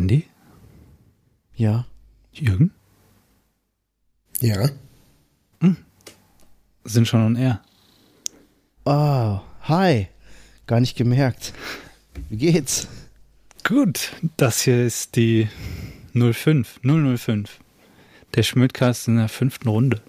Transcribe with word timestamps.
Randy? 0.00 0.24
Ja. 1.56 1.86
Jürgen? 2.32 2.72
Ja. 4.40 4.70
Sind 6.84 7.06
schon 7.06 7.20
on 7.20 7.36
air. 7.36 7.60
Oh, 8.86 9.40
hi. 9.60 10.08
Gar 10.66 10.80
nicht 10.80 10.96
gemerkt. 10.96 11.52
Wie 12.30 12.38
geht's? 12.38 12.88
Gut, 13.62 14.12
das 14.38 14.62
hier 14.62 14.82
ist 14.82 15.16
die 15.16 15.48
05, 16.14 16.80
005. 16.82 17.60
Der 18.34 18.42
Schmidtcast 18.42 19.06
in 19.08 19.16
der 19.16 19.28
fünften 19.28 19.68
Runde. 19.68 20.00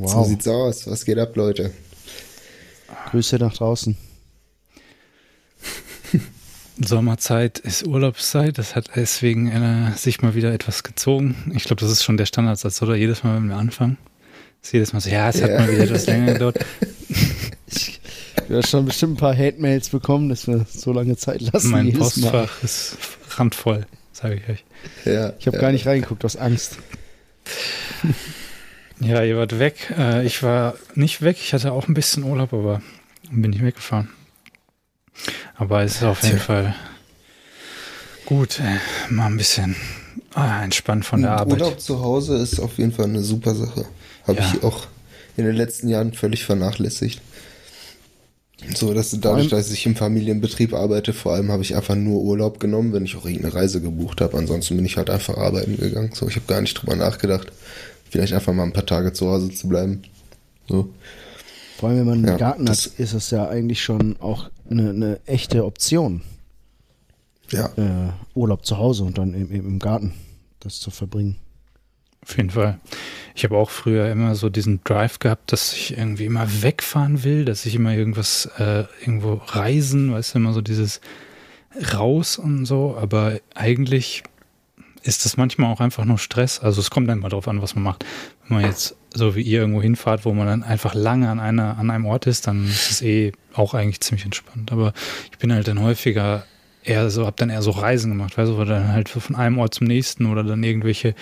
So 0.00 0.22
sieht's 0.22 0.46
aus. 0.46 0.88
Was 0.88 1.04
geht 1.04 1.18
ab, 1.18 1.34
Leute? 1.34 1.74
Grüße 3.10 3.38
nach 3.38 3.54
draußen. 3.54 3.96
Sommerzeit 6.82 7.58
ist 7.60 7.86
Urlaubszeit, 7.86 8.58
das 8.58 8.74
hat 8.74 8.90
deswegen 8.96 9.48
äh, 9.50 9.92
sich 9.96 10.22
mal 10.22 10.34
wieder 10.34 10.52
etwas 10.52 10.82
gezogen. 10.82 11.52
Ich 11.54 11.64
glaube, 11.64 11.80
das 11.80 11.90
ist 11.90 12.02
schon 12.02 12.16
der 12.16 12.26
Standardsatz, 12.26 12.82
oder? 12.82 12.96
Jedes 12.96 13.22
Mal, 13.22 13.36
wenn 13.36 13.48
wir 13.48 13.56
anfangen, 13.56 13.96
ist 14.62 14.72
jedes 14.72 14.92
Mal 14.92 15.00
so, 15.00 15.10
ja, 15.10 15.28
es 15.28 15.40
hat 15.40 15.50
Ja. 15.50 15.60
mal 15.60 15.70
wieder 15.70 15.84
etwas 15.84 16.06
länger 16.06 16.32
gedauert. 16.32 16.58
Ich 18.46 18.50
habe 18.50 18.66
schon 18.66 18.84
bestimmt 18.84 19.14
ein 19.14 19.16
paar 19.16 19.34
Hate-Mails 19.34 19.88
bekommen, 19.88 20.28
dass 20.28 20.46
wir 20.46 20.66
so 20.68 20.92
lange 20.92 21.16
Zeit 21.16 21.40
lassen. 21.40 21.70
mein 21.70 21.86
jedes 21.86 22.18
Mal. 22.18 22.30
Postfach 22.30 22.62
ist 22.62 22.96
randvoll, 23.38 23.86
sage 24.12 24.34
ich 24.34 24.48
euch. 24.50 24.64
Ja. 25.06 25.32
Ich 25.38 25.46
habe 25.46 25.56
ja. 25.56 25.60
gar 25.62 25.72
nicht 25.72 25.86
reingeguckt 25.86 26.24
aus 26.26 26.36
Angst. 26.36 26.76
Ja, 29.00 29.22
ihr 29.24 29.38
wart 29.38 29.58
weg. 29.58 29.94
Äh, 29.98 30.26
ich 30.26 30.42
war 30.42 30.74
nicht 30.94 31.22
weg, 31.22 31.38
ich 31.40 31.54
hatte 31.54 31.72
auch 31.72 31.88
ein 31.88 31.94
bisschen 31.94 32.22
Urlaub, 32.22 32.52
aber 32.52 32.82
bin 33.30 33.50
nicht 33.50 33.64
weggefahren. 33.64 34.10
Aber 35.56 35.82
es 35.82 35.96
ist 35.96 36.02
auf 36.02 36.22
jeden 36.22 36.36
Tja. 36.36 36.44
Fall 36.44 36.74
gut, 38.26 38.60
äh, 38.60 39.12
mal 39.12 39.26
ein 39.26 39.36
bisschen 39.36 39.76
ah, 40.34 40.62
entspannt 40.64 41.04
von 41.04 41.22
der 41.22 41.32
Arbeit. 41.32 41.60
Urlaub 41.60 41.80
zu 41.80 42.00
Hause 42.02 42.36
ist 42.36 42.58
auf 42.60 42.78
jeden 42.78 42.92
Fall 42.92 43.06
eine 43.06 43.22
super 43.22 43.54
Sache. 43.54 43.84
Habe 44.26 44.38
Ja. 44.40 44.52
ich 44.54 44.62
auch 44.64 44.86
in 45.36 45.44
den 45.44 45.54
letzten 45.56 45.88
Jahren 45.88 46.12
völlig 46.14 46.44
vernachlässigt. 46.44 47.20
So, 48.74 48.94
dass 48.94 49.10
dadurch, 49.20 49.48
dass 49.48 49.70
ich 49.70 49.84
im 49.84 49.94
Familienbetrieb 49.94 50.72
arbeite, 50.72 51.12
vor 51.12 51.34
allem 51.34 51.52
habe 51.52 51.62
ich 51.62 51.76
einfach 51.76 51.96
nur 51.96 52.22
Urlaub 52.22 52.60
genommen, 52.60 52.94
wenn 52.94 53.04
ich 53.04 53.14
auch 53.14 53.26
irgendeine 53.26 53.52
Reise 53.52 53.82
gebucht 53.82 54.22
habe. 54.22 54.38
Ansonsten 54.38 54.76
bin 54.76 54.86
ich 54.86 54.96
halt 54.96 55.10
einfach 55.10 55.36
arbeiten 55.36 55.76
gegangen. 55.76 56.12
So, 56.14 56.28
ich 56.28 56.36
habe 56.36 56.46
gar 56.46 56.62
nicht 56.62 56.74
drüber 56.74 56.96
nachgedacht, 56.96 57.48
vielleicht 58.08 58.32
einfach 58.32 58.54
mal 58.54 58.62
ein 58.62 58.72
paar 58.72 58.86
Tage 58.86 59.12
zu 59.12 59.28
Hause 59.28 59.52
zu 59.52 59.68
bleiben. 59.68 60.02
So. 60.68 60.88
Vor 61.78 61.88
allem, 61.88 61.98
wenn 61.98 62.06
man 62.06 62.18
einen 62.18 62.28
Ja, 62.28 62.36
Garten 62.36 62.68
hat, 62.68 62.86
ist 62.86 63.12
es 63.12 63.30
ja 63.30 63.48
eigentlich 63.48 63.82
schon 63.82 64.16
auch 64.20 64.50
eine, 64.70 64.90
eine 64.90 65.20
echte 65.26 65.64
Option. 65.64 66.22
Ja. 67.50 67.66
Äh, 67.76 68.12
Urlaub 68.34 68.64
zu 68.64 68.78
Hause 68.78 69.04
und 69.04 69.18
dann 69.18 69.34
im, 69.34 69.50
im 69.50 69.66
im 69.66 69.78
Garten 69.78 70.14
das 70.60 70.80
zu 70.80 70.90
verbringen. 70.90 71.36
Auf 72.22 72.36
jeden 72.36 72.50
Fall. 72.50 72.80
Ich 73.34 73.44
habe 73.44 73.56
auch 73.56 73.68
früher 73.68 74.10
immer 74.10 74.34
so 74.34 74.48
diesen 74.48 74.82
Drive 74.82 75.18
gehabt, 75.18 75.52
dass 75.52 75.74
ich 75.74 75.96
irgendwie 75.98 76.24
immer 76.24 76.62
wegfahren 76.62 77.22
will, 77.22 77.44
dass 77.44 77.66
ich 77.66 77.74
immer 77.74 77.92
irgendwas 77.92 78.46
äh, 78.58 78.84
irgendwo 79.00 79.34
reisen, 79.46 80.12
weißt 80.12 80.34
du, 80.34 80.38
immer 80.38 80.54
so 80.54 80.62
dieses 80.62 81.00
raus 81.92 82.38
und 82.38 82.64
so. 82.64 82.96
Aber 82.98 83.38
eigentlich 83.54 84.22
ist 85.02 85.26
das 85.26 85.36
manchmal 85.36 85.70
auch 85.70 85.80
einfach 85.80 86.06
nur 86.06 86.16
Stress. 86.16 86.60
Also 86.60 86.80
es 86.80 86.90
kommt 86.90 87.08
dann 87.10 87.18
mal 87.18 87.28
drauf 87.28 87.46
an, 87.46 87.60
was 87.60 87.74
man 87.74 87.84
macht. 87.84 88.06
Wenn 88.48 88.58
man 88.58 88.66
jetzt 88.66 88.96
so 89.14 89.36
wie 89.36 89.42
ihr 89.42 89.60
irgendwo 89.60 89.80
hinfahrt, 89.80 90.24
wo 90.24 90.32
man 90.32 90.46
dann 90.46 90.62
einfach 90.62 90.94
lange 90.94 91.30
an 91.30 91.40
einer 91.40 91.78
an 91.78 91.90
einem 91.90 92.06
Ort 92.06 92.26
ist, 92.26 92.46
dann 92.46 92.66
ist 92.66 92.90
es 92.90 93.02
eh 93.02 93.32
auch 93.54 93.74
eigentlich 93.74 94.00
ziemlich 94.00 94.24
entspannt. 94.24 94.72
Aber 94.72 94.92
ich 95.30 95.38
bin 95.38 95.52
halt 95.52 95.68
dann 95.68 95.80
häufiger 95.80 96.44
eher 96.82 97.08
so, 97.10 97.26
hab 97.26 97.36
dann 97.36 97.50
eher 97.50 97.62
so 97.62 97.70
Reisen 97.70 98.10
gemacht, 98.10 98.36
weißt 98.36 98.50
du, 98.50 98.56
oder 98.56 98.80
dann 98.80 98.92
halt 98.92 99.08
von 99.08 99.36
einem 99.36 99.58
Ort 99.58 99.74
zum 99.74 99.86
nächsten 99.86 100.26
oder 100.26 100.42
dann 100.42 100.62
irgendwelche 100.62 101.14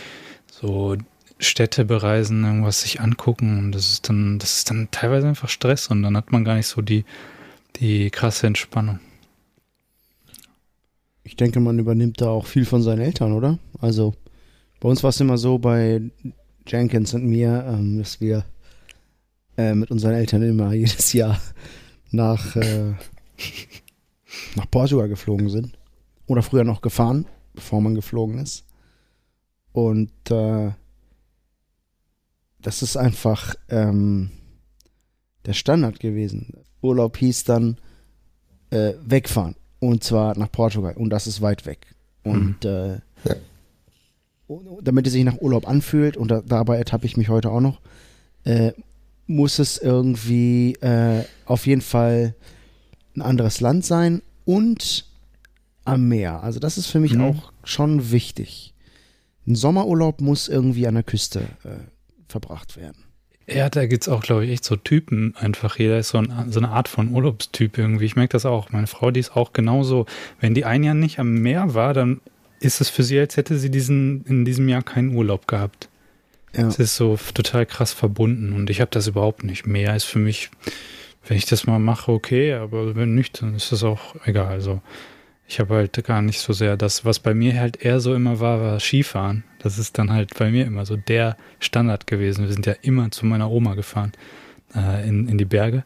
so 0.51 0.97
Städte 1.39 1.84
bereisen, 1.84 2.45
irgendwas 2.45 2.83
sich 2.83 3.01
angucken 3.01 3.59
und 3.59 3.73
das 3.73 3.92
ist 3.92 4.08
dann, 4.08 4.39
das 4.39 4.58
ist 4.58 4.70
dann 4.70 4.89
teilweise 4.91 5.29
einfach 5.29 5.48
Stress 5.48 5.89
und 5.89 6.02
dann 6.02 6.17
hat 6.17 6.33
man 6.33 6.45
gar 6.45 6.57
nicht 6.57 6.67
so 6.67 6.83
die, 6.83 7.05
die 7.77 8.11
krasse 8.11 8.46
Entspannung. 8.46 9.01
Ich 11.25 11.36
denke, 11.36 11.61
man 11.61 11.79
übernimmt 11.79 12.20
da 12.20 12.29
auch 12.29 12.46
viel 12.46 12.64
von 12.64 12.83
seinen 12.83 13.01
Eltern, 13.01 13.33
oder? 13.33 13.58
Also 13.80 14.14
bei 14.80 14.89
uns 14.89 15.02
war 15.02 15.11
es 15.11 15.20
immer 15.20 15.39
so 15.39 15.58
bei 15.58 16.01
Jenkins 16.67 17.14
und 17.14 17.27
mir, 17.27 17.64
ähm, 17.67 17.98
dass 17.98 18.20
wir 18.20 18.45
äh, 19.56 19.74
mit 19.74 19.90
unseren 19.90 20.14
Eltern 20.14 20.42
immer 20.42 20.73
jedes 20.73 21.12
Jahr 21.12 21.40
nach, 22.11 22.56
äh, 22.56 22.92
nach 24.56 24.70
Portugal 24.70 25.08
geflogen 25.08 25.48
sind. 25.48 25.78
Oder 26.27 26.42
früher 26.42 26.64
noch 26.64 26.80
gefahren, 26.80 27.27
bevor 27.55 27.80
man 27.80 27.95
geflogen 27.95 28.39
ist. 28.39 28.64
Und 29.72 30.12
äh, 30.30 30.70
das 32.61 32.83
ist 32.83 32.96
einfach 32.96 33.55
ähm, 33.68 34.30
der 35.45 35.52
Standard 35.52 35.98
gewesen. 35.98 36.55
Urlaub 36.80 37.17
hieß 37.17 37.45
dann 37.45 37.78
äh, 38.70 38.95
wegfahren. 39.05 39.56
Und 39.80 40.05
zwar 40.05 40.39
nach 40.39 40.51
Portugal. 40.52 40.95
Und 40.96 41.11
das 41.11 41.27
ist 41.27 41.42
weit 41.42 41.67
weg. 41.67 41.95
Und 42.22 42.64
äh, 42.64 43.01
Ja. 43.24 43.34
Damit 44.83 45.07
es 45.07 45.13
sich 45.13 45.25
nach 45.25 45.41
Urlaub 45.41 45.69
anfühlt, 45.69 46.17
und 46.17 46.30
da, 46.30 46.42
dabei 46.45 46.77
ertappe 46.79 47.07
ich 47.07 47.17
mich 47.17 47.29
heute 47.29 47.51
auch 47.51 47.61
noch, 47.61 47.80
äh, 48.45 48.73
muss 49.27 49.58
es 49.58 49.79
irgendwie 49.79 50.75
äh, 50.80 51.25
auf 51.47 51.67
jeden 51.67 51.80
Fall 51.80 52.35
ein 53.17 53.23
anderes 53.23 53.61
Land 53.61 53.85
sein 53.85 54.20
und 54.45 55.07
am 55.85 56.08
Meer. 56.08 56.42
Also 56.42 56.61
das 56.61 56.79
ist 56.79 56.86
für 56.89 57.01
mich 57.01 57.14
Mhm. 57.14 57.23
auch 57.23 57.52
schon 57.64 58.11
wichtig. 58.11 58.75
Ein 59.47 59.55
Sommerurlaub 59.57 60.20
muss 60.20 60.48
irgendwie 60.48 60.86
an 60.86 60.95
der 60.95 61.02
Küste 61.02 61.41
äh, 61.64 61.70
verbracht 62.29 62.77
werden. 62.77 63.05
Ja, 63.48 63.69
da 63.69 63.86
gibt's 63.86 64.08
auch, 64.08 64.23
glaube 64.23 64.45
ich, 64.45 64.52
echt 64.52 64.64
so 64.64 64.77
Typen 64.77 65.35
einfach. 65.36 65.77
Jeder 65.79 65.98
ist 65.98 66.11
so, 66.11 66.19
ein, 66.19 66.33
so 66.51 66.61
eine 66.61 66.69
Art 66.69 66.86
von 66.89 67.13
Urlaubstyp 67.13 67.77
irgendwie. 67.77 68.05
Ich 68.05 68.14
merke 68.17 68.33
das 68.33 68.47
auch. 68.47 68.70
Meine 68.70 68.86
Frau, 68.86 69.11
die 69.11 69.19
ist 69.20 69.36
auch 69.36 69.52
genauso. 69.52 70.07
Wenn 70.41 70.55
die 70.55 70.64
ein 70.64 70.85
Jahr 70.85 70.95
nicht 70.95 71.19
am 71.19 71.35
Meer 71.35 71.75
war, 71.75 71.92
dann 71.92 72.20
ist 72.62 72.80
es 72.80 72.89
für 72.89 73.02
sie, 73.02 73.18
als 73.18 73.36
hätte 73.36 73.58
sie 73.58 73.70
diesen, 73.70 74.24
in 74.27 74.45
diesem 74.45 74.68
Jahr 74.68 74.83
keinen 74.83 75.14
Urlaub 75.14 75.46
gehabt. 75.48 75.89
Ja. 76.56 76.67
Es 76.68 76.78
ist 76.78 76.96
so 76.96 77.18
total 77.34 77.67
krass 77.67 77.92
verbunden 77.92 78.52
und 78.52 78.68
ich 78.70 78.80
habe 78.80 78.90
das 78.90 79.06
überhaupt 79.06 79.42
nicht. 79.45 79.67
Meer 79.67 79.96
ist 79.96 80.05
für 80.05 80.18
mich, 80.18 80.50
wenn 81.27 81.36
ich 81.36 81.46
das 81.46 81.67
mal 81.67 81.78
mache, 81.78 82.12
okay, 82.12 82.52
aber 82.55 82.95
wenn 82.95 83.14
nicht, 83.14 83.40
dann 83.42 83.55
ist 83.55 83.72
das 83.72 83.83
auch 83.84 84.14
egal. 84.27 84.48
Also 84.52 84.83
ich 85.48 85.61
habe 85.61 85.74
halt 85.74 86.02
gar 86.05 86.20
nicht 86.22 86.40
so 86.40 86.52
sehr 86.52 86.77
das, 86.77 87.05
was 87.05 87.18
bei 87.20 87.34
mir 87.34 87.58
halt 87.58 87.83
eher 87.83 88.01
so 88.01 88.14
immer 88.14 88.39
war, 88.40 88.61
war 88.61 88.80
Skifahren. 88.80 89.45
Das 89.61 89.78
ist 89.78 89.96
dann 89.98 90.11
halt 90.12 90.39
bei 90.39 90.51
mir 90.51 90.67
immer 90.67 90.84
so 90.86 90.96
der 90.96 91.36
Standard 91.58 92.06
gewesen. 92.06 92.45
Wir 92.46 92.52
sind 92.52 92.67
ja 92.67 92.74
immer 92.83 93.11
zu 93.11 93.24
meiner 93.27 93.51
Oma 93.51 93.74
gefahren 93.74 94.12
äh, 94.74 95.06
in, 95.08 95.28
in 95.28 95.39
die 95.39 95.45
Berge. 95.46 95.84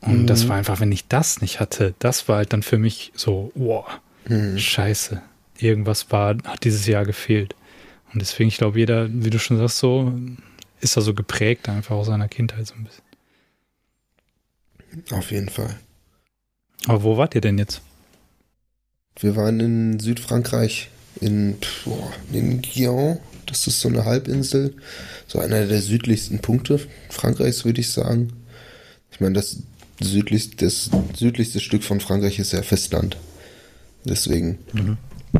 Und 0.00 0.22
Mhm. 0.22 0.26
das 0.26 0.48
war 0.48 0.56
einfach, 0.56 0.80
wenn 0.80 0.92
ich 0.92 1.06
das 1.08 1.40
nicht 1.40 1.60
hatte, 1.60 1.94
das 1.98 2.26
war 2.28 2.38
halt 2.38 2.52
dann 2.52 2.62
für 2.62 2.78
mich 2.78 3.12
so, 3.14 3.52
wow, 3.54 3.84
Hm. 4.26 4.58
scheiße. 4.58 5.22
Irgendwas 5.60 6.10
war, 6.10 6.36
hat 6.44 6.64
dieses 6.64 6.86
Jahr 6.86 7.04
gefehlt. 7.04 7.54
Und 8.12 8.20
deswegen, 8.20 8.48
ich 8.48 8.58
glaube, 8.58 8.78
jeder, 8.78 9.08
wie 9.10 9.30
du 9.30 9.38
schon 9.38 9.58
sagst, 9.58 9.78
so 9.78 10.12
ist 10.80 10.96
da 10.96 11.00
so 11.00 11.14
geprägt 11.14 11.68
einfach 11.68 11.94
aus 11.94 12.06
seiner 12.06 12.28
Kindheit 12.28 12.66
so 12.66 12.74
ein 12.74 12.84
bisschen. 12.84 13.04
Auf 15.12 15.30
jeden 15.30 15.48
Fall. 15.48 15.78
Aber 16.86 17.02
wo 17.02 17.16
wart 17.16 17.34
ihr 17.34 17.40
denn 17.40 17.58
jetzt? 17.58 17.82
Wir 19.18 19.36
waren 19.36 19.60
in 19.60 20.00
Südfrankreich, 20.00 20.88
in, 21.20 21.58
boah, 21.84 22.12
in 22.32 22.62
Guyane. 22.62 23.20
Das 23.46 23.66
ist 23.66 23.80
so 23.80 23.88
eine 23.88 24.04
Halbinsel, 24.04 24.76
so 25.26 25.40
einer 25.40 25.66
der 25.66 25.82
südlichsten 25.82 26.38
Punkte 26.38 26.80
Frankreichs, 27.08 27.64
würde 27.64 27.80
ich 27.80 27.90
sagen. 27.90 28.32
Ich 29.10 29.20
meine, 29.20 29.34
das, 29.34 29.58
südlichste, 30.00 30.56
das 30.64 30.90
südlichste 31.16 31.60
Stück 31.60 31.82
von 31.82 32.00
Frankreich 32.00 32.38
ist 32.38 32.52
ja 32.52 32.62
Festland. 32.62 33.16
Deswegen 34.04 34.58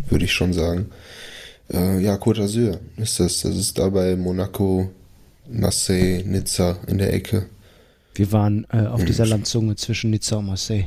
würde 0.09 0.25
ich 0.25 0.33
schon 0.33 0.53
sagen. 0.53 0.91
Äh, 1.73 2.01
ja, 2.01 2.15
Côte 2.17 2.41
d'Azur 2.43 2.79
ist 2.97 3.21
das. 3.21 3.43
Das 3.43 3.57
ist 3.57 3.79
da 3.79 3.89
bei 3.89 4.17
Monaco, 4.17 4.91
Marseille, 5.49 6.23
Nizza 6.25 6.79
in 6.87 6.99
der 6.99 7.13
Ecke. 7.13 7.47
Wir 8.15 8.33
waren 8.33 8.67
äh, 8.73 8.87
auf 8.87 9.03
Mhm. 9.03 9.07
dieser 9.07 9.27
Landzunge 9.27 9.77
zwischen 9.77 10.11
Nizza 10.11 10.37
und 10.37 10.47
Marseille. 10.47 10.87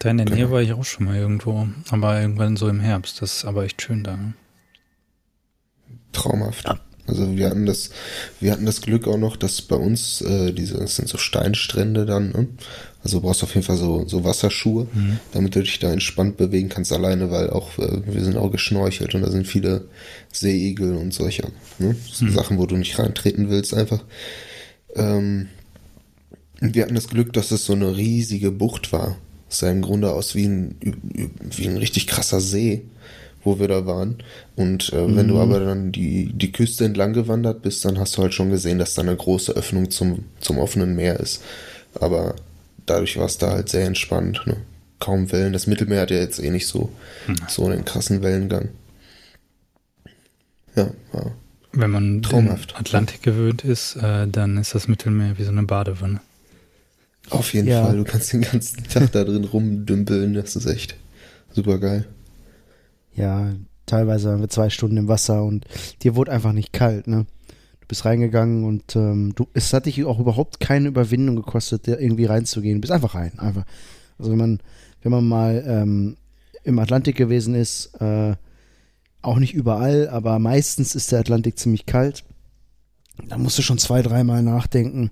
Da 0.00 0.10
in 0.10 0.16
der 0.16 0.26
Nähe 0.26 0.36
Genau. 0.38 0.50
war 0.50 0.62
ich 0.62 0.72
auch 0.72 0.84
schon 0.84 1.06
mal 1.06 1.16
irgendwo, 1.16 1.68
aber 1.90 2.20
irgendwann 2.20 2.56
so 2.56 2.68
im 2.68 2.80
Herbst. 2.80 3.22
Das 3.22 3.36
ist 3.36 3.44
aber 3.44 3.64
echt 3.64 3.80
schön 3.82 4.02
da. 4.02 4.16
Ne? 4.16 4.34
Traumhaft. 6.12 6.68
Also 7.06 7.36
wir 7.36 7.48
hatten 7.50 7.66
das, 7.66 7.90
wir 8.40 8.52
hatten 8.52 8.66
das 8.66 8.80
Glück 8.80 9.08
auch 9.08 9.16
noch, 9.18 9.36
dass 9.36 9.60
bei 9.62 9.76
uns 9.76 10.20
äh, 10.20 10.52
diese, 10.52 10.78
das 10.78 10.96
sind 10.96 11.08
so 11.08 11.18
Steinstrände 11.18 12.06
dann, 12.06 12.30
ne? 12.30 12.48
Also 13.04 13.18
du 13.18 13.26
brauchst 13.26 13.42
auf 13.42 13.54
jeden 13.54 13.66
Fall 13.66 13.76
so, 13.76 14.06
so 14.06 14.24
Wasserschuhe, 14.24 14.86
damit 15.32 15.56
du 15.56 15.60
dich 15.60 15.78
da 15.80 15.92
entspannt 15.92 16.36
bewegen 16.36 16.68
kannst 16.68 16.92
alleine, 16.92 17.30
weil 17.30 17.50
auch, 17.50 17.76
äh, 17.78 18.00
wir 18.06 18.22
sind 18.22 18.36
auch 18.36 18.50
geschnorchelt 18.50 19.14
und 19.14 19.22
da 19.22 19.30
sind 19.30 19.46
viele 19.46 19.88
Seeigel 20.30 20.96
und 20.96 21.12
solche 21.12 21.48
ne? 21.78 21.96
so 22.12 22.28
Sachen, 22.28 22.58
wo 22.58 22.66
du 22.66 22.76
nicht 22.76 22.98
reintreten 22.98 23.50
willst 23.50 23.74
einfach. 23.74 24.04
Ähm, 24.94 25.48
wir 26.60 26.84
hatten 26.84 26.94
das 26.94 27.08
Glück, 27.08 27.32
dass 27.32 27.50
es 27.50 27.64
so 27.64 27.72
eine 27.72 27.96
riesige 27.96 28.52
Bucht 28.52 28.92
war. 28.92 29.16
Es 29.50 29.58
sah 29.58 29.70
im 29.70 29.82
Grunde 29.82 30.12
aus 30.12 30.36
wie 30.36 30.46
ein, 30.46 30.76
wie 31.50 31.66
ein 31.66 31.76
richtig 31.76 32.06
krasser 32.06 32.40
See, 32.40 32.82
wo 33.42 33.58
wir 33.58 33.66
da 33.66 33.84
waren. 33.84 34.18
Und 34.54 34.92
äh, 34.92 35.16
wenn 35.16 35.26
du 35.26 35.40
aber 35.40 35.58
dann 35.58 35.90
die, 35.90 36.32
die 36.32 36.52
Küste 36.52 36.84
entlang 36.84 37.14
gewandert 37.14 37.62
bist, 37.62 37.84
dann 37.84 37.98
hast 37.98 38.16
du 38.16 38.22
halt 38.22 38.32
schon 38.32 38.50
gesehen, 38.50 38.78
dass 38.78 38.94
da 38.94 39.02
eine 39.02 39.16
große 39.16 39.52
Öffnung 39.52 39.90
zum, 39.90 40.26
zum 40.40 40.58
offenen 40.58 40.94
Meer 40.94 41.18
ist. 41.18 41.42
Aber 41.98 42.36
dadurch 42.86 43.16
war 43.18 43.26
es 43.26 43.38
da 43.38 43.50
halt 43.52 43.68
sehr 43.68 43.86
entspannt. 43.86 44.40
Ne? 44.46 44.56
Kaum 44.98 45.30
Wellen. 45.32 45.52
Das 45.52 45.66
Mittelmeer 45.66 46.02
hat 46.02 46.10
ja 46.10 46.18
jetzt 46.18 46.38
eh 46.38 46.50
nicht 46.50 46.66
so, 46.66 46.90
so 47.48 47.66
einen 47.66 47.84
krassen 47.84 48.22
Wellengang. 48.22 48.68
Ja, 50.74 50.90
war 51.12 51.32
Wenn 51.72 51.90
man 51.90 52.22
Traumhaft. 52.22 52.72
den 52.72 52.76
Atlantik 52.78 53.22
gewöhnt 53.22 53.64
ist, 53.64 53.96
äh, 53.96 54.26
dann 54.28 54.56
ist 54.56 54.74
das 54.74 54.88
Mittelmeer 54.88 55.38
wie 55.38 55.44
so 55.44 55.50
eine 55.50 55.64
Badewanne. 55.64 56.20
Auf 57.30 57.52
jeden 57.54 57.68
Ja. 57.68 57.84
Fall. 57.84 57.96
Du 57.96 58.04
kannst 58.04 58.32
den 58.32 58.42
ganzen 58.42 58.84
Tag 58.88 59.12
da 59.12 59.24
drin 59.24 59.44
rumdümpeln. 59.44 60.34
Das 60.34 60.56
ist 60.56 60.66
echt 60.66 60.96
super 61.52 61.78
geil. 61.78 62.06
Ja, 63.14 63.52
teilweise 63.86 64.30
waren 64.30 64.40
wir 64.40 64.48
zwei 64.48 64.70
Stunden 64.70 64.96
im 64.96 65.08
Wasser 65.08 65.44
und 65.44 65.66
dir 66.02 66.14
wurde 66.16 66.32
einfach 66.32 66.52
nicht 66.52 66.72
kalt, 66.72 67.06
ne? 67.06 67.26
Bist 67.92 68.06
reingegangen 68.06 68.64
und 68.64 68.96
ähm, 68.96 69.34
du, 69.34 69.46
es 69.52 69.70
hat 69.74 69.84
dich 69.84 70.02
auch 70.06 70.18
überhaupt 70.18 70.60
keine 70.60 70.88
Überwindung 70.88 71.36
gekostet, 71.36 71.86
irgendwie 71.88 72.24
reinzugehen. 72.24 72.76
Du 72.76 72.80
bist 72.80 72.90
einfach 72.90 73.14
rein, 73.14 73.38
einfach. 73.38 73.66
Also 74.18 74.30
wenn 74.30 74.38
man, 74.38 74.60
wenn 75.02 75.12
man 75.12 75.28
mal 75.28 75.62
ähm, 75.66 76.16
im 76.64 76.78
Atlantik 76.78 77.16
gewesen 77.16 77.54
ist, 77.54 77.92
äh, 78.00 78.34
auch 79.20 79.38
nicht 79.38 79.52
überall, 79.52 80.08
aber 80.08 80.38
meistens 80.38 80.94
ist 80.94 81.12
der 81.12 81.20
Atlantik 81.20 81.58
ziemlich 81.58 81.84
kalt. 81.84 82.24
Da 83.28 83.36
musst 83.36 83.58
du 83.58 83.62
schon 83.62 83.76
zwei, 83.76 84.00
dreimal 84.00 84.42
nachdenken, 84.42 85.10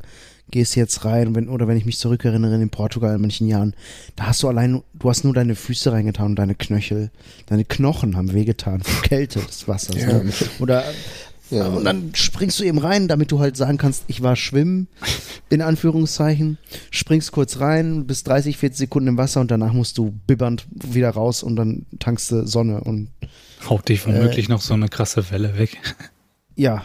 gehst 0.50 0.74
jetzt 0.74 1.04
rein, 1.04 1.34
wenn, 1.34 1.50
oder 1.50 1.68
wenn 1.68 1.76
ich 1.76 1.84
mich 1.84 1.98
zurückerinnere 1.98 2.54
in 2.54 2.70
Portugal 2.70 3.14
in 3.14 3.20
manchen 3.20 3.46
Jahren, 3.46 3.74
da 4.16 4.28
hast 4.28 4.42
du 4.42 4.48
allein, 4.48 4.82
du 4.94 5.10
hast 5.10 5.22
nur 5.24 5.34
deine 5.34 5.54
Füße 5.54 5.92
reingetan 5.92 6.28
und 6.28 6.36
deine 6.36 6.54
Knöchel, 6.54 7.10
deine 7.44 7.66
Knochen 7.66 8.16
haben 8.16 8.32
wehgetan 8.32 8.80
vor 8.80 9.02
Kälte 9.02 9.40
des 9.40 9.68
Wassers. 9.68 9.96
Ja. 9.96 10.22
Ne? 10.22 10.32
Oder 10.60 10.82
Ja, 11.50 11.66
und 11.66 11.84
dann 11.84 12.14
springst 12.14 12.60
du 12.60 12.64
eben 12.64 12.78
rein, 12.78 13.08
damit 13.08 13.32
du 13.32 13.40
halt 13.40 13.56
sagen 13.56 13.76
kannst, 13.78 14.04
ich 14.06 14.22
war 14.22 14.36
schwimmen, 14.36 14.88
in 15.50 15.62
Anführungszeichen, 15.62 16.58
springst 16.90 17.32
kurz 17.32 17.58
rein, 17.60 18.06
bist 18.06 18.28
30, 18.28 18.56
40 18.56 18.78
Sekunden 18.78 19.08
im 19.08 19.16
Wasser 19.18 19.40
und 19.40 19.50
danach 19.50 19.72
musst 19.72 19.98
du 19.98 20.12
bibbernd 20.26 20.66
wieder 20.70 21.10
raus 21.10 21.42
und 21.42 21.56
dann 21.56 21.86
tankst 21.98 22.30
du 22.30 22.46
Sonne 22.46 22.80
und 22.82 23.08
Haut 23.68 23.88
dich 23.88 24.06
womöglich 24.06 24.48
Äh. 24.48 24.52
noch 24.52 24.60
so 24.62 24.74
eine 24.74 24.88
krasse 24.88 25.30
Welle 25.30 25.58
weg. 25.58 25.76
ja. 26.56 26.84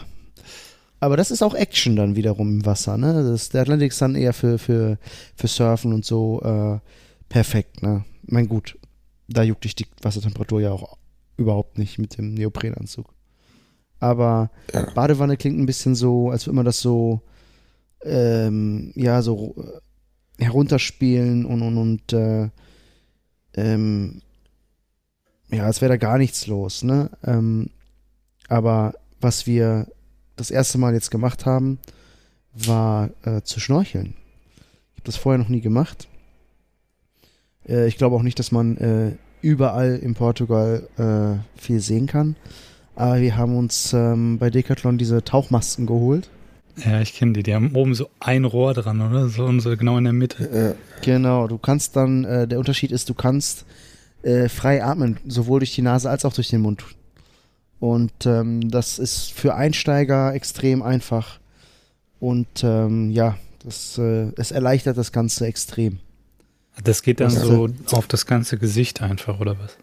Aber 0.98 1.16
das 1.16 1.30
ist 1.30 1.42
auch 1.42 1.54
Action 1.54 1.94
dann 1.94 2.16
wiederum 2.16 2.48
im 2.60 2.66
Wasser, 2.66 2.96
ne? 2.96 3.12
Das, 3.22 3.50
der 3.50 3.62
Atlantik 3.62 3.92
ist 3.92 4.00
dann 4.02 4.14
eher 4.14 4.32
für, 4.32 4.58
für, 4.58 4.98
für 5.36 5.46
Surfen 5.46 5.92
und 5.92 6.04
so 6.04 6.40
äh, 6.42 6.78
perfekt, 7.28 7.82
ne? 7.82 8.04
Mein 8.24 8.48
gut, 8.48 8.78
da 9.28 9.42
juckt 9.42 9.64
dich 9.64 9.74
die 9.74 9.86
Wassertemperatur 10.02 10.60
ja 10.60 10.72
auch 10.72 10.96
überhaupt 11.36 11.78
nicht 11.78 11.98
mit 11.98 12.16
dem 12.18 12.34
Neoprenanzug. 12.34 13.12
Aber 14.00 14.50
Ja. 14.72 14.90
Badewanne 14.94 15.36
klingt 15.36 15.58
ein 15.58 15.66
bisschen 15.66 15.94
so, 15.94 16.30
als 16.30 16.46
würde 16.46 16.56
man 16.56 16.64
das 16.64 16.80
so, 16.80 17.20
ähm, 18.02 18.92
ja, 18.94 19.22
so 19.22 19.54
äh, 20.38 20.44
herunterspielen 20.44 21.46
und, 21.46 21.62
und, 21.62 21.78
und 21.78 22.12
äh, 22.12 22.50
ähm, 23.54 24.20
ja, 25.50 25.64
als 25.64 25.80
wäre 25.80 25.92
da 25.92 25.96
gar 25.96 26.18
nichts 26.18 26.46
los, 26.46 26.82
ne? 26.82 27.10
Ähm, 27.24 27.70
aber 28.48 28.94
was 29.20 29.46
wir 29.46 29.86
das 30.36 30.50
erste 30.50 30.78
Mal 30.78 30.94
jetzt 30.94 31.10
gemacht 31.10 31.46
haben, 31.46 31.78
war 32.52 33.10
äh, 33.24 33.42
zu 33.42 33.60
schnorcheln. 33.60 34.14
Ich 34.94 35.00
habe 35.00 35.04
das 35.04 35.16
vorher 35.16 35.38
noch 35.38 35.48
nie 35.48 35.60
gemacht. 35.60 36.08
Äh, 37.66 37.86
ich 37.86 37.96
glaube 37.96 38.16
auch 38.16 38.22
nicht, 38.22 38.38
dass 38.38 38.52
man 38.52 38.76
äh, 38.76 39.16
überall 39.40 39.96
in 39.96 40.14
Portugal 40.14 40.88
äh, 40.98 41.60
viel 41.60 41.80
sehen 41.80 42.06
kann. 42.06 42.36
Aber 42.96 43.20
wir 43.20 43.36
haben 43.36 43.56
uns 43.56 43.92
ähm, 43.92 44.38
bei 44.38 44.50
Decathlon 44.50 44.98
diese 44.98 45.22
Tauchmasken 45.22 45.86
geholt. 45.86 46.28
Ja, 46.84 47.00
ich 47.00 47.14
kenne 47.14 47.32
die. 47.34 47.42
Die 47.42 47.54
haben 47.54 47.74
oben 47.74 47.94
so 47.94 48.08
ein 48.20 48.44
Rohr 48.44 48.74
dran, 48.74 49.00
oder? 49.00 49.28
So 49.28 49.44
und 49.44 49.60
so 49.60 49.76
genau 49.76 49.96
in 49.98 50.04
der 50.04 50.12
Mitte. 50.12 50.50
Ja, 50.52 50.74
Genau, 51.02 51.46
du 51.46 51.56
kannst 51.58 51.94
dann, 51.96 52.24
äh, 52.24 52.48
der 52.48 52.58
Unterschied 52.58 52.90
ist, 52.92 53.08
du 53.08 53.14
kannst 53.14 53.64
äh, 54.22 54.48
frei 54.48 54.82
atmen, 54.84 55.18
sowohl 55.26 55.60
durch 55.60 55.74
die 55.74 55.82
Nase 55.82 56.10
als 56.10 56.24
auch 56.24 56.32
durch 56.34 56.48
den 56.48 56.60
Mund. 56.62 56.84
Und 57.80 58.12
ähm, 58.24 58.70
das 58.70 58.98
ist 58.98 59.32
für 59.32 59.54
Einsteiger 59.54 60.34
extrem 60.34 60.82
einfach. 60.82 61.38
Und 62.20 62.46
ähm, 62.62 63.10
ja, 63.10 63.36
das, 63.64 63.98
äh, 63.98 64.32
es 64.36 64.50
erleichtert 64.50 64.96
das 64.96 65.12
Ganze 65.12 65.46
extrem. 65.46 65.98
Das 66.82 67.02
geht 67.02 67.20
dann 67.20 67.34
Das- 67.34 67.42
so 67.42 67.68
auf 67.92 68.06
das 68.06 68.26
ganze 68.26 68.58
Gesicht 68.58 69.02
einfach, 69.02 69.38
oder 69.40 69.56
was? 69.58 69.76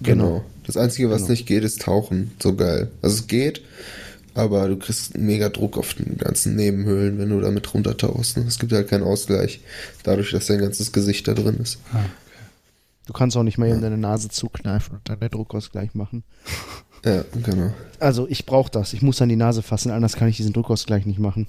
Genau. 0.00 0.44
Das 0.64 0.76
Einzige, 0.76 1.10
was 1.10 1.22
Genau. 1.22 1.30
nicht 1.30 1.46
geht, 1.46 1.64
ist 1.64 1.80
tauchen. 1.82 2.32
So 2.42 2.54
geil. 2.54 2.90
Also 3.02 3.16
es 3.16 3.26
geht, 3.26 3.62
aber 4.34 4.68
du 4.68 4.76
kriegst 4.76 5.16
mega 5.16 5.48
Druck 5.48 5.78
auf 5.78 5.94
den 5.94 6.18
ganzen 6.18 6.56
Nebenhöhlen, 6.56 7.18
wenn 7.18 7.30
du 7.30 7.40
damit 7.40 7.72
runtertauchst. 7.72 8.36
Ne? 8.36 8.44
Es 8.46 8.58
gibt 8.58 8.72
halt 8.72 8.88
keinen 8.88 9.02
Ausgleich, 9.04 9.60
dadurch, 10.02 10.30
dass 10.30 10.46
dein 10.46 10.58
ganzes 10.60 10.92
Gesicht 10.92 11.26
da 11.26 11.34
drin 11.34 11.58
ist. 11.62 11.78
Ah, 11.92 12.00
Du 13.06 13.14
kannst 13.14 13.38
auch 13.38 13.42
nicht 13.42 13.56
mehr 13.56 13.74
in 13.74 13.80
deine 13.80 13.96
Nase 13.96 14.28
zukneifen 14.28 14.96
und 14.96 15.08
dann 15.08 15.18
den 15.18 15.30
Druckausgleich 15.30 15.94
machen. 15.94 16.24
Ja, 17.06 17.24
genau. 17.42 17.72
Also 18.00 18.28
ich 18.28 18.44
brauche 18.44 18.70
das. 18.70 18.92
Ich 18.92 19.00
muss 19.00 19.22
an 19.22 19.30
die 19.30 19.36
Nase 19.36 19.62
fassen, 19.62 19.90
anders 19.90 20.14
kann 20.16 20.28
ich 20.28 20.36
diesen 20.36 20.52
Druckausgleich 20.52 21.06
nicht 21.06 21.18
machen. 21.18 21.46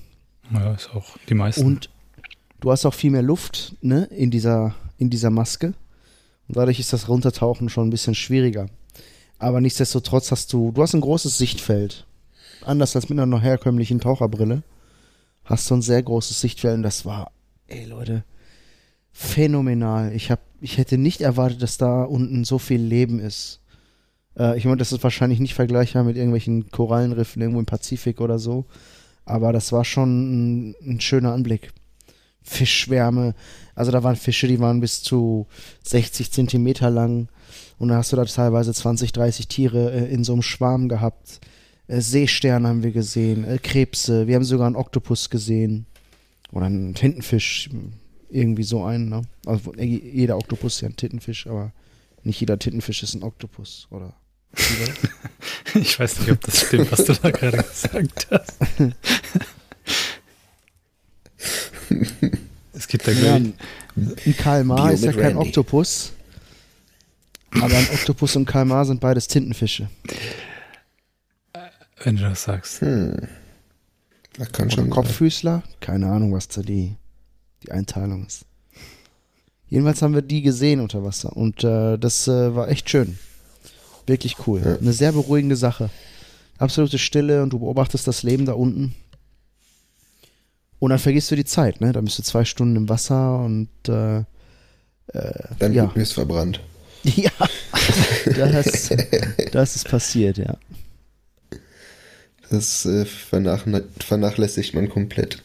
ja, 0.53 0.73
ist 0.73 0.89
auch 0.93 1.17
die 1.27 1.33
meisten. 1.33 1.65
Und 1.65 1.89
du 2.61 2.71
hast 2.71 2.85
auch 2.85 2.93
viel 2.93 3.11
mehr 3.11 3.23
Luft 3.23 3.75
ne, 3.81 4.05
in, 4.05 4.31
dieser, 4.31 4.73
in 4.97 5.09
dieser 5.09 5.31
Maske. 5.31 5.73
Und 6.49 6.57
dadurch 6.57 6.79
ist 6.79 6.91
das 6.91 7.07
Runtertauchen 7.07 7.69
schon 7.69 7.87
ein 7.87 7.91
bisschen 7.91 8.15
schwieriger. 8.15 8.65
Aber 9.37 9.61
nichtsdestotrotz 9.61 10.31
hast 10.31 10.51
du, 10.51 10.71
du 10.71 10.81
hast 10.81 10.93
ein 10.93 11.01
großes 11.01 11.37
Sichtfeld. 11.37 12.05
Anders 12.65 12.95
als 12.95 13.07
mit 13.07 13.17
einer 13.17 13.27
noch 13.27 13.41
herkömmlichen 13.41 14.01
Taucherbrille. 14.01 14.63
Hast 15.45 15.69
du 15.69 15.75
ein 15.75 15.81
sehr 15.81 16.01
großes 16.03 16.41
Sichtfeld 16.41 16.75
und 16.75 16.83
das 16.83 17.05
war, 17.05 17.31
ey 17.67 17.85
Leute, 17.85 18.23
phänomenal. 19.11 20.11
Ich, 20.13 20.31
hab, 20.31 20.39
ich 20.59 20.77
hätte 20.77 20.97
nicht 20.97 21.21
erwartet, 21.21 21.61
dass 21.61 21.77
da 21.77 22.03
unten 22.03 22.43
so 22.43 22.57
viel 22.57 22.81
Leben 22.81 23.19
ist. 23.19 23.61
Äh, 24.37 24.57
ich 24.57 24.65
meine, 24.65 24.77
das 24.77 24.91
ist 24.91 25.03
wahrscheinlich 25.03 25.39
nicht 25.39 25.53
vergleichbar 25.53 26.03
mit 26.03 26.17
irgendwelchen 26.17 26.71
Korallenriffen 26.71 27.41
irgendwo 27.41 27.59
im 27.59 27.65
Pazifik 27.65 28.21
oder 28.21 28.39
so. 28.39 28.65
Aber 29.23 29.53
das 29.53 29.71
war 29.71 29.85
schon 29.85 30.71
ein, 30.71 30.75
ein 30.81 31.01
schöner 31.01 31.33
Anblick. 31.33 31.71
Fischschwärme. 32.41 33.35
Also 33.75 33.91
da 33.91 34.03
waren 34.03 34.15
Fische, 34.15 34.47
die 34.47 34.59
waren 34.59 34.79
bis 34.79 35.01
zu 35.01 35.47
60 35.83 36.31
Zentimeter 36.31 36.89
lang. 36.89 37.29
Und 37.77 37.89
da 37.89 37.95
hast 37.95 38.11
du 38.11 38.15
da 38.15 38.25
teilweise 38.25 38.73
20, 38.73 39.13
30 39.13 39.47
Tiere 39.47 39.91
äh, 39.91 40.13
in 40.13 40.23
so 40.23 40.33
einem 40.33 40.41
Schwarm 40.41 40.89
gehabt. 40.89 41.39
Äh, 41.87 42.01
Seesterne 42.01 42.67
haben 42.67 42.83
wir 42.83 42.91
gesehen, 42.91 43.45
äh, 43.45 43.57
Krebse. 43.57 44.27
Wir 44.27 44.35
haben 44.35 44.43
sogar 44.43 44.67
einen 44.67 44.75
Oktopus 44.75 45.29
gesehen. 45.29 45.85
Oder 46.51 46.65
einen 46.65 46.93
Tintenfisch. 46.93 47.69
Irgendwie 48.29 48.63
so 48.63 48.83
einen, 48.83 49.09
ne? 49.09 49.21
Also 49.45 49.73
äh, 49.75 49.85
jeder 49.85 50.37
Oktopus 50.37 50.75
ist 50.75 50.81
ja 50.81 50.89
ein 50.89 50.95
Tintenfisch, 50.95 51.47
aber 51.47 51.71
nicht 52.23 52.39
jeder 52.39 52.59
Tintenfisch 52.59 53.01
ist 53.01 53.15
ein 53.15 53.23
Oktopus, 53.23 53.87
oder? 53.89 54.13
Ich 55.75 55.99
weiß 55.99 56.21
nicht, 56.21 56.31
ob 56.31 56.41
das 56.41 56.61
stimmt, 56.61 56.91
was 56.91 57.05
du 57.05 57.13
da 57.13 57.29
gerade 57.29 57.57
gesagt 57.57 58.27
hast. 58.31 58.57
es 62.73 62.87
gibt 62.87 63.07
da 63.07 63.11
Ja, 63.11 63.35
ein, 63.35 63.53
ein 63.95 64.37
Kalmar 64.37 64.87
Bio 64.87 64.93
ist 64.93 65.03
ja 65.03 65.11
kein 65.11 65.37
Randy. 65.37 65.47
Oktopus. 65.47 66.13
Aber 67.51 67.75
ein 67.75 67.87
Oktopus 67.93 68.35
und 68.35 68.45
Kalmar 68.45 68.85
sind 68.85 69.01
beides 69.01 69.27
Tintenfische. 69.27 69.89
wenn 72.03 72.15
du 72.15 72.23
das 72.23 72.43
sagst. 72.43 72.81
Hm. 72.81 73.27
Das 74.37 74.51
kann 74.51 74.67
Oder 74.67 74.75
schon 74.75 74.89
Kopffüßler? 74.89 75.63
Keine 75.79 76.07
Ahnung, 76.07 76.33
was 76.33 76.47
da 76.47 76.61
die, 76.61 76.95
die 77.63 77.71
Einteilung 77.71 78.25
ist. 78.25 78.45
Jedenfalls 79.67 80.01
haben 80.01 80.15
wir 80.15 80.21
die 80.21 80.41
gesehen 80.41 80.79
unter 80.79 81.03
Wasser 81.03 81.35
und 81.35 81.63
äh, 81.63 81.97
das 81.97 82.27
äh, 82.27 82.55
war 82.55 82.69
echt 82.69 82.89
schön. 82.89 83.19
Wirklich 84.07 84.47
cool. 84.47 84.61
Ja. 84.65 84.77
Eine 84.77 84.93
sehr 84.93 85.11
beruhigende 85.11 85.55
Sache. 85.55 85.89
Absolute 86.57 86.97
Stille 86.97 87.43
und 87.43 87.53
du 87.53 87.59
beobachtest 87.59 88.07
das 88.07 88.23
Leben 88.23 88.45
da 88.45 88.53
unten. 88.53 88.95
Und 90.79 90.91
dann 90.91 90.99
vergisst 90.99 91.29
du 91.31 91.35
die 91.35 91.45
Zeit, 91.45 91.81
ne? 91.81 91.91
Da 91.91 92.01
bist 92.01 92.17
du 92.19 92.23
zwei 92.23 92.45
Stunden 92.45 92.75
im 92.75 92.89
Wasser 92.89 93.39
und 93.39 93.69
äh, 93.87 94.19
äh, 94.19 94.23
Dein 95.59 95.73
ja. 95.73 95.83
Blutbier 95.83 96.03
ist 96.03 96.13
verbrannt. 96.13 96.61
Ja, 97.03 97.31
das, 98.25 98.89
das 99.53 99.75
ist 99.77 99.87
passiert, 99.87 100.37
ja. 100.37 100.57
Das 102.49 102.85
äh, 102.85 103.05
vernach 103.05 103.65
vernachlässigt 103.99 104.73
man 104.73 104.89
komplett. 104.89 105.41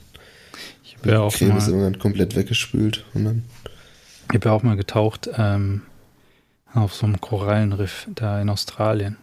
Ich 0.83 0.97
habe 0.97 1.11
ja, 1.11 1.21
auch 1.21 1.33
Creme 1.33 1.57
ist 1.57 1.65
mal- 1.65 1.71
irgendwann 1.71 1.99
komplett 1.99 2.35
weggespült 2.35 3.05
und 3.15 3.25
dann. 3.25 3.45
ich 4.31 4.35
hab 4.37 4.45
ja 4.45 4.53
auch 4.53 4.63
mal 4.63 4.77
getaucht 4.77 5.31
ähm, 5.37 5.83
auf 6.73 6.95
so 6.95 7.07
einem 7.07 7.21
Korallenriff 7.21 8.09
da 8.15 8.41
in 8.41 8.49
Australien. 8.49 9.17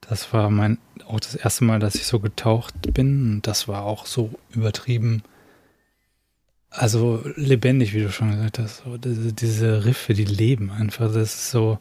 Das 0.00 0.32
war 0.32 0.50
mein 0.50 0.78
auch 1.06 1.20
das 1.20 1.34
erste 1.34 1.64
Mal, 1.64 1.78
dass 1.78 1.94
ich 1.96 2.06
so 2.06 2.20
getaucht 2.20 2.74
bin. 2.94 3.34
Und 3.34 3.46
das 3.46 3.68
war 3.68 3.82
auch 3.82 4.06
so 4.06 4.30
übertrieben 4.50 5.22
also 6.70 7.22
lebendig, 7.36 7.94
wie 7.94 8.02
du 8.02 8.10
schon 8.10 8.32
gesagt 8.32 8.58
hast. 8.58 8.84
So, 8.84 8.96
diese, 8.96 9.32
diese 9.32 9.84
Riffe, 9.84 10.14
die 10.14 10.24
leben 10.24 10.70
einfach. 10.70 11.12
Das 11.12 11.34
ist 11.34 11.50
so, 11.50 11.78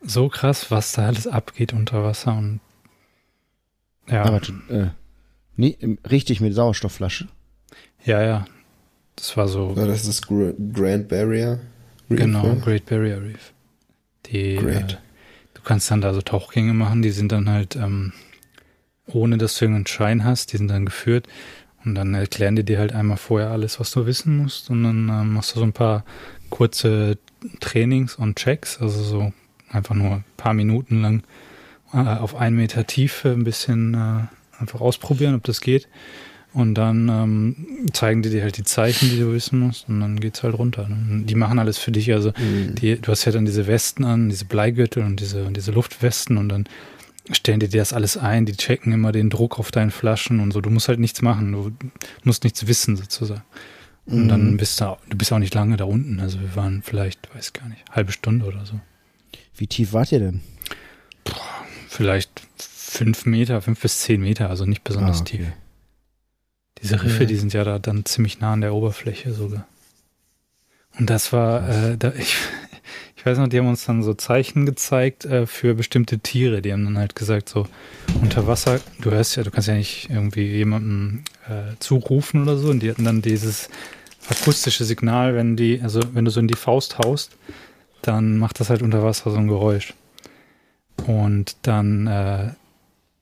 so 0.00 0.28
krass, 0.28 0.70
was 0.70 0.92
da 0.92 1.06
alles 1.06 1.26
abgeht 1.26 1.72
unter 1.72 2.04
Wasser 2.04 2.36
und 2.36 2.60
ja. 4.08 4.24
Aber 4.24 4.40
äh, 4.68 4.90
nee, 5.56 5.76
richtig 6.08 6.40
mit 6.40 6.54
Sauerstoffflasche. 6.54 7.28
Ja, 8.04 8.22
ja. 8.22 8.46
Das 9.16 9.36
war 9.36 9.48
so. 9.48 9.74
Ja, 9.76 9.86
das 9.86 10.06
ist 10.06 10.26
Gra 10.26 10.52
Grand 10.72 11.08
Barrier 11.08 11.58
Reef. 12.10 12.20
Genau, 12.20 12.44
oder? 12.44 12.56
Great 12.56 12.86
Barrier 12.86 13.22
Reef. 13.22 13.52
Die, 14.26 14.56
Great. 14.56 14.92
Äh, 14.92 14.96
du 15.54 15.62
kannst 15.62 15.90
dann 15.90 16.00
da 16.00 16.14
so 16.14 16.20
Tauchgänge 16.22 16.74
machen, 16.74 17.02
die 17.02 17.10
sind 17.10 17.32
dann 17.32 17.48
halt, 17.48 17.76
ähm, 17.76 18.12
ohne 19.06 19.38
dass 19.38 19.58
du 19.58 19.64
irgendeinen 19.64 19.86
Schein 19.86 20.24
hast, 20.24 20.52
die 20.52 20.58
sind 20.58 20.68
dann 20.68 20.84
geführt. 20.84 21.26
Und 21.86 21.94
dann 21.94 22.14
erklären 22.14 22.56
die 22.56 22.64
dir 22.64 22.78
halt 22.78 22.92
einmal 22.92 23.16
vorher 23.16 23.50
alles, 23.50 23.78
was 23.78 23.92
du 23.92 24.06
wissen 24.06 24.36
musst. 24.36 24.70
Und 24.70 24.82
dann 24.82 25.08
ähm, 25.08 25.32
machst 25.34 25.54
du 25.54 25.60
so 25.60 25.64
ein 25.64 25.72
paar 25.72 26.04
kurze 26.50 27.16
Trainings 27.60 28.16
und 28.16 28.36
Checks, 28.36 28.80
also 28.80 29.02
so 29.02 29.32
einfach 29.70 29.94
nur 29.94 30.16
ein 30.16 30.24
paar 30.36 30.52
Minuten 30.52 31.02
lang 31.02 31.22
äh, 31.92 31.98
auf 31.98 32.34
einen 32.34 32.56
Meter 32.56 32.86
Tiefe 32.86 33.30
ein 33.30 33.44
bisschen 33.44 33.94
äh, 33.94 34.60
einfach 34.60 34.80
ausprobieren, 34.80 35.34
ob 35.34 35.44
das 35.44 35.60
geht. 35.60 35.88
Und 36.52 36.74
dann 36.74 37.08
ähm, 37.08 37.90
zeigen 37.92 38.22
die 38.22 38.30
dir 38.30 38.42
halt 38.42 38.56
die 38.56 38.64
Zeichen, 38.64 39.10
die 39.10 39.18
du 39.18 39.32
wissen 39.32 39.60
musst, 39.60 39.90
und 39.90 40.00
dann 40.00 40.18
geht's 40.18 40.42
halt 40.42 40.58
runter. 40.58 40.88
Ne? 40.88 41.24
Die 41.24 41.34
machen 41.34 41.58
alles 41.58 41.76
für 41.76 41.92
dich. 41.92 42.12
Also 42.14 42.30
mhm. 42.30 42.74
die, 42.74 42.96
du 42.96 43.12
hast 43.12 43.26
ja 43.26 43.32
dann 43.32 43.44
diese 43.44 43.66
Westen 43.66 44.04
an, 44.04 44.30
diese 44.30 44.46
Bleigürtel 44.46 45.04
und 45.04 45.20
diese, 45.20 45.44
und 45.44 45.56
diese 45.56 45.72
Luftwesten 45.72 46.38
und 46.38 46.48
dann 46.48 46.64
stellen 47.32 47.60
die 47.60 47.68
dir 47.68 47.80
das 47.80 47.92
alles 47.92 48.16
ein, 48.16 48.46
die 48.46 48.56
checken 48.56 48.92
immer 48.92 49.12
den 49.12 49.30
Druck 49.30 49.58
auf 49.58 49.70
deinen 49.70 49.90
Flaschen 49.90 50.40
und 50.40 50.52
so. 50.52 50.60
Du 50.60 50.70
musst 50.70 50.88
halt 50.88 51.00
nichts 51.00 51.22
machen, 51.22 51.52
du 51.52 51.72
musst 52.24 52.44
nichts 52.44 52.66
wissen 52.66 52.96
sozusagen. 52.96 53.42
Und 54.06 54.24
mhm. 54.24 54.28
dann 54.28 54.56
bist 54.56 54.80
du, 54.80 54.96
du 55.08 55.16
bist 55.16 55.32
auch 55.32 55.38
nicht 55.38 55.54
lange 55.54 55.76
da 55.76 55.84
unten. 55.84 56.20
Also 56.20 56.40
wir 56.40 56.54
waren 56.54 56.82
vielleicht, 56.82 57.34
weiß 57.34 57.52
gar 57.52 57.68
nicht, 57.68 57.84
halbe 57.90 58.12
Stunde 58.12 58.46
oder 58.46 58.64
so. 58.64 58.78
Wie 59.56 59.66
tief 59.66 59.92
wart 59.92 60.12
ihr 60.12 60.20
denn? 60.20 60.40
Boah, 61.24 61.64
vielleicht 61.88 62.30
fünf 62.56 63.26
Meter, 63.26 63.60
fünf 63.60 63.80
bis 63.80 64.02
zehn 64.02 64.20
Meter, 64.20 64.48
also 64.48 64.64
nicht 64.64 64.84
besonders 64.84 65.18
ah, 65.18 65.22
okay. 65.22 65.38
tief. 65.38 65.46
Diese 66.82 67.02
Riffe, 67.02 67.22
ja. 67.22 67.26
die 67.26 67.36
sind 67.36 67.52
ja 67.52 67.64
da 67.64 67.78
dann 67.78 68.04
ziemlich 68.04 68.38
nah 68.38 68.52
an 68.52 68.60
der 68.60 68.74
Oberfläche 68.74 69.32
sogar. 69.32 69.66
Und 70.98 71.10
das 71.10 71.32
war, 71.32 71.68
äh, 71.68 71.96
da, 71.98 72.12
ich 72.14 72.36
weiß 73.26 73.38
noch, 73.38 73.48
die 73.48 73.58
haben 73.58 73.68
uns 73.68 73.84
dann 73.84 74.02
so 74.02 74.14
Zeichen 74.14 74.66
gezeigt 74.66 75.24
äh, 75.24 75.46
für 75.46 75.74
bestimmte 75.74 76.20
Tiere. 76.20 76.62
Die 76.62 76.72
haben 76.72 76.84
dann 76.84 76.98
halt 76.98 77.16
gesagt, 77.16 77.48
so 77.48 77.66
unter 78.22 78.46
Wasser, 78.46 78.80
du 79.00 79.10
hörst 79.10 79.36
ja, 79.36 79.42
du 79.42 79.50
kannst 79.50 79.68
ja 79.68 79.74
nicht 79.74 80.08
irgendwie 80.10 80.46
jemandem 80.46 81.24
äh, 81.48 81.74
zurufen 81.80 82.42
oder 82.42 82.56
so. 82.56 82.70
Und 82.70 82.80
die 82.82 82.90
hatten 82.90 83.04
dann 83.04 83.22
dieses 83.22 83.68
akustische 84.28 84.84
Signal, 84.84 85.34
wenn 85.34 85.56
die, 85.56 85.80
also 85.82 86.00
wenn 86.12 86.24
du 86.24 86.30
so 86.30 86.40
in 86.40 86.48
die 86.48 86.54
Faust 86.54 86.98
haust, 86.98 87.36
dann 88.02 88.38
macht 88.38 88.60
das 88.60 88.70
halt 88.70 88.82
unter 88.82 89.02
Wasser 89.02 89.30
so 89.30 89.36
ein 89.36 89.48
Geräusch. 89.48 89.94
Und 91.06 91.56
dann 91.62 92.06
äh, 92.06 92.50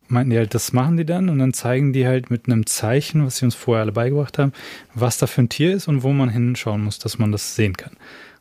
meinten 0.09 0.31
die 0.31 0.39
halt, 0.39 0.55
das 0.55 0.73
machen 0.73 0.97
die 0.97 1.05
dann 1.05 1.29
und 1.29 1.39
dann 1.39 1.53
zeigen 1.53 1.93
die 1.93 2.07
halt 2.07 2.31
mit 2.31 2.47
einem 2.47 2.67
Zeichen, 2.67 3.27
was 3.27 3.39
sie 3.39 3.47
uns 3.47 3.55
vorher 3.55 3.83
alle 3.83 3.93
beigebracht 3.93 4.39
haben, 4.39 4.53
was 4.95 5.19
da 5.19 5.27
für 5.27 5.43
ein 5.43 5.49
Tier 5.49 5.75
ist 5.75 5.89
und 5.89 6.03
wo 6.03 6.13
man 6.13 6.29
hinschauen 6.29 6.85
muss, 6.85 6.99
dass 6.99 7.19
man 7.19 7.33
das 7.33 7.57
sehen 7.57 7.77
kann. 7.77 7.97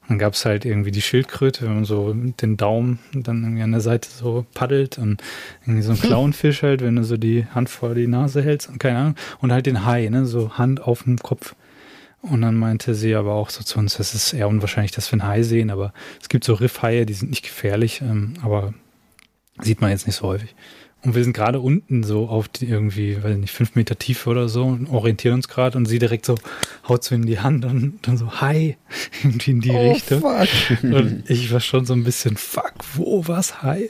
Dann 0.08 0.20
gab 0.20 0.34
es 0.34 0.46
halt 0.46 0.66
irgendwie 0.66 0.92
die 0.92 1.02
Schildkröte, 1.02 1.66
wenn 1.66 1.76
man 1.76 1.86
so 1.86 2.14
den 2.14 2.58
Daumen 2.58 3.00
dann 3.14 3.44
irgendwie 3.44 3.64
an 3.64 3.72
der 3.72 3.82
Seite 3.82 4.10
so 4.10 4.46
paddelt 4.54 4.98
und 4.98 5.22
irgendwie 5.62 5.82
so 5.82 5.92
ein 5.92 6.00
Clownfisch 6.02 6.62
halt, 6.64 6.82
wenn 6.82 6.98
du 6.98 7.04
so 7.04 7.18
die 7.18 7.46
Hand 7.48 7.70
vor 7.70 7.96
die 7.96 8.08
Nase 8.08 8.42
hältst 8.42 8.70
und 8.70 8.80
keine 8.80 9.00
Ahnung. 9.00 9.16
Und 9.40 9.52
halt 9.52 9.66
den 9.66 9.86
Hai, 9.86 10.10
ne, 10.10 10.26
so 10.26 10.58
Hand 10.58 10.82
auf 10.82 11.04
dem 11.04 11.20
Kopf. 11.20 11.56
Und 12.22 12.42
dann 12.42 12.56
meinte 12.56 12.96
sie 12.96 13.16
aber 13.16 13.34
auch 13.34 13.50
so 13.50 13.64
zu 13.64 13.80
uns, 13.80 14.00
es 14.00 14.14
ist 14.14 14.34
eher 14.34 14.48
unwahrscheinlich, 14.48 14.92
dass 14.92 15.12
wir 15.12 15.20
einen 15.20 15.28
Hai 15.28 15.44
sehen, 15.44 15.70
aber 15.70 15.94
es 16.22 16.30
gibt 16.30 16.46
so 16.46 16.54
Riffhaie, 16.54 17.06
die 17.06 17.14
sind 17.14 17.30
nicht 17.30 17.44
gefährlich, 17.44 18.02
ähm, 18.02 18.36
aber 18.42 18.74
sieht 19.62 19.82
man 19.82 19.90
jetzt 19.90 20.08
nicht 20.08 20.16
so 20.16 20.28
häufig. 20.28 20.56
Und 21.04 21.16
wir 21.16 21.24
sind 21.24 21.34
gerade 21.34 21.60
unten 21.60 22.04
so 22.04 22.28
auf 22.30 22.48
die 22.48 22.66
irgendwie, 22.68 23.22
weiß 23.22 23.38
nicht, 23.38 23.52
fünf 23.52 23.76
Meter 23.76 24.00
Tiefe 24.00 24.30
oder 24.30 24.48
so 24.48 24.64
und 24.64 24.88
orientieren 24.88 25.36
uns 25.36 25.50
gerade 25.50 25.78
und 25.78 25.86
sie 25.86 26.00
direkt 26.00 26.26
so 26.26 26.36
haut 26.88 27.04
so 27.04 27.14
in 27.14 27.26
die 27.26 27.40
Hand 27.40 27.66
und 27.66 28.00
dann 28.04 28.18
so, 28.18 28.40
hi, 28.40 28.78
irgendwie 29.24 29.52
in 29.52 29.60
die 29.60 29.72
oh, 29.72 29.92
Richtung. 29.92 30.22
Fuck. 30.22 30.84
Und 30.84 31.30
ich 31.30 31.52
war 31.52 31.60
schon 31.60 31.86
so 31.86 31.94
ein 31.94 32.06
bisschen, 32.06 32.38
fuck, 32.38 32.74
wo, 32.94 33.28
was, 33.28 33.62
hi? 33.62 33.90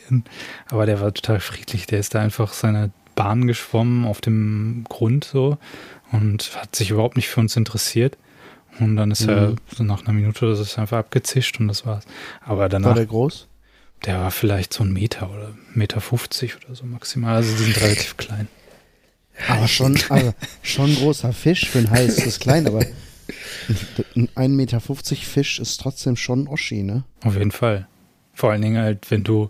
Aber 0.69 0.87
der 0.87 1.01
war 1.01 1.13
total 1.13 1.39
friedlich, 1.39 1.85
der 1.85 1.99
ist 1.99 2.15
da 2.15 2.19
einfach 2.19 2.51
seine 2.51 2.91
Bahn 3.13 3.45
geschwommen 3.45 4.05
auf 4.05 4.19
dem 4.19 4.85
Grund 4.89 5.23
so 5.23 5.59
und 6.11 6.55
hat 6.55 6.75
sich 6.75 6.89
überhaupt 6.89 7.15
nicht 7.15 7.29
für 7.29 7.41
uns 7.41 7.55
interessiert. 7.55 8.17
Und 8.79 8.95
dann 8.95 9.11
ist 9.11 9.21
mhm. 9.21 9.29
er 9.29 9.55
so 9.75 9.83
nach 9.83 10.03
einer 10.03 10.13
Minute 10.13 10.55
so 10.55 10.63
ist 10.63 10.79
einfach 10.79 10.97
abgezischt 10.97 11.59
und 11.59 11.67
das 11.67 11.85
war's. 11.85 12.05
Aber 12.41 12.69
danach. 12.69 12.89
War 12.89 12.95
der 12.95 13.05
groß? 13.05 13.47
Der 14.05 14.19
war 14.19 14.31
vielleicht 14.31 14.73
so 14.73 14.83
ein 14.83 14.91
Meter 14.91 15.31
oder 15.31 15.53
Meter 15.73 16.01
50 16.01 16.57
oder 16.57 16.75
so 16.75 16.85
maximal. 16.85 17.35
Also 17.35 17.55
die 17.55 17.63
sind 17.63 17.81
relativ 17.81 18.17
klein. 18.17 18.47
Aber 19.47 19.67
schon, 19.67 19.99
also 20.09 20.33
schon 20.61 20.91
ein 20.91 20.95
großer 20.95 21.33
Fisch. 21.33 21.69
Für 21.69 21.79
ein 21.79 21.89
Hai 21.89 22.05
ist 22.05 22.25
das 22.25 22.39
klein, 22.39 22.67
aber 22.67 22.79
ein 24.15 24.29
1,50 24.29 24.49
Meter 24.49 24.79
Fisch 24.79 25.59
ist 25.59 25.77
trotzdem 25.81 26.15
schon 26.15 26.47
Oschi, 26.47 26.83
ne? 26.83 27.03
Auf 27.23 27.35
jeden 27.35 27.51
Fall. 27.51 27.87
Vor 28.33 28.51
allen 28.51 28.61
Dingen 28.61 28.77
halt, 28.77 29.09
wenn 29.09 29.23
du 29.23 29.49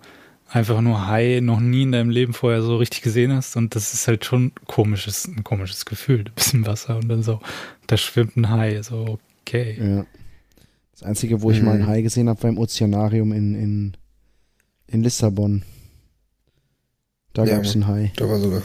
einfach 0.50 0.82
nur 0.82 1.08
Hai 1.08 1.40
noch 1.42 1.60
nie 1.60 1.84
in 1.84 1.92
deinem 1.92 2.10
Leben 2.12 2.34
vorher 2.34 2.62
so 2.62 2.78
richtig 2.78 3.02
gesehen 3.02 3.34
hast 3.34 3.56
und 3.56 3.76
das 3.76 3.94
ist 3.94 4.08
halt 4.08 4.24
schon 4.24 4.52
komisches, 4.68 5.28
ein 5.28 5.44
komisches 5.44 5.86
Gefühl. 5.86 6.26
Du 6.26 6.32
bist 6.32 6.54
im 6.54 6.66
Wasser 6.66 6.98
und 6.98 7.10
dann 7.10 7.24
so, 7.24 7.40
da 7.88 7.98
schwimmt 7.98 8.38
ein 8.38 8.50
Hai, 8.50 8.82
so 8.84 9.20
okay. 9.42 9.78
Ja. 9.80 10.06
Das 10.94 11.04
Einzige, 11.04 11.42
wo 11.42 11.50
ich 11.50 11.60
mhm. 11.60 11.66
mal 11.66 11.76
ein 11.76 11.88
Hai 11.88 12.02
gesehen 12.02 12.30
habe, 12.30 12.44
war 12.44 12.50
im 12.50 12.60
Ozeanarium 12.60 13.32
in, 13.34 13.56
in 13.56 13.98
in 14.94 15.04
Lissabon. 15.04 15.64
Da 17.34 17.46
ja, 17.46 17.56
gab 17.56 17.66
es 17.66 17.74
einen 17.74 17.88
Hai. 17.88 18.12
Da 18.16 18.30
war 18.30 18.40
sogar 18.40 18.62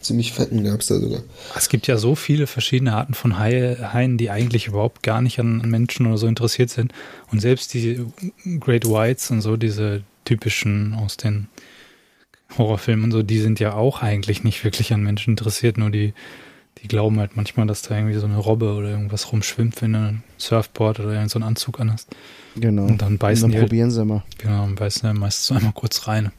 ziemlich 0.00 0.32
fetten 0.32 0.64
gab 0.64 0.80
es 0.80 0.86
da 0.86 0.98
sogar. 0.98 1.22
Es 1.56 1.68
gibt 1.68 1.86
ja 1.86 1.96
so 1.96 2.14
viele 2.14 2.46
verschiedene 2.46 2.94
Arten 2.94 3.14
von 3.14 3.38
Haie, 3.38 3.92
Haien, 3.92 4.16
die 4.16 4.30
eigentlich 4.30 4.66
überhaupt 4.66 5.02
gar 5.02 5.20
nicht 5.20 5.38
an, 5.38 5.60
an, 5.60 5.70
Menschen 5.70 6.06
oder 6.06 6.18
so 6.18 6.26
interessiert 6.26 6.70
sind. 6.70 6.92
Und 7.30 7.40
selbst 7.40 7.74
die 7.74 8.06
Great 8.58 8.86
Whites 8.86 9.30
und 9.30 9.42
so, 9.42 9.56
diese 9.56 10.02
typischen 10.24 10.94
aus 10.94 11.16
den 11.16 11.48
Horrorfilmen 12.56 13.04
und 13.04 13.12
so, 13.12 13.22
die 13.22 13.38
sind 13.38 13.60
ja 13.60 13.74
auch 13.74 14.02
eigentlich 14.02 14.42
nicht 14.42 14.64
wirklich 14.64 14.92
an 14.92 15.02
Menschen 15.02 15.32
interessiert, 15.32 15.78
nur 15.78 15.90
die, 15.90 16.14
die 16.78 16.88
glauben 16.88 17.18
halt 17.18 17.36
manchmal, 17.36 17.66
dass 17.66 17.82
da 17.82 17.96
irgendwie 17.96 18.18
so 18.18 18.26
eine 18.26 18.38
Robbe 18.38 18.72
oder 18.72 18.90
irgendwas 18.90 19.32
rumschwimmt, 19.32 19.80
wenn 19.82 19.92
du 19.92 19.98
ein 19.98 20.22
Surfboard 20.38 21.00
oder 21.00 21.12
irgend 21.12 21.30
so 21.30 21.38
einen 21.38 21.48
Anzug 21.48 21.80
anhast. 21.80 22.08
Genau. 22.56 22.84
Und 22.84 23.02
dann 23.02 23.18
beißen 23.18 23.44
und 23.44 23.52
dann 23.52 23.60
die 23.60 23.66
probieren 23.66 23.88
halt, 23.88 23.94
sie 23.94 24.02
immer. 24.02 24.24
Genau, 24.38 24.64
und 24.64 24.76
beißen 24.76 25.02
dann 25.02 25.18
meistens 25.18 25.46
so 25.46 25.54
einmal 25.54 25.72
kurz 25.72 26.08
rein. 26.08 26.32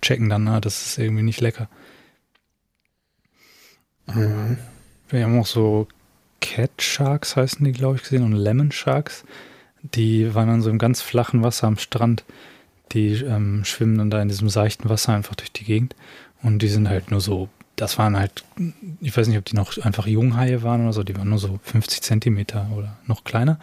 Checken 0.00 0.28
dann, 0.28 0.44
na, 0.44 0.60
das 0.60 0.86
ist 0.86 0.98
irgendwie 0.98 1.22
nicht 1.22 1.40
lecker. 1.40 1.68
Mhm. 4.06 4.58
Wir 5.10 5.24
haben 5.24 5.38
auch 5.38 5.46
so 5.46 5.88
Cat 6.40 6.82
Sharks 6.82 7.36
heißen 7.36 7.64
die, 7.64 7.72
glaube 7.72 7.96
ich, 7.96 8.02
gesehen 8.02 8.24
und 8.24 8.32
Lemon 8.32 8.72
Sharks. 8.72 9.24
Die 9.82 10.34
waren 10.34 10.48
dann 10.48 10.62
so 10.62 10.70
im 10.70 10.78
ganz 10.78 11.02
flachen 11.02 11.42
Wasser 11.42 11.66
am 11.66 11.78
Strand. 11.78 12.24
Die 12.92 13.12
ähm, 13.14 13.64
schwimmen 13.64 13.98
dann 13.98 14.10
da 14.10 14.20
in 14.20 14.28
diesem 14.28 14.48
seichten 14.48 14.88
Wasser 14.88 15.14
einfach 15.14 15.34
durch 15.34 15.52
die 15.52 15.64
Gegend. 15.64 15.94
Und 16.42 16.60
die 16.60 16.68
sind 16.68 16.88
halt 16.88 17.10
nur 17.10 17.20
so 17.20 17.48
das 17.82 17.98
waren 17.98 18.16
halt, 18.16 18.44
ich 19.00 19.16
weiß 19.16 19.26
nicht, 19.26 19.38
ob 19.38 19.44
die 19.44 19.56
noch 19.56 19.76
einfach 19.78 20.06
Junghaie 20.06 20.62
waren 20.62 20.82
oder 20.82 20.92
so, 20.92 21.02
die 21.02 21.16
waren 21.16 21.28
nur 21.28 21.40
so 21.40 21.58
50 21.64 22.00
Zentimeter 22.00 22.70
oder 22.76 22.96
noch 23.06 23.24
kleiner. 23.24 23.58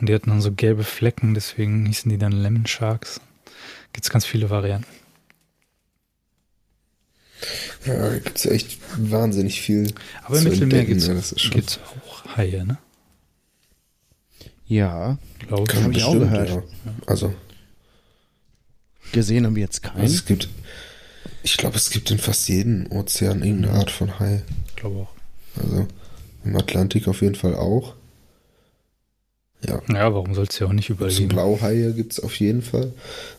Und 0.00 0.08
die 0.08 0.14
hatten 0.14 0.30
dann 0.30 0.40
so 0.40 0.52
gelbe 0.52 0.84
Flecken, 0.84 1.34
deswegen 1.34 1.84
hießen 1.84 2.10
die 2.10 2.16
dann 2.16 2.32
Lemon 2.32 2.66
Sharks. 2.66 3.20
Gibt 3.92 4.06
es 4.06 4.10
ganz 4.10 4.24
viele 4.24 4.48
Varianten. 4.48 4.88
Ja, 7.84 8.08
da 8.08 8.18
gibt 8.18 8.38
es 8.38 8.46
echt 8.46 8.78
wahnsinnig 8.96 9.60
viel. 9.60 9.92
Aber 10.24 10.38
im 10.38 10.44
Mittelmeer 10.44 10.86
gibt 10.86 11.02
es 11.02 11.78
auch 11.78 12.36
Haie, 12.38 12.64
ne? 12.64 12.78
Ja, 14.64 15.18
glaube 15.46 15.70
ich. 15.70 15.82
Habe 15.82 15.92
ich 15.92 16.04
auch 16.04 16.14
gehört. 16.14 16.48
Ja. 16.48 16.62
Also. 17.06 17.34
Gesehen 19.12 19.44
haben 19.44 19.56
wir 19.56 19.62
jetzt 19.62 19.82
keinen. 19.82 20.00
Also 20.00 20.14
es 20.14 20.24
gibt, 20.24 20.48
ich 21.42 21.56
glaube, 21.56 21.76
es 21.76 21.90
gibt 21.90 22.10
in 22.10 22.18
fast 22.18 22.48
jedem 22.48 22.90
Ozean 22.90 23.42
irgendeine 23.42 23.74
Art 23.74 23.90
von 23.90 24.18
Hai. 24.18 24.42
Ich 24.68 24.76
glaube 24.76 25.00
auch. 25.00 25.08
Also 25.62 25.86
im 26.44 26.56
Atlantik 26.56 27.08
auf 27.08 27.22
jeden 27.22 27.34
Fall 27.34 27.54
auch. 27.54 27.94
Ja. 29.66 29.80
Ja, 29.92 30.14
warum 30.14 30.34
soll 30.34 30.46
es 30.48 30.58
ja 30.58 30.68
auch 30.68 30.72
nicht 30.72 30.88
überall 30.88 31.12
geben? 31.12 31.28
Blauhaie 31.28 31.92
gibt 31.92 32.12
es 32.12 32.20
auf 32.20 32.36
jeden 32.36 32.62
Fall. 32.62 32.92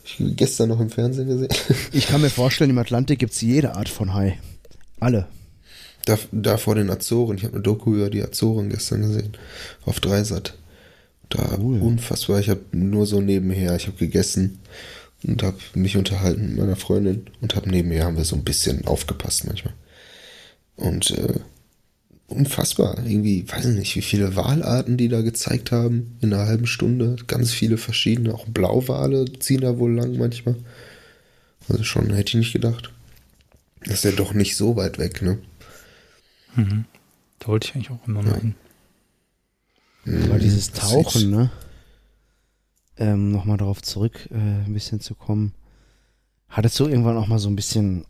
Ich 0.04 0.18
gestern 0.36 0.70
noch 0.70 0.82
im 0.82 0.90
Fernsehen 0.90 1.28
gesehen. 1.28 1.50
Ich 1.94 2.08
kann 2.08 2.22
mir 2.22 2.30
vorstellen, 2.30 2.70
im 2.70 2.78
Atlantik 2.78 3.20
gibt 3.20 3.34
es 3.34 3.42
jede 3.42 3.76
Art 3.76 3.88
von 3.88 4.14
Hai. 4.14 4.38
Alle. 5.00 5.28
Da, 6.06 6.18
da 6.32 6.58
vor 6.58 6.76
den 6.76 6.90
Azoren. 6.90 7.38
Ich 7.38 7.44
habe 7.44 7.54
eine 7.54 7.64
Doku 7.64 7.96
über 7.96 8.10
die 8.10 8.22
Azoren 8.22 8.70
gestern 8.70 9.02
gesehen. 9.02 9.38
Auf 9.86 10.00
Dreisat. 10.00 10.58
Da 11.30 11.58
cool. 11.60 11.80
unfassbar. 11.80 12.40
Ich 12.40 12.50
habe 12.50 12.62
nur 12.72 13.06
so 13.06 13.22
nebenher. 13.22 13.76
Ich 13.76 13.88
habe 13.88 13.98
gegessen 13.98 14.60
und 15.24 15.44
habe 15.44 15.58
mich 15.74 15.98
unterhalten 15.98 16.50
mit 16.50 16.58
meiner 16.58 16.76
Freundin 16.76 17.28
und 17.42 17.56
habe 17.56 17.70
nebenher 17.70 18.06
haben 18.06 18.18
wir 18.18 18.26
so 18.26 18.36
ein 18.36 18.44
bisschen 18.44 18.86
aufgepasst 18.86 19.46
manchmal. 19.46 19.74
Und 20.76 21.12
äh, 21.12 21.40
unfassbar. 22.28 22.98
Irgendwie, 23.06 23.50
weiß 23.50 23.66
ich 23.66 23.78
nicht, 23.78 23.96
wie 23.96 24.02
viele 24.02 24.36
Walarten 24.36 24.98
die 24.98 25.10
da 25.10 25.22
gezeigt 25.22 25.72
haben 25.72 26.18
in 26.22 26.34
einer 26.34 26.46
halben 26.46 26.68
Stunde. 26.68 27.18
Ganz 27.28 27.52
viele 27.52 27.78
verschiedene, 27.78 28.34
auch 28.34 28.46
Blauwale 28.46 29.26
ziehen 29.40 29.62
da 29.62 29.78
wohl 29.78 29.94
lang 29.94 30.18
manchmal. 30.18 30.56
Also 31.68 31.84
schon, 31.84 32.14
hätte 32.14 32.30
ich 32.30 32.36
nicht 32.36 32.54
gedacht. 32.54 32.92
Das 33.86 33.96
ist 33.96 34.04
ja 34.06 34.12
doch 34.12 34.34
nicht 34.34 34.56
so 34.56 34.76
weit 34.76 35.00
weg, 35.00 35.22
ne? 35.22 35.38
Mhm. 36.56 36.86
Da 37.40 37.48
wollte 37.48 37.68
ich 37.68 37.76
eigentlich 37.76 37.92
auch 37.92 38.08
immer 38.08 38.24
mal 38.24 38.40
hin. 38.40 38.56
Aber 40.06 40.36
Mhm, 40.36 40.40
dieses 40.40 40.72
Tauchen, 40.72 41.30
ne? 41.30 41.52
Ähm, 43.00 43.32
Nochmal 43.32 43.58
darauf 43.58 43.82
zurück, 43.82 44.28
äh, 44.32 44.36
ein 44.36 44.74
bisschen 44.74 45.00
zu 45.00 45.16
kommen. 45.16 45.54
Hattest 46.50 46.80
du 46.80 46.86
irgendwann 46.88 47.18
auch 47.18 47.28
mal 47.28 47.40
so 47.40 47.50
ein 47.50 47.56
bisschen 47.56 48.06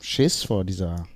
Schiss 0.00 0.42
vor 0.44 0.64
dieser. 0.64 1.06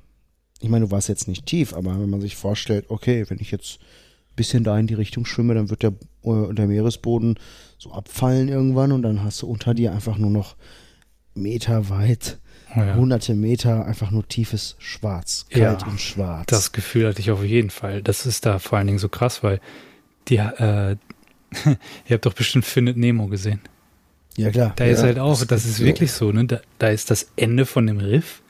Ich 0.61 0.69
meine, 0.69 0.87
du 0.87 0.91
warst 0.91 1.09
jetzt 1.09 1.27
nicht 1.29 1.47
tief, 1.47 1.75
aber 1.75 1.99
wenn 2.01 2.11
man 2.11 2.21
sich 2.21 2.37
vorstellt, 2.37 2.87
okay, 2.89 3.25
wenn 3.29 3.39
ich 3.41 3.51
jetzt 3.51 3.79
ein 3.81 4.37
bisschen 4.37 4.65
da 4.65 4.79
in 4.79 4.87
die 4.87 4.95
Richtung 4.95 5.25
schwimme, 5.25 5.55
dann 5.55 5.71
wird 5.71 5.83
der, 5.83 5.93
äh, 6.25 6.55
der 6.55 6.67
Meeresboden 6.67 7.39
so 7.79 7.93
abfallen 7.93 8.49
irgendwann 8.49 8.93
und 8.93 9.03
dann 9.03 9.23
hast 9.23 9.43
du 9.43 9.47
unter 9.47 9.75
dir 9.75 9.93
einfach 9.93 10.19
nur 10.19 10.31
noch 10.31 10.57
Meter 11.35 11.89
weit, 11.91 12.39
Oh 12.75 12.81
ja. 12.81 12.95
hunderte 12.97 13.35
Meter, 13.35 13.87
einfach 13.87 14.11
nur 14.11 14.27
tiefes 14.27 14.75
Schwarz, 14.79 15.47
kalt 15.51 15.83
Ja, 15.83 15.89
und 15.89 16.01
schwarz. 16.01 16.47
Das 16.49 16.73
Gefühl 16.73 17.07
hatte 17.09 17.21
ich 17.21 17.31
auf 17.31 17.45
jeden 17.45 17.71
Fall. 17.71 18.03
Das 18.03 18.27
ist 18.27 18.45
da 18.45 18.59
vor 18.59 18.79
allen 18.79 18.87
Dingen 18.89 18.99
so 18.99 19.09
krass, 19.09 19.43
weil 19.43 19.61
die, 20.29 20.37
äh, 20.39 20.97
ihr 22.07 22.15
habt 22.15 22.27
doch 22.27 22.35
bestimmt 22.35 22.65
Findet 22.65 22.97
Nemo 22.97 23.27
gesehen. 23.29 23.61
ja, 24.37 24.51
klar. 24.51 24.73
Da 24.77 24.85
ist 24.85 25.01
Ja, 25.01 25.07
halt 25.07 25.19
auch, 25.19 25.39
das 25.39 25.47
das 25.49 25.65
ist 25.65 25.71
ist 25.73 25.77
so. 25.79 25.85
wirklich 25.85 26.13
so, 26.13 26.33
ne? 26.33 26.45
Da, 26.45 26.61
da 26.79 26.89
ist 26.89 27.11
das 27.11 27.31
Ende 27.37 27.67
von 27.67 27.87
dem 27.87 27.99
Riff 27.99 28.43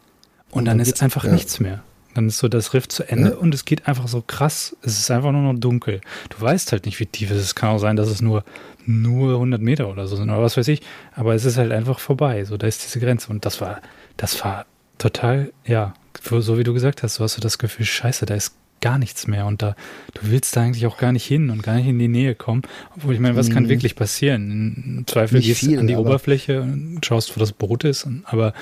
und, 0.50 0.60
Und 0.60 0.64
dann, 0.66 0.78
dann 0.78 0.86
ist 0.86 1.02
einfach 1.02 1.24
ja. 1.24 1.32
nichts 1.32 1.60
mehr. 1.60 1.82
Dann 2.14 2.28
ist 2.28 2.38
so 2.38 2.48
das 2.48 2.72
Riff 2.72 2.88
zu 2.88 3.02
Ende 3.04 3.30
Ja. 3.30 3.36
und 3.36 3.54
es 3.54 3.66
geht 3.66 3.86
einfach 3.88 4.08
so 4.08 4.22
krass. 4.26 4.74
Es 4.82 4.98
ist 4.98 5.10
einfach 5.10 5.32
nur 5.32 5.42
noch 5.52 5.58
dunkel. 5.58 6.00
Du 6.30 6.40
weißt 6.40 6.72
halt 6.72 6.86
nicht, 6.86 6.98
wie 6.98 7.04
tief 7.06 7.30
es 7.30 7.36
ist. 7.38 7.44
Es 7.44 7.54
kann 7.54 7.68
auch 7.70 7.78
sein, 7.78 7.96
dass 7.96 8.08
es 8.08 8.22
nur, 8.22 8.42
nur 8.86 9.34
100 9.34 9.60
Meter 9.60 9.88
oder 9.90 10.06
so 10.06 10.16
sind 10.16 10.30
oder 10.30 10.40
was 10.40 10.56
weiß 10.56 10.68
ich. 10.68 10.80
Aber 11.14 11.34
es 11.34 11.44
ist 11.44 11.58
halt 11.58 11.72
einfach 11.72 11.98
vorbei. 11.98 12.44
So, 12.44 12.56
da 12.56 12.66
ist 12.66 12.82
diese 12.84 13.00
Grenze. 13.00 13.30
Und 13.30 13.44
das 13.44 13.60
war, 13.60 13.82
das 14.16 14.42
war 14.42 14.64
total, 14.96 15.52
ja, 15.66 15.92
so 16.22 16.40
so 16.40 16.56
wie 16.56 16.64
du 16.64 16.72
gesagt 16.72 17.02
hast, 17.02 17.18
du 17.18 17.24
hast 17.24 17.34
so 17.34 17.42
das 17.42 17.58
Gefühl, 17.58 17.84
scheiße, 17.84 18.24
da 18.24 18.34
ist 18.34 18.54
gar 18.80 18.98
nichts 18.98 19.26
mehr 19.26 19.46
und 19.46 19.62
da, 19.62 19.74
du 20.14 20.30
willst 20.30 20.56
da 20.56 20.62
eigentlich 20.62 20.86
auch 20.86 20.98
gar 20.98 21.12
nicht 21.12 21.24
hin 21.24 21.50
und 21.50 21.62
gar 21.62 21.76
nicht 21.76 21.86
in 21.86 21.98
die 21.98 22.08
Nähe 22.08 22.34
kommen. 22.34 22.62
Obwohl, 22.96 23.14
ich 23.14 23.20
meine, 23.20 23.36
was 23.36 23.50
kann 23.50 23.64
Mhm. 23.64 23.68
wirklich 23.70 23.94
passieren? 23.96 24.84
Im 24.98 25.06
Zweifel 25.06 25.36
Nicht 25.38 25.46
gehst 25.46 25.62
du 25.62 25.66
viel, 25.66 25.78
an 25.78 25.86
die 25.86 25.94
aber- 25.94 26.10
Oberfläche 26.10 26.62
und 26.62 27.04
schaust, 27.04 27.34
wo 27.36 27.40
das 27.40 27.52
Boot 27.52 27.84
ist. 27.84 28.04
Und, 28.04 28.22
aber 28.26 28.52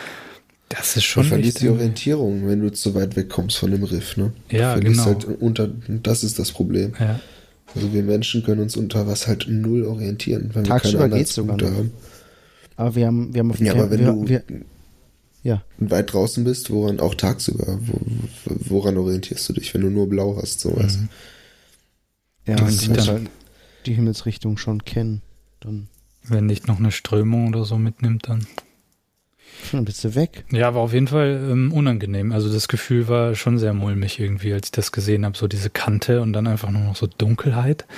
das 0.68 0.88
ist 0.96 0.96
Du 0.96 1.00
schon 1.02 1.24
verlierst 1.24 1.56
echt, 1.56 1.64
die 1.64 1.68
Orientierung, 1.68 2.46
wenn 2.48 2.60
du 2.60 2.72
zu 2.72 2.94
weit 2.94 3.16
weg 3.16 3.28
kommst 3.28 3.58
von 3.58 3.70
dem 3.70 3.82
Riff, 3.84 4.16
ne? 4.16 4.32
Du 4.48 4.56
Ja, 4.56 4.72
verlierst 4.72 5.04
genau. 5.04 5.06
Halt 5.06 5.24
unter, 5.40 5.68
das 5.88 6.24
ist 6.24 6.38
das 6.38 6.52
Problem. 6.52 6.92
ja. 6.98 7.20
Also 7.74 7.92
wir 7.92 8.04
Menschen 8.04 8.44
können 8.44 8.60
uns 8.60 8.76
unter 8.76 9.04
was 9.08 9.26
halt 9.26 9.46
null 9.48 9.84
orientieren, 9.84 10.50
wenn 10.52 10.62
Tagsüber 10.62 10.92
wir 10.92 10.98
keine 11.00 11.12
Anhaltspunkte 11.14 11.66
haben. 11.74 11.90
Aber 12.76 12.94
wir 12.94 13.06
haben, 13.08 13.34
wir 13.34 13.40
haben 13.40 13.50
auf 13.50 13.58
Ja, 13.58 13.72
aber 13.72 13.90
wenn 13.90 13.98
wir, 14.00 14.12
du 14.12 14.28
wir, 14.28 14.42
ja. 15.44 15.62
weit 15.78 16.12
draußen 16.12 16.42
bist, 16.42 16.70
woran 16.70 16.98
auch 16.98 17.14
tagsüber, 17.14 17.78
wo, 17.80 18.00
woran 18.46 18.96
orientierst 18.98 19.48
du 19.48 19.52
dich, 19.52 19.72
wenn 19.74 19.82
du 19.82 19.90
nur 19.90 20.08
blau 20.08 20.36
hast, 20.42 20.60
sowas? 20.60 20.98
Mhm. 20.98 21.08
Ja, 22.46 22.56
du 22.56 22.64
musst 22.64 22.88
dann- 22.88 23.06
halt 23.06 23.30
die 23.86 23.94
Himmelsrichtung 23.94 24.56
schon 24.56 24.84
kennen. 24.84 25.22
Dann, 25.60 25.88
Wenn 26.26 26.46
nicht 26.46 26.66
noch 26.66 26.78
eine 26.78 26.90
Strömung 26.90 27.48
oder 27.48 27.64
so 27.64 27.76
mitnimmt, 27.78 28.28
dann. 28.28 28.46
dann 29.72 29.84
bist 29.84 30.02
du 30.04 30.14
weg. 30.14 30.44
Ja, 30.50 30.74
war 30.74 30.82
auf 30.82 30.92
jeden 30.94 31.08
Fall 31.08 31.48
ähm, 31.50 31.72
unangenehm. 31.72 32.32
Also 32.32 32.50
das 32.52 32.66
Gefühl 32.68 33.08
war 33.08 33.34
schon 33.34 33.58
sehr 33.58 33.74
mulmig 33.74 34.18
irgendwie, 34.18 34.52
als 34.54 34.68
ich 34.68 34.72
das 34.72 34.90
gesehen 34.92 35.24
habe. 35.24 35.36
So 35.36 35.48
diese 35.48 35.68
Kante 35.70 36.20
und 36.22 36.32
dann 36.32 36.46
einfach 36.46 36.70
nur 36.70 36.82
noch 36.82 36.96
so 36.96 37.06
Dunkelheit. 37.06 37.84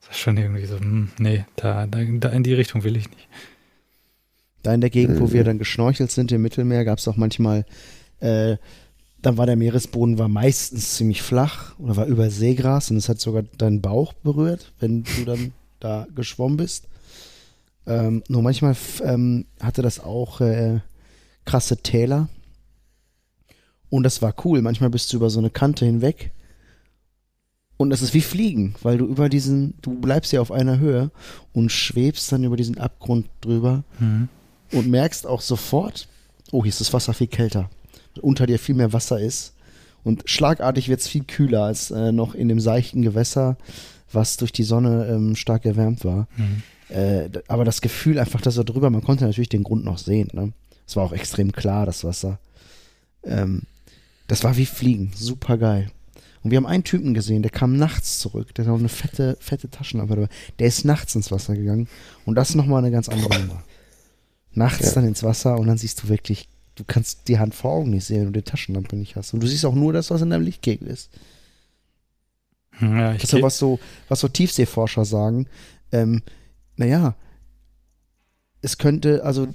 Das 0.00 0.08
war 0.08 0.14
schon 0.34 0.36
irgendwie 0.38 0.66
so, 0.66 0.76
hm, 0.80 1.10
nee, 1.18 1.44
da, 1.54 1.86
da, 1.86 2.00
da 2.02 2.30
in 2.30 2.42
die 2.42 2.54
Richtung 2.54 2.82
will 2.82 2.96
ich 2.96 3.08
nicht. 3.10 3.28
Da 4.62 4.74
in 4.74 4.80
der 4.80 4.90
Gegend, 4.90 5.20
wo 5.20 5.24
Mhm. 5.24 5.32
wir 5.32 5.44
dann 5.44 5.58
geschnorchelt 5.58 6.10
sind 6.10 6.32
im 6.32 6.42
Mittelmeer, 6.42 6.84
gab 6.84 6.98
es 6.98 7.08
auch 7.08 7.16
manchmal, 7.16 7.64
äh, 8.20 8.56
dann 9.22 9.36
war 9.36 9.46
der 9.46 9.56
Meeresboden 9.56 10.18
war 10.18 10.28
meistens 10.28 10.94
ziemlich 10.96 11.22
flach 11.22 11.78
oder 11.78 11.96
war 11.96 12.06
über 12.06 12.30
Seegras 12.30 12.90
und 12.90 12.96
es 12.96 13.08
hat 13.08 13.20
sogar 13.20 13.42
deinen 13.42 13.80
Bauch 13.82 14.12
berührt, 14.14 14.72
wenn 14.80 15.04
du 15.04 15.24
dann 15.24 15.52
da 15.80 16.06
geschwommen 16.14 16.56
bist. 16.56 16.88
Ähm, 17.86 18.22
nur 18.28 18.42
manchmal 18.42 18.76
ähm, 19.02 19.46
hatte 19.60 19.82
das 19.82 20.00
auch 20.00 20.40
äh, 20.40 20.80
krasse 21.44 21.78
Täler. 21.78 22.28
Und 23.88 24.04
das 24.04 24.22
war 24.22 24.34
cool. 24.44 24.62
Manchmal 24.62 24.90
bist 24.90 25.12
du 25.12 25.16
über 25.16 25.30
so 25.30 25.38
eine 25.40 25.50
Kante 25.50 25.84
hinweg. 25.84 26.30
Und 27.76 27.90
das 27.90 28.02
ist 28.02 28.12
wie 28.14 28.20
Fliegen, 28.20 28.74
weil 28.82 28.98
du 28.98 29.06
über 29.06 29.28
diesen, 29.30 29.74
du 29.80 29.94
bleibst 29.98 30.32
ja 30.32 30.40
auf 30.42 30.52
einer 30.52 30.78
Höhe 30.78 31.10
und 31.54 31.72
schwebst 31.72 32.30
dann 32.30 32.44
über 32.44 32.56
diesen 32.56 32.78
Abgrund 32.78 33.26
drüber 33.40 33.84
Mhm. 33.98 34.28
Und 34.72 34.88
merkst 34.88 35.26
auch 35.26 35.40
sofort, 35.40 36.08
oh, 36.52 36.62
hier 36.62 36.70
ist 36.70 36.80
das 36.80 36.92
Wasser 36.92 37.14
viel 37.14 37.26
kälter. 37.26 37.70
Unter 38.20 38.46
dir 38.46 38.58
viel 38.58 38.74
mehr 38.74 38.92
Wasser 38.92 39.20
ist. 39.20 39.54
Und 40.02 40.22
schlagartig 40.26 40.88
wird 40.88 41.00
es 41.00 41.08
viel 41.08 41.24
kühler 41.24 41.64
als 41.64 41.90
äh, 41.90 42.12
noch 42.12 42.34
in 42.34 42.48
dem 42.48 42.60
seichten 42.60 43.02
Gewässer, 43.02 43.56
was 44.12 44.36
durch 44.36 44.52
die 44.52 44.64
Sonne 44.64 45.06
ähm, 45.06 45.36
stark 45.36 45.66
erwärmt 45.66 46.04
war. 46.04 46.26
Mhm. 46.36 46.62
Äh, 46.88 47.28
aber 47.48 47.64
das 47.64 47.80
Gefühl 47.80 48.18
einfach, 48.18 48.40
dass 48.40 48.56
er 48.56 48.64
drüber, 48.64 48.90
man 48.90 49.04
konnte 49.04 49.24
natürlich 49.24 49.48
den 49.48 49.62
Grund 49.62 49.84
noch 49.84 49.98
sehen. 49.98 50.28
Ne? 50.32 50.52
Es 50.86 50.96
war 50.96 51.04
auch 51.04 51.12
extrem 51.12 51.52
klar, 51.52 51.86
das 51.86 52.02
Wasser. 52.02 52.38
Ähm, 53.22 53.62
das 54.26 54.42
war 54.42 54.56
wie 54.56 54.66
Fliegen, 54.66 55.12
super 55.14 55.58
geil. 55.58 55.90
Und 56.42 56.50
wir 56.50 56.56
haben 56.56 56.66
einen 56.66 56.84
Typen 56.84 57.12
gesehen, 57.12 57.42
der 57.42 57.50
kam 57.50 57.76
nachts 57.76 58.18
zurück, 58.18 58.54
der 58.54 58.64
hat 58.64 58.72
auch 58.72 58.78
eine 58.78 58.88
fette, 58.88 59.36
fette 59.40 59.70
Taschenlampe 59.70 60.14
dabei. 60.14 60.28
Der 60.58 60.68
ist 60.68 60.84
nachts 60.84 61.14
ins 61.14 61.30
Wasser 61.30 61.54
gegangen. 61.54 61.86
Und 62.24 62.34
das 62.36 62.50
ist 62.50 62.56
nochmal 62.56 62.78
eine 62.78 62.90
ganz 62.90 63.08
andere 63.08 63.38
Nummer. 63.40 63.62
Nachts 64.52 64.86
Ja. 64.86 64.92
dann 64.94 65.06
ins 65.06 65.22
Wasser 65.22 65.58
und 65.58 65.66
dann 65.66 65.78
siehst 65.78 66.02
du 66.02 66.08
wirklich, 66.08 66.48
du 66.74 66.84
kannst 66.84 67.28
die 67.28 67.38
Hand 67.38 67.54
vor 67.54 67.72
Augen 67.72 67.90
nicht 67.90 68.04
sehen 68.04 68.26
und 68.26 68.34
die 68.36 68.42
Taschenlampe 68.42 68.96
nicht 68.96 69.16
hast. 69.16 69.32
Und 69.34 69.42
du 69.42 69.46
siehst 69.46 69.64
auch 69.64 69.74
nur 69.74 69.92
das, 69.92 70.10
was 70.10 70.22
in 70.22 70.30
deinem 70.30 70.44
Lichtkegel 70.44 70.88
ist. 70.88 71.10
Ja, 72.80 73.12
ich 73.12 73.22
Das 73.22 73.32
ist 73.32 73.38
ja 73.38 73.42
was 73.42 73.58
so, 73.58 73.78
was 74.08 74.20
so 74.20 74.28
Tiefseeforscher 74.28 75.04
sagen. 75.04 75.46
Ähm, 75.92 76.22
naja, 76.76 77.14
es 78.62 78.78
könnte, 78.78 79.24
also 79.24 79.48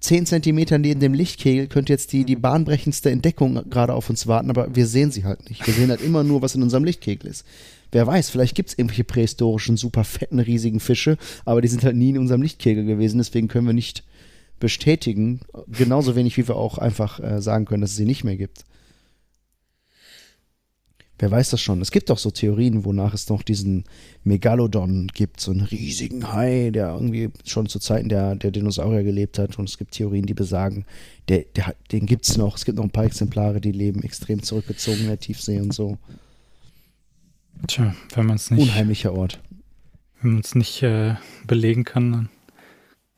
10 0.00 0.26
Zentimeter 0.26 0.76
neben 0.78 1.00
dem 1.00 1.14
Lichtkegel 1.14 1.66
könnte 1.68 1.92
jetzt 1.92 2.12
die, 2.12 2.24
die 2.24 2.36
bahnbrechendste 2.36 3.10
Entdeckung 3.10 3.70
gerade 3.70 3.94
auf 3.94 4.10
uns 4.10 4.26
warten, 4.26 4.50
aber 4.50 4.74
wir 4.74 4.86
sehen 4.86 5.10
sie 5.10 5.24
halt 5.24 5.48
nicht. 5.48 5.66
Wir 5.66 5.72
sehen 5.74 5.90
halt 5.90 6.02
immer 6.02 6.24
nur, 6.24 6.42
was 6.42 6.54
in 6.54 6.62
unserem 6.62 6.84
Lichtkegel 6.84 7.30
ist. 7.30 7.46
Wer 7.94 8.08
weiß, 8.08 8.28
vielleicht 8.28 8.56
gibt 8.56 8.70
es 8.70 8.76
irgendwelche 8.76 9.04
prähistorischen, 9.04 9.76
super 9.76 10.02
fetten, 10.02 10.40
riesigen 10.40 10.80
Fische, 10.80 11.16
aber 11.44 11.62
die 11.62 11.68
sind 11.68 11.84
halt 11.84 11.94
nie 11.94 12.10
in 12.10 12.18
unserem 12.18 12.42
Lichtkegel 12.42 12.84
gewesen, 12.84 13.18
deswegen 13.18 13.46
können 13.46 13.68
wir 13.68 13.72
nicht 13.72 14.02
bestätigen, 14.58 15.42
genauso 15.68 16.16
wenig 16.16 16.36
wie 16.36 16.48
wir 16.48 16.56
auch 16.56 16.78
einfach 16.78 17.20
äh, 17.20 17.40
sagen 17.40 17.66
können, 17.66 17.82
dass 17.82 17.92
es 17.92 17.96
sie 17.96 18.04
nicht 18.04 18.24
mehr 18.24 18.36
gibt. 18.36 18.64
Wer 21.20 21.30
weiß 21.30 21.50
das 21.50 21.60
schon? 21.60 21.80
Es 21.80 21.92
gibt 21.92 22.10
doch 22.10 22.18
so 22.18 22.32
Theorien, 22.32 22.84
wonach 22.84 23.14
es 23.14 23.28
noch 23.28 23.44
diesen 23.44 23.84
Megalodon 24.24 25.06
gibt, 25.14 25.38
so 25.38 25.52
einen 25.52 25.60
riesigen 25.60 26.32
Hai, 26.32 26.70
der 26.74 26.94
irgendwie 26.94 27.30
schon 27.44 27.68
zu 27.68 27.78
Zeiten 27.78 28.08
der, 28.08 28.34
der 28.34 28.50
Dinosaurier 28.50 29.04
gelebt 29.04 29.38
hat. 29.38 29.56
Und 29.56 29.68
es 29.68 29.78
gibt 29.78 29.92
Theorien, 29.92 30.26
die 30.26 30.34
besagen, 30.34 30.84
der, 31.28 31.44
der, 31.54 31.76
den 31.92 32.06
gibt 32.06 32.26
es 32.26 32.36
noch. 32.36 32.56
Es 32.56 32.64
gibt 32.64 32.78
noch 32.78 32.84
ein 32.84 32.90
paar 32.90 33.04
Exemplare, 33.04 33.60
die 33.60 33.70
leben 33.70 34.02
extrem 34.02 34.42
zurückgezogen 34.42 35.02
in 35.02 35.06
der 35.06 35.20
Tiefsee 35.20 35.60
und 35.60 35.72
so. 35.72 35.98
Tja, 37.66 37.94
wenn 38.14 38.26
man 38.26 38.36
es 38.36 38.50
nicht, 38.50 38.60
Unheimlicher 38.62 39.12
Ort. 39.14 39.40
wenn 40.20 40.32
man 40.32 40.40
es 40.40 40.54
nicht 40.54 40.82
äh, 40.82 41.14
belegen 41.46 41.84
kann, 41.84 42.12
dann 42.12 42.28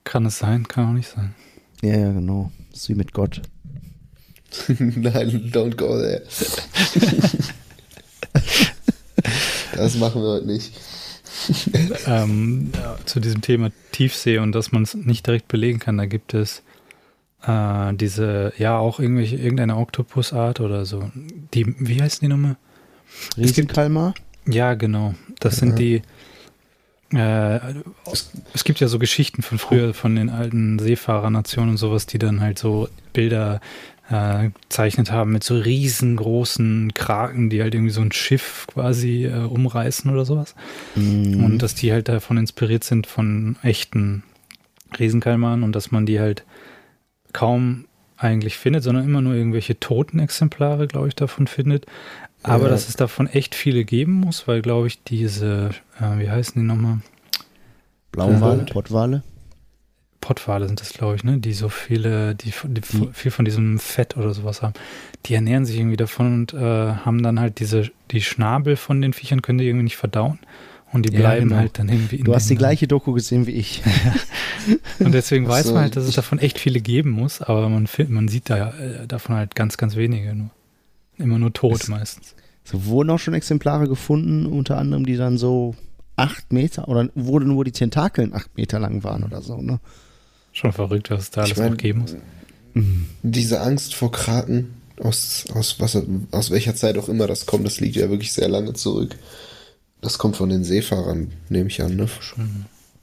kann 0.04 0.24
es 0.26 0.38
sein, 0.38 0.68
kann 0.68 0.88
auch 0.88 0.92
nicht 0.92 1.08
sein. 1.08 1.34
Ja, 1.82 1.96
ja, 1.98 2.12
genau. 2.12 2.52
Das 2.70 2.82
ist 2.82 2.88
wie 2.88 2.94
mit 2.94 3.12
Gott. 3.12 3.42
Nein, 4.68 5.50
don't 5.52 5.76
go 5.76 5.98
there. 5.98 6.22
das 9.74 9.96
machen 9.96 10.22
wir 10.22 10.28
heute 10.28 10.46
nicht. 10.46 10.72
ähm, 12.06 12.70
ja, 12.74 12.96
zu 13.04 13.20
diesem 13.20 13.40
Thema 13.42 13.70
Tiefsee 13.92 14.38
und 14.38 14.52
dass 14.52 14.72
man 14.72 14.82
es 14.84 14.94
nicht 14.94 15.26
direkt 15.26 15.48
belegen 15.48 15.78
kann, 15.78 15.98
da 15.98 16.06
gibt 16.06 16.34
es 16.34 16.62
äh, 17.46 17.92
diese, 17.94 18.52
ja, 18.58 18.78
auch 18.78 18.98
irgendwelche, 19.00 19.36
irgendeine 19.36 19.76
Oktopusart 19.76 20.60
oder 20.60 20.86
so. 20.86 21.10
Die, 21.54 21.74
wie 21.78 22.00
heißen 22.00 22.20
die 22.20 22.28
nochmal? 22.28 22.56
Es 23.30 23.34
gibt- 23.36 23.48
Riesenkalmar? 23.48 24.14
Ja, 24.46 24.74
genau. 24.74 25.14
Das 25.40 25.56
sind 25.56 25.78
die. 25.78 26.02
Äh, 27.12 27.56
Es- 28.10 28.32
es 28.52 28.64
gibt 28.64 28.80
ja 28.80 28.88
so 28.88 28.98
Geschichten 28.98 29.42
von 29.42 29.58
früher, 29.58 29.94
von 29.94 30.16
den 30.16 30.28
alten 30.28 30.78
Seefahrernationen 30.78 31.70
und 31.70 31.76
sowas, 31.76 32.06
die 32.06 32.18
dann 32.18 32.40
halt 32.40 32.58
so 32.58 32.88
Bilder 33.12 33.60
äh, 34.10 34.50
gezeichnet 34.62 35.10
haben 35.10 35.32
mit 35.32 35.42
so 35.44 35.56
riesengroßen 35.56 36.94
Kraken, 36.94 37.50
die 37.50 37.60
halt 37.62 37.74
irgendwie 37.74 37.92
so 37.92 38.00
ein 38.00 38.12
Schiff 38.12 38.66
quasi 38.68 39.24
äh, 39.24 39.34
umreißen 39.44 40.10
oder 40.10 40.24
sowas. 40.24 40.54
Mhm. 40.94 41.44
Und 41.44 41.58
dass 41.58 41.74
die 41.74 41.92
halt 41.92 42.08
davon 42.08 42.38
inspiriert 42.38 42.84
sind 42.84 43.06
von 43.06 43.56
echten 43.62 44.22
Riesenkalmaren 44.98 45.62
und 45.64 45.72
dass 45.74 45.90
man 45.90 46.06
die 46.06 46.20
halt 46.20 46.44
kaum 47.32 47.86
eigentlich 48.16 48.56
findet, 48.56 48.82
sondern 48.84 49.04
immer 49.04 49.20
nur 49.20 49.34
irgendwelche 49.34 49.78
toten 49.78 50.18
Exemplare, 50.20 50.86
glaube 50.86 51.08
ich, 51.08 51.14
davon 51.16 51.46
findet. 51.46 51.86
Aber 52.46 52.64
Ja. 52.64 52.70
dass 52.70 52.88
es 52.88 52.96
davon 52.96 53.26
echt 53.28 53.54
viele 53.54 53.84
geben 53.84 54.12
muss, 54.12 54.46
weil, 54.48 54.62
glaube 54.62 54.86
ich, 54.86 55.02
diese, 55.02 55.70
äh, 56.00 56.18
wie 56.18 56.30
heißen 56.30 56.60
die 56.60 56.66
nochmal? 56.66 57.00
Blauwale, 58.12 58.62
Mhm. 58.62 58.66
Pottwale. 58.66 59.22
Pottwale 60.20 60.66
sind 60.66 60.80
das, 60.80 60.92
glaube 60.92 61.14
ich, 61.16 61.24
ne? 61.24 61.38
Die 61.38 61.52
so 61.52 61.68
viele, 61.68 62.34
die, 62.34 62.52
die, 62.64 62.80
Die- 62.80 63.08
viel 63.12 63.30
von 63.30 63.44
diesem 63.44 63.78
Fett 63.78 64.16
oder 64.16 64.32
sowas 64.34 64.62
haben. 64.62 64.72
Die 65.26 65.34
ernähren 65.34 65.64
sich 65.66 65.76
irgendwie 65.78 65.96
davon 65.96 66.32
und 66.34 66.54
äh, 66.54 66.58
haben 66.58 67.22
dann 67.22 67.38
halt 67.38 67.60
diese, 67.60 67.90
die 68.10 68.22
Schnabel 68.22 68.76
von 68.76 69.00
den 69.02 69.12
Viechern 69.12 69.42
können 69.42 69.58
die 69.58 69.66
irgendwie 69.66 69.84
nicht 69.84 69.96
verdauen. 69.96 70.38
Und 70.92 71.04
die 71.04 71.12
Ja, 71.12 71.18
bleiben 71.20 71.48
genau. 71.48 71.60
halt 71.60 71.78
dann 71.78 71.88
irgendwie 71.88 72.16
in 72.16 72.24
Du 72.24 72.34
hast 72.34 72.48
die 72.48 72.54
gleiche 72.56 72.86
Doku 72.86 73.12
gesehen 73.12 73.46
wie 73.46 73.52
ich. 73.52 73.82
Und 75.00 75.12
deswegen 75.12 75.46
weiß 75.46 75.66
so, 75.66 75.74
man 75.74 75.82
halt, 75.82 75.96
dass 75.96 76.04
es 76.06 76.14
davon 76.14 76.38
echt 76.38 76.58
viele 76.58 76.80
geben 76.80 77.10
muss, 77.10 77.42
aber 77.42 77.68
man, 77.68 77.88
man 78.08 78.28
sieht 78.28 78.48
da 78.50 78.70
äh, 78.70 79.06
davon 79.06 79.34
halt 79.36 79.54
ganz, 79.54 79.76
ganz 79.76 79.96
wenige 79.96 80.34
nur. 80.34 80.50
Immer 81.18 81.38
nur 81.38 81.52
tot 81.52 81.82
Es- 81.82 81.88
meistens. 81.88 82.34
So 82.64 82.84
wurden 82.86 83.10
auch 83.10 83.18
schon 83.18 83.34
Exemplare 83.34 83.88
gefunden, 83.88 84.46
unter 84.46 84.76
anderem, 84.76 85.06
die 85.06 85.16
dann 85.16 85.38
so 85.38 85.76
acht 86.16 86.52
Meter 86.52 86.88
oder 86.88 87.08
wurden 87.14 87.48
nur 87.48 87.64
die 87.64 87.70
Tentakeln 87.72 88.34
acht 88.34 88.56
Meter 88.56 88.78
lang 88.80 89.04
waren 89.04 89.22
oder 89.22 89.40
so, 89.40 89.58
ne? 89.62 89.78
Schon 90.52 90.72
verrückt, 90.72 91.10
was 91.10 91.24
es 91.24 91.30
da 91.30 91.42
alles 91.42 91.52
Ich 91.52 91.58
mein, 91.58 91.70
noch 91.72 91.76
geben 91.78 92.00
muss. 92.00 92.16
Diese 93.22 93.60
Angst 93.60 93.94
vor 93.94 94.10
Kraken, 94.10 94.74
aus, 95.00 95.44
aus, 95.54 95.76
was, 95.78 95.96
aus 96.32 96.50
welcher 96.50 96.74
Zeit 96.74 96.98
auch 96.98 97.08
immer 97.08 97.26
das 97.26 97.46
kommt, 97.46 97.66
das 97.66 97.78
liegt 97.80 97.96
ja 97.96 98.10
wirklich 98.10 98.32
sehr 98.32 98.48
lange 98.48 98.72
zurück. 98.72 99.16
Das 100.00 100.18
kommt 100.18 100.36
von 100.36 100.48
den 100.48 100.64
Seefahrern, 100.64 101.32
nehme 101.48 101.68
ich 101.68 101.82
an, 101.82 101.96
ne? 101.96 102.08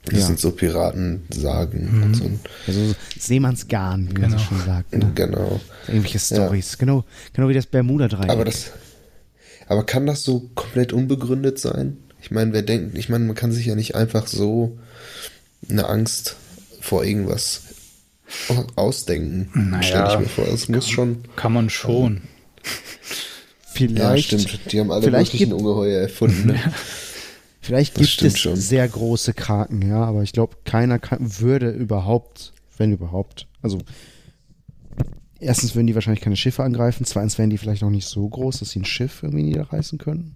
Das 0.06 0.20
Ja. 0.20 0.26
sind 0.28 0.40
so 0.40 0.52
Piratensagen 0.52 1.98
Mhm. 1.98 2.04
und 2.04 2.14
so. 2.16 2.30
Also 2.68 2.88
so 2.90 2.96
Seemannsgarn, 3.18 4.10
wie 4.16 4.20
man 4.22 4.32
so 4.32 4.36
Genau. 4.38 4.48
schon 4.50 4.66
sagt. 4.66 4.94
Ne? 4.94 5.12
Genau. 5.16 5.62
Irgendwelche 5.88 6.20
Stories. 6.20 6.78
Genau, 6.78 7.06
genau 7.34 7.48
wie 7.48 7.54
das 7.54 7.66
Bermuda-Dreieck. 7.68 8.30
Aber 8.30 8.44
das, 8.44 8.72
aber 9.68 9.86
kann 9.86 10.06
das 10.06 10.24
so 10.24 10.50
komplett 10.56 10.92
unbegründet 10.92 11.58
sein? 11.58 11.98
Ich 12.22 12.32
meine, 12.32 12.52
wer 12.54 12.62
denkt, 12.64 12.98
ich 12.98 13.08
meine, 13.10 13.24
man 13.26 13.36
kann 13.36 13.52
sich 13.54 13.66
ja 13.66 13.76
nicht 13.76 13.96
einfach 13.96 14.28
so 14.28 14.78
eine 15.70 15.88
Angst 15.88 16.36
vor 16.82 17.06
irgendwas 17.06 17.62
ausdenken. 18.76 19.50
Naja. 19.72 19.84
Stell 19.84 20.08
ich 20.10 20.20
mir 20.20 20.30
vor. 20.30 20.48
Es 20.54 20.68
muss 20.68 20.90
schon. 20.90 21.24
Kann 21.38 21.54
man 21.54 21.70
schon. 21.70 22.22
vielleicht, 23.74 24.32
ja, 24.32 24.40
stimmt. 24.40 24.72
Die 24.72 24.80
haben 24.80 24.92
alle 24.92 25.04
vielleicht 25.04 25.34
möglichen 25.34 25.54
Ungeheuer 25.54 26.02
erfunden. 26.02 26.48
Ne? 26.48 26.60
vielleicht 27.64 28.00
Das 28.00 28.18
gibt 28.18 28.22
es 28.22 28.40
schon. 28.40 28.56
sehr 28.56 28.88
große 28.88 29.34
Kraken, 29.34 29.82
ja, 29.88 30.04
aber 30.04 30.24
ich 30.24 30.34
glaube, 30.34 30.58
keiner 30.66 31.00
kann, 31.00 31.40
würde 31.40 31.70
überhaupt, 31.72 32.54
wenn 32.78 32.92
überhaupt, 32.92 33.48
also 33.62 33.80
erstens 35.40 35.76
würden 35.76 35.88
die 35.88 35.96
wahrscheinlich 35.96 36.24
keine 36.24 36.36
Schiffe 36.36 36.64
angreifen, 36.64 37.06
zweitens 37.06 37.38
wären 37.38 37.50
die 37.50 37.58
vielleicht 37.58 37.84
auch 37.84 37.90
nicht 37.90 38.08
so 38.08 38.28
groß, 38.28 38.60
dass 38.60 38.72
sie 38.72 38.80
ein 38.80 38.86
Schiff 38.86 39.24
irgendwie 39.24 39.44
niederreißen 39.44 39.98
können. 39.98 40.36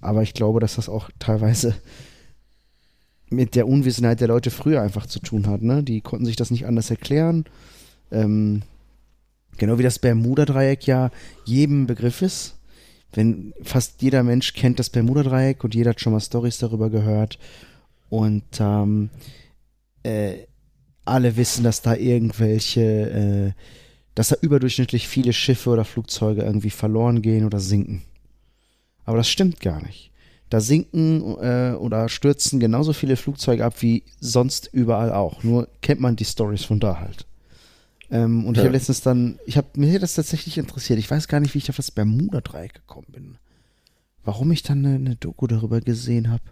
Aber 0.00 0.22
ich 0.22 0.34
glaube, 0.34 0.60
dass 0.60 0.76
das 0.76 0.88
auch 0.88 1.10
teilweise 1.18 1.74
mit 3.30 3.54
der 3.54 3.66
Unwissenheit 3.66 4.20
der 4.20 4.28
Leute 4.28 4.50
früher 4.50 4.82
einfach 4.82 5.06
zu 5.06 5.18
tun 5.18 5.46
hat. 5.46 5.62
Ne? 5.62 5.82
Die 5.82 6.00
konnten 6.00 6.26
sich 6.26 6.36
das 6.36 6.50
nicht 6.50 6.66
anders 6.66 6.90
erklären. 6.90 7.44
Ähm, 8.10 8.62
genau 9.56 9.78
wie 9.78 9.82
das 9.82 9.98
Bermuda-Dreieck 9.98 10.86
ja 10.86 11.10
jedem 11.44 11.86
Begriff 11.86 12.22
ist. 12.22 12.53
Wenn 13.14 13.54
fast 13.62 14.02
jeder 14.02 14.22
Mensch 14.22 14.52
kennt 14.54 14.78
das 14.78 14.90
Bermuda-Dreieck 14.90 15.62
und 15.64 15.74
jeder 15.74 15.90
hat 15.90 16.00
schon 16.00 16.12
mal 16.12 16.20
Stories 16.20 16.58
darüber 16.58 16.90
gehört. 16.90 17.38
Und 18.10 18.44
ähm, 18.60 19.10
äh, 20.02 20.46
alle 21.04 21.36
wissen, 21.36 21.64
dass 21.64 21.82
da 21.82 21.94
irgendwelche, 21.94 22.82
äh, 22.82 23.60
dass 24.14 24.28
da 24.28 24.36
überdurchschnittlich 24.40 25.08
viele 25.08 25.32
Schiffe 25.32 25.70
oder 25.70 25.84
Flugzeuge 25.84 26.42
irgendwie 26.42 26.70
verloren 26.70 27.22
gehen 27.22 27.44
oder 27.44 27.60
sinken. 27.60 28.02
Aber 29.04 29.18
das 29.18 29.28
stimmt 29.28 29.60
gar 29.60 29.82
nicht. 29.82 30.10
Da 30.50 30.60
sinken 30.60 31.36
äh, 31.40 31.74
oder 31.78 32.08
stürzen 32.08 32.60
genauso 32.60 32.92
viele 32.92 33.16
Flugzeuge 33.16 33.64
ab 33.64 33.82
wie 33.82 34.04
sonst 34.20 34.70
überall 34.72 35.12
auch. 35.12 35.42
Nur 35.42 35.68
kennt 35.82 36.00
man 36.00 36.16
die 36.16 36.24
Stories 36.24 36.64
von 36.64 36.80
da 36.80 37.00
halt. 37.00 37.26
Ähm, 38.14 38.46
und 38.46 38.54
ich 38.54 38.58
Ja. 38.58 38.64
habe 38.68 38.76
letztens 38.76 39.00
dann, 39.02 39.38
ich 39.44 39.56
habe 39.56 39.66
mir 39.74 39.98
das 39.98 40.14
tatsächlich 40.14 40.56
interessiert. 40.56 40.98
Ich 41.00 41.10
weiß 41.10 41.26
gar 41.28 41.40
nicht, 41.40 41.52
wie 41.54 41.58
ich 41.58 41.68
auf 41.68 41.76
das 41.76 41.90
Bermuda-Dreieck 41.90 42.72
gekommen 42.74 43.08
bin. 43.10 43.36
Warum 44.24 44.52
ich 44.52 44.62
dann 44.62 44.86
eine, 44.86 44.94
eine 44.94 45.16
Doku 45.16 45.46
darüber 45.48 45.80
gesehen 45.80 46.30
habe. 46.30 46.42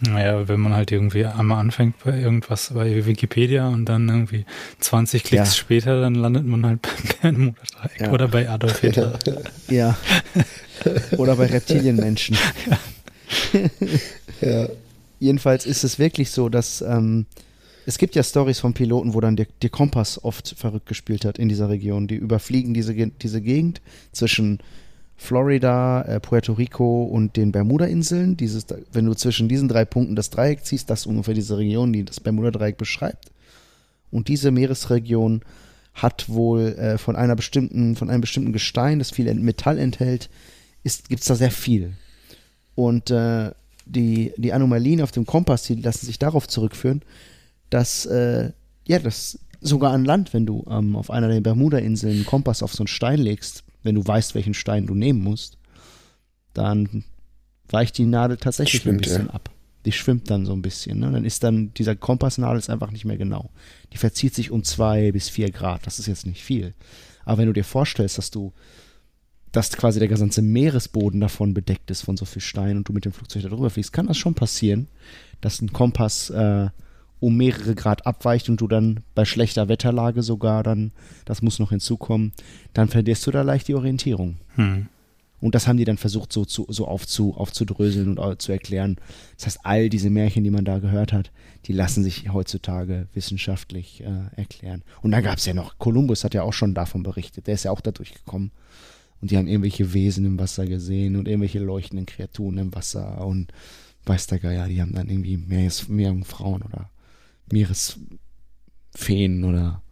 Naja, 0.00 0.48
wenn 0.48 0.58
man 0.58 0.74
halt 0.74 0.90
irgendwie 0.90 1.24
einmal 1.24 1.60
anfängt 1.60 1.94
bei 2.04 2.18
irgendwas 2.18 2.72
bei 2.74 3.06
Wikipedia 3.06 3.68
und 3.68 3.84
dann 3.84 4.08
irgendwie 4.08 4.44
20 4.80 5.22
Klicks 5.22 5.50
Ja. 5.50 5.54
später, 5.54 6.00
dann 6.00 6.16
landet 6.16 6.44
man 6.44 6.66
halt 6.66 6.80
beim 6.82 6.96
Bermuda-Dreieck 7.22 8.00
Ja. 8.00 8.10
oder 8.10 8.26
bei 8.28 8.48
Adolf 8.50 8.80
Hitler. 8.80 9.16
Ja. 9.68 9.96
Oder 11.18 11.36
bei 11.36 11.46
Reptilienmenschen. 11.46 12.36
ja. 14.40 14.68
Jedenfalls 15.20 15.66
ist 15.66 15.84
es 15.84 16.00
wirklich 16.00 16.30
so, 16.32 16.48
dass 16.48 16.82
ähm, 16.82 17.26
es 17.86 17.98
gibt 17.98 18.14
ja 18.14 18.22
Stories 18.22 18.60
von 18.60 18.74
Piloten, 18.74 19.14
wo 19.14 19.20
dann 19.20 19.36
der, 19.36 19.46
der 19.62 19.70
Kompass 19.70 20.22
oft 20.22 20.54
verrückt 20.56 20.86
gespielt 20.86 21.24
hat 21.24 21.38
in 21.38 21.48
dieser 21.48 21.68
Region. 21.68 22.06
Die 22.06 22.14
überfliegen 22.14 22.74
diese, 22.74 22.94
diese 22.94 23.40
Gegend 23.40 23.80
zwischen 24.12 24.60
Florida, 25.16 26.02
äh, 26.02 26.20
Puerto 26.20 26.52
Rico 26.52 27.04
und 27.04 27.36
den 27.36 27.52
Bermuda-Inseln. 27.52 28.36
Dieses, 28.36 28.66
wenn 28.92 29.06
du 29.06 29.14
zwischen 29.14 29.48
diesen 29.48 29.68
drei 29.68 29.84
Punkten 29.84 30.16
das 30.16 30.30
Dreieck 30.30 30.64
ziehst, 30.64 30.90
das 30.90 31.00
ist 31.00 31.06
ungefähr 31.06 31.34
diese 31.34 31.58
Region, 31.58 31.92
die 31.92 32.04
das 32.04 32.20
Bermuda-Dreieck 32.20 32.76
beschreibt. 32.76 33.30
Und 34.10 34.28
diese 34.28 34.50
Meeresregion 34.50 35.42
hat 35.94 36.28
wohl 36.28 36.74
äh, 36.74 36.98
von 36.98 37.16
einer 37.16 37.36
bestimmten, 37.36 37.96
von 37.96 38.10
einem 38.10 38.20
bestimmten 38.20 38.52
Gestein, 38.52 38.98
das 38.98 39.10
viel 39.10 39.32
Metall 39.34 39.78
enthält, 39.78 40.30
gibt 41.08 41.22
es 41.22 41.28
da 41.28 41.34
sehr 41.34 41.50
viel. 41.50 41.94
Und 42.74 43.10
äh, 43.10 43.50
die, 43.84 44.32
die 44.36 44.52
Anomalien 44.52 45.02
auf 45.02 45.12
dem 45.12 45.26
Kompass, 45.26 45.64
die 45.64 45.74
lassen 45.74 46.06
sich 46.06 46.18
darauf 46.18 46.48
zurückführen, 46.48 47.02
dass, 47.72 48.04
äh, 48.06 48.52
ja, 48.86 48.98
das 48.98 49.38
sogar 49.60 49.92
an 49.92 50.04
Land, 50.04 50.34
wenn 50.34 50.44
du 50.44 50.64
ähm, 50.68 50.96
auf 50.96 51.10
einer 51.10 51.28
der 51.28 51.40
Bermuda-Inseln 51.40 52.14
einen 52.16 52.26
Kompass 52.26 52.62
auf 52.62 52.74
so 52.74 52.82
einen 52.82 52.88
Stein 52.88 53.18
legst, 53.18 53.64
wenn 53.82 53.94
du 53.94 54.06
weißt, 54.06 54.34
welchen 54.34 54.54
Stein 54.54 54.86
du 54.86 54.94
nehmen 54.94 55.22
musst, 55.22 55.56
dann 56.52 57.04
weicht 57.68 57.96
die 57.96 58.04
Nadel 58.04 58.36
tatsächlich 58.36 58.86
ein 58.86 58.98
bisschen 58.98 59.26
ja. 59.26 59.32
ab. 59.32 59.50
Die 59.84 59.92
schwimmt 59.92 60.30
dann 60.30 60.44
so 60.44 60.52
ein 60.52 60.62
bisschen. 60.62 61.00
Ne? 61.00 61.10
Dann 61.10 61.24
ist 61.24 61.42
dann 61.42 61.72
dieser 61.74 61.96
Kompassnadel 61.96 62.58
ist 62.58 62.70
einfach 62.70 62.90
nicht 62.90 63.04
mehr 63.04 63.16
genau. 63.16 63.50
Die 63.92 63.98
verzieht 63.98 64.34
sich 64.34 64.50
um 64.50 64.62
zwei 64.64 65.10
bis 65.10 65.28
vier 65.28 65.50
Grad. 65.50 65.86
Das 65.86 65.98
ist 65.98 66.06
jetzt 66.06 66.26
nicht 66.26 66.44
viel. 66.44 66.74
Aber 67.24 67.38
wenn 67.38 67.46
du 67.46 67.52
dir 67.52 67.64
vorstellst, 67.64 68.18
dass 68.18 68.30
du, 68.30 68.52
dass 69.50 69.72
quasi 69.72 69.98
der 69.98 70.08
gesamte 70.08 70.42
Meeresboden 70.42 71.20
davon 71.20 71.54
bedeckt 71.54 71.90
ist 71.90 72.02
von 72.02 72.16
so 72.16 72.26
viel 72.26 72.42
Stein 72.42 72.76
und 72.76 72.88
du 72.88 72.92
mit 72.92 73.04
dem 73.04 73.12
Flugzeug 73.12 73.42
darüber 73.42 73.70
fliegst, 73.70 73.92
kann 73.92 74.06
das 74.06 74.18
schon 74.18 74.34
passieren, 74.34 74.88
dass 75.40 75.60
ein 75.60 75.72
Kompass 75.72 76.30
äh, 76.30 76.68
um 77.22 77.36
mehrere 77.36 77.76
Grad 77.76 78.04
abweicht 78.04 78.48
und 78.48 78.60
du 78.60 78.66
dann 78.66 79.00
bei 79.14 79.24
schlechter 79.24 79.68
Wetterlage 79.68 80.24
sogar 80.24 80.64
dann, 80.64 80.90
das 81.24 81.40
muss 81.40 81.60
noch 81.60 81.70
hinzukommen, 81.70 82.32
dann 82.74 82.88
verlierst 82.88 83.24
du 83.24 83.30
da 83.30 83.42
leicht 83.42 83.68
die 83.68 83.76
Orientierung. 83.76 84.38
Hm. 84.56 84.88
Und 85.40 85.54
das 85.54 85.68
haben 85.68 85.76
die 85.76 85.84
dann 85.84 85.98
versucht, 85.98 86.32
so, 86.32 86.44
zu, 86.44 86.66
so 86.68 86.88
aufzu, 86.88 87.36
aufzudröseln 87.36 88.18
und 88.18 88.42
zu 88.42 88.50
erklären. 88.50 88.96
Das 89.36 89.46
heißt, 89.46 89.60
all 89.62 89.88
diese 89.88 90.10
Märchen, 90.10 90.42
die 90.42 90.50
man 90.50 90.64
da 90.64 90.80
gehört 90.80 91.12
hat, 91.12 91.30
die 91.66 91.72
lassen 91.72 92.02
sich 92.02 92.32
heutzutage 92.32 93.06
wissenschaftlich 93.14 94.02
äh, 94.02 94.40
erklären. 94.40 94.82
Und 95.00 95.12
dann 95.12 95.22
gab 95.22 95.38
es 95.38 95.46
ja 95.46 95.54
noch, 95.54 95.78
Kolumbus 95.78 96.24
hat 96.24 96.34
ja 96.34 96.42
auch 96.42 96.52
schon 96.52 96.74
davon 96.74 97.04
berichtet, 97.04 97.46
der 97.46 97.54
ist 97.54 97.64
ja 97.64 97.70
auch 97.70 97.80
da 97.80 97.92
durchgekommen. 97.92 98.50
Und 99.20 99.30
die 99.30 99.36
haben 99.36 99.46
irgendwelche 99.46 99.92
Wesen 99.92 100.24
im 100.24 100.40
Wasser 100.40 100.66
gesehen 100.66 101.14
und 101.14 101.28
irgendwelche 101.28 101.60
leuchtenden 101.60 102.06
Kreaturen 102.06 102.58
im 102.58 102.74
Wasser 102.74 103.24
und 103.24 103.52
weiß 104.06 104.26
der 104.26 104.40
Geier, 104.40 104.66
die 104.66 104.82
haben 104.82 104.92
dann 104.92 105.08
irgendwie 105.08 105.36
Meeres, 105.36 105.88
Meerjungfrauen 105.88 106.62
oder 106.62 106.90
Meeresfeen 107.52 109.44
oder 109.44 109.82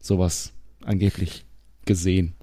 sowas 0.00 0.52
angeblich 0.84 1.44
gesehen. 1.84 2.34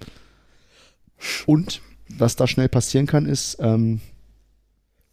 Und 1.45 1.82
was 2.08 2.36
da 2.36 2.47
schnell 2.47 2.69
passieren 2.69 3.05
kann, 3.05 3.25
ist, 3.25 3.58
ähm, 3.60 3.99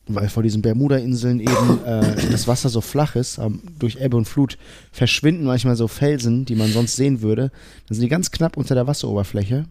weil 0.07 0.29
vor 0.29 0.43
diesen 0.43 0.63
Bermuda-Inseln 0.63 1.41
eben 1.41 1.85
äh, 1.85 2.31
das 2.31 2.47
Wasser 2.47 2.69
so 2.69 2.81
flach 2.81 3.17
ist, 3.17 3.39
ähm, 3.39 3.61
durch 3.79 3.97
Ebbe 3.97 4.17
und 4.17 4.27
Flut 4.27 4.57
verschwinden 4.93 5.45
manchmal 5.45 5.75
so 5.75 5.89
Felsen, 5.89 6.45
die 6.45 6.55
man 6.55 6.71
sonst 6.71 6.95
sehen 6.95 7.23
würde. 7.23 7.51
Dann 7.89 7.97
sind 7.97 8.03
die 8.03 8.09
ganz 8.09 8.31
knapp 8.31 8.57
unter 8.57 8.75
der 8.75 8.87
Wasseroberfläche 8.87 9.67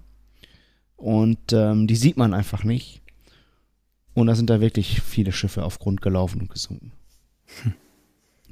und 0.97 1.53
ähm, 1.53 1.87
die 1.87 1.95
sieht 1.95 2.17
man 2.17 2.33
einfach 2.33 2.63
nicht. 2.63 3.01
Und 4.13 4.27
da 4.27 4.35
sind 4.35 4.49
da 4.49 4.61
wirklich 4.61 5.01
viele 5.01 5.31
Schiffe 5.31 5.63
auf 5.63 5.79
Grund 5.79 6.01
gelaufen 6.01 6.41
und 6.41 6.49
gesunken. 6.49 6.91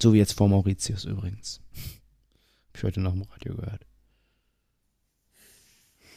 So 0.02 0.14
wie 0.14 0.18
jetzt 0.18 0.34
vor 0.34 0.50
Mauritius 0.50 1.06
übrigens. 1.06 1.62
Hab 2.70 2.78
ich 2.78 2.84
heute 2.84 3.00
noch 3.02 3.14
im 3.14 3.22
Radio 3.24 3.56
gehört. 3.56 3.86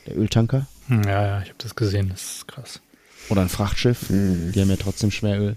Der 0.07 0.17
Öltanker 0.17 0.67
Hm, 0.89 1.03
Ja, 1.05 1.23
ja, 1.27 1.43
ich 1.43 1.49
habe 1.49 1.59
das 1.59 1.75
gesehen, 1.75 2.09
das 2.11 2.23
ist 2.39 2.49
krass. 2.49 2.81
oder 3.29 3.43
ein 3.43 3.49
Frachtschiff, 3.49 4.09
Hm. 4.09 4.53
die 4.53 4.61
haben 4.61 4.71
ja 4.71 4.77
trotzdem 4.77 5.11
Schweröl 5.11 5.57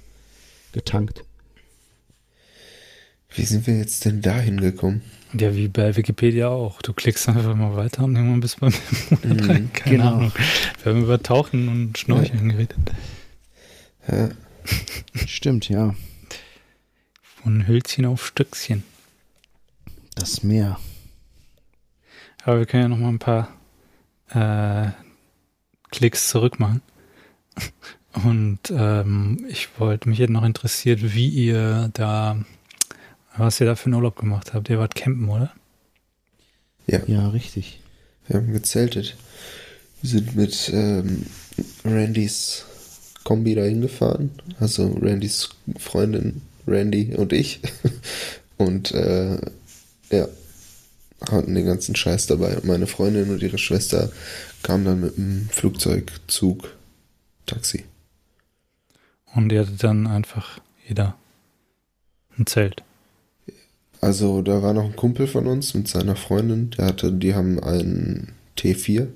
getankt. 0.72 1.24
Wie 3.36 3.44
sind 3.46 3.68
wir 3.68 3.78
jetzt 3.78 4.06
denn 4.06 4.22
da 4.24 4.40
hingekommen? 4.40 5.04
Ja, 5.34 5.56
wie 5.56 5.68
bei 5.68 5.96
Wikipedia 5.96 6.48
auch. 6.50 6.82
Du 6.82 6.94
klickst 6.94 7.30
einfach 7.30 7.54
mal 7.56 7.76
weiter 7.76 8.04
und 8.04 8.16
irgendwann 8.16 8.40
bist 8.40 8.56
du 8.56 8.62
beim 8.62 8.74
Bermuda-Dreieck. 9.22 9.74
Keine 9.76 9.98
genau. 9.98 10.16
Ahnung. 10.16 10.32
Wir 10.84 10.92
haben 10.94 11.04
über 11.04 11.22
Tauchen 11.22 11.68
und 11.70 11.96
Schnorcheln 12.00 12.50
geredet. 12.50 12.78
Ja. 14.08 14.30
Stimmt, 15.28 15.70
ja. 15.70 15.94
Von 17.44 17.68
Hölzchen 17.68 18.06
auf 18.06 18.26
Stöckchen. 18.26 18.84
Das 20.16 20.44
Meer. 20.44 20.80
Aber 22.44 22.60
wir 22.60 22.66
können 22.66 22.84
ja 22.84 22.90
noch 22.90 22.98
mal 22.98 23.10
ein 23.10 23.20
paar 23.20 23.54
äh, 24.30 24.92
Klicks 25.92 26.30
zurück 26.30 26.60
machen. 26.60 26.82
Und 28.24 28.60
ähm, 28.72 29.46
ich 29.50 29.70
wollte 29.80 30.10
mich 30.10 30.20
jetzt 30.20 30.32
noch 30.32 30.44
interessiert, 30.44 31.14
wie 31.14 31.30
ihr 31.30 31.90
da, 31.94 32.38
was 33.38 33.60
ihr 33.60 33.68
da 33.68 33.76
für 33.76 33.86
einen 33.86 33.96
Urlaub 33.96 34.18
gemacht 34.18 34.54
habt. 34.54 34.70
Ihr 34.70 34.80
wart 34.80 34.96
campen, 34.96 35.30
oder? 35.30 35.54
Ja, 36.88 37.00
Ja, 37.08 37.30
richtig. 37.30 37.80
wir 38.28 38.38
haben 38.38 38.52
gezeltet. 38.52 39.16
Wir 40.02 40.10
sind 40.10 40.36
mit 40.36 40.70
ähm, 40.74 41.26
Randys 41.86 42.66
Kombi 43.24 43.54
dahin 43.54 43.82
gefahren. 43.82 44.32
Also 44.60 44.98
Randys 45.02 45.50
Freundin 45.78 46.42
Randy 46.70 47.16
und 47.16 47.34
ich. 47.34 47.62
Und 48.58 48.92
äh, 48.92 49.38
ja, 50.12 50.28
hatten 51.32 51.56
den 51.56 51.66
ganzen 51.66 51.96
Scheiß 51.96 52.28
dabei. 52.28 52.58
Und 52.58 52.66
meine 52.66 52.88
Freundin 52.88 53.30
und 53.30 53.42
ihre 53.42 53.58
Schwester 53.58 54.12
kamen 54.64 54.84
dann 54.84 55.00
mit 55.00 55.18
dem 55.18 55.48
Flugzeug, 55.50 56.12
Zug, 56.28 56.76
Taxi. 57.46 57.86
Und 59.34 59.52
ihr 59.52 59.62
hattet 59.62 59.82
dann 59.82 60.08
einfach 60.08 60.60
jeder 60.88 61.16
ein 62.38 62.46
Zelt. 62.46 62.84
Also 64.02 64.42
da 64.42 64.64
war 64.64 64.74
noch 64.74 64.86
ein 64.86 64.96
Kumpel 64.96 65.28
von 65.28 65.46
uns 65.46 65.74
mit 65.74 65.88
seiner 65.88 66.16
Freundin, 66.16 66.72
der 66.72 66.86
hatte, 66.86 67.12
die 67.12 67.36
haben 67.36 67.60
einen 67.62 68.34
T4. 68.58 69.08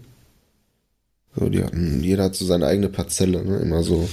So, 1.35 1.49
die 1.49 1.63
hatten, 1.63 2.03
jeder 2.03 2.25
hat 2.25 2.35
so 2.35 2.45
seine 2.45 2.67
eigene 2.67 2.89
Parzelle, 2.89 3.43
ne? 3.43 3.57
Immer 3.57 3.81
so, 3.81 4.07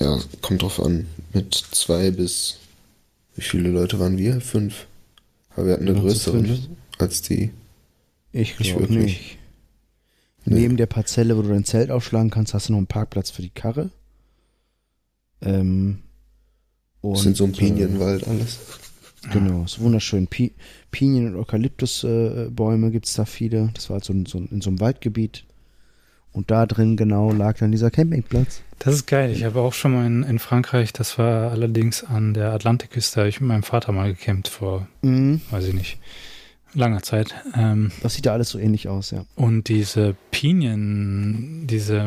ja, 0.00 0.18
kommt 0.42 0.62
drauf 0.62 0.80
an, 0.80 1.06
mit 1.32 1.54
zwei 1.54 2.10
bis, 2.10 2.58
wie 3.36 3.42
viele 3.42 3.70
Leute 3.70 3.98
waren 3.98 4.18
wir? 4.18 4.40
Fünf. 4.40 4.86
Aber 5.50 5.66
wir 5.66 5.72
hatten 5.74 5.88
eine 5.88 5.98
größere, 6.00 6.38
ne? 6.42 6.58
Als 6.98 7.22
die. 7.22 7.50
Ich 8.32 8.56
glaube 8.56 8.92
nicht. 8.92 9.38
Nee. 10.46 10.60
Neben 10.60 10.76
der 10.76 10.86
Parzelle, 10.86 11.36
wo 11.36 11.42
du 11.42 11.48
dein 11.48 11.64
Zelt 11.64 11.90
aufschlagen 11.90 12.30
kannst, 12.30 12.52
hast 12.54 12.68
du 12.68 12.72
noch 12.72 12.78
einen 12.78 12.86
Parkplatz 12.86 13.30
für 13.30 13.42
die 13.42 13.50
Karre. 13.50 13.90
Ähm, 15.40 16.00
und, 17.00 17.14
Das 17.16 17.22
sind 17.22 17.36
so 17.36 17.44
ein 17.44 17.54
äh, 17.54 17.56
Pinienwald 17.56 18.26
alles. 18.26 18.58
Genau, 19.32 19.64
ist 19.64 19.80
wunderschön. 19.80 20.26
Pi 20.26 20.52
Pinien- 20.90 21.28
und 21.28 21.36
Eukalyptusbäume 21.36 22.46
äh, 22.46 22.50
Bäume 22.50 22.90
gibt's 22.90 23.14
da 23.14 23.24
viele. 23.24 23.70
Das 23.74 23.88
war 23.90 24.02
so, 24.02 24.12
ein- 24.12 24.26
so 24.26 24.38
in 24.38 24.60
so 24.60 24.68
einem 24.70 24.80
Waldgebiet. 24.80 25.44
Und 26.34 26.50
da 26.50 26.66
drin 26.66 26.96
genau 26.96 27.32
lag 27.32 27.56
dann 27.58 27.70
dieser 27.72 27.90
Campingplatz. 27.90 28.60
Das 28.80 28.92
ist 28.94 29.06
geil. 29.06 29.30
Ich 29.30 29.44
habe 29.44 29.60
auch 29.60 29.72
schon 29.72 29.92
mal 29.92 30.04
in, 30.06 30.22
in 30.24 30.38
Frankreich, 30.38 30.92
das 30.92 31.16
war 31.18 31.52
allerdings 31.52 32.04
an 32.04 32.34
der 32.34 32.52
Atlantikküste, 32.52 33.20
habe 33.20 33.28
ich 33.30 33.40
mit 33.40 33.48
meinem 33.48 33.62
Vater 33.62 33.92
mal 33.92 34.12
gecampt 34.12 34.48
vor, 34.48 34.86
Mhm. 35.02 35.40
weiß 35.52 35.66
ich 35.68 35.74
nicht, 35.74 35.98
langer 36.74 37.02
Zeit. 37.02 37.32
Ähm, 37.56 37.92
Das 38.02 38.14
sieht 38.14 38.26
da 38.26 38.32
alles 38.32 38.48
so 38.50 38.58
ähnlich 38.58 38.88
aus, 38.88 39.12
ja. 39.12 39.24
Und 39.36 39.68
diese 39.68 40.16
Pinien, 40.32 41.66
diese 41.68 41.98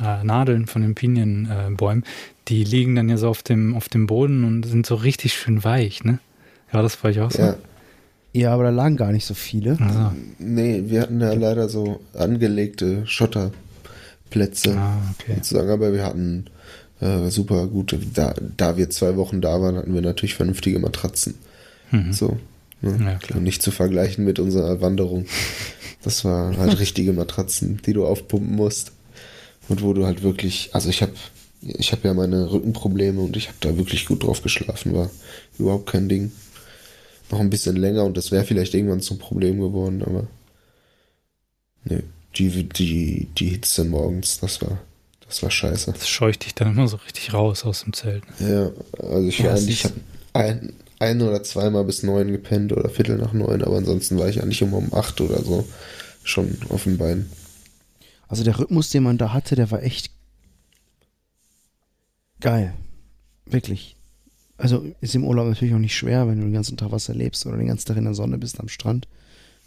äh, 0.00 0.24
Nadeln 0.24 0.66
von 0.66 0.82
den 0.82 0.94
Pinienbäumen, 0.94 2.04
äh, 2.04 2.06
die 2.48 2.64
liegen 2.64 2.94
dann 2.94 3.08
ja 3.08 3.16
so 3.16 3.28
auf 3.28 3.42
dem, 3.42 3.74
auf 3.74 3.88
dem 3.88 4.06
Boden 4.06 4.44
und 4.44 4.64
sind 4.64 4.86
so 4.86 4.94
richtig 4.94 5.34
schön 5.34 5.64
weich, 5.64 6.04
ne? 6.04 6.18
Ja, 6.72 6.82
das 6.82 7.02
war 7.02 7.10
ich 7.10 7.20
auch 7.20 7.30
so. 7.30 7.42
Ja, 7.42 7.56
Ja, 8.32 8.54
aber 8.54 8.62
da 8.64 8.70
lagen 8.70 8.96
gar 8.96 9.12
nicht 9.12 9.26
so 9.26 9.34
viele. 9.34 9.76
Also, 9.80 10.12
nee, 10.38 10.84
wir 10.86 11.02
hatten 11.02 11.20
ja 11.20 11.32
leider 11.34 11.68
so 11.68 12.00
angelegte 12.14 13.06
Schotterplätze. 14.32 14.76
ah, 14.76 15.14
okay. 15.18 15.34
sozusagen, 15.36 15.70
aber 15.70 15.92
wir 15.92 16.04
hatten 16.04 16.46
äh, 17.00 17.28
super 17.30 17.66
gute, 17.66 17.98
da, 17.98 18.34
da 18.56 18.76
wir 18.76 18.90
zwei 18.90 19.16
Wochen 19.16 19.40
da 19.40 19.60
waren, 19.60 19.76
hatten 19.76 19.94
wir 19.94 20.02
natürlich 20.02 20.34
vernünftige 20.34 20.78
Matratzen. 20.78 21.34
Mhm. 21.90 22.12
So. 22.12 22.38
Ne? 22.80 22.98
Ja, 23.04 23.14
klar. 23.16 23.38
Und 23.38 23.44
nicht 23.44 23.62
zu 23.62 23.70
vergleichen 23.70 24.24
mit 24.24 24.38
unserer 24.38 24.80
Wanderung. 24.80 25.26
Das 26.02 26.24
waren 26.24 26.56
halt 26.58 26.78
richtige 26.78 27.12
Matratzen, 27.12 27.80
die 27.84 27.92
du 27.92 28.06
aufpumpen 28.06 28.54
musst. 28.54 28.92
Und 29.68 29.82
wo 29.82 29.92
du 29.92 30.06
halt 30.06 30.22
wirklich, 30.22 30.70
also 30.72 30.88
ich 30.88 31.02
habe 31.02 31.12
ich 31.62 31.92
hab 31.92 32.04
ja 32.04 32.12
meine 32.12 32.50
Rückenprobleme 32.50 33.20
und 33.20 33.36
ich 33.36 33.46
habe 33.46 33.58
da 33.60 33.76
wirklich 33.76 34.06
gut 34.06 34.24
drauf 34.24 34.42
geschlafen, 34.42 34.94
war 34.94 35.10
überhaupt 35.58 35.88
kein 35.88 36.08
Ding. 36.08 36.32
Noch 37.30 37.38
ein 37.38 37.50
bisschen 37.50 37.76
länger 37.76 38.04
und 38.04 38.16
das 38.16 38.32
wäre 38.32 38.44
vielleicht 38.44 38.74
irgendwann 38.74 39.00
zum 39.00 39.18
Problem 39.18 39.60
geworden, 39.60 40.02
aber 40.04 40.26
nee, 41.84 42.02
die, 42.36 42.68
die, 42.68 43.28
die 43.36 43.48
Hitze 43.50 43.84
morgens, 43.84 44.40
das 44.40 44.60
war, 44.62 44.78
das 45.26 45.42
war 45.42 45.50
scheiße. 45.50 45.92
Das 45.92 46.08
scheucht 46.08 46.44
dich 46.44 46.54
dann 46.54 46.72
immer 46.72 46.88
so 46.88 46.96
richtig 46.96 47.32
raus 47.32 47.64
aus 47.64 47.82
dem 47.82 47.92
Zelt. 47.92 48.24
Ne? 48.40 48.72
Ja, 49.00 49.04
also 49.06 49.28
ich 49.28 49.38
Ja, 49.38 49.46
war 49.46 49.52
eigentlich, 49.56 49.70
ich 49.70 49.84
habe 49.84 50.00
ein, 50.32 50.72
ein 50.98 51.20
oder 51.22 51.42
zweimal 51.42 51.84
bis 51.84 52.02
neun 52.02 52.30
gepennt 52.32 52.72
oder 52.72 52.88
Viertel 52.88 53.18
nach 53.18 53.32
neun, 53.32 53.62
aber 53.62 53.76
ansonsten 53.76 54.18
war 54.18 54.28
ich 54.28 54.42
eigentlich 54.42 54.62
immer 54.62 54.78
um 54.78 54.92
acht 54.94 55.20
oder 55.20 55.42
so 55.42 55.66
schon 56.24 56.56
auf 56.68 56.84
dem 56.84 56.98
Bein. 56.98 57.30
Also 58.28 58.44
der 58.44 58.58
Rhythmus, 58.58 58.90
den 58.90 59.02
man 59.02 59.18
da 59.18 59.32
hatte, 59.32 59.56
der 59.56 59.70
war 59.70 59.82
echt 59.82 60.10
geil. 62.40 62.72
Wirklich. 63.44 63.96
Also 64.56 64.86
ist 65.00 65.14
im 65.14 65.24
Urlaub 65.24 65.48
natürlich 65.48 65.74
auch 65.74 65.78
nicht 65.78 65.96
schwer, 65.96 66.28
wenn 66.28 66.38
du 66.38 66.44
den 66.44 66.52
ganzen 66.52 66.76
Tag 66.76 66.92
was 66.92 67.08
erlebst 67.08 67.44
oder 67.46 67.56
den 67.56 67.66
ganzen 67.66 67.88
Tag 67.88 67.96
in 67.96 68.04
der 68.04 68.14
Sonne 68.14 68.38
bist 68.38 68.60
am 68.60 68.68
Strand. 68.68 69.08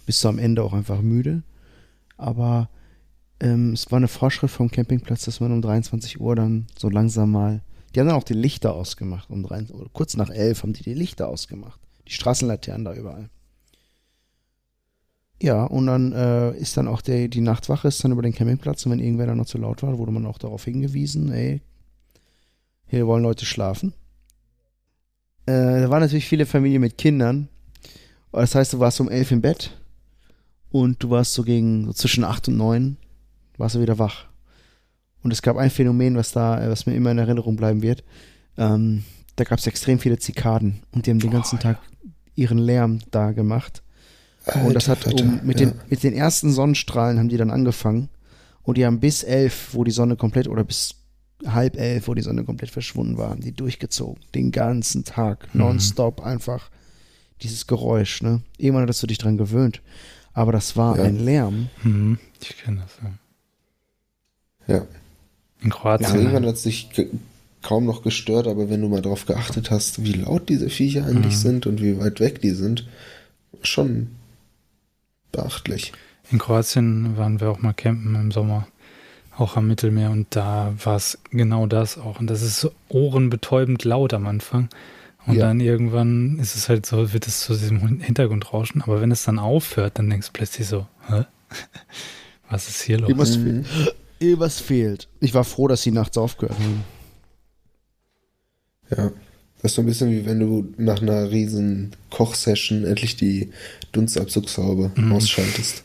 Bist 0.05 0.23
du 0.23 0.29
am 0.29 0.39
Ende 0.39 0.63
auch 0.63 0.73
einfach 0.73 1.01
müde. 1.01 1.43
Aber 2.17 2.69
ähm, 3.39 3.73
es 3.73 3.91
war 3.91 3.97
eine 3.97 4.07
Vorschrift 4.07 4.55
vom 4.55 4.71
Campingplatz, 4.71 5.25
dass 5.25 5.39
man 5.39 5.51
um 5.51 5.61
23 5.61 6.19
Uhr 6.19 6.35
dann 6.35 6.67
so 6.77 6.89
langsam 6.89 7.31
mal. 7.31 7.61
Die 7.93 7.99
haben 7.99 8.07
dann 8.07 8.17
auch 8.17 8.23
die 8.23 8.33
Lichter 8.33 8.73
ausgemacht. 8.73 9.29
Um 9.29 9.43
drei, 9.43 9.65
kurz 9.93 10.17
nach 10.17 10.29
elf 10.29 10.63
haben 10.63 10.73
die 10.73 10.83
die 10.83 10.93
Lichter 10.93 11.27
ausgemacht. 11.27 11.79
Die 12.07 12.13
Straßenlaternen 12.13 12.85
da 12.85 12.93
überall. 12.93 13.29
Ja, 15.41 15.65
und 15.65 15.87
dann 15.87 16.13
äh, 16.13 16.57
ist 16.57 16.77
dann 16.77 16.87
auch 16.87 17.01
der, 17.01 17.27
die 17.27 17.41
Nachtwache 17.41 17.89
ist 17.89 18.03
dann 18.03 18.11
über 18.11 18.21
den 18.21 18.33
Campingplatz 18.33 18.85
und 18.85 18.93
wenn 18.93 18.99
irgendwer 18.99 19.27
da 19.27 19.35
noch 19.35 19.45
zu 19.45 19.57
laut 19.57 19.83
war, 19.83 19.97
wurde 19.97 20.11
man 20.11 20.25
auch 20.25 20.37
darauf 20.37 20.63
hingewiesen, 20.63 21.31
ey, 21.31 21.61
hier 22.87 23.05
wollen 23.05 23.23
Leute 23.23 23.45
schlafen. 23.45 23.93
Äh, 25.45 25.81
da 25.81 25.89
waren 25.89 26.01
natürlich 26.01 26.27
viele 26.27 26.45
Familien 26.45 26.81
mit 26.81 26.97
Kindern. 26.97 27.49
Das 28.31 28.55
heißt, 28.55 28.73
du 28.73 28.79
warst 28.79 28.99
um 29.01 29.09
elf 29.09 29.31
im 29.31 29.41
Bett 29.41 29.77
und 30.69 31.01
du 31.03 31.09
warst 31.09 31.33
so 31.33 31.43
gegen 31.43 31.85
so 31.85 31.93
zwischen 31.93 32.23
acht 32.23 32.47
und 32.47 32.57
neun 32.57 32.97
warst 33.57 33.75
du 33.75 33.81
wieder 33.81 33.99
wach. 33.99 34.25
Und 35.23 35.31
es 35.31 35.41
gab 35.41 35.57
ein 35.57 35.69
Phänomen, 35.69 36.15
was 36.15 36.31
da, 36.31 36.61
äh, 36.63 36.69
was 36.69 36.85
mir 36.85 36.95
immer 36.95 37.11
in 37.11 37.17
Erinnerung 37.17 37.55
bleiben 37.55 37.81
wird. 37.81 38.03
Ähm, 38.57 39.03
da 39.35 39.43
gab 39.43 39.59
es 39.59 39.67
extrem 39.67 39.99
viele 39.99 40.19
Zikaden 40.19 40.83
und 40.91 41.05
die 41.05 41.11
haben 41.11 41.19
den 41.19 41.31
ganzen 41.31 41.57
Oh, 41.57 41.61
Tag 41.61 41.79
ihren 42.35 42.57
Lärm 42.57 42.99
da 43.11 43.31
gemacht. 43.31 43.81
Und 44.53 44.75
das 44.75 44.87
hat 44.87 45.07
Alter, 45.07 45.23
um, 45.23 45.39
mit, 45.43 45.59
ja. 45.59 45.67
den, 45.67 45.79
mit 45.89 46.03
den 46.03 46.13
ersten 46.13 46.51
Sonnenstrahlen 46.51 47.17
haben 47.17 47.29
die 47.29 47.37
dann 47.37 47.49
angefangen. 47.49 48.09
Und 48.61 48.77
die 48.77 48.85
haben 48.85 48.99
bis 48.99 49.23
elf, 49.23 49.69
wo 49.73 49.83
die 49.83 49.91
Sonne 49.91 50.15
komplett, 50.15 50.47
oder 50.47 50.63
bis 50.63 50.95
halb 51.45 51.77
elf, 51.77 52.07
wo 52.07 52.13
die 52.13 52.21
Sonne 52.21 52.43
komplett 52.43 52.69
verschwunden 52.69 53.17
war, 53.17 53.31
haben 53.31 53.41
die 53.41 53.51
durchgezogen. 53.51 54.23
Den 54.33 54.51
ganzen 54.51 55.03
Tag. 55.03 55.53
Mhm. 55.53 55.61
Nonstop 55.61 56.21
einfach. 56.21 56.69
Dieses 57.41 57.67
Geräusch, 57.67 58.21
ne? 58.21 58.41
Irgendwann 58.57 58.83
hattest 58.83 59.03
du 59.03 59.07
dich 59.07 59.17
dran 59.17 59.37
gewöhnt. 59.37 59.81
Aber 60.35 60.51
das 60.51 60.77
war 60.77 60.97
Ja. 60.97 61.03
ein 61.05 61.17
Lärm. 61.17 61.69
Mhm. 61.83 62.19
Ich 62.41 62.55
kenne 62.57 62.81
das. 62.83 62.97
Ja. 64.67 64.75
Ja. 64.75 64.85
In 65.61 65.71
Kroatien. 65.71 66.13
irgendwann 66.15 66.45
hat 66.45 66.55
es 66.55 66.63
sich 66.63 66.89
kaum 67.63 67.85
noch 67.85 68.03
gestört, 68.03 68.45
aber 68.47 68.69
wenn 68.69 68.81
du 68.81 68.89
mal 68.89 69.01
drauf 69.01 69.25
geachtet 69.25 69.71
hast, 69.71 70.03
wie 70.03 70.11
laut 70.13 70.49
diese 70.49 70.69
Viecher 70.69 71.05
eigentlich 71.07 71.33
Mhm. 71.35 71.39
sind 71.39 71.65
und 71.65 71.81
wie 71.81 71.97
weit 71.99 72.19
weg 72.19 72.41
die 72.41 72.51
sind, 72.51 72.87
schon 73.63 74.11
beachtlich. 75.31 75.93
In 76.31 76.37
Kroatien 76.37 77.17
waren 77.17 77.39
wir 77.39 77.49
auch 77.49 77.59
mal 77.59 77.73
campen 77.73 78.13
im 78.15 78.31
Sommer, 78.31 78.67
auch 79.37 79.57
am 79.57 79.67
Mittelmeer 79.67 80.11
und 80.11 80.27
da 80.35 80.73
war 80.83 80.95
es 80.97 81.17
genau 81.31 81.65
das 81.67 81.97
auch. 81.97 82.19
Und 82.19 82.27
das 82.27 82.41
ist 82.41 82.59
so 82.59 82.71
ohrenbetäubend 82.89 83.83
laut 83.83 84.13
am 84.13 84.27
Anfang. 84.27 84.69
Und 85.27 85.35
Ja. 85.35 85.47
dann 85.47 85.59
irgendwann 85.59 86.37
ist 86.39 86.55
es 86.55 86.69
halt 86.69 86.85
so, 86.85 87.11
wird 87.13 87.27
es 87.27 87.41
zu 87.41 87.53
diesem 87.53 87.99
Hintergrundrauschen. 87.99 88.81
Aber 88.83 89.01
wenn 89.01 89.11
es 89.11 89.23
dann 89.23 89.39
aufhört, 89.39 89.97
dann 89.97 90.09
denkst 90.09 90.27
du 90.27 90.33
plötzlich 90.33 90.67
so, 90.67 90.87
hä? 91.07 91.25
Was 92.49 92.67
ist 92.69 92.81
hier 92.83 92.99
los? 92.99 93.09
Irgendwas, 93.09 93.37
Mhm. 93.37 93.63
fe 93.65 93.93
irgendwas 94.19 94.59
fehlt. 94.59 95.07
Ich 95.19 95.33
war 95.33 95.43
froh, 95.43 95.67
dass 95.67 95.81
sie 95.81 95.91
nachts 95.91 96.17
aufgehört 96.17 96.57
haben. 96.59 96.83
Ja. 98.95 99.11
Das 99.61 99.71
ist 99.71 99.75
so 99.75 99.81
ein 99.81 99.87
bisschen 99.87 100.11
wie 100.11 100.25
wenn 100.27 100.39
du 100.39 100.73
nach 100.77 101.01
einer 101.01 101.31
riesen 101.31 101.95
Kochsession 102.11 102.83
endlich 102.85 103.15
die 103.15 103.49
Dunstabzugshaube 103.93 104.91
Mhm. 104.95 105.11
ausschaltest. 105.11 105.83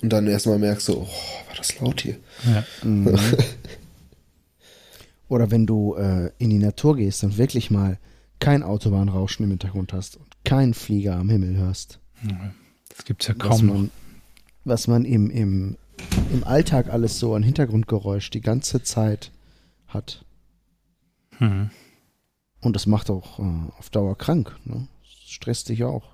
Und 0.00 0.12
dann 0.12 0.26
erstmal 0.26 0.58
merkst 0.58 0.88
du, 0.88 0.94
oh, 0.94 1.06
war 1.06 1.56
das 1.56 1.78
laut 1.78 2.00
hier. 2.00 2.16
Ja. 2.44 2.64
Mhm. 2.82 3.16
Oder 5.28 5.50
wenn 5.50 5.66
du 5.66 5.94
äh, 5.94 6.30
in 6.38 6.50
die 6.50 6.58
Natur 6.58 6.96
gehst 6.96 7.22
und 7.24 7.38
wirklich 7.38 7.70
mal 7.70 7.98
kein 8.42 8.62
Autobahnrauschen 8.62 9.44
im 9.44 9.50
Hintergrund 9.50 9.92
hast 9.92 10.16
und 10.16 10.26
keinen 10.44 10.74
Flieger 10.74 11.16
am 11.16 11.28
Himmel 11.28 11.56
hörst. 11.56 12.00
Das 12.88 13.04
gibt's 13.04 13.26
ja 13.28 13.34
was 13.38 13.48
kaum 13.48 13.66
noch. 13.66 13.74
man, 13.74 13.90
was 14.64 14.86
man 14.88 15.04
im, 15.04 15.30
im, 15.30 15.76
im 16.32 16.44
Alltag 16.44 16.88
alles 16.88 17.18
so 17.18 17.34
an 17.34 17.42
Hintergrundgeräusch 17.42 18.30
die 18.30 18.40
ganze 18.40 18.82
Zeit 18.82 19.30
hat. 19.86 20.24
Hm. 21.38 21.70
Und 22.60 22.76
das 22.76 22.86
macht 22.86 23.10
auch 23.10 23.38
äh, 23.38 23.42
auf 23.78 23.90
Dauer 23.90 24.16
krank. 24.18 24.56
Ne? 24.64 24.86
Das 25.02 25.30
stresst 25.30 25.68
dich 25.68 25.84
auch. 25.84 26.10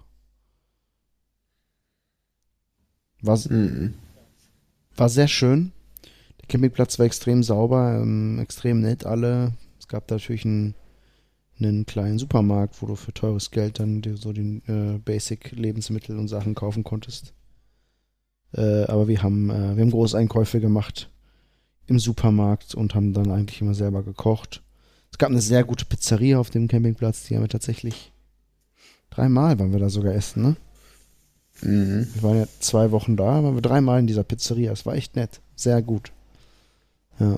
War, 3.20 3.38
Mhm. 3.50 3.94
war 4.96 5.08
sehr 5.08 5.28
schön. 5.28 5.72
Der 6.40 6.46
Campingplatz 6.48 6.98
war 6.98 7.06
extrem 7.06 7.42
sauber, 7.42 7.98
ähm, 8.00 8.38
extrem 8.38 8.80
nett 8.80 9.04
alle. 9.06 9.54
Es 9.78 9.88
gab 9.88 10.06
da 10.06 10.14
natürlich 10.16 10.44
einen, 10.44 10.74
einen 11.61 11.87
kleinen 11.87 12.18
Supermarkt, 12.18 12.81
wo 12.81 12.87
du 12.87 12.94
für 12.94 13.12
teures 13.12 13.51
Geld 13.51 13.79
dann 13.81 14.03
dir 14.03 14.16
so 14.16 14.33
die 14.33 14.62
äh, 14.66 14.99
Basic-Lebensmittel 14.99 16.18
und 16.18 16.29
Sachen 16.29 16.55
kaufen 16.55 16.85
konntest. 16.85 17.33
Äh, 18.53 18.85
aber 18.85 19.09
wir 19.09 19.23
haben, 19.23 19.51
äh, 19.51 19.77
wir 19.77 19.83
haben 19.83 19.90
Großeinkäufe 19.90 20.61
gemacht 20.61 21.11
im 21.87 21.99
Supermarkt 21.99 22.75
und 22.75 22.94
haben 22.94 23.12
dann 23.12 23.31
eigentlich 23.31 23.61
immer 23.61 23.75
selber 23.75 24.03
gekocht. 24.03 24.62
Es 25.11 25.18
gab 25.18 25.31
eine 25.31 25.40
sehr 25.40 25.64
gute 25.64 25.85
Pizzeria 25.85 26.38
auf 26.38 26.51
dem 26.51 26.68
Campingplatz, 26.68 27.25
die 27.25 27.35
haben 27.35 27.42
wir 27.42 27.49
tatsächlich 27.49 28.12
dreimal 29.11 29.59
waren 29.59 29.73
wir 29.73 29.81
da 29.81 29.88
sogar 29.88 30.14
essen, 30.14 30.42
ne? 30.42 30.57
Mhm. 31.62 32.07
Wir 32.14 32.23
waren 32.23 32.38
ja 32.38 32.47
zwei 32.61 32.92
Wochen 32.92 33.16
da, 33.16 33.42
waren 33.42 33.55
wir 33.55 33.62
dreimal 33.62 33.99
in 33.99 34.07
dieser 34.07 34.23
Pizzeria. 34.23 34.71
Es 34.71 34.87
war 34.87 34.94
echt 34.94 35.16
nett. 35.16 35.40
Sehr 35.57 35.83
gut. 35.83 36.12
Ja. 37.18 37.37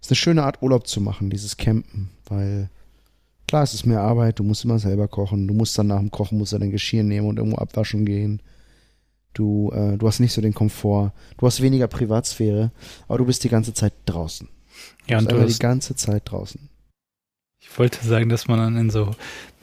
Ist 0.00 0.10
eine 0.10 0.16
schöne 0.16 0.42
Art, 0.42 0.62
Urlaub 0.62 0.88
zu 0.88 1.00
machen, 1.00 1.30
dieses 1.30 1.56
Campen, 1.56 2.10
weil 2.26 2.70
klar, 3.46 3.62
es 3.62 3.74
ist 3.74 3.86
mehr 3.86 4.00
Arbeit, 4.00 4.38
du 4.38 4.42
musst 4.42 4.64
immer 4.64 4.78
selber 4.78 5.08
kochen, 5.08 5.46
du 5.46 5.54
musst 5.54 5.78
dann 5.78 5.88
nach 5.88 5.98
dem 5.98 6.10
Kochen, 6.10 6.38
musst 6.38 6.52
du 6.52 6.58
dein 6.58 6.70
Geschirr 6.70 7.02
nehmen 7.02 7.28
und 7.28 7.38
irgendwo 7.38 7.58
abwaschen 7.58 8.04
gehen. 8.04 8.42
Du, 9.34 9.70
äh, 9.72 9.98
du 9.98 10.06
hast 10.06 10.20
nicht 10.20 10.32
so 10.32 10.40
den 10.40 10.54
Komfort, 10.54 11.12
du 11.36 11.46
hast 11.46 11.60
weniger 11.60 11.88
Privatsphäre, 11.88 12.72
aber 13.06 13.18
du 13.18 13.26
bist 13.26 13.44
die 13.44 13.50
ganze 13.50 13.74
Zeit 13.74 13.92
draußen. 14.06 14.48
Ja, 15.06 15.18
du 15.18 15.24
und 15.24 15.24
bist 15.24 15.30
du 15.30 15.36
einfach 15.36 15.52
die 15.54 15.58
ganze 15.58 15.96
Zeit 15.96 16.22
draußen. 16.30 16.68
ich 17.60 17.78
wollte 17.78 18.04
sagen, 18.04 18.28
dass 18.28 18.48
man 18.48 18.58
dann 18.58 18.76
in 18.76 18.90
so 18.90 19.10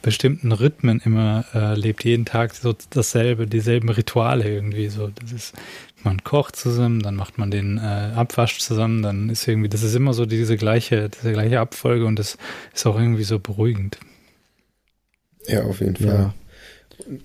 bestimmten 0.04 0.52
Rhythmen 0.52 1.02
immer 1.04 1.46
äh, 1.56 1.74
lebt, 1.74 2.04
jeden 2.04 2.26
Tag 2.26 2.54
so 2.54 2.76
dasselbe, 2.92 3.48
dieselben 3.48 3.90
Rituale 3.90 4.48
irgendwie 4.48 4.90
so. 4.90 5.08
Das 5.08 5.32
ist, 5.32 5.54
man 6.04 6.24
kocht 6.24 6.56
zusammen, 6.56 7.02
dann 7.02 7.16
macht 7.16 7.40
man 7.40 7.50
den 7.50 7.78
äh, 7.80 8.12
Abwasch 8.14 8.60
zusammen, 8.60 9.02
dann 9.02 9.30
ist 9.30 9.48
irgendwie, 9.48 9.70
das 9.70 9.82
ist 9.82 9.96
immer 9.96 10.14
so 10.14 10.28
diese 10.28 10.58
gleiche, 10.58 11.10
diese 11.10 11.32
gleiche 11.32 11.60
Abfolge 11.60 12.06
und 12.06 12.20
das 12.20 12.38
ist 12.76 12.86
auch 12.86 13.00
irgendwie 13.00 13.24
so 13.24 13.40
beruhigend. 13.40 13.98
Ja, 15.48 15.64
auf 15.64 15.80
jeden 15.80 15.96
Fall. 15.96 16.08
Ja. 16.08 16.34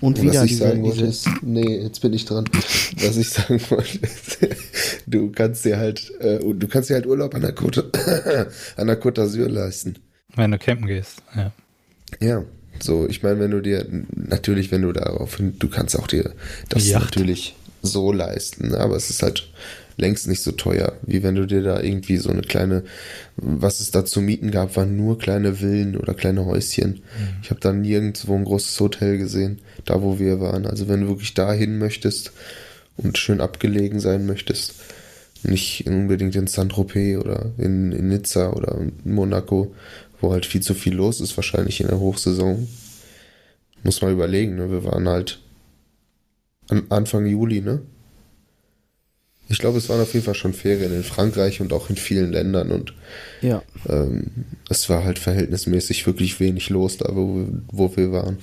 Und 0.00 0.16
Was 0.18 0.24
wieder 0.24 0.44
ich 0.44 0.50
diese, 0.52 0.64
sagen 0.64 0.82
wollte 0.82 0.98
diese 0.98 1.08
ist, 1.08 1.28
nee, 1.42 1.82
jetzt 1.82 2.00
bin 2.00 2.12
ich 2.12 2.24
dran. 2.24 2.48
Was 3.00 3.16
ich 3.16 3.28
sagen 3.28 3.60
wollte 3.68 3.98
ist, 3.98 4.38
du 5.06 5.30
kannst 5.30 5.64
dir 5.64 5.76
halt, 5.76 6.10
äh, 6.20 6.38
du 6.38 6.68
kannst 6.68 6.90
dir 6.90 6.94
halt 6.94 7.06
Urlaub 7.06 7.34
an 7.34 7.42
der 7.42 7.54
Côte, 7.54 7.92
an 8.76 8.86
der 8.86 9.00
Côte 9.00 9.20
d'Azur 9.20 9.48
leisten. 9.48 9.96
Wenn 10.34 10.52
du 10.52 10.58
campen 10.58 10.86
gehst, 10.86 11.22
ja. 11.36 11.52
Ja, 12.20 12.44
so, 12.82 13.08
ich 13.08 13.22
meine, 13.22 13.40
wenn 13.40 13.50
du 13.50 13.60
dir, 13.60 13.86
natürlich, 14.14 14.70
wenn 14.70 14.82
du 14.82 14.92
darauf, 14.92 15.38
du 15.38 15.68
kannst 15.68 15.98
auch 15.98 16.06
dir 16.06 16.32
das 16.68 16.84
natürlich 16.90 17.54
so 17.82 18.12
leisten, 18.12 18.74
aber 18.74 18.96
es 18.96 19.10
ist 19.10 19.22
halt 19.22 19.48
längst 19.98 20.28
nicht 20.28 20.42
so 20.42 20.52
teuer, 20.52 20.94
wie 21.02 21.22
wenn 21.22 21.34
du 21.34 21.46
dir 21.46 21.62
da 21.62 21.80
irgendwie 21.80 22.16
so 22.16 22.30
eine 22.30 22.42
kleine, 22.42 22.84
was 23.36 23.80
es 23.80 23.90
da 23.90 24.04
zu 24.04 24.20
mieten 24.20 24.50
gab, 24.50 24.76
waren 24.76 24.96
nur 24.96 25.18
kleine 25.18 25.56
Villen 25.56 25.96
oder 25.96 26.14
kleine 26.14 26.46
Häuschen. 26.46 27.02
Ich 27.42 27.50
habe 27.50 27.60
da 27.60 27.72
nirgendwo 27.72 28.34
ein 28.36 28.44
großes 28.44 28.78
Hotel 28.80 29.18
gesehen, 29.18 29.58
da 29.84 30.00
wo 30.00 30.18
wir 30.18 30.40
waren. 30.40 30.66
Also 30.66 30.88
wenn 30.88 31.02
du 31.02 31.08
wirklich 31.08 31.34
dahin 31.34 31.78
möchtest 31.78 32.32
und 32.96 33.18
schön 33.18 33.40
abgelegen 33.40 33.98
sein 33.98 34.24
möchtest, 34.24 34.74
nicht 35.42 35.86
unbedingt 35.86 36.36
in 36.36 36.46
Saint-Tropez 36.46 37.18
oder 37.18 37.52
in, 37.58 37.92
in 37.92 38.08
Nizza 38.08 38.50
oder 38.52 38.78
in 38.78 38.92
Monaco, 39.12 39.74
wo 40.20 40.32
halt 40.32 40.46
viel 40.46 40.62
zu 40.62 40.74
viel 40.74 40.94
los 40.94 41.20
ist, 41.20 41.36
wahrscheinlich 41.36 41.80
in 41.80 41.88
der 41.88 42.00
Hochsaison. 42.00 42.68
Muss 43.82 44.02
man 44.02 44.12
überlegen, 44.12 44.56
ne? 44.56 44.70
Wir 44.70 44.84
waren 44.84 45.08
halt 45.08 45.40
an 46.68 46.86
Anfang 46.88 47.26
Juli, 47.26 47.60
ne? 47.60 47.82
Ich 49.50 49.58
glaube, 49.58 49.78
es 49.78 49.88
waren 49.88 50.00
auf 50.00 50.12
jeden 50.12 50.26
Fall 50.26 50.34
schon 50.34 50.52
Ferien 50.52 50.94
in 50.94 51.02
Frankreich 51.02 51.60
und 51.62 51.72
auch 51.72 51.88
in 51.88 51.96
vielen 51.96 52.32
Ländern 52.32 52.70
und 52.70 52.92
ja, 53.40 53.62
ähm, 53.88 54.26
es 54.68 54.90
war 54.90 55.04
halt 55.04 55.18
verhältnismäßig 55.18 56.06
wirklich 56.06 56.38
wenig 56.38 56.68
los 56.68 56.98
da, 56.98 57.08
wo, 57.14 57.46
wo 57.72 57.96
wir 57.96 58.12
waren. 58.12 58.38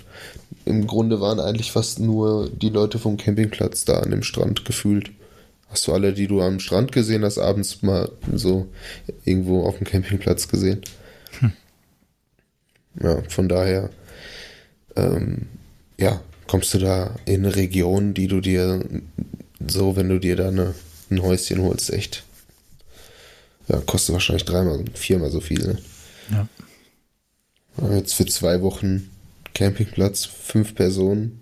Im 0.66 0.88
Grunde 0.88 1.22
waren 1.22 1.40
eigentlich 1.40 1.72
fast 1.72 2.00
nur 2.00 2.50
die 2.50 2.70
Leute 2.70 2.98
vom 2.98 3.18
Campingplatz 3.18 3.86
da 3.86 4.00
an 4.00 4.10
dem 4.10 4.24
Strand 4.24 4.66
gefühlt. 4.66 5.12
Hast 5.68 5.88
du 5.88 5.94
alle, 5.94 6.12
die 6.12 6.26
du 6.26 6.42
am 6.42 6.60
Strand 6.60 6.92
gesehen 6.92 7.24
hast, 7.24 7.38
abends 7.38 7.84
mal 7.84 8.10
so 8.34 8.68
irgendwo 9.26 9.64
auf 9.64 9.78
dem 9.78 9.86
Campingplatz 9.86 10.48
gesehen? 10.48 10.82
Ja, 13.02 13.22
von 13.30 13.50
daher, 13.50 13.90
ähm, 14.96 15.48
ja, 16.00 16.22
kommst 16.48 16.74
du 16.74 16.80
da 16.80 17.16
in 17.26 17.46
eine 17.46 17.56
Region, 17.56 18.14
die 18.14 18.28
du 18.28 18.40
dir 18.42 18.84
so, 19.68 19.96
wenn 19.96 20.10
du 20.10 20.20
dir 20.20 20.36
da 20.36 20.48
eine, 20.50 20.76
ein 21.10 21.22
Häuschen 21.22 21.62
holst, 21.62 21.92
echt, 21.92 22.24
ja, 23.68 23.80
kostet 23.82 24.14
wahrscheinlich 24.14 24.46
dreimal, 24.46 24.84
viermal 24.94 25.32
so 25.32 25.42
viel. 25.42 25.66
Ne? 25.66 25.78
Ja. 26.32 26.48
Aber 27.78 27.96
Jetzt 27.96 28.14
für 28.14 28.26
zwei 28.26 28.62
Wochen 28.62 29.10
Campingplatz, 29.54 30.26
fünf 30.26 30.76
Personen, 30.76 31.42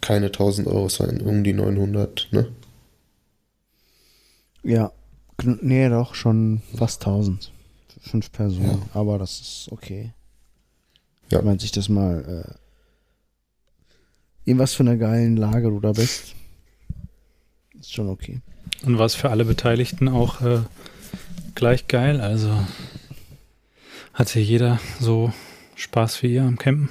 keine 0.00 0.26
1000 0.26 0.66
Euro, 0.66 0.86
es 0.86 1.00
waren 1.00 1.20
um 1.20 1.44
die 1.44 1.52
900, 1.52 2.28
ne? 2.32 2.48
ja. 4.62 4.92
Nee, 5.42 5.88
doch, 5.88 6.14
schon 6.14 6.60
fast 6.76 7.00
1000. 7.06 7.50
Für 8.02 8.10
Fünf 8.10 8.30
Personen, 8.32 8.82
Ja. 8.94 9.00
aber 9.00 9.18
das 9.18 9.40
ist 9.40 9.68
okay. 9.70 10.12
Ja. 11.30 11.38
Wenn 11.38 11.46
man 11.46 11.58
sich 11.58 11.72
das 11.72 11.88
mal, 11.88 12.44
äh, 12.44 12.50
in 14.50 14.58
was 14.58 14.74
für 14.74 14.82
einer 14.82 14.96
geilen 14.96 15.36
Lage 15.36 15.70
du 15.70 15.80
da 15.80 15.92
bist. 15.92 16.34
Ist 17.78 17.92
schon 17.92 18.08
okay. 18.08 18.40
Und 18.84 18.98
war 18.98 19.06
es 19.06 19.14
für 19.14 19.30
alle 19.30 19.44
Beteiligten 19.44 20.08
auch 20.08 20.40
äh, 20.40 20.60
gleich 21.54 21.86
geil? 21.88 22.20
Also 22.20 22.52
hatte 24.12 24.40
jeder 24.40 24.80
so 24.98 25.32
Spaß 25.76 26.22
wie 26.22 26.34
ihr 26.34 26.42
am 26.42 26.58
Campen? 26.58 26.88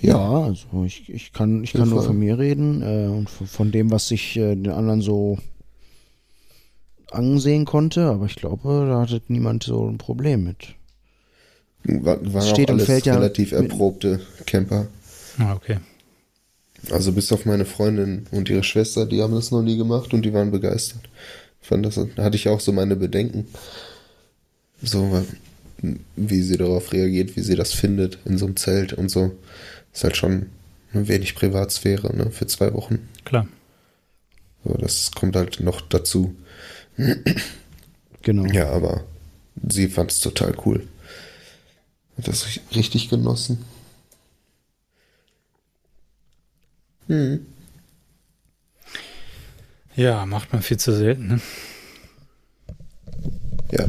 Ja, 0.00 0.44
also 0.44 0.84
ich, 0.84 1.08
ich 1.08 1.32
kann, 1.32 1.64
ich 1.64 1.72
kann 1.72 1.88
nur 1.88 2.04
von 2.04 2.18
mir 2.18 2.38
reden 2.38 2.82
äh, 2.82 3.08
und 3.08 3.28
von, 3.28 3.46
von 3.48 3.72
dem, 3.72 3.90
was 3.90 4.10
ich 4.12 4.36
äh, 4.36 4.54
den 4.54 4.70
anderen 4.70 5.00
so 5.00 5.38
ansehen 7.10 7.64
konnte, 7.64 8.04
aber 8.04 8.26
ich 8.26 8.36
glaube, 8.36 8.86
da 8.88 9.00
hatte 9.00 9.20
niemand 9.28 9.64
so 9.64 9.88
ein 9.88 9.98
Problem 9.98 10.44
mit. 10.44 10.74
War, 11.88 12.18
waren 12.34 12.42
auch 12.42 12.54
Steht 12.54 12.68
und 12.68 12.74
alles 12.76 12.86
fällt 12.86 13.06
ja 13.06 13.14
relativ 13.14 13.52
mit- 13.52 13.62
erprobte 13.70 14.20
Camper. 14.46 14.86
Ah, 15.38 15.54
okay. 15.54 15.78
Also 16.90 17.12
bis 17.12 17.32
auf 17.32 17.44
meine 17.44 17.64
Freundin 17.64 18.26
und 18.30 18.48
ihre 18.50 18.62
Schwester, 18.62 19.06
die 19.06 19.22
haben 19.22 19.34
das 19.34 19.50
noch 19.50 19.62
nie 19.62 19.76
gemacht 19.76 20.12
und 20.14 20.22
die 20.22 20.32
waren 20.32 20.50
begeistert. 20.50 21.08
Fand 21.60 21.84
das, 21.86 21.98
da 22.14 22.22
hatte 22.22 22.36
ich 22.36 22.48
auch 22.48 22.60
so 22.60 22.72
meine 22.72 22.94
Bedenken. 22.96 23.46
So, 24.82 25.24
wie 26.16 26.42
sie 26.42 26.56
darauf 26.56 26.92
reagiert, 26.92 27.36
wie 27.36 27.40
sie 27.40 27.56
das 27.56 27.72
findet 27.72 28.18
in 28.24 28.38
so 28.38 28.46
einem 28.46 28.56
Zelt 28.56 28.92
und 28.92 29.10
so. 29.10 29.32
Ist 29.92 30.04
halt 30.04 30.16
schon 30.16 30.46
ein 30.94 31.08
wenig 31.08 31.34
Privatsphäre, 31.34 32.14
ne, 32.16 32.30
für 32.30 32.46
zwei 32.46 32.72
Wochen. 32.74 33.08
Klar. 33.24 33.48
So, 34.64 34.74
das 34.74 35.10
kommt 35.12 35.36
halt 35.36 35.60
noch 35.60 35.80
dazu. 35.80 36.34
Genau. 38.22 38.44
Ja, 38.52 38.70
aber 38.70 39.04
sie 39.68 39.88
fand 39.88 40.10
es 40.12 40.20
total 40.20 40.54
cool. 40.64 40.86
Hat 42.18 42.28
das 42.28 42.46
ri- 42.46 42.60
richtig 42.76 43.08
genossen. 43.08 43.64
Hm. 47.06 47.46
Ja, 49.96 50.26
macht 50.26 50.52
man 50.52 50.62
viel 50.62 50.76
zu 50.76 50.92
selten, 50.92 51.26
ne? 51.28 51.40
Ja. 53.72 53.86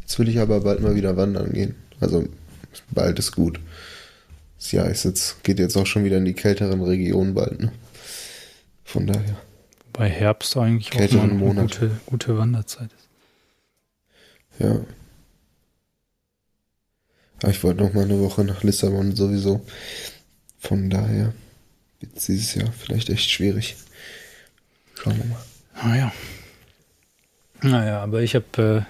Jetzt 0.00 0.18
will 0.18 0.28
ich 0.28 0.38
aber 0.38 0.60
bald 0.60 0.80
mal 0.80 0.94
wieder 0.94 1.16
wandern 1.16 1.52
gehen. 1.52 1.74
Also 2.00 2.28
bald 2.90 3.18
ist 3.18 3.32
gut. 3.32 3.60
Das 4.58 4.72
Jahr 4.72 4.88
ist 4.88 5.04
jetzt, 5.04 5.42
geht 5.44 5.58
jetzt 5.58 5.76
auch 5.76 5.86
schon 5.86 6.04
wieder 6.04 6.18
in 6.18 6.24
die 6.24 6.34
kälteren 6.34 6.82
Regionen 6.82 7.34
bald, 7.34 7.60
ne? 7.60 7.72
Von 8.84 9.06
daher. 9.06 9.40
Bei 9.92 10.08
Herbst 10.08 10.56
eigentlich 10.56 10.92
auch 10.94 11.12
mal 11.16 11.22
eine 11.24 11.34
Monat. 11.34 11.62
gute, 11.72 12.00
gute 12.06 12.38
Wanderzeit 12.38 12.90
ist. 12.92 13.08
Ja. 14.58 14.80
Aber 17.42 17.50
ich 17.50 17.62
wollte 17.64 17.82
noch 17.82 17.92
mal 17.92 18.04
eine 18.04 18.20
Woche 18.20 18.44
nach 18.44 18.62
Lissabon 18.62 19.14
sowieso. 19.16 19.64
Von 20.58 20.90
daher 20.90 21.32
wird 22.00 22.14
dieses 22.16 22.54
Jahr 22.54 22.70
vielleicht 22.72 23.10
echt 23.10 23.30
schwierig. 23.30 23.76
Schauen 24.94 25.16
wir 25.18 25.24
mal. 25.26 25.42
Naja. 25.84 26.12
Naja, 27.62 28.02
aber 28.02 28.22
ich 28.22 28.34
habe 28.34 28.86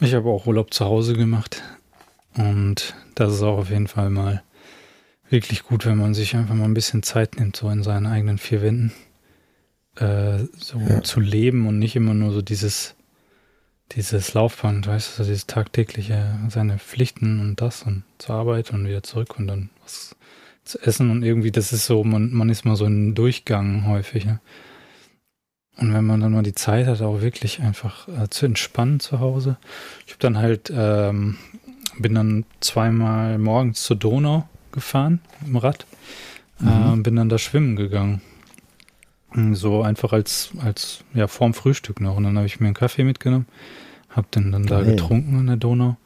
äh, 0.00 0.04
ich 0.04 0.14
habe 0.14 0.28
auch 0.30 0.46
Urlaub 0.46 0.72
zu 0.72 0.84
Hause 0.84 1.14
gemacht. 1.14 1.62
Und 2.36 2.94
das 3.16 3.34
ist 3.34 3.42
auch 3.42 3.58
auf 3.58 3.70
jeden 3.70 3.88
Fall 3.88 4.10
mal 4.10 4.42
wirklich 5.28 5.62
gut, 5.64 5.86
wenn 5.86 5.98
man 5.98 6.14
sich 6.14 6.34
einfach 6.36 6.54
mal 6.54 6.64
ein 6.64 6.74
bisschen 6.74 7.02
Zeit 7.02 7.36
nimmt, 7.38 7.56
so 7.56 7.68
in 7.70 7.82
seinen 7.82 8.06
eigenen 8.06 8.38
vier 8.38 8.62
Wänden 8.62 8.92
äh, 9.96 10.44
so 10.56 10.78
Ja. 10.78 11.02
zu 11.02 11.20
leben 11.20 11.66
und 11.66 11.78
nicht 11.78 11.96
immer 11.96 12.14
nur 12.14 12.32
so 12.32 12.42
dieses 12.42 12.94
dieses 13.92 14.34
Laufband, 14.34 14.86
weißt 14.86 15.18
du, 15.18 15.24
dieses 15.24 15.46
tagtägliche, 15.46 16.38
seine 16.48 16.78
Pflichten 16.78 17.40
und 17.40 17.60
das 17.60 17.82
und 17.82 18.04
zur 18.18 18.36
Arbeit 18.36 18.72
und 18.72 18.86
wieder 18.86 19.02
zurück 19.02 19.38
und 19.38 19.46
dann 19.46 19.70
was 19.82 20.16
zu 20.64 20.78
essen 20.80 21.10
und 21.10 21.22
irgendwie, 21.22 21.50
das 21.50 21.72
ist 21.72 21.86
so, 21.86 22.04
man, 22.04 22.32
man 22.32 22.48
ist 22.48 22.64
mal 22.64 22.76
so 22.76 22.84
in 22.84 23.14
Durchgang 23.14 23.86
häufig. 23.86 24.24
Ja. 24.24 24.40
Und 25.76 25.94
wenn 25.94 26.04
man 26.04 26.20
dann 26.20 26.32
mal 26.32 26.42
die 26.42 26.54
Zeit 26.54 26.86
hat, 26.86 27.00
auch 27.00 27.22
wirklich 27.22 27.60
einfach 27.60 28.06
äh, 28.08 28.28
zu 28.28 28.46
entspannen 28.46 29.00
zu 29.00 29.18
Hause. 29.18 29.56
Ich 30.06 30.12
habe 30.12 30.20
dann 30.20 30.38
halt, 30.38 30.70
ähm, 30.74 31.38
bin 31.98 32.14
dann 32.14 32.44
zweimal 32.60 33.38
morgens 33.38 33.82
zur 33.82 33.96
Donau 33.96 34.48
gefahren 34.72 35.20
im 35.44 35.56
Rad, 35.56 35.86
mhm. 36.58 37.00
äh, 37.00 37.02
bin 37.02 37.16
dann 37.16 37.28
da 37.28 37.38
schwimmen 37.38 37.76
gegangen. 37.76 38.20
So 39.34 39.82
einfach 39.82 40.12
als, 40.12 40.50
als, 40.58 41.04
ja, 41.14 41.28
vorm 41.28 41.54
Frühstück 41.54 42.00
noch. 42.00 42.16
Und 42.16 42.24
dann 42.24 42.36
habe 42.36 42.46
ich 42.46 42.60
mir 42.60 42.66
einen 42.66 42.74
Kaffee 42.74 43.04
mitgenommen, 43.04 43.46
habe 44.08 44.26
den 44.34 44.50
dann 44.50 44.66
Geil. 44.66 44.84
da 44.84 44.90
getrunken 44.90 45.38
an 45.38 45.46
der 45.46 45.56
Donau. 45.56 45.96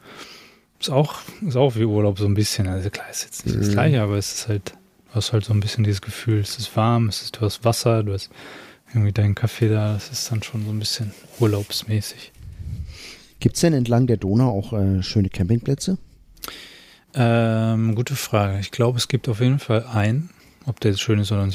Ist 0.79 0.89
auch, 0.89 1.15
ist 1.45 1.55
auch 1.55 1.75
wie 1.75 1.85
Urlaub 1.85 2.19
so 2.19 2.25
ein 2.25 2.35
bisschen. 2.35 2.67
Also 2.67 2.89
klar, 2.89 3.09
ist 3.09 3.23
jetzt 3.23 3.45
nicht 3.45 3.55
mhm. 3.55 3.61
das 3.61 3.71
Gleiche, 3.71 4.01
aber 4.01 4.17
es 4.17 4.33
ist 4.33 4.47
halt, 4.47 4.71
du 5.09 5.15
hast 5.15 5.33
halt 5.33 5.45
so 5.45 5.53
ein 5.53 5.59
bisschen 5.59 5.83
dieses 5.83 6.01
Gefühl, 6.01 6.39
es 6.39 6.57
ist 6.59 6.75
warm, 6.75 7.09
es 7.09 7.23
ist, 7.23 7.37
du 7.37 7.41
hast 7.41 7.63
Wasser, 7.65 8.03
du 8.03 8.13
hast 8.13 8.29
irgendwie 8.93 9.11
deinen 9.11 9.35
Kaffee 9.35 9.69
da, 9.69 9.93
das 9.93 10.09
ist 10.11 10.31
dann 10.31 10.43
schon 10.43 10.65
so 10.65 10.71
ein 10.71 10.79
bisschen 10.79 11.11
urlaubsmäßig. 11.39 12.31
Gibt 13.39 13.55
es 13.55 13.61
denn 13.61 13.73
entlang 13.73 14.07
der 14.07 14.17
Donau 14.17 14.49
auch 14.57 14.73
äh, 14.73 15.03
schöne 15.03 15.29
Campingplätze? 15.29 15.97
Ähm, 17.13 17.95
gute 17.95 18.15
Frage. 18.15 18.59
Ich 18.59 18.71
glaube, 18.71 18.97
es 18.97 19.07
gibt 19.07 19.29
auf 19.29 19.39
jeden 19.39 19.59
Fall 19.59 19.85
einen. 19.85 20.29
Ob 20.65 20.79
der 20.79 20.91
jetzt 20.91 21.01
schön 21.01 21.19
ist 21.19 21.31
oder 21.31 21.47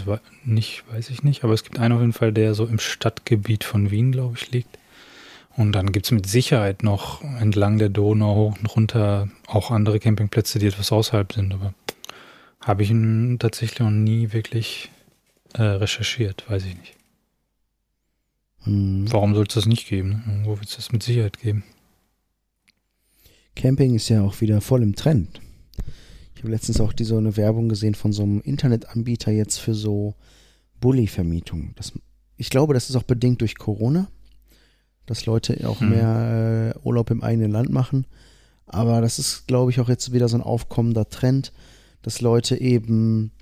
nicht, 0.45 0.85
weiß 0.91 1.11
ich 1.11 1.23
nicht. 1.23 1.43
Aber 1.43 1.53
es 1.53 1.65
gibt 1.65 1.79
einen 1.79 1.95
auf 1.95 2.01
jeden 2.01 2.13
Fall, 2.13 2.33
der 2.33 2.55
so 2.55 2.67
im 2.67 2.79
Stadtgebiet 2.79 3.65
von 3.65 3.91
Wien, 3.91 4.13
glaube 4.13 4.37
ich, 4.37 4.51
liegt. 4.53 4.79
Und 5.57 5.73
dann 5.73 5.91
gibt 5.93 6.07
es 6.07 6.13
mit 6.13 6.27
Sicherheit 6.27 6.83
noch 6.85 7.23
entlang 7.23 7.79
der 7.79 7.89
Donau 7.89 8.35
hoch 8.35 8.59
und 8.59 8.67
runter 8.77 9.29
auch 9.47 9.71
andere 9.71 9.99
Campingplätze, 9.99 10.59
die 10.59 10.69
etwas 10.69 10.93
außerhalb 10.93 11.33
sind. 11.33 11.53
Aber 11.53 11.75
habe 12.61 12.83
ich 12.83 12.91
ihn 12.91 13.39
tatsächlich 13.39 13.81
noch 13.81 13.91
nie 13.91 14.33
wirklich 14.33 14.91
äh, 15.55 15.63
recherchiert, 15.63 16.49
weiß 16.49 16.65
ich 16.67 16.77
nicht. 16.77 16.97
Hm. 18.63 19.11
Warum 19.11 19.35
soll 19.35 19.47
es 19.49 19.55
das 19.55 19.67
nicht 19.67 19.89
geben? 19.89 20.11
Ne? 20.11 20.23
Irgendwo 20.29 20.59
wird 20.59 20.69
es 20.69 20.77
das 20.77 20.93
mit 20.93 21.03
Sicherheit 21.03 21.39
geben. 21.41 21.65
Camping 23.57 23.95
ist 23.95 24.09
ja 24.09 24.23
auch 24.23 24.41
wieder 24.41 24.61
voll 24.61 24.83
im 24.83 24.95
Trend. 24.95 25.41
Ich 26.41 26.45
habe 26.45 26.53
letztens 26.53 26.81
auch 26.81 26.95
die, 26.95 27.05
so 27.05 27.19
eine 27.19 27.37
Werbung 27.37 27.69
gesehen 27.69 27.95
von 27.95 28.15
so 28.15 28.23
einem 28.23 28.41
Internetanbieter 28.41 29.31
jetzt 29.31 29.59
für 29.59 29.75
so 29.75 30.15
Bulli-Vermietung. 30.81 31.75
Ich 32.39 32.49
glaube, 32.49 32.73
das 32.73 32.89
ist 32.89 32.97
auch 32.97 33.03
bedingt 33.03 33.43
durch 33.43 33.59
Corona, 33.59 34.09
dass 35.05 35.27
Leute 35.27 35.69
auch 35.69 35.81
hm. 35.83 35.91
mehr 35.91 36.75
äh, 36.75 36.79
Urlaub 36.83 37.11
im 37.11 37.23
eigenen 37.23 37.51
Land 37.51 37.69
machen. 37.69 38.07
Aber 38.65 39.03
das 39.03 39.19
ist, 39.19 39.49
glaube 39.49 39.71
ich, 39.71 39.81
auch 39.81 39.91
jetzt 39.91 40.15
wieder 40.15 40.31
so 40.31 40.39
ein 40.39 40.43
aufkommender 40.43 41.11
Trend, 41.11 41.53
dass 42.01 42.23
Leute 42.23 42.59
eben 42.59 43.33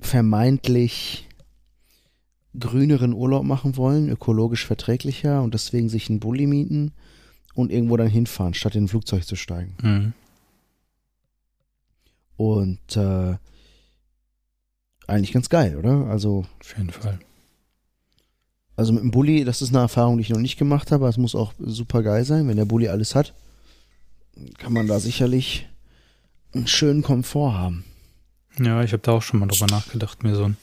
vermeintlich 0.00 1.28
grüneren 2.58 3.12
Urlaub 3.12 3.44
machen 3.44 3.76
wollen, 3.76 4.08
ökologisch 4.08 4.64
verträglicher 4.64 5.42
und 5.42 5.52
deswegen 5.52 5.90
sich 5.90 6.08
einen 6.08 6.18
Bulli 6.18 6.46
mieten 6.46 6.92
und 7.52 7.70
irgendwo 7.70 7.98
dann 7.98 8.08
hinfahren, 8.08 8.54
statt 8.54 8.74
in 8.74 8.84
ein 8.84 8.88
Flugzeug 8.88 9.26
zu 9.26 9.36
steigen. 9.36 9.74
Mhm. 9.82 10.12
Und 12.42 12.96
äh, 12.96 13.36
eigentlich 15.06 15.32
ganz 15.32 15.48
geil, 15.48 15.76
oder? 15.76 16.08
Also. 16.08 16.44
Auf 16.60 16.76
jeden 16.76 16.90
Fall. 16.90 17.20
Also 18.74 18.92
mit 18.92 19.02
dem 19.02 19.12
Bulli, 19.12 19.44
das 19.44 19.62
ist 19.62 19.68
eine 19.68 19.78
Erfahrung, 19.78 20.16
die 20.16 20.22
ich 20.22 20.30
noch 20.30 20.40
nicht 20.40 20.58
gemacht 20.58 20.90
habe. 20.90 21.06
Es 21.08 21.18
muss 21.18 21.36
auch 21.36 21.52
super 21.60 22.02
geil 22.02 22.24
sein, 22.24 22.48
wenn 22.48 22.56
der 22.56 22.64
Bulli 22.64 22.88
alles 22.88 23.14
hat. 23.14 23.32
Kann 24.58 24.72
man 24.72 24.88
da 24.88 24.98
sicherlich 24.98 25.68
einen 26.52 26.66
schönen 26.66 27.02
Komfort 27.02 27.52
haben. 27.52 27.84
Ja, 28.58 28.82
ich 28.82 28.92
habe 28.92 29.02
da 29.02 29.12
auch 29.12 29.22
schon 29.22 29.38
mal 29.38 29.46
drüber 29.46 29.66
nachgedacht, 29.66 30.24
mir 30.24 30.34
so 30.34 30.44
ein 30.44 30.56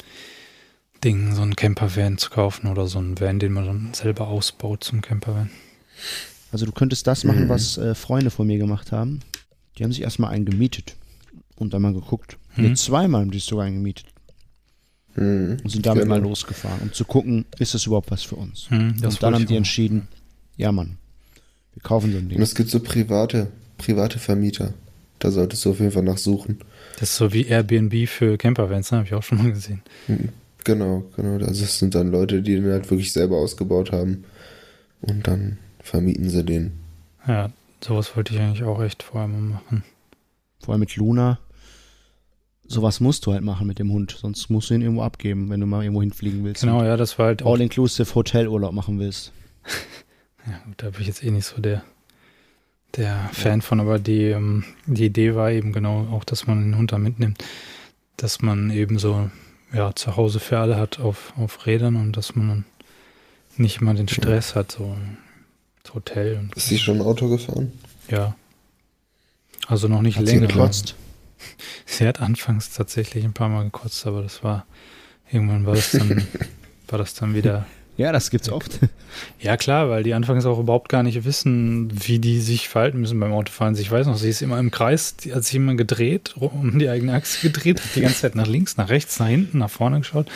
Ding, 1.01 1.33
so 1.33 1.43
ein 1.43 1.55
Campervan 1.55 2.17
zu 2.17 2.29
kaufen 2.29 2.67
oder 2.67 2.87
so 2.87 2.99
ein 2.99 3.17
Van, 3.19 3.39
den 3.39 3.53
man 3.53 3.65
dann 3.65 3.93
selber 3.93 4.27
ausbaut 4.27 4.83
zum 4.83 5.01
Campervan. 5.01 5.49
Also 6.51 6.65
du 6.65 6.73
könntest 6.73 7.07
das 7.07 7.23
machen, 7.23 7.45
mhm. 7.45 7.49
was 7.49 7.77
äh, 7.77 7.95
Freunde 7.95 8.31
von 8.31 8.47
mir 8.47 8.57
gemacht 8.57 8.91
haben. 8.91 9.21
Die 9.77 9.83
haben 9.83 9.93
sich 9.93 10.01
erstmal 10.01 10.31
einen 10.31 10.45
gemietet 10.45 10.97
und 11.59 11.73
dann 11.73 11.81
mal 11.81 11.93
geguckt. 11.93 12.37
Mhm. 12.55 12.63
Nee, 12.63 12.73
zweimal 12.73 13.21
haben 13.21 13.31
die 13.31 13.37
es 13.37 13.45
sogar 13.45 13.65
eingemietet. 13.65 14.05
Mhm. 15.15 15.57
Und 15.63 15.69
sind 15.69 15.85
damit 15.85 16.03
genau. 16.03 16.15
mal 16.15 16.21
losgefahren, 16.21 16.81
um 16.81 16.93
zu 16.93 17.05
gucken, 17.05 17.45
ist 17.57 17.73
das 17.73 17.85
überhaupt 17.85 18.11
was 18.11 18.23
für 18.23 18.35
uns. 18.35 18.69
Mhm, 18.69 18.95
und 19.03 19.23
dann 19.23 19.35
haben 19.35 19.45
die 19.45 19.55
entschieden, 19.55 20.07
ja 20.55 20.71
Mann, 20.71 20.97
wir 21.73 21.81
kaufen 21.83 22.11
so 22.11 22.17
ein 22.17 22.29
Ding. 22.29 22.37
Und 22.37 22.43
es 22.43 22.55
gibt 22.55 22.69
so 22.69 22.79
private, 22.79 23.47
private 23.77 24.19
Vermieter. 24.19 24.73
Da 25.19 25.31
solltest 25.31 25.65
du 25.65 25.71
auf 25.71 25.79
jeden 25.79 25.91
Fall 25.91 26.03
nachsuchen. 26.03 26.59
Das 26.99 27.09
ist 27.09 27.17
so 27.17 27.33
wie 27.33 27.45
Airbnb 27.45 28.07
für 28.07 28.37
Campervans, 28.37 28.91
ne? 28.91 28.99
habe 28.99 29.07
ich 29.07 29.13
auch 29.13 29.23
schon 29.23 29.39
mal 29.39 29.51
gesehen. 29.51 29.81
Mhm. 30.07 30.29
Genau, 30.63 31.03
genau. 31.15 31.45
Also 31.45 31.63
es 31.63 31.79
sind 31.79 31.95
dann 31.95 32.11
Leute, 32.11 32.41
die 32.41 32.55
den 32.55 32.65
halt 32.65 32.89
wirklich 32.89 33.11
selber 33.11 33.37
ausgebaut 33.37 33.91
haben. 33.91 34.23
Und 35.01 35.27
dann 35.27 35.57
vermieten 35.81 36.29
sie 36.29 36.43
den. 36.43 36.73
Ja, 37.27 37.49
sowas 37.83 38.15
wollte 38.15 38.33
ich 38.33 38.39
eigentlich 38.39 38.63
auch 38.63 38.81
echt 38.81 39.03
vorher 39.03 39.27
mal 39.27 39.41
machen. 39.41 39.83
Vor 40.59 40.73
allem 40.73 40.81
mit 40.81 40.95
Luna 40.95 41.39
sowas 42.69 42.99
musst 42.99 43.25
du 43.25 43.33
halt 43.33 43.43
machen 43.43 43.67
mit 43.67 43.79
dem 43.79 43.91
Hund, 43.91 44.15
sonst 44.19 44.49
musst 44.49 44.69
du 44.69 44.75
ihn 44.75 44.81
irgendwo 44.81 45.01
abgeben, 45.01 45.49
wenn 45.49 45.59
du 45.59 45.65
mal 45.65 45.83
irgendwo 45.83 46.01
hinfliegen 46.01 46.43
willst. 46.43 46.61
Genau, 46.61 46.83
ja, 46.83 46.95
das 46.95 47.17
war 47.17 47.25
halt 47.27 47.43
All-inclusive 47.43 48.13
Hotelurlaub 48.15 48.73
machen 48.73 48.99
willst. 48.99 49.33
ja, 50.45 50.59
gut, 50.65 50.75
da 50.77 50.89
bin 50.91 51.01
ich 51.01 51.07
jetzt 51.07 51.23
eh 51.23 51.31
nicht 51.31 51.45
so 51.45 51.59
der, 51.61 51.83
der 52.95 53.29
Fan 53.33 53.61
von, 53.61 53.79
aber 53.79 53.99
die, 53.99 54.25
ähm, 54.25 54.63
die 54.85 55.05
Idee 55.05 55.35
war 55.35 55.51
eben 55.51 55.73
genau 55.73 56.07
auch, 56.11 56.23
dass 56.23 56.47
man 56.47 56.61
den 56.61 56.77
Hund 56.77 56.91
da 56.91 56.99
mitnimmt, 56.99 57.43
dass 58.17 58.41
man 58.41 58.69
eben 58.69 58.99
so, 58.99 59.29
ja, 59.73 59.95
zu 59.95 60.15
Hause 60.15 60.39
Pferde 60.39 60.77
hat 60.77 60.99
auf, 60.99 61.33
auf 61.37 61.65
Rädern 61.65 61.95
und 61.95 62.17
dass 62.17 62.35
man 62.35 62.47
dann 62.47 62.65
nicht 63.57 63.81
mal 63.81 63.95
den 63.95 64.07
Stress 64.07 64.55
hat, 64.55 64.71
so 64.71 64.95
das 65.83 65.93
Hotel. 65.95 66.37
Und 66.37 66.55
Ist 66.55 66.67
sie 66.67 66.77
schon 66.77 67.01
Auto 67.01 67.27
gefahren? 67.29 67.71
Ja. 68.09 68.35
Also 69.67 69.87
noch 69.87 70.01
nicht 70.01 70.17
hat 70.17 70.25
länger. 70.25 70.47
Sie 70.47 70.53
gekotzt? 70.53 70.95
Sie 71.85 72.07
hat 72.07 72.21
anfangs 72.21 72.71
tatsächlich 72.71 73.23
ein 73.23 73.33
paar 73.33 73.49
Mal 73.49 73.65
gekotzt, 73.65 74.05
aber 74.07 74.21
das 74.21 74.43
war, 74.43 74.65
irgendwann 75.31 75.65
war 75.65 75.75
das 75.75 75.91
dann, 75.91 76.27
war 76.87 76.99
das 76.99 77.13
dann 77.13 77.33
wieder. 77.33 77.65
Ja, 77.97 78.13
das 78.13 78.29
gibt's 78.29 78.49
oft. 78.49 78.79
Ja, 79.41 79.57
klar, 79.57 79.89
weil 79.89 80.03
die 80.03 80.13
anfangs 80.13 80.45
auch 80.45 80.59
überhaupt 80.59 80.87
gar 80.87 81.01
nicht 81.01 81.25
wissen, 81.25 81.89
wie 82.07 82.19
die 82.19 82.39
sich 82.41 82.69
verhalten 82.69 83.01
müssen 83.01 83.19
beim 83.19 83.33
Autofahren. 83.33 83.75
Ich 83.75 83.89
weiß 83.89 84.05
noch, 84.05 84.17
sie 84.17 84.29
ist 84.29 84.43
immer 84.43 84.59
im 84.59 84.69
Kreis, 84.69 85.15
die 85.15 85.33
hat 85.33 85.43
sich 85.43 85.55
immer 85.55 85.73
gedreht, 85.73 86.35
um 86.37 86.77
die 86.77 86.87
eigene 86.87 87.13
Achse 87.13 87.41
gedreht, 87.41 87.81
hat 87.83 87.95
die 87.95 88.01
ganze 88.01 88.19
Zeit 88.19 88.35
nach 88.35 88.45
links, 88.45 88.77
nach 88.77 88.89
rechts, 88.89 89.17
nach 89.19 89.27
hinten, 89.27 89.57
nach 89.57 89.69
vorne 89.71 89.99
geschaut. 89.99 90.27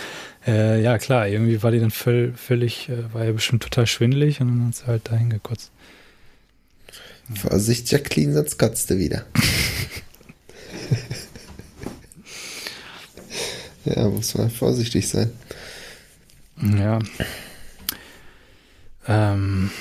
Äh, 0.47 0.81
ja, 0.81 0.97
klar, 0.97 1.27
irgendwie 1.27 1.61
war 1.61 1.69
die 1.69 1.79
dann 1.79 1.91
völ 1.91 2.33
völlig, 2.35 2.89
äh, 2.89 3.13
war 3.13 3.25
ja 3.25 3.31
bestimmt 3.31 3.61
total 3.61 3.85
schwindelig 3.85 4.41
und 4.41 4.47
dann 4.47 4.67
hat 4.67 4.75
sie 4.75 4.87
halt 4.87 5.11
dahin 5.11 5.29
gekotzt. 5.29 5.71
Vorsicht, 7.35 7.91
Jacqueline, 7.91 8.33
sonst 8.33 8.57
kotzt 8.57 8.89
du 8.89 8.97
wieder. 8.97 9.25
Ja, 13.85 14.07
muss 14.07 14.35
man 14.35 14.49
vorsichtig 14.49 15.07
sein. 15.09 15.31
Ja. 16.61 16.99
Ähm, 19.07 19.71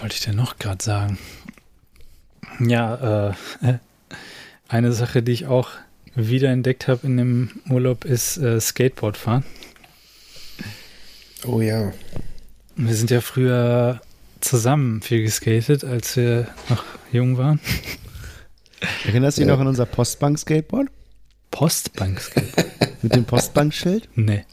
wollte 0.00 0.14
ich 0.14 0.20
denn 0.20 0.36
noch 0.36 0.58
gerade 0.58 0.82
sagen? 0.82 1.18
Ja, 2.60 3.30
äh, 3.62 3.78
eine 4.68 4.92
Sache, 4.92 5.22
die 5.22 5.32
ich 5.32 5.46
auch 5.46 5.70
wieder 6.14 6.50
entdeckt 6.50 6.88
habe 6.88 7.06
in 7.06 7.16
dem 7.16 7.50
Urlaub, 7.68 8.04
ist 8.04 8.38
äh, 8.38 8.60
Skateboardfahren. 8.60 9.44
Oh 11.44 11.60
ja. 11.60 11.92
Wir 12.74 12.94
sind 12.94 13.10
ja 13.10 13.20
früher 13.20 14.00
zusammen 14.40 15.02
viel 15.02 15.22
geskatet, 15.22 15.84
als 15.84 16.16
wir 16.16 16.48
noch 16.68 16.84
jung 17.12 17.38
waren. 17.38 17.60
Erinnerst 19.06 19.38
du 19.38 19.42
dich 19.42 19.48
ja. 19.48 19.54
noch 19.54 19.60
an 19.60 19.68
unser 19.68 19.86
Postbank-Skateboard? 19.86 20.88
Postbank-Skateboard? 21.56 22.66
Mit 23.02 23.14
dem 23.14 23.24
Postbank-Schild? 23.24 24.10
Nee. 24.14 24.44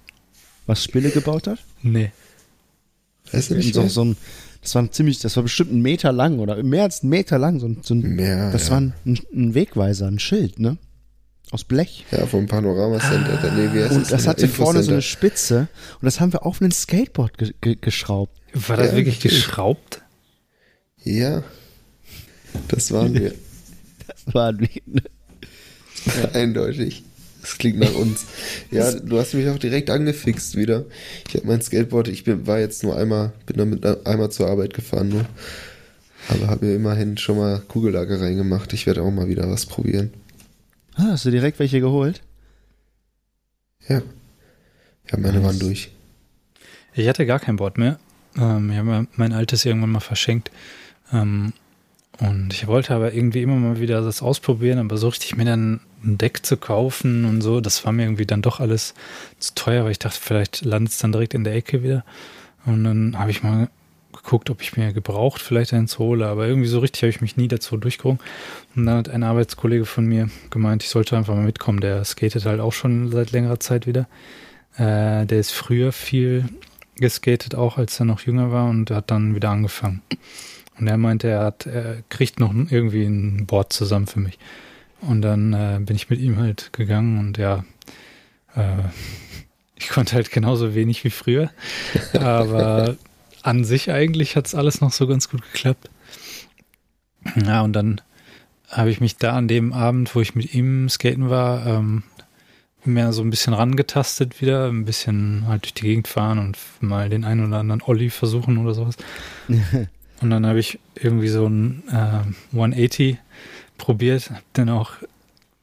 Was 0.67 0.85
Spille 0.85 1.09
gebaut 1.09 1.47
hat? 1.47 1.59
Nee. 1.81 2.11
Du 3.29 3.55
nicht 3.55 3.73
so, 3.73 3.85
so 3.89 4.05
ein, 4.05 4.17
das 4.61 4.73
war 4.75 4.89
ziemlich, 4.89 5.19
das 5.19 5.35
war 5.35 5.43
bestimmt 5.43 5.73
ein 5.73 5.81
Meter 5.81 6.13
lang 6.13 6.39
oder 6.39 6.63
mehr 6.63 6.83
als 6.83 7.03
ein 7.03 7.09
Meter 7.09 7.37
lang. 7.37 7.59
So 7.59 7.67
ein, 7.67 7.79
so 7.83 7.93
ein 7.93 7.99
mehr, 7.99 8.51
das 8.51 8.67
ja. 8.67 8.71
war 8.71 8.81
ein, 8.81 8.93
ein, 9.05 9.53
Wegweiser, 9.53 10.07
ein 10.07 10.19
Schild, 10.19 10.59
ne? 10.59 10.77
Aus 11.51 11.65
Blech. 11.65 12.05
Ja, 12.11 12.25
vom 12.25 12.45
Panorama 12.45 12.99
Center. 12.99 13.35
Der 13.37 13.51
nee, 13.51 13.95
und 13.95 14.09
das 14.09 14.25
hatte 14.25 14.47
vorne 14.47 14.81
so 14.81 14.91
eine 14.91 15.01
Spitze 15.01 15.67
und 15.99 16.05
das 16.05 16.21
haben 16.21 16.31
wir 16.31 16.45
auf 16.45 16.61
ein 16.61 16.71
Skateboard 16.71 17.37
ge 17.37 17.53
ge 17.59 17.75
geschraubt. 17.79 18.39
War 18.53 18.77
das 18.77 18.91
ja, 18.91 18.95
wirklich 18.95 19.19
geschraubt? 19.19 20.01
Ja. 21.03 21.43
Das 22.69 22.91
waren 22.91 23.13
wir. 23.13 23.33
Das 24.05 24.33
waren 24.33 24.59
wir. 24.59 25.03
Ja. 26.05 26.29
Eindeutig. 26.33 27.03
Das 27.41 27.57
klingt 27.57 27.79
nach 27.79 27.93
uns. 27.93 28.25
Ja, 28.71 28.89
du 28.93 29.19
hast 29.19 29.33
mich 29.33 29.49
auch 29.49 29.57
direkt 29.57 29.89
angefixt 29.89 30.55
wieder. 30.55 30.85
Ich 31.27 31.35
habe 31.35 31.45
mein 31.45 31.61
Skateboard, 31.61 32.07
ich 32.07 32.23
bin, 32.23 32.47
war 32.47 32.59
jetzt 32.59 32.83
nur 32.83 32.95
einmal, 32.95 33.33
bin 33.45 33.57
damit 33.57 34.07
einmal 34.07 34.31
zur 34.31 34.47
Arbeit 34.47 34.73
gefahren 34.73 35.09
nur. 35.09 35.25
Aber 36.29 36.47
habe 36.47 36.65
mir 36.65 36.75
immerhin 36.75 37.17
schon 37.17 37.37
mal 37.37 37.59
Kugellager 37.67 38.21
reingemacht. 38.21 38.71
Ich 38.71 38.85
werde 38.85 39.01
auch 39.01 39.11
mal 39.11 39.27
wieder 39.27 39.49
was 39.49 39.65
probieren. 39.65 40.13
Ah, 40.95 41.07
hast 41.11 41.25
du 41.25 41.31
direkt 41.31 41.59
welche 41.59 41.81
geholt? 41.81 42.21
Ja. 43.89 44.01
Ja, 45.11 45.17
meine 45.17 45.39
Nice. 45.39 45.43
waren 45.43 45.59
durch. 45.59 45.91
Ich 46.93 47.07
hatte 47.09 47.25
gar 47.25 47.39
kein 47.39 47.57
Board 47.57 47.77
mehr. 47.77 47.99
Ähm, 48.37 48.71
ich 48.71 48.77
habe 48.77 49.07
mein 49.15 49.33
altes 49.33 49.65
irgendwann 49.65 49.91
mal 49.91 49.99
verschenkt. 49.99 50.49
Ähm, 51.11 51.51
und 52.19 52.53
ich 52.53 52.67
wollte 52.67 52.93
aber 52.93 53.13
irgendwie 53.13 53.41
immer 53.41 53.55
mal 53.55 53.79
wieder 53.79 54.01
das 54.01 54.21
ausprobieren, 54.21 54.79
aber 54.79 54.97
so 54.97 55.07
richtig 55.07 55.35
mir 55.35 55.45
dann 55.45 55.81
ein 56.03 56.17
Deck 56.17 56.45
zu 56.45 56.57
kaufen 56.57 57.25
und 57.25 57.41
so, 57.41 57.59
das 57.59 57.85
war 57.85 57.91
mir 57.91 58.03
irgendwie 58.03 58.25
dann 58.25 58.41
doch 58.41 58.59
alles 58.59 58.93
zu 59.39 59.55
teuer, 59.55 59.83
weil 59.83 59.91
ich 59.91 59.99
dachte, 59.99 60.19
vielleicht 60.21 60.63
landet 60.63 60.93
es 60.93 60.99
dann 60.99 61.11
direkt 61.11 61.33
in 61.33 61.43
der 61.43 61.55
Ecke 61.55 61.81
wieder. 61.81 62.03
Und 62.65 62.83
dann 62.83 63.17
habe 63.17 63.31
ich 63.31 63.41
mal 63.41 63.69
geguckt, 64.13 64.49
ob 64.49 64.61
ich 64.61 64.77
mir 64.77 64.93
gebraucht 64.93 65.41
vielleicht 65.41 65.73
eins 65.73 65.97
hole, 65.97 66.27
aber 66.27 66.47
irgendwie 66.47 66.67
so 66.67 66.79
richtig 66.79 67.01
habe 67.01 67.09
ich 67.09 67.21
mich 67.21 67.35
nie 67.35 67.47
dazu 67.47 67.77
durchgerungen. 67.77 68.19
Und 68.75 68.85
dann 68.85 68.97
hat 68.97 69.09
ein 69.09 69.23
Arbeitskollege 69.23 69.85
von 69.85 70.05
mir 70.05 70.29
gemeint, 70.51 70.83
ich 70.83 70.89
sollte 70.89 71.17
einfach 71.17 71.33
mal 71.33 71.43
mitkommen. 71.43 71.81
Der 71.81 72.03
skatet 72.05 72.45
halt 72.45 72.59
auch 72.59 72.73
schon 72.73 73.11
seit 73.11 73.31
längerer 73.31 73.59
Zeit 73.59 73.87
wieder. 73.87 74.07
Äh, 74.77 75.25
der 75.25 75.39
ist 75.39 75.51
früher 75.51 75.91
viel 75.91 76.45
geskatet, 76.95 77.55
auch 77.55 77.77
als 77.77 77.99
er 77.99 78.05
noch 78.05 78.21
jünger 78.21 78.51
war 78.51 78.69
und 78.69 78.91
hat 78.91 79.09
dann 79.09 79.35
wieder 79.35 79.49
angefangen. 79.49 80.03
Und 80.79 80.87
er 80.87 80.97
meinte, 80.97 81.27
er 81.27 81.43
hat, 81.43 81.65
er 81.65 82.03
kriegt 82.09 82.39
noch 82.39 82.53
irgendwie 82.53 83.05
ein 83.05 83.45
Board 83.45 83.73
zusammen 83.73 84.07
für 84.07 84.19
mich. 84.19 84.39
Und 85.01 85.21
dann 85.21 85.53
äh, 85.53 85.79
bin 85.81 85.95
ich 85.95 86.09
mit 86.09 86.19
ihm 86.19 86.37
halt 86.37 86.71
gegangen 86.73 87.19
und 87.19 87.37
ja, 87.37 87.65
äh, 88.55 88.83
ich 89.75 89.89
konnte 89.89 90.15
halt 90.15 90.31
genauso 90.31 90.75
wenig 90.75 91.03
wie 91.03 91.09
früher. 91.09 91.49
Aber 92.13 92.95
an 93.41 93.63
sich 93.63 93.91
eigentlich 93.91 94.35
hat 94.35 94.47
es 94.47 94.55
alles 94.55 94.81
noch 94.81 94.91
so 94.91 95.07
ganz 95.07 95.29
gut 95.29 95.41
geklappt. 95.51 95.89
Ja, 97.45 97.61
und 97.61 97.73
dann 97.73 98.01
habe 98.69 98.89
ich 98.89 98.99
mich 98.99 99.17
da 99.17 99.33
an 99.33 99.47
dem 99.47 99.73
Abend, 99.73 100.13
wo 100.15 100.21
ich 100.21 100.35
mit 100.35 100.53
ihm 100.53 100.89
skaten 100.89 101.29
war, 101.29 101.65
ähm, 101.65 102.03
mehr 102.85 103.13
so 103.13 103.21
ein 103.21 103.29
bisschen 103.29 103.53
rangetastet 103.53 104.41
wieder, 104.41 104.67
ein 104.67 104.85
bisschen 104.85 105.47
halt 105.47 105.63
durch 105.63 105.73
die 105.73 105.83
Gegend 105.83 106.07
fahren 106.07 106.39
und 106.39 106.57
mal 106.81 107.09
den 107.09 107.23
einen 107.23 107.47
oder 107.47 107.59
anderen 107.59 107.81
Olli 107.81 108.09
versuchen 108.09 108.57
oder 108.57 108.73
sowas. 108.73 108.97
Und 110.23 110.29
dann 110.29 110.45
habe 110.47 110.59
ich 110.59 110.79
irgendwie 110.95 111.27
so 111.27 111.45
ein 111.45 111.83
äh, 111.91 112.53
180 112.53 113.17
probiert, 113.77 114.29
hab 114.31 114.41
dann 114.53 114.69
auch 114.69 114.93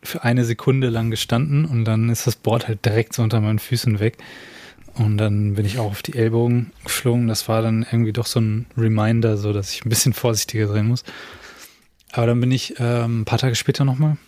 für 0.02 0.22
eine 0.22 0.44
Sekunde 0.44 0.90
lang 0.90 1.10
gestanden 1.10 1.64
und 1.64 1.86
dann 1.86 2.10
ist 2.10 2.26
das 2.26 2.36
Board 2.36 2.68
halt 2.68 2.84
direkt 2.84 3.14
so 3.14 3.22
unter 3.22 3.40
meinen 3.40 3.58
Füßen 3.58 4.00
weg. 4.00 4.18
Und 4.94 5.16
dann 5.16 5.54
bin 5.54 5.64
ich 5.64 5.78
auch 5.78 5.92
auf 5.92 6.02
die 6.02 6.14
Ellbogen 6.14 6.72
geflogen. 6.84 7.26
Das 7.26 7.48
war 7.48 7.62
dann 7.62 7.86
irgendwie 7.90 8.12
doch 8.12 8.26
so 8.26 8.38
ein 8.38 8.66
Reminder, 8.76 9.38
so 9.38 9.54
dass 9.54 9.72
ich 9.72 9.82
ein 9.84 9.88
bisschen 9.88 10.12
vorsichtiger 10.12 10.68
sein 10.68 10.86
muss. 10.86 11.04
Aber 12.12 12.26
dann 12.26 12.40
bin 12.40 12.52
ich 12.52 12.74
ähm, 12.78 13.22
ein 13.22 13.24
paar 13.24 13.38
Tage 13.38 13.54
später 13.54 13.86
nochmal 13.86 14.18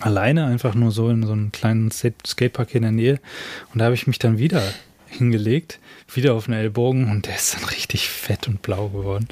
alleine, 0.00 0.46
einfach 0.46 0.74
nur 0.74 0.90
so 0.90 1.08
in 1.08 1.24
so 1.24 1.32
einem 1.32 1.52
kleinen 1.52 1.92
Skate- 1.92 2.26
Skatepark 2.26 2.74
in 2.74 2.82
der 2.82 2.90
Nähe. 2.90 3.20
Und 3.72 3.78
da 3.78 3.84
habe 3.84 3.94
ich 3.94 4.08
mich 4.08 4.18
dann 4.18 4.38
wieder 4.38 4.60
hingelegt, 5.12 5.78
wieder 6.12 6.34
auf 6.34 6.46
den 6.46 6.54
Ellbogen 6.54 7.10
und 7.10 7.26
der 7.26 7.36
ist 7.36 7.54
dann 7.54 7.64
richtig 7.64 8.08
fett 8.08 8.48
und 8.48 8.62
blau 8.62 8.88
geworden. 8.88 9.28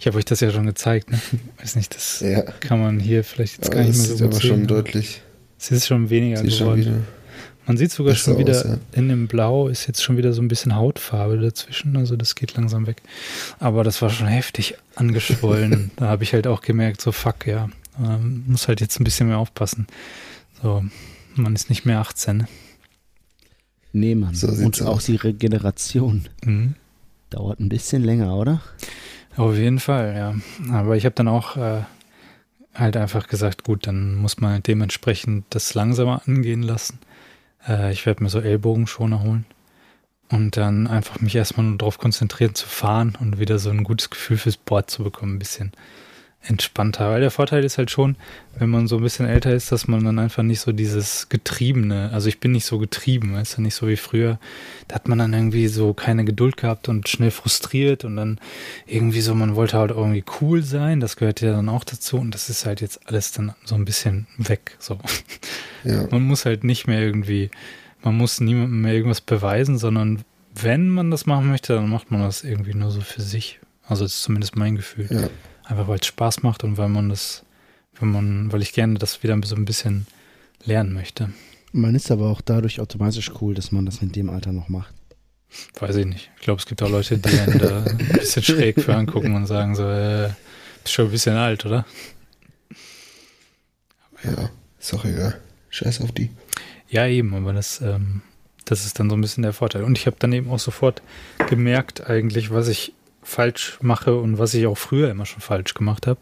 Ich 0.00 0.06
habe 0.06 0.18
euch 0.18 0.24
das 0.24 0.40
ja 0.40 0.50
schon 0.50 0.66
gezeigt, 0.66 1.10
ne? 1.10 1.20
Weiß 1.60 1.76
nicht, 1.76 1.94
das 1.94 2.20
Ja. 2.20 2.42
kann 2.42 2.80
man 2.80 2.98
hier 3.00 3.24
vielleicht 3.24 3.58
jetzt 3.58 3.66
Aber 3.68 3.76
gar 3.76 3.84
nicht 3.84 3.96
mehr 3.96 4.06
so 4.06 4.14
gut 4.24 4.34
aber 4.34 4.40
schon 4.40 4.56
sehen. 4.58 4.66
deutlich. 4.66 5.22
Es 5.60 5.70
ist 5.70 5.86
schon 5.86 6.08
weniger 6.10 6.38
Sieht 6.38 6.52
schon 6.52 6.66
geworden. 6.66 6.80
wieder. 6.80 6.98
Man 7.66 7.76
sieht 7.76 7.90
sogar 7.92 8.14
schon 8.14 8.38
wieder 8.38 8.56
aus, 8.56 8.64
ja. 8.64 8.78
in 8.92 9.10
dem 9.10 9.28
Blau 9.28 9.68
ist 9.68 9.86
jetzt 9.86 10.02
schon 10.02 10.16
wieder 10.16 10.32
so 10.32 10.40
ein 10.40 10.48
bisschen 10.48 10.74
Hautfarbe 10.74 11.36
dazwischen. 11.38 11.96
Also 11.98 12.16
das 12.16 12.34
geht 12.34 12.54
langsam 12.56 12.86
weg. 12.86 13.02
Aber 13.58 13.84
das 13.84 14.00
war 14.00 14.08
schon 14.08 14.26
heftig 14.26 14.74
angeschwollen. 14.94 15.90
da 15.96 16.06
habe 16.06 16.24
ich 16.24 16.32
halt 16.32 16.46
auch 16.46 16.62
gemerkt, 16.62 17.02
so 17.02 17.12
fuck, 17.12 17.46
ja, 17.46 17.68
ähm, 18.02 18.44
muss 18.46 18.68
halt 18.68 18.80
jetzt 18.80 18.98
ein 19.00 19.04
bisschen 19.04 19.28
mehr 19.28 19.36
aufpassen. 19.36 19.86
So, 20.62 20.82
man 21.34 21.54
ist 21.54 21.68
nicht 21.68 21.84
mehr 21.84 21.98
18. 21.98 22.38
ne? 22.38 22.48
Nee, 23.92 24.14
Mann. 24.14 24.34
So 24.34 24.48
Und 24.48 24.80
auch 24.82 24.96
aus. 24.96 25.04
die 25.06 25.16
Regeneration 25.16 26.26
Mhm. 26.44 26.74
dauert 27.30 27.60
ein 27.60 27.68
bisschen 27.68 28.02
länger, 28.04 28.36
oder? 28.36 28.60
Auf 29.36 29.54
jeden 29.56 29.78
Fall, 29.80 30.14
ja. 30.16 30.34
Aber 30.74 30.96
ich 30.96 31.04
habe 31.04 31.14
dann 31.14 31.28
auch 31.28 31.56
äh, 31.56 31.82
halt 32.74 32.96
einfach 32.96 33.28
gesagt, 33.28 33.64
gut, 33.64 33.86
dann 33.86 34.14
muss 34.16 34.38
man 34.40 34.52
halt 34.52 34.66
dementsprechend 34.66 35.44
das 35.50 35.74
langsamer 35.74 36.22
angehen 36.26 36.62
lassen. 36.62 36.98
Äh, 37.66 37.92
ich 37.92 38.04
werde 38.06 38.22
mir 38.22 38.30
so 38.30 38.40
Ellbogenschoner 38.40 39.22
holen 39.22 39.46
und 40.30 40.56
dann 40.56 40.86
einfach 40.86 41.20
mich 41.20 41.34
erstmal 41.34 41.66
nur 41.66 41.78
darauf 41.78 41.98
konzentrieren 41.98 42.54
zu 42.54 42.66
fahren 42.66 43.16
und 43.20 43.38
wieder 43.38 43.58
so 43.58 43.70
ein 43.70 43.84
gutes 43.84 44.10
Gefühl 44.10 44.36
fürs 44.38 44.56
Board 44.56 44.90
zu 44.90 45.02
bekommen, 45.04 45.36
ein 45.36 45.38
bisschen 45.38 45.72
entspannter. 46.42 47.10
Weil 47.10 47.20
der 47.20 47.30
Vorteil 47.30 47.64
ist 47.64 47.78
halt 47.78 47.90
schon, 47.90 48.16
wenn 48.58 48.70
man 48.70 48.86
so 48.86 48.96
ein 48.96 49.02
bisschen 49.02 49.26
älter 49.26 49.52
ist, 49.52 49.70
dass 49.72 49.88
man 49.88 50.04
dann 50.04 50.18
einfach 50.18 50.42
nicht 50.42 50.60
so 50.60 50.72
dieses 50.72 51.28
Getriebene, 51.28 52.10
also 52.12 52.28
ich 52.28 52.40
bin 52.40 52.52
nicht 52.52 52.64
so 52.64 52.78
getrieben, 52.78 53.34
weißt 53.34 53.58
du, 53.58 53.62
nicht 53.62 53.74
so 53.74 53.88
wie 53.88 53.96
früher. 53.96 54.38
Da 54.86 54.96
hat 54.96 55.08
man 55.08 55.18
dann 55.18 55.32
irgendwie 55.32 55.68
so 55.68 55.92
keine 55.94 56.24
Geduld 56.24 56.56
gehabt 56.56 56.88
und 56.88 57.08
schnell 57.08 57.30
frustriert 57.30 58.04
und 58.04 58.16
dann 58.16 58.40
irgendwie 58.86 59.20
so, 59.20 59.34
man 59.34 59.56
wollte 59.56 59.78
halt 59.78 59.90
irgendwie 59.90 60.24
cool 60.40 60.62
sein, 60.62 61.00
das 61.00 61.16
gehört 61.16 61.40
ja 61.40 61.52
dann 61.52 61.68
auch 61.68 61.84
dazu 61.84 62.18
und 62.18 62.32
das 62.32 62.48
ist 62.48 62.66
halt 62.66 62.80
jetzt 62.80 63.06
alles 63.08 63.32
dann 63.32 63.54
so 63.64 63.74
ein 63.74 63.84
bisschen 63.84 64.26
weg, 64.38 64.76
so. 64.78 64.98
Ja. 65.84 66.06
Man 66.10 66.22
muss 66.22 66.44
halt 66.44 66.64
nicht 66.64 66.86
mehr 66.86 67.00
irgendwie, 67.00 67.50
man 68.02 68.16
muss 68.16 68.40
niemandem 68.40 68.82
mehr 68.82 68.94
irgendwas 68.94 69.20
beweisen, 69.20 69.78
sondern 69.78 70.24
wenn 70.54 70.88
man 70.88 71.10
das 71.10 71.26
machen 71.26 71.48
möchte, 71.48 71.74
dann 71.74 71.88
macht 71.88 72.10
man 72.10 72.22
das 72.22 72.42
irgendwie 72.44 72.74
nur 72.74 72.90
so 72.90 73.00
für 73.00 73.22
sich. 73.22 73.60
Also 73.86 74.04
das 74.04 74.14
ist 74.14 74.22
zumindest 74.22 74.56
mein 74.56 74.76
Gefühl. 74.76 75.08
Ja. 75.10 75.28
Einfach 75.68 75.86
weil 75.86 75.98
es 76.00 76.06
Spaß 76.06 76.42
macht 76.42 76.64
und 76.64 76.78
weil 76.78 76.88
man 76.88 77.10
das, 77.10 77.44
wenn 78.00 78.10
man, 78.10 78.50
weil 78.50 78.62
ich 78.62 78.72
gerne 78.72 78.94
das 78.94 79.22
wieder 79.22 79.38
so 79.44 79.54
ein 79.54 79.66
bisschen 79.66 80.06
lernen 80.64 80.94
möchte. 80.94 81.30
Man 81.72 81.94
ist 81.94 82.10
aber 82.10 82.30
auch 82.30 82.40
dadurch 82.40 82.80
automatisch 82.80 83.30
cool, 83.40 83.54
dass 83.54 83.70
man 83.70 83.84
das 83.84 84.00
in 84.00 84.10
dem 84.10 84.30
Alter 84.30 84.52
noch 84.52 84.70
macht. 84.70 84.94
Weiß 85.78 85.96
ich 85.96 86.06
nicht. 86.06 86.30
Ich 86.36 86.42
glaube, 86.42 86.58
es 86.58 86.66
gibt 86.66 86.82
auch 86.82 86.88
Leute, 86.88 87.18
die 87.18 87.38
einen 87.38 87.58
da 87.58 87.84
ein 87.86 87.98
bisschen 87.98 88.42
schräg 88.42 88.80
für 88.80 88.94
angucken 88.94 89.34
und 89.34 89.46
sagen 89.46 89.74
so, 89.74 89.88
äh, 89.88 90.30
bist 90.82 90.94
schon 90.94 91.06
ein 91.06 91.10
bisschen 91.10 91.36
alt, 91.36 91.66
oder? 91.66 91.84
Ja. 94.24 94.50
Ist 94.80 94.94
auch 94.94 95.04
egal. 95.04 95.38
Scheiß 95.68 96.00
auf 96.00 96.12
die. 96.12 96.30
Ja, 96.88 97.06
eben, 97.06 97.34
aber 97.34 97.52
das, 97.52 97.82
ähm, 97.82 98.22
das 98.64 98.86
ist 98.86 98.98
dann 98.98 99.10
so 99.10 99.16
ein 99.16 99.20
bisschen 99.20 99.42
der 99.42 99.52
Vorteil. 99.52 99.84
Und 99.84 99.98
ich 99.98 100.06
habe 100.06 100.16
dann 100.18 100.32
eben 100.32 100.50
auch 100.50 100.58
sofort 100.58 101.02
gemerkt, 101.48 102.08
eigentlich, 102.08 102.50
was 102.50 102.68
ich 102.68 102.94
falsch 103.28 103.78
mache 103.82 104.16
und 104.16 104.38
was 104.38 104.54
ich 104.54 104.66
auch 104.66 104.78
früher 104.78 105.10
immer 105.10 105.26
schon 105.26 105.40
falsch 105.40 105.74
gemacht 105.74 106.06
habe, 106.06 106.18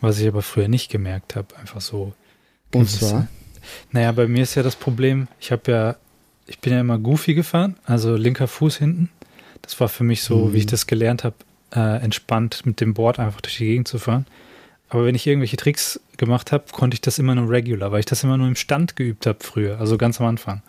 was 0.00 0.18
ich 0.18 0.28
aber 0.28 0.42
früher 0.42 0.68
nicht 0.68 0.90
gemerkt 0.90 1.36
habe. 1.36 1.56
Einfach 1.56 1.80
so. 1.80 2.12
Und 2.74 2.88
zwar? 2.90 3.28
Naja, 3.92 4.12
bei 4.12 4.26
mir 4.26 4.42
ist 4.42 4.54
ja 4.54 4.62
das 4.62 4.76
Problem, 4.76 5.28
ich 5.38 5.52
habe 5.52 5.70
ja, 5.70 5.96
ich 6.46 6.58
bin 6.60 6.72
ja 6.72 6.80
immer 6.80 6.98
goofy 6.98 7.34
gefahren, 7.34 7.76
also 7.84 8.16
linker 8.16 8.48
Fuß 8.48 8.76
hinten. 8.78 9.10
Das 9.62 9.78
war 9.80 9.88
für 9.88 10.04
mich 10.04 10.22
so, 10.22 10.46
Mhm. 10.46 10.52
wie 10.54 10.58
ich 10.58 10.66
das 10.66 10.86
gelernt 10.86 11.24
habe, 11.24 11.36
äh, 11.74 12.02
entspannt 12.02 12.64
mit 12.66 12.80
dem 12.80 12.94
Board 12.94 13.18
einfach 13.18 13.40
durch 13.40 13.58
die 13.58 13.66
Gegend 13.66 13.88
zu 13.88 13.98
fahren. 13.98 14.26
Aber 14.88 15.04
wenn 15.04 15.14
ich 15.14 15.26
irgendwelche 15.26 15.56
Tricks 15.56 16.00
gemacht 16.16 16.50
habe, 16.50 16.64
konnte 16.72 16.94
ich 16.94 17.00
das 17.00 17.18
immer 17.18 17.34
nur 17.34 17.48
regular, 17.48 17.92
weil 17.92 18.00
ich 18.00 18.06
das 18.06 18.24
immer 18.24 18.36
nur 18.36 18.48
im 18.48 18.56
Stand 18.56 18.96
geübt 18.96 19.26
habe 19.26 19.38
früher, 19.40 19.78
also 19.78 19.96
ganz 19.98 20.20
am 20.20 20.26
Anfang. 20.26 20.62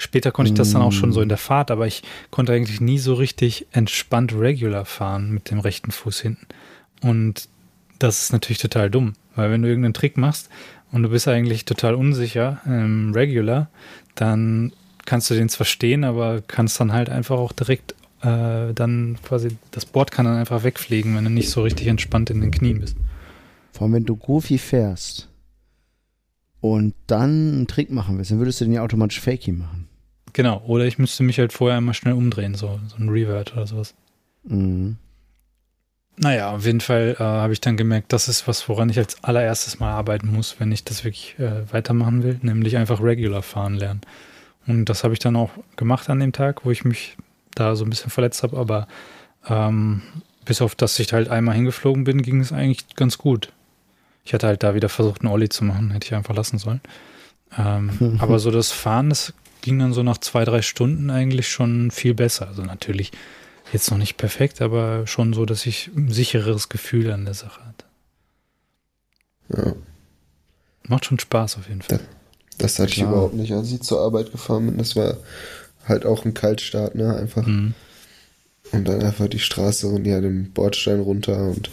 Später 0.00 0.32
konnte 0.32 0.50
ich 0.50 0.56
das 0.56 0.72
dann 0.72 0.80
auch 0.80 0.92
schon 0.92 1.12
so 1.12 1.20
in 1.20 1.28
der 1.28 1.36
Fahrt, 1.36 1.70
aber 1.70 1.86
ich 1.86 2.02
konnte 2.30 2.54
eigentlich 2.54 2.80
nie 2.80 2.98
so 2.98 3.12
richtig 3.12 3.66
entspannt 3.70 4.32
regular 4.32 4.86
fahren 4.86 5.30
mit 5.30 5.50
dem 5.50 5.60
rechten 5.60 5.90
Fuß 5.90 6.20
hinten. 6.20 6.46
Und 7.02 7.50
das 7.98 8.22
ist 8.22 8.32
natürlich 8.32 8.56
total 8.56 8.88
dumm, 8.88 9.12
weil 9.36 9.50
wenn 9.50 9.60
du 9.60 9.68
irgendeinen 9.68 9.92
Trick 9.92 10.16
machst 10.16 10.48
und 10.90 11.02
du 11.02 11.10
bist 11.10 11.28
eigentlich 11.28 11.66
total 11.66 11.94
unsicher 11.94 12.62
im 12.64 13.12
Regular, 13.12 13.68
dann 14.14 14.72
kannst 15.04 15.28
du 15.28 15.34
den 15.34 15.50
zwar 15.50 15.66
stehen, 15.66 16.04
aber 16.04 16.40
kannst 16.46 16.80
dann 16.80 16.94
halt 16.94 17.10
einfach 17.10 17.36
auch 17.36 17.52
direkt 17.52 17.94
äh, 18.22 18.72
dann 18.72 19.18
quasi, 19.22 19.50
das 19.70 19.84
Board 19.84 20.12
kann 20.12 20.24
dann 20.24 20.38
einfach 20.38 20.64
wegfliegen, 20.64 21.14
wenn 21.14 21.24
du 21.24 21.30
nicht 21.30 21.50
so 21.50 21.60
richtig 21.60 21.88
entspannt 21.88 22.30
in 22.30 22.40
den 22.40 22.50
Knien 22.50 22.80
bist. 22.80 22.96
Vor 23.74 23.82
allem, 23.82 23.92
wenn 23.92 24.06
du 24.06 24.16
Goofy 24.16 24.56
fährst 24.56 25.28
und 26.62 26.94
dann 27.06 27.52
einen 27.52 27.66
Trick 27.66 27.90
machen 27.90 28.16
willst, 28.16 28.30
dann 28.30 28.38
würdest 28.38 28.62
du 28.62 28.64
den 28.64 28.72
ja 28.72 28.82
automatisch 28.82 29.20
Fakey 29.20 29.52
machen. 29.52 29.79
Genau, 30.32 30.62
oder 30.66 30.84
ich 30.84 30.98
müsste 30.98 31.22
mich 31.22 31.38
halt 31.38 31.52
vorher 31.52 31.78
einmal 31.78 31.94
schnell 31.94 32.14
umdrehen, 32.14 32.54
so, 32.54 32.80
so 32.88 32.96
ein 32.96 33.08
Revert 33.08 33.52
oder 33.52 33.66
sowas. 33.66 33.94
Mhm. 34.44 34.96
Naja, 36.16 36.50
auf 36.54 36.66
jeden 36.66 36.80
Fall 36.80 37.16
äh, 37.18 37.22
habe 37.22 37.52
ich 37.54 37.60
dann 37.60 37.78
gemerkt, 37.78 38.12
das 38.12 38.28
ist 38.28 38.46
was, 38.46 38.68
woran 38.68 38.90
ich 38.90 38.98
als 38.98 39.22
allererstes 39.24 39.80
mal 39.80 39.90
arbeiten 39.90 40.30
muss, 40.30 40.60
wenn 40.60 40.70
ich 40.70 40.84
das 40.84 41.02
wirklich 41.02 41.38
äh, 41.38 41.72
weitermachen 41.72 42.22
will, 42.22 42.38
nämlich 42.42 42.76
einfach 42.76 43.00
regular 43.02 43.42
fahren 43.42 43.74
lernen. 43.74 44.02
Und 44.66 44.84
das 44.86 45.02
habe 45.02 45.14
ich 45.14 45.18
dann 45.18 45.36
auch 45.36 45.50
gemacht 45.76 46.10
an 46.10 46.20
dem 46.20 46.32
Tag, 46.32 46.64
wo 46.64 46.70
ich 46.70 46.84
mich 46.84 47.16
da 47.54 47.74
so 47.74 47.84
ein 47.84 47.90
bisschen 47.90 48.10
verletzt 48.10 48.42
habe, 48.42 48.58
aber 48.58 48.86
ähm, 49.48 50.02
bis 50.44 50.60
auf 50.60 50.74
dass 50.74 50.98
ich 50.98 51.12
halt 51.12 51.28
einmal 51.30 51.54
hingeflogen 51.54 52.04
bin, 52.04 52.22
ging 52.22 52.40
es 52.40 52.52
eigentlich 52.52 52.94
ganz 52.96 53.16
gut. 53.16 53.52
Ich 54.24 54.34
hatte 54.34 54.46
halt 54.46 54.62
da 54.62 54.74
wieder 54.74 54.90
versucht, 54.90 55.22
einen 55.22 55.32
Ollie 55.32 55.48
zu 55.48 55.64
machen, 55.64 55.90
hätte 55.90 56.06
ich 56.06 56.14
einfach 56.14 56.34
lassen 56.34 56.58
sollen. 56.58 56.80
Ähm, 57.56 58.16
aber 58.18 58.38
so 58.38 58.50
das 58.50 58.72
Fahren, 58.72 59.08
das 59.08 59.32
ging 59.60 59.78
dann 59.78 59.92
so 59.92 60.02
nach 60.02 60.18
zwei, 60.18 60.44
drei 60.44 60.62
Stunden 60.62 61.10
eigentlich 61.10 61.48
schon 61.48 61.90
viel 61.90 62.14
besser. 62.14 62.48
Also 62.48 62.62
natürlich 62.62 63.12
jetzt 63.72 63.90
noch 63.90 63.98
nicht 63.98 64.16
perfekt, 64.16 64.60
aber 64.60 65.06
schon 65.06 65.32
so, 65.32 65.44
dass 65.46 65.66
ich 65.66 65.90
ein 65.96 66.10
sichereres 66.10 66.68
Gefühl 66.68 67.10
an 67.10 67.24
der 67.24 67.34
Sache 67.34 67.60
hatte. 67.64 67.84
Ja. 69.56 69.74
Macht 70.88 71.04
schon 71.04 71.18
Spaß 71.18 71.58
auf 71.58 71.68
jeden 71.68 71.82
Fall. 71.82 72.00
Das 72.58 72.78
hatte 72.78 72.92
Klar. 72.92 73.06
ich 73.06 73.12
überhaupt 73.12 73.34
nicht, 73.34 73.52
als 73.52 73.70
ich 73.72 73.80
zur 73.82 74.00
Arbeit 74.00 74.32
gefahren 74.32 74.66
bin. 74.66 74.78
Das 74.78 74.96
war 74.96 75.16
halt 75.86 76.04
auch 76.04 76.24
ein 76.24 76.34
Kaltstart, 76.34 76.94
ne? 76.94 77.16
Einfach. 77.16 77.46
Mhm. 77.46 77.74
Und 78.72 78.86
dann 78.86 79.02
einfach 79.02 79.28
die 79.28 79.38
Straße 79.38 79.86
und 79.88 80.04
ja, 80.04 80.20
den 80.20 80.52
Bordstein 80.52 81.00
runter 81.00 81.48
und 81.48 81.70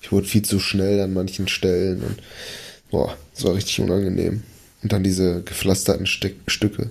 ich 0.00 0.12
wurde 0.12 0.26
viel 0.26 0.42
zu 0.42 0.60
schnell 0.60 1.00
an 1.00 1.12
manchen 1.12 1.48
Stellen 1.48 2.02
und 2.02 2.22
boah, 2.90 3.16
das 3.34 3.44
war 3.44 3.54
richtig 3.54 3.80
unangenehm. 3.80 4.42
Und 4.82 4.92
dann 4.92 5.02
diese 5.02 5.42
gepflasterten 5.42 6.06
Steck 6.06 6.36
Stücke, 6.46 6.90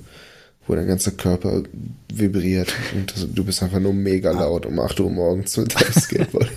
wo 0.67 0.75
dein 0.75 0.87
ganzer 0.87 1.11
Körper 1.11 1.63
vibriert 2.11 2.73
und 2.95 3.13
das, 3.15 3.25
du 3.33 3.43
bist 3.43 3.63
einfach 3.63 3.79
nur 3.79 3.93
mega 3.93 4.31
laut 4.31 4.65
um 4.65 4.79
8 4.79 4.99
Uhr 4.99 5.09
morgens 5.09 5.55
mit 5.57 5.73
deinem 5.73 5.93
Skateboard. 5.93 6.49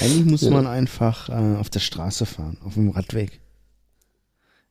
Eigentlich 0.00 0.24
muss 0.24 0.42
Ja. 0.42 0.50
man 0.50 0.66
einfach 0.66 1.28
äh, 1.28 1.56
auf 1.58 1.70
der 1.70 1.80
Straße 1.80 2.26
fahren, 2.26 2.58
auf 2.64 2.74
dem 2.74 2.90
Radweg. 2.90 3.40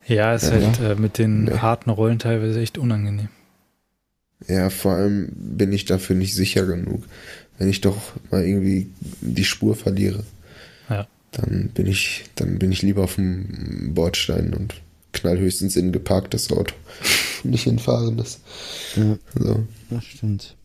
Ja, 0.07 0.33
ist 0.35 0.43
Ja. 0.45 0.51
halt 0.51 0.79
äh, 0.79 0.95
mit 0.95 1.17
den 1.17 1.47
Ja. 1.47 1.61
harten 1.61 1.89
Rollen 1.89 2.19
teilweise 2.19 2.61
echt 2.61 2.77
unangenehm. 2.77 3.29
ja, 4.47 4.69
vor 4.69 4.91
allem 4.93 5.29
bin 5.35 5.71
ich 5.73 5.85
dafür 5.85 6.15
nicht 6.15 6.35
sicher 6.35 6.65
genug. 6.65 7.03
Wenn 7.57 7.69
ich 7.69 7.79
doch 7.81 7.97
mal 8.31 8.43
irgendwie 8.45 8.91
die 9.21 9.45
Spur 9.45 9.75
verliere, 9.75 10.23
Ja. 10.89 11.07
dann 11.31 11.69
bin 11.73 11.87
ich, 11.87 12.25
dann 12.35 12.59
bin 12.59 12.71
ich 12.71 12.81
lieber 12.81 13.03
auf 13.05 13.15
dem 13.15 13.93
Bordstein 13.95 14.53
und 14.53 14.75
knall 15.15 15.37
höchstens 15.39 15.75
in 15.75 15.87
ein 15.87 15.91
geparktes 15.91 16.51
Auto. 16.51 16.75
Nicht 17.43 17.65
in 17.67 17.75
ein 17.75 17.79
fahrendes. 17.79 18.39
Ja, 18.95 19.17
So. 19.33 19.67
das 19.89 20.05
stimmt. 20.05 20.55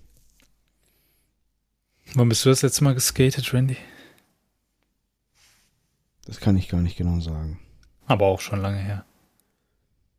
Wann 2.14 2.28
bist 2.28 2.44
du 2.44 2.48
das 2.50 2.62
letzte 2.62 2.84
Mal 2.84 2.94
geskatet, 2.94 3.52
Randy? 3.54 3.76
Das 6.26 6.40
kann 6.40 6.56
ich 6.56 6.68
gar 6.68 6.80
nicht 6.80 6.96
genau 6.96 7.20
sagen. 7.20 7.58
Aber 8.06 8.26
auch 8.26 8.40
schon 8.40 8.60
lange 8.60 8.78
her. 8.78 9.04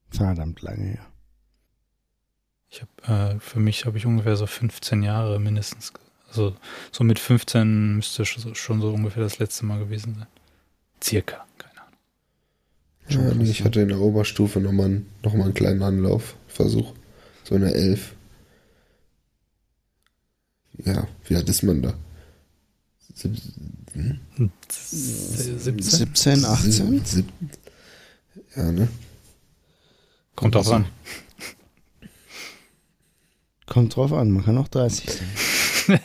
Verdammt 0.09 0.61
lange 0.61 0.85
her. 0.85 1.05
Ich 2.69 2.81
habe 2.81 3.35
äh, 3.35 3.39
für 3.39 3.59
mich 3.59 3.85
habe 3.85 3.97
ich 3.97 4.05
ungefähr 4.05 4.35
so 4.35 4.45
15 4.47 5.03
Jahre 5.03 5.39
mindestens. 5.39 5.91
Also 6.29 6.55
so 6.91 7.03
mit 7.03 7.19
15 7.19 7.95
müsste 7.97 8.25
schon 8.25 8.55
schon 8.55 8.79
so 8.81 8.93
ungefähr 8.93 9.23
das 9.23 9.39
letzte 9.39 9.65
Mal 9.65 9.79
gewesen 9.79 10.15
sein. 10.15 10.27
Circa, 11.03 11.45
Ja, 13.13 13.21
krass, 13.25 13.35
nee, 13.37 13.49
ich 13.49 13.63
hatte 13.63 13.81
in 13.81 13.89
der 13.89 13.99
Oberstufe 13.99 14.59
nochmal 14.59 14.87
einen, 14.87 15.05
noch 15.23 15.33
mal 15.33 15.45
einen 15.45 15.53
kleinen 15.53 15.81
Anlaufversuch. 15.83 16.93
So 17.43 17.55
in 17.55 17.61
der 17.61 17.75
11. 17.75 18.13
Ja, 20.85 21.07
wie 21.27 21.35
alt 21.35 21.49
ist 21.49 21.63
man 21.63 21.81
da? 21.81 21.93
Sieb- 23.13 23.35
hm? 23.93 24.19
17? 24.69 25.81
17, 25.81 26.45
18? 26.45 27.05
Sieb- 27.05 27.25
Ja, 28.55 28.71
ne? 28.71 28.87
Kommt 30.35 30.55
drauf 30.55 30.67
Also, 30.67 30.75
an. 30.75 30.85
Kommt 33.67 33.95
drauf 33.95 34.11
an, 34.13 34.31
man 34.31 34.43
kann 34.43 34.57
auch 34.57 34.67
30 34.67 35.09
sein. 35.09 35.99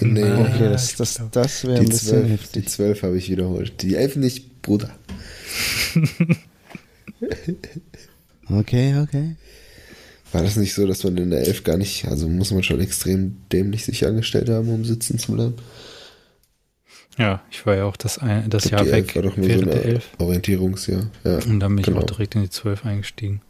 nee, 0.00 0.20
Ja, 0.20 0.38
Okay, 0.40 0.68
das, 0.70 0.94
das, 0.96 1.20
das 1.30 1.64
wäre 1.64 1.78
ein 1.78 1.84
die 1.84 1.90
bisschen 1.90 2.08
12, 2.08 2.26
die 2.26 2.32
heftig. 2.32 2.68
12 2.68 3.02
habe 3.02 3.18
ich 3.18 3.30
wiederholt. 3.30 3.82
Die 3.82 3.94
11 3.96 4.16
nicht, 4.16 4.62
Bruder. 4.62 4.90
Okay, 8.48 8.98
okay. 9.00 9.36
War 10.32 10.42
das 10.42 10.56
nicht 10.56 10.74
so, 10.74 10.86
dass 10.86 11.04
man 11.04 11.16
in 11.18 11.30
der 11.30 11.46
11 11.46 11.64
gar 11.64 11.76
nicht, 11.76 12.06
also 12.06 12.28
muss 12.28 12.50
man 12.50 12.62
schon 12.62 12.80
extrem 12.80 13.36
dämlich 13.52 13.84
sich 13.84 14.06
angestellt 14.06 14.48
haben, 14.48 14.68
um 14.68 14.84
sitzen 14.84 15.18
zu 15.18 15.32
bleiben? 15.32 15.54
Ja, 17.18 17.42
ich 17.50 17.66
war 17.66 17.76
ja 17.76 17.84
auch 17.84 17.96
das, 17.96 18.18
ein, 18.18 18.48
das 18.48 18.64
Ich 18.64 18.70
glaub, 18.70 18.86
Jahr 18.86 18.86
die 18.86 18.92
11 19.02 19.06
weg 19.08 19.16
war 19.16 19.22
doch 19.22 19.36
nur 19.36 19.50
so 19.50 19.64
der 19.64 19.74
eine 19.74 19.82
11. 19.82 20.08
Orientierungsjahr. 20.18 21.10
Ja, 21.24 21.36
Und 21.38 21.60
dann 21.60 21.70
bin 21.72 21.78
ich 21.78 21.86
genau. 21.86 22.00
auch 22.00 22.04
direkt 22.06 22.34
in 22.34 22.42
die 22.42 22.50
12 22.50 22.86
eingestiegen. 22.86 23.40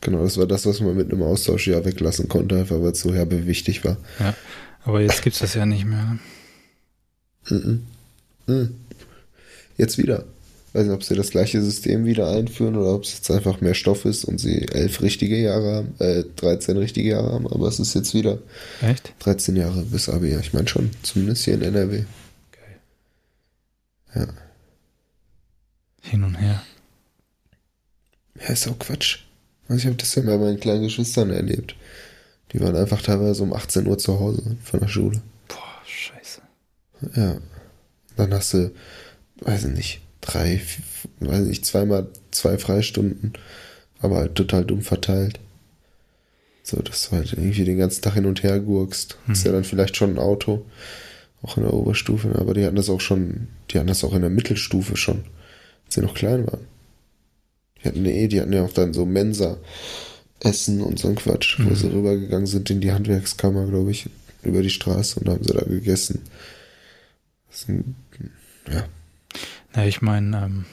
genau. 0.00 0.22
Das 0.22 0.36
war 0.38 0.46
das, 0.46 0.66
was 0.66 0.80
man 0.80 0.96
mit 0.96 1.10
einem 1.12 1.22
Austauschjahr 1.22 1.84
weglassen 1.84 2.28
konnte, 2.28 2.58
einfach 2.58 2.80
weil 2.80 2.92
es 2.92 3.00
so 3.00 3.14
herbe 3.14 3.46
wichtig 3.46 3.84
war. 3.84 3.96
Aber 4.84 5.00
jetzt 5.00 5.22
gibt's 5.22 5.38
das 5.38 5.54
ja 5.54 5.66
nicht 5.66 5.84
mehr. 5.84 6.18
ne? 7.48 7.56
Mhm. 7.56 7.86
Mhm. 8.46 8.74
Jetzt 9.76 9.98
wieder. 9.98 10.24
Weiß 10.76 10.84
nicht, 10.84 10.94
ob 10.94 11.02
sie 11.02 11.14
das 11.14 11.30
gleiche 11.30 11.62
System 11.62 12.04
wieder 12.04 12.28
einführen 12.28 12.76
oder 12.76 12.92
ob 12.92 13.04
es 13.04 13.14
jetzt 13.14 13.30
einfach 13.30 13.62
mehr 13.62 13.72
Stoff 13.72 14.04
ist 14.04 14.26
und 14.26 14.36
sie 14.36 14.68
elf 14.68 15.00
richtige 15.00 15.38
Jahre 15.38 15.76
haben, 15.76 15.94
äh, 16.00 16.22
13 16.36 16.76
richtige 16.76 17.08
Jahre 17.08 17.32
haben, 17.32 17.46
aber 17.46 17.66
es 17.66 17.80
ist 17.80 17.94
jetzt 17.94 18.12
wieder 18.12 18.40
Echt? 18.82 19.14
13 19.20 19.56
Jahre 19.56 19.80
bis 19.84 20.10
Abi. 20.10 20.32
Ja, 20.32 20.38
ich 20.38 20.52
meine 20.52 20.68
schon, 20.68 20.90
zumindest 21.02 21.46
hier 21.46 21.54
in 21.54 21.62
NRW. 21.62 22.04
Geil. 22.52 24.26
Ja. 24.26 24.28
Hin 26.02 26.24
und 26.24 26.34
her. 26.34 26.62
Ja, 28.38 28.48
ist 28.48 28.68
auch 28.68 28.78
Quatsch. 28.78 29.20
Also 29.68 29.80
ich 29.80 29.86
habe 29.86 29.96
das 29.96 30.14
ja 30.14 30.24
bei 30.24 30.36
meinen 30.36 30.60
kleinen 30.60 30.82
Geschwistern 30.82 31.30
erlebt. 31.30 31.74
Die 32.52 32.60
waren 32.60 32.76
einfach 32.76 33.00
teilweise 33.00 33.42
um 33.44 33.54
18 33.54 33.86
Uhr 33.86 33.96
zu 33.96 34.20
Hause 34.20 34.58
von 34.62 34.80
der 34.80 34.88
Schule. 34.88 35.22
Boah, 35.48 35.80
scheiße. 35.86 36.42
Ja. 37.14 37.38
Dann 38.16 38.34
hast 38.34 38.52
du, 38.52 38.72
weiß 39.40 39.64
ich 39.64 39.74
nicht, 39.74 40.05
drei, 40.26 40.60
weiß 41.20 41.42
ich 41.42 41.48
nicht, 41.48 41.66
zweimal 41.66 42.08
zwei 42.30 42.58
Freistunden, 42.58 43.32
aber 44.00 44.16
halt 44.16 44.34
total 44.34 44.64
dumm 44.64 44.82
verteilt. 44.82 45.40
So, 46.62 46.78
dass 46.82 47.08
du 47.08 47.16
halt 47.16 47.32
irgendwie 47.32 47.64
den 47.64 47.78
ganzen 47.78 48.02
Tag 48.02 48.14
hin 48.14 48.26
und 48.26 48.42
her 48.42 48.58
gurkst. 48.60 49.16
Ist 49.28 49.44
ja 49.46 49.52
dann 49.52 49.62
vielleicht 49.64 49.96
schon 49.96 50.10
ein 50.10 50.18
Auto, 50.18 50.66
auch 51.42 51.56
in 51.56 51.62
der 51.62 51.72
Oberstufe, 51.72 52.34
aber 52.38 52.54
die 52.54 52.64
hatten 52.64 52.74
das 52.76 52.88
auch 52.90 53.00
schon, 53.00 53.46
die 53.70 53.78
hatten 53.78 53.86
das 53.86 54.02
auch 54.02 54.14
in 54.14 54.22
der 54.22 54.30
Mittelstufe 54.30 54.96
schon, 54.96 55.24
als 55.84 55.94
sie 55.94 56.00
noch 56.00 56.14
klein 56.14 56.44
waren. 56.46 56.66
Die 57.78 57.88
hatten 57.88 58.04
eh, 58.04 58.26
die 58.26 58.40
hatten 58.40 58.52
ja 58.52 58.64
auch 58.64 58.72
dann 58.72 58.92
so 58.92 59.06
Mensa 59.06 59.58
Essen 60.40 60.82
und 60.82 60.98
so 60.98 61.06
ein 61.08 61.14
Quatsch, 61.14 61.56
wo 61.60 61.70
Mhm. 61.70 61.76
sie 61.76 61.86
rübergegangen 61.92 62.46
sind 62.46 62.68
in 62.70 62.80
die 62.80 62.90
Handwerkskammer, 62.92 63.66
glaube 63.66 63.92
ich, 63.92 64.08
über 64.42 64.60
die 64.62 64.70
Straße 64.70 65.20
und 65.20 65.28
haben 65.28 65.44
sie 65.44 65.52
da 65.54 65.64
gegessen. 65.64 66.22
Das 67.48 67.68
ein, 67.68 67.94
ja, 68.70 68.84
Na, 69.76 69.86
ich 69.86 70.00
meine, 70.02 70.36
ähm, 70.38 70.64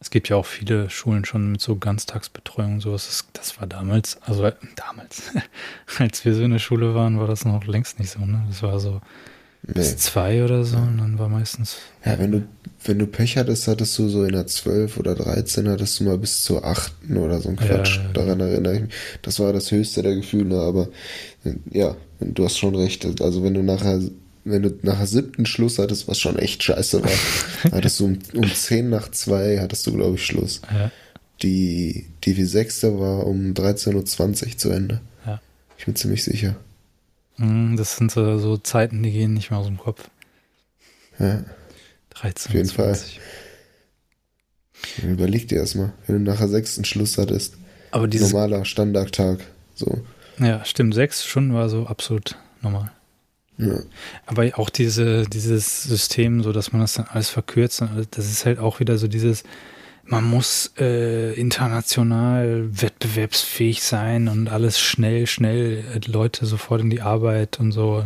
es 0.00 0.08
gibt 0.08 0.30
ja 0.30 0.36
auch 0.36 0.46
viele 0.46 0.88
Schulen 0.88 1.26
schon 1.26 1.52
mit 1.52 1.60
so 1.60 1.76
Ganztagsbetreuung 1.76 2.74
und 2.74 2.80
sowas. 2.80 3.06
Das, 3.06 3.26
das 3.34 3.60
war 3.60 3.66
damals, 3.66 4.18
also 4.22 4.44
äh, 4.44 4.52
damals, 4.74 5.24
als 5.98 6.24
wir 6.24 6.34
so 6.34 6.42
in 6.42 6.52
der 6.52 6.58
Schule 6.58 6.94
waren, 6.94 7.20
war 7.20 7.26
das 7.26 7.44
noch 7.44 7.64
längst 7.66 7.98
nicht 7.98 8.10
so, 8.10 8.20
ne? 8.20 8.42
Das 8.48 8.62
war 8.62 8.80
so 8.80 9.00
bis 9.62 9.90
nee. 9.90 9.96
zwei 9.98 10.42
oder 10.42 10.64
so 10.64 10.78
und 10.78 10.96
dann 10.96 11.18
war 11.18 11.28
meistens. 11.28 11.76
Ja, 12.02 12.18
wenn 12.18 12.32
du, 12.32 12.48
wenn 12.84 12.98
du 12.98 13.06
Pech 13.06 13.36
hattest, 13.36 13.68
hattest 13.68 13.98
du 13.98 14.08
so 14.08 14.24
in 14.24 14.32
der 14.32 14.46
12 14.46 14.96
oder 14.96 15.14
13, 15.14 15.68
hattest 15.68 16.00
du 16.00 16.04
mal 16.04 16.16
bis 16.16 16.42
zur 16.42 16.64
8. 16.64 16.94
oder 17.14 17.40
so 17.40 17.50
ein 17.50 17.58
Ja, 17.60 17.66
Quatsch. 17.66 17.98
ja, 17.98 18.12
Daran 18.14 18.40
erinnere 18.40 18.76
ich 18.76 18.80
mich. 18.80 18.94
Das 19.20 19.38
war 19.38 19.52
das 19.52 19.70
höchste 19.70 20.02
der 20.02 20.14
Gefühle, 20.14 20.58
aber 20.58 20.88
äh, 21.44 21.52
ja, 21.70 21.94
du 22.20 22.44
hast 22.44 22.56
schon 22.56 22.74
recht. 22.74 23.04
Also 23.20 23.44
wenn 23.44 23.52
du 23.52 23.62
nachher, 23.62 24.00
wenn 24.50 24.62
du 24.62 24.78
nachher 24.82 25.06
siebten 25.06 25.46
Schluss 25.46 25.78
hattest, 25.78 26.08
was 26.08 26.18
schon 26.18 26.38
echt 26.38 26.62
scheiße 26.62 27.02
war, 27.02 27.10
hattest 27.72 28.00
du 28.00 28.06
um, 28.06 28.18
um 28.34 28.52
10 28.52 28.88
nach 28.88 29.10
2 29.10 29.60
hattest 29.60 29.86
du, 29.86 29.92
glaube 29.92 30.16
ich, 30.16 30.24
Schluss. 30.24 30.60
Ja, 30.72 30.90
Die, 31.42 32.06
die 32.24 32.36
wie 32.36 32.44
sechste 32.44 32.98
war 32.98 33.26
um 33.26 33.54
13.20 33.54 34.46
Uhr 34.46 34.58
zu 34.58 34.70
Ende. 34.70 35.00
Ja. 35.26 35.40
Ich 35.78 35.86
bin 35.86 35.96
ziemlich 35.96 36.24
sicher. 36.24 36.56
Mm, 37.36 37.76
das 37.76 37.96
sind 37.96 38.10
so, 38.10 38.38
so 38.38 38.56
Zeiten, 38.58 39.02
die 39.02 39.12
gehen 39.12 39.34
nicht 39.34 39.50
mehr 39.50 39.60
aus 39.60 39.66
dem 39.66 39.78
Kopf. 39.78 40.08
Ja. 41.18 41.44
13, 42.14 42.50
Auf 42.50 42.54
jeden 42.54 42.68
Fall. 42.68 42.94
20. 42.94 43.20
Überleg 45.04 45.48
dir 45.48 45.58
erstmal, 45.58 45.92
wenn 46.06 46.24
du 46.24 46.30
nachher 46.30 46.48
sechsten 46.48 46.84
Schluss 46.84 47.18
hattest. 47.18 47.54
Aber 47.90 48.08
dieses, 48.08 48.32
Normaler 48.32 48.64
Standardtag. 48.64 49.40
So. 49.74 50.02
ja, 50.38 50.64
stimmt, 50.64 50.94
sechs 50.94 51.24
Stunden 51.24 51.54
war 51.54 51.68
so 51.68 51.86
absolut 51.86 52.36
normal. 52.62 52.92
Aber 54.26 54.50
auch 54.58 54.70
diese, 54.70 55.24
dieses 55.24 55.82
System, 55.82 56.42
so 56.42 56.52
dass 56.52 56.72
man 56.72 56.80
das 56.80 56.94
dann 56.94 57.06
alles 57.08 57.28
verkürzt, 57.28 57.82
das 58.10 58.30
ist 58.30 58.46
halt 58.46 58.58
auch 58.58 58.80
wieder 58.80 58.98
so 58.98 59.08
dieses, 59.08 59.44
man 60.04 60.24
muss 60.24 60.72
äh, 60.78 61.32
international 61.34 62.68
wettbewerbsfähig 62.72 63.82
sein 63.82 64.28
und 64.28 64.48
alles 64.48 64.80
schnell, 64.80 65.26
schnell, 65.26 65.84
äh, 65.94 66.10
Leute 66.10 66.46
sofort 66.46 66.80
in 66.80 66.90
die 66.90 67.00
Arbeit 67.00 67.60
und 67.60 67.72
so. 67.72 68.04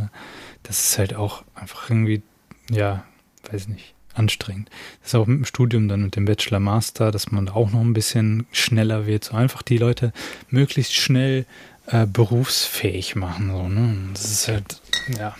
Das 0.62 0.84
ist 0.86 0.98
halt 0.98 1.14
auch 1.14 1.44
einfach 1.54 1.88
irgendwie, 1.88 2.22
ja, 2.70 3.04
weiß 3.50 3.68
nicht, 3.68 3.94
anstrengend. 4.12 4.70
Das 5.00 5.10
ist 5.10 5.14
auch 5.14 5.26
mit 5.26 5.38
dem 5.38 5.44
Studium 5.44 5.88
dann 5.88 6.02
mit 6.02 6.16
dem 6.16 6.26
Bachelor 6.26 6.60
Master, 6.60 7.10
dass 7.10 7.32
man 7.32 7.46
da 7.46 7.54
auch 7.54 7.70
noch 7.70 7.80
ein 7.80 7.94
bisschen 7.94 8.46
schneller 8.52 9.06
wird, 9.06 9.24
so 9.24 9.34
einfach 9.34 9.62
die 9.62 9.78
Leute 9.78 10.12
möglichst 10.50 10.94
schnell 10.94 11.46
äh, 11.86 12.06
berufsfähig 12.06 13.16
machen. 13.16 13.50
So, 13.50 13.68
ne? 13.68 14.10
Das 14.12 14.30
ist 14.30 14.48
halt, 14.48 14.80
ja, 15.18 15.36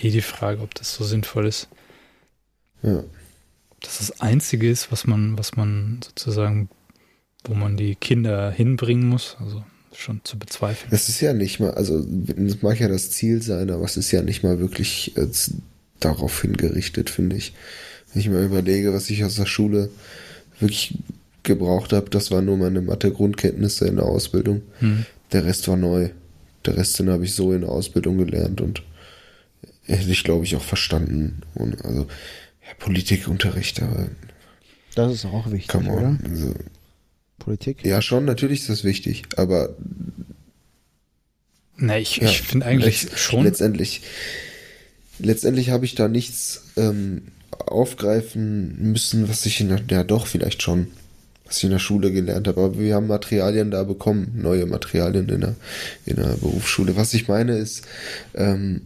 eh 0.00 0.10
die 0.10 0.22
Frage, 0.22 0.62
ob 0.62 0.74
das 0.74 0.94
so 0.94 1.04
sinnvoll 1.04 1.46
ist. 1.46 1.68
Ja. 2.82 2.98
Ob 2.98 3.80
das 3.80 3.98
das 3.98 4.20
Einzige 4.20 4.70
ist, 4.70 4.92
was 4.92 5.06
man, 5.06 5.38
was 5.38 5.56
man 5.56 6.00
sozusagen, 6.04 6.68
wo 7.44 7.54
man 7.54 7.76
die 7.76 7.94
Kinder 7.94 8.50
hinbringen 8.50 9.08
muss. 9.08 9.36
Also 9.40 9.64
schon 9.94 10.20
zu 10.24 10.38
bezweifeln. 10.38 10.90
Das 10.90 11.08
ist 11.08 11.20
ja 11.20 11.32
nicht 11.32 11.60
mal, 11.60 11.72
also 11.72 12.04
das 12.06 12.62
mag 12.62 12.78
ja 12.78 12.88
das 12.88 13.10
Ziel 13.10 13.42
sein, 13.42 13.70
aber 13.70 13.84
es 13.84 13.96
ist 13.96 14.12
ja 14.12 14.22
nicht 14.22 14.44
mal 14.44 14.60
wirklich 14.60 15.16
äh, 15.16 15.26
darauf 15.98 16.42
hingerichtet, 16.42 17.10
finde 17.10 17.36
ich. 17.36 17.54
Wenn 18.12 18.20
ich 18.20 18.28
mir 18.28 18.42
überlege, 18.42 18.92
was 18.94 19.10
ich 19.10 19.24
aus 19.24 19.34
der 19.34 19.46
Schule 19.46 19.90
wirklich 20.60 20.98
gebraucht 21.42 21.92
habe, 21.92 22.10
das 22.10 22.30
war 22.30 22.42
nur 22.42 22.56
meine 22.56 22.80
Mathe-Grundkenntnisse 22.80 23.88
in 23.88 23.96
der 23.96 24.04
Ausbildung. 24.04 24.62
Hm. 24.78 25.04
Der 25.32 25.44
Rest 25.44 25.68
war 25.68 25.76
neu. 25.76 26.10
Der 26.64 26.76
Rest 26.76 26.98
den 26.98 27.10
habe 27.10 27.24
ich 27.24 27.34
so 27.34 27.52
in 27.52 27.62
der 27.62 27.70
Ausbildung 27.70 28.18
gelernt 28.18 28.60
und 28.60 28.82
hätte 29.84 30.10
ich, 30.10 30.24
glaube 30.24 30.44
ich, 30.44 30.56
auch 30.56 30.62
verstanden. 30.62 31.42
Und 31.54 31.84
also 31.84 32.02
ja, 32.02 32.74
Politikunterricht, 32.78 33.82
aber. 33.82 34.08
Das 34.94 35.12
ist 35.12 35.24
auch 35.24 35.50
wichtig, 35.50 35.74
oder? 35.74 36.18
Also, 36.28 36.54
Politik? 37.38 37.84
Ja, 37.84 38.02
schon, 38.02 38.24
natürlich 38.24 38.60
ist 38.60 38.68
das 38.68 38.84
wichtig, 38.84 39.24
aber. 39.36 39.76
Na, 41.76 41.98
ich, 41.98 42.16
ja, 42.16 42.28
ich 42.28 42.42
finde 42.42 42.66
eigentlich 42.66 43.04
letzt, 43.04 43.18
schon. 43.18 43.44
Letztendlich, 43.44 44.02
letztendlich 45.18 45.70
habe 45.70 45.84
ich 45.84 45.94
da 45.94 46.08
nichts 46.08 46.64
ähm, 46.76 47.28
aufgreifen 47.50 48.90
müssen, 48.92 49.28
was 49.28 49.46
ich 49.46 49.60
in 49.60 49.68
der, 49.68 49.80
ja 49.88 50.04
doch, 50.04 50.26
vielleicht 50.26 50.62
schon, 50.62 50.88
was 51.48 51.58
ich 51.58 51.64
in 51.64 51.70
der 51.70 51.78
Schule 51.78 52.12
gelernt 52.12 52.46
habe, 52.46 52.60
aber 52.60 52.78
wir 52.78 52.94
haben 52.94 53.06
Materialien 53.06 53.70
da 53.70 53.82
bekommen, 53.82 54.32
neue 54.36 54.66
Materialien 54.66 55.28
in 55.30 55.40
der, 55.40 55.54
in 56.04 56.16
der 56.16 56.36
Berufsschule. 56.36 56.94
Was 56.94 57.14
ich 57.14 57.26
meine 57.26 57.56
ist, 57.56 57.82
ähm, 58.34 58.82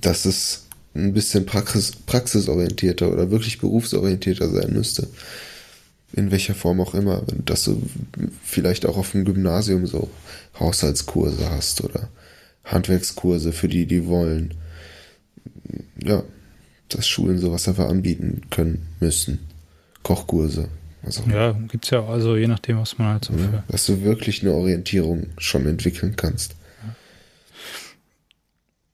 dass 0.00 0.24
es 0.24 0.64
ein 0.94 1.12
bisschen 1.12 1.44
Praxis, 1.44 1.92
praxisorientierter 1.92 3.12
oder 3.12 3.30
wirklich 3.30 3.58
berufsorientierter 3.58 4.48
sein 4.48 4.72
müsste. 4.72 5.08
In 6.14 6.30
welcher 6.30 6.54
Form 6.54 6.80
auch 6.80 6.94
immer. 6.94 7.22
Dass 7.44 7.64
du 7.64 7.82
vielleicht 8.42 8.84
auch 8.86 8.96
auf 8.96 9.12
dem 9.12 9.24
Gymnasium 9.24 9.86
so 9.86 10.10
Haushaltskurse 10.58 11.50
hast 11.50 11.82
oder 11.82 12.08
Handwerkskurse 12.64 13.52
für 13.52 13.68
die, 13.68 13.86
die 13.86 14.06
wollen. 14.06 14.54
Ja, 16.02 16.22
dass 16.88 17.06
Schulen 17.06 17.38
sowas 17.38 17.68
einfach 17.68 17.88
anbieten 17.88 18.42
können 18.50 18.86
müssen. 19.00 19.38
Kochkurse. 20.02 20.68
Also, 21.04 21.24
ja, 21.28 21.52
gibt 21.52 21.84
es 21.84 21.90
ja 21.90 22.04
also 22.04 22.36
je 22.36 22.46
nachdem, 22.46 22.78
was 22.78 22.98
man 22.98 23.08
halt 23.08 23.24
so 23.24 23.32
ja, 23.32 23.38
für. 23.38 23.64
Dass 23.68 23.86
du 23.86 24.02
wirklich 24.02 24.42
eine 24.42 24.52
Orientierung 24.52 25.26
schon 25.38 25.66
entwickeln 25.66 26.14
kannst 26.16 26.54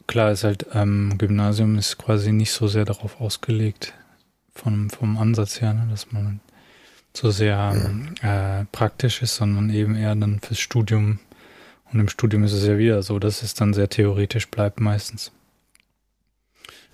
klar 0.09 0.32
ist 0.32 0.42
halt, 0.42 0.66
ähm, 0.74 1.14
Gymnasium 1.18 1.78
ist 1.78 1.98
quasi 1.98 2.32
nicht 2.32 2.50
so 2.50 2.66
sehr 2.66 2.84
darauf 2.84 3.20
ausgelegt, 3.20 3.92
vom, 4.52 4.90
vom 4.90 5.16
Ansatz 5.18 5.61
her, 5.61 5.72
ne, 5.72 5.86
dass 5.88 6.11
man 6.11 6.40
so 7.14 7.30
sehr 7.30 8.02
ja. 8.22 8.61
äh, 8.61 8.64
praktisch 8.72 9.22
ist, 9.22 9.36
sondern 9.36 9.70
eben 9.70 9.94
eher 9.94 10.16
dann 10.16 10.40
fürs 10.40 10.59
Studium. 10.59 11.20
Und 11.92 12.00
im 12.00 12.09
Studium 12.09 12.42
ist 12.42 12.52
es 12.52 12.66
ja 12.66 12.76
wieder 12.76 13.02
so, 13.02 13.18
dass 13.18 13.42
es 13.42 13.54
dann 13.54 13.72
sehr 13.72 13.88
theoretisch 13.88 14.48
bleibt 14.48 14.80
meistens. 14.80 15.30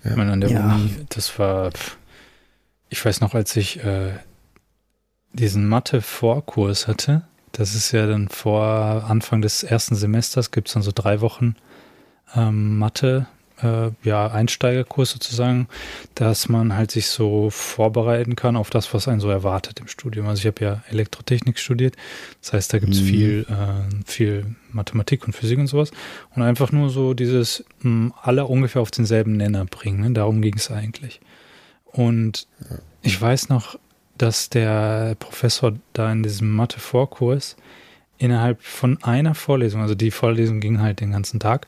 Ja. 0.03 0.11
Ich 0.11 0.17
meine, 0.17 0.31
an 0.31 0.41
der 0.41 0.51
ja. 0.51 0.75
Uni, 0.75 0.95
das 1.09 1.37
war, 1.39 1.71
ich 2.89 3.03
weiß 3.03 3.21
noch, 3.21 3.33
als 3.33 3.55
ich 3.55 3.83
äh, 3.83 4.13
diesen 5.35 5.67
Mathe-Vorkurs 5.67 6.87
hatte, 6.87 7.23
das 7.51 7.75
ist 7.75 7.91
ja 7.91 8.05
dann 8.05 8.27
vor 8.27 9.05
Anfang 9.07 9.41
des 9.41 9.63
ersten 9.63 9.95
Semesters, 9.95 10.51
gibt 10.51 10.67
es 10.67 10.73
dann 10.73 10.83
so 10.83 10.91
drei 10.93 11.21
Wochen 11.21 11.55
ähm, 12.35 12.77
Mathe, 12.77 13.27
äh, 13.61 13.91
ja, 14.03 14.27
Einsteigerkurs 14.27 15.11
sozusagen, 15.11 15.67
dass 16.15 16.49
man 16.49 16.75
halt 16.75 16.91
sich 16.91 17.07
so 17.07 17.49
vorbereiten 17.49 18.35
kann 18.35 18.57
auf 18.57 18.69
das, 18.69 18.93
was 18.93 19.07
einen 19.07 19.21
so 19.21 19.29
erwartet 19.29 19.79
im 19.79 19.87
Studium. 19.87 20.27
Also 20.27 20.41
ich 20.41 20.47
habe 20.47 20.65
ja 20.65 20.83
Elektrotechnik 20.89 21.57
studiert, 21.57 21.95
das 22.41 22.53
heißt, 22.53 22.73
da 22.73 22.79
gibt 22.79 22.93
es 22.93 23.01
mhm. 23.01 23.05
viel, 23.05 23.45
äh, 23.49 24.03
viel 24.05 24.55
Mathematik 24.71 25.25
und 25.25 25.33
Physik 25.33 25.59
und 25.59 25.67
sowas. 25.67 25.91
Und 26.35 26.41
einfach 26.41 26.71
nur 26.71 26.89
so 26.89 27.13
dieses 27.13 27.63
mh, 27.79 27.83
hm, 27.83 28.13
alle 28.21 28.45
ungefähr 28.45 28.81
auf 28.81 28.91
denselben 28.91 29.37
Nenner 29.37 29.65
bringen. 29.65 30.01
Ne? 30.01 30.11
Darum 30.11 30.41
ging 30.41 30.55
es 30.57 30.69
eigentlich. 30.69 31.21
Und 31.85 32.47
ich 33.01 33.21
weiß 33.21 33.47
noch, 33.47 33.79
dass 34.17 34.49
der 34.49 35.15
Professor 35.19 35.73
da 35.93 36.11
in 36.11 36.23
diesem 36.23 36.51
Mathe-Vorkurs 36.51 37.55
innerhalb 38.17 38.61
von 38.61 39.01
einer 39.03 39.35
Vorlesung, 39.35 39.81
also 39.81 39.95
die 39.95 40.11
Vorlesung 40.11 40.59
ging 40.59 40.81
halt 40.81 41.01
den 41.01 41.11
ganzen 41.11 41.39
Tag, 41.39 41.67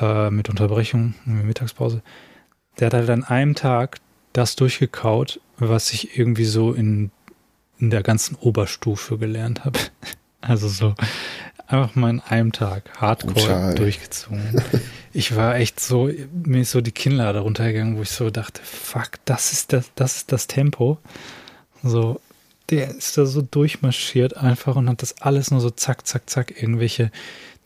äh, 0.00 0.30
mit 0.30 0.48
Unterbrechung, 0.48 1.14
mit 1.24 1.44
Mittagspause. 1.44 2.02
Der 2.78 2.86
hat 2.86 2.94
halt 2.94 3.10
an 3.10 3.24
einem 3.24 3.54
Tag 3.54 3.98
das 4.32 4.56
durchgekaut, 4.56 5.40
was 5.58 5.92
ich 5.92 6.18
irgendwie 6.18 6.44
so 6.44 6.72
in, 6.72 7.10
in 7.78 7.90
der 7.90 8.02
ganzen 8.02 8.36
Oberstufe 8.36 9.18
gelernt 9.18 9.64
habe. 9.64 9.78
Also 10.46 10.68
so 10.68 10.94
einfach 11.66 11.94
mal 11.94 12.10
in 12.10 12.20
einem 12.20 12.52
Tag 12.52 13.00
hardcore 13.00 13.40
Schall. 13.40 13.74
durchgezogen. 13.76 14.62
Ich 15.14 15.36
war 15.36 15.56
echt 15.56 15.80
so, 15.80 16.10
mir 16.32 16.62
ist 16.62 16.72
so 16.72 16.80
die 16.80 16.92
Kinnlade 16.92 17.38
runtergegangen, 17.38 17.96
wo 17.96 18.02
ich 18.02 18.10
so 18.10 18.28
dachte, 18.28 18.60
fuck, 18.62 19.12
das 19.24 19.52
ist 19.52 19.72
das, 19.72 19.90
das 19.94 20.16
ist 20.16 20.32
das 20.32 20.46
Tempo. 20.46 20.98
So, 21.84 22.20
der 22.70 22.96
ist 22.96 23.18
da 23.18 23.26
so 23.26 23.42
durchmarschiert 23.42 24.36
einfach 24.36 24.76
und 24.76 24.88
hat 24.88 25.02
das 25.02 25.20
alles 25.20 25.50
nur 25.50 25.60
so 25.60 25.70
zack, 25.70 26.06
zack, 26.06 26.28
zack, 26.28 26.60
irgendwelche, 26.60 27.10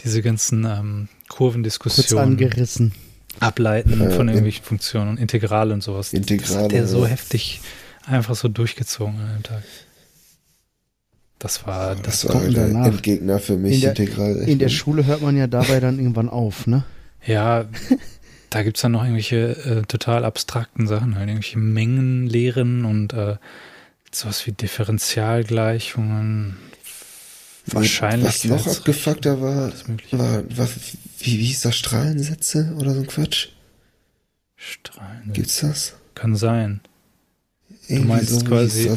diese 0.05 0.23
ganzen 0.23 0.65
ähm, 0.65 1.09
Kurvendiskussionen. 1.29 2.33
angerissen. 2.33 2.93
Ableiten 3.41 4.01
äh, 4.01 4.11
von 4.11 4.29
irgendwelchen 4.29 4.65
Funktionen 4.65 5.11
und 5.11 5.19
Integrale 5.19 5.73
und 5.73 5.83
sowas. 5.83 6.13
Integrale. 6.13 6.55
Das 6.55 6.65
hat 6.65 6.73
der 6.73 6.89
so 6.89 7.07
heftig 7.07 7.61
einfach 8.05 8.35
so 8.35 8.49
durchgezogen 8.49 9.21
an 9.21 9.35
dem 9.35 9.43
Tag. 9.45 9.63
Das 11.39 11.67
war 11.67 11.95
das, 11.95 12.23
das 12.23 12.35
war 12.35 12.41
der 12.41 12.67
Endgegner 12.67 13.39
für 13.39 13.57
mich, 13.57 13.75
in 13.75 13.81
der, 13.83 13.91
Integral. 13.91 14.37
In 14.39 14.59
der 14.59 14.69
Schule 14.69 15.07
hört 15.07 15.23
man 15.23 15.37
ja 15.37 15.47
dabei 15.47 15.79
dann 15.79 15.99
irgendwann 15.99 16.29
auf, 16.29 16.67
ne? 16.67 16.85
Ja, 17.25 17.67
da 18.51 18.63
gibt 18.65 18.77
es 18.77 18.83
dann 18.83 18.93
noch 18.93 19.03
irgendwelche 19.03 19.51
äh, 19.65 19.83
total 19.83 20.25
abstrakten 20.25 20.89
Sachen, 20.89 21.15
halt 21.15 21.29
irgendwelche 21.29 21.59
Mengenlehren 21.59 22.85
und 22.85 23.13
äh, 23.13 23.37
sowas 24.15 24.47
wie 24.47 24.53
Differentialgleichungen. 24.53 26.57
Wahrscheinlich. 27.67 28.27
Was 28.27 28.67
noch 28.67 28.67
abgefuckter 28.67 29.41
war, 29.41 29.73
war, 30.13 30.57
war 30.57 30.69
wie, 31.19 31.39
wie 31.39 31.47
hieß 31.47 31.63
das, 31.63 31.77
Strahlensätze 31.77 32.75
oder 32.79 32.95
so 32.95 33.01
ein 33.01 33.07
Quatsch? 33.07 33.49
Strahlen. 34.57 35.33
Gibt's 35.33 35.61
das? 35.61 35.95
Kann 36.15 36.35
sein. 36.35 36.81
Irgendwie 37.87 38.03
du 38.03 38.09
meinst 38.09 38.31
so, 38.31 38.45
quasi 38.45 38.91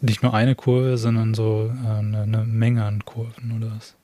nicht 0.00 0.22
nur 0.22 0.34
eine 0.34 0.54
Kurve, 0.54 0.98
sondern 0.98 1.34
so 1.34 1.72
äh, 1.84 1.88
eine, 1.88 2.22
eine, 2.22 2.44
Menge 2.44 2.84
an 2.84 3.04
Kurven 3.04 3.56
oder 3.56 3.72
was? 3.76 3.94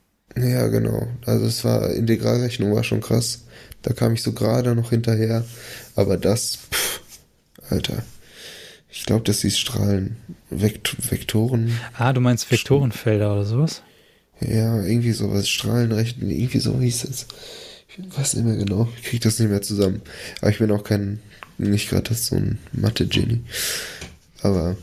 Ja, 0.42 0.68
genau. 0.68 1.08
Also 1.26 1.46
es 1.46 1.64
war, 1.64 1.90
Integralrechnung 1.90 2.74
war 2.74 2.84
schon 2.84 3.00
krass. 3.00 3.44
Da 3.82 3.92
kam 3.92 4.14
ich 4.14 4.22
so 4.22 4.32
gerade 4.32 4.74
noch 4.74 4.90
hinterher. 4.90 5.44
Aber 5.96 6.16
das, 6.16 6.58
pff, 6.72 7.00
Alter. 7.68 8.02
Ich 8.92 9.06
glaube, 9.06 9.24
das 9.24 9.42
hieß 9.42 9.58
Strahlen. 9.58 10.16
Vekt 10.50 11.10
Vektoren. 11.10 11.72
Ah, 11.96 12.12
du 12.12 12.20
meinst 12.20 12.50
Vektorenfelder 12.50 13.32
oder 13.32 13.44
sowas? 13.44 13.82
Ja, 14.40 14.82
irgendwie 14.82 15.12
sowas. 15.12 15.48
Strahlenrechten, 15.48 16.30
irgendwie 16.30 16.58
so 16.58 16.78
hieß 16.80 17.04
es. 17.04 17.26
Ich 17.88 18.18
weiß 18.18 18.34
nicht 18.34 18.46
mehr 18.46 18.56
genau. 18.56 18.88
Ich 18.96 19.04
kriege 19.04 19.22
das 19.22 19.38
nicht 19.38 19.50
mehr 19.50 19.62
zusammen. 19.62 20.02
Aber 20.40 20.50
ich 20.50 20.58
bin 20.58 20.70
auch 20.70 20.84
kein, 20.84 21.20
nicht 21.58 21.90
gerade 21.90 22.14
so 22.14 22.36
ein 22.36 22.58
Mathe-Genie. 22.72 23.40
Aber 24.42 24.76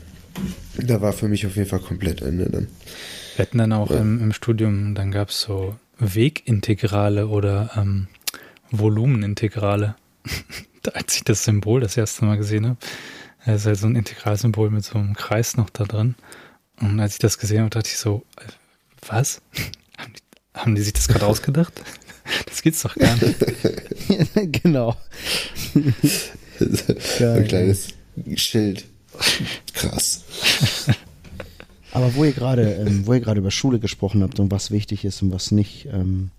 da 0.78 1.00
war 1.00 1.12
für 1.12 1.28
mich 1.28 1.46
auf 1.46 1.56
jeden 1.56 1.68
Fall 1.68 1.80
komplett 1.80 2.22
Ende 2.22 2.48
dann. 2.48 2.68
Wir 3.36 3.44
hatten 3.44 3.58
dann 3.58 3.72
auch 3.72 3.90
ja. 3.90 3.98
im, 3.98 4.20
im, 4.20 4.32
Studium, 4.32 4.94
dann 4.94 5.10
gab 5.10 5.30
es 5.30 5.40
so 5.40 5.76
Wegintegrale 5.98 7.28
oder 7.28 7.70
ähm, 7.76 8.08
Volumenintegrale. 8.70 9.96
Als 10.92 11.16
ich 11.16 11.24
das 11.24 11.44
Symbol 11.44 11.80
das 11.80 11.96
erste 11.96 12.24
Mal 12.24 12.36
gesehen 12.36 12.66
habe, 12.66 12.78
es 13.54 13.62
ist 13.62 13.66
halt 13.66 13.78
so 13.78 13.86
ein 13.86 13.96
Integralsymbol 13.96 14.70
mit 14.70 14.84
so 14.84 14.98
einem 14.98 15.14
Kreis 15.14 15.56
noch 15.56 15.70
da 15.70 15.84
drin. 15.84 16.14
Und 16.80 17.00
als 17.00 17.14
ich 17.14 17.18
das 17.18 17.38
gesehen 17.38 17.60
habe, 17.60 17.70
dachte 17.70 17.88
ich 17.88 17.98
so, 17.98 18.24
was? 19.06 19.40
Haben 19.98 20.12
die, 20.12 20.58
haben 20.58 20.74
die 20.74 20.82
sich 20.82 20.92
das 20.92 21.08
gerade 21.08 21.26
ausgedacht? 21.26 21.72
Das 22.44 22.60
geht's 22.60 22.82
doch 22.82 22.94
gar 22.94 23.16
nicht. 23.16 23.38
genau. 24.62 24.94
ein 25.74 27.48
kleines 27.48 27.88
Schild. 28.36 28.84
Krass. 29.72 30.24
Aber 31.92 32.14
wo 32.14 32.24
ihr 32.24 32.32
gerade, 32.32 32.74
ähm, 32.74 33.06
wo 33.06 33.14
ihr 33.14 33.20
gerade 33.20 33.40
über 33.40 33.50
Schule 33.50 33.78
gesprochen 33.78 34.22
habt 34.22 34.40
und 34.40 34.50
was 34.50 34.70
wichtig 34.70 35.06
ist 35.06 35.22
und 35.22 35.32
was 35.32 35.52
nicht, 35.52 35.86
ähm, 35.86 36.32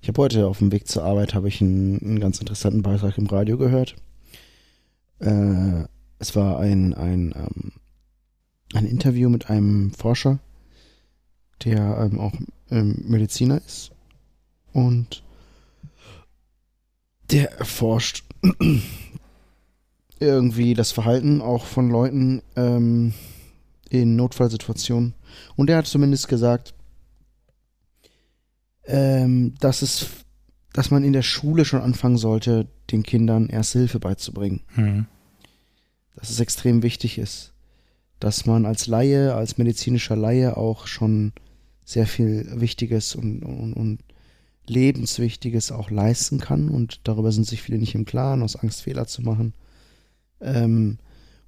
ich 0.00 0.08
habe 0.08 0.22
heute 0.22 0.46
auf 0.46 0.58
dem 0.58 0.72
Weg 0.72 0.88
zur 0.88 1.04
Arbeit 1.04 1.34
habe 1.34 1.48
ich 1.48 1.60
einen, 1.60 2.00
einen, 2.00 2.20
ganz 2.20 2.38
interessanten 2.38 2.80
Beitrag 2.80 3.18
im 3.18 3.26
Radio 3.26 3.58
gehört. 3.58 3.94
Äh, 5.20 5.84
es 6.22 6.36
war 6.36 6.60
ein, 6.60 6.94
ein, 6.94 7.34
ähm, 7.34 7.72
ein 8.74 8.86
Interview 8.86 9.28
mit 9.28 9.50
einem 9.50 9.90
Forscher, 9.92 10.38
der 11.64 11.98
ähm, 11.98 12.20
auch 12.20 12.32
ähm, 12.70 13.04
Mediziner 13.08 13.56
ist. 13.56 13.90
Und 14.72 15.24
der 17.32 17.58
erforscht 17.58 18.24
irgendwie 20.20 20.74
das 20.74 20.92
Verhalten 20.92 21.40
auch 21.40 21.66
von 21.66 21.90
Leuten 21.90 22.42
ähm, 22.54 23.14
in 23.90 24.14
Notfallsituationen 24.14 25.14
Und 25.56 25.66
der 25.66 25.78
hat 25.78 25.86
zumindest 25.86 26.28
gesagt, 26.28 26.72
ähm, 28.84 29.54
dass 29.58 29.82
es, 29.82 30.06
dass 30.72 30.92
man 30.92 31.02
in 31.02 31.12
der 31.12 31.22
Schule 31.22 31.64
schon 31.64 31.82
anfangen 31.82 32.16
sollte, 32.16 32.68
den 32.92 33.02
Kindern 33.02 33.48
Erste 33.48 33.80
Hilfe 33.80 33.98
beizubringen. 33.98 34.60
Mhm. 34.76 35.06
Dass 36.16 36.30
es 36.30 36.40
extrem 36.40 36.82
wichtig 36.82 37.18
ist, 37.18 37.52
dass 38.20 38.46
man 38.46 38.66
als 38.66 38.86
Laie, 38.86 39.34
als 39.34 39.58
medizinischer 39.58 40.16
Laie 40.16 40.56
auch 40.56 40.86
schon 40.86 41.32
sehr 41.84 42.06
viel 42.06 42.46
Wichtiges 42.60 43.14
und, 43.14 43.42
und, 43.42 43.72
und 43.72 43.98
Lebenswichtiges 44.66 45.72
auch 45.72 45.90
leisten 45.90 46.38
kann 46.38 46.68
und 46.68 47.00
darüber 47.04 47.32
sind 47.32 47.46
sich 47.46 47.62
viele 47.62 47.78
nicht 47.78 47.94
im 47.94 48.04
Klaren, 48.04 48.42
aus 48.42 48.56
Angst 48.56 48.82
Fehler 48.82 49.06
zu 49.06 49.22
machen. 49.22 49.54
Ähm, 50.40 50.98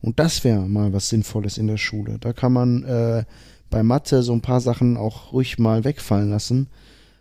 und 0.01 0.19
das 0.19 0.45
wäre 0.45 0.69
mal 0.69 0.93
was 0.93 1.09
Sinnvolles 1.09 1.57
in 1.57 1.67
der 1.67 1.77
Schule. 1.77 2.19
Da 2.19 2.33
kann 2.33 2.53
man 2.53 2.83
äh, 2.85 3.25
bei 3.71 3.83
Mathe 3.83 4.23
so 4.23 4.33
ein 4.33 4.43
paar 4.43 4.61
Sachen 4.61 4.97
auch 4.97 5.33
ruhig 5.33 5.59
mal 5.59 5.85
wegfallen 5.85 6.31
lassen 6.31 6.69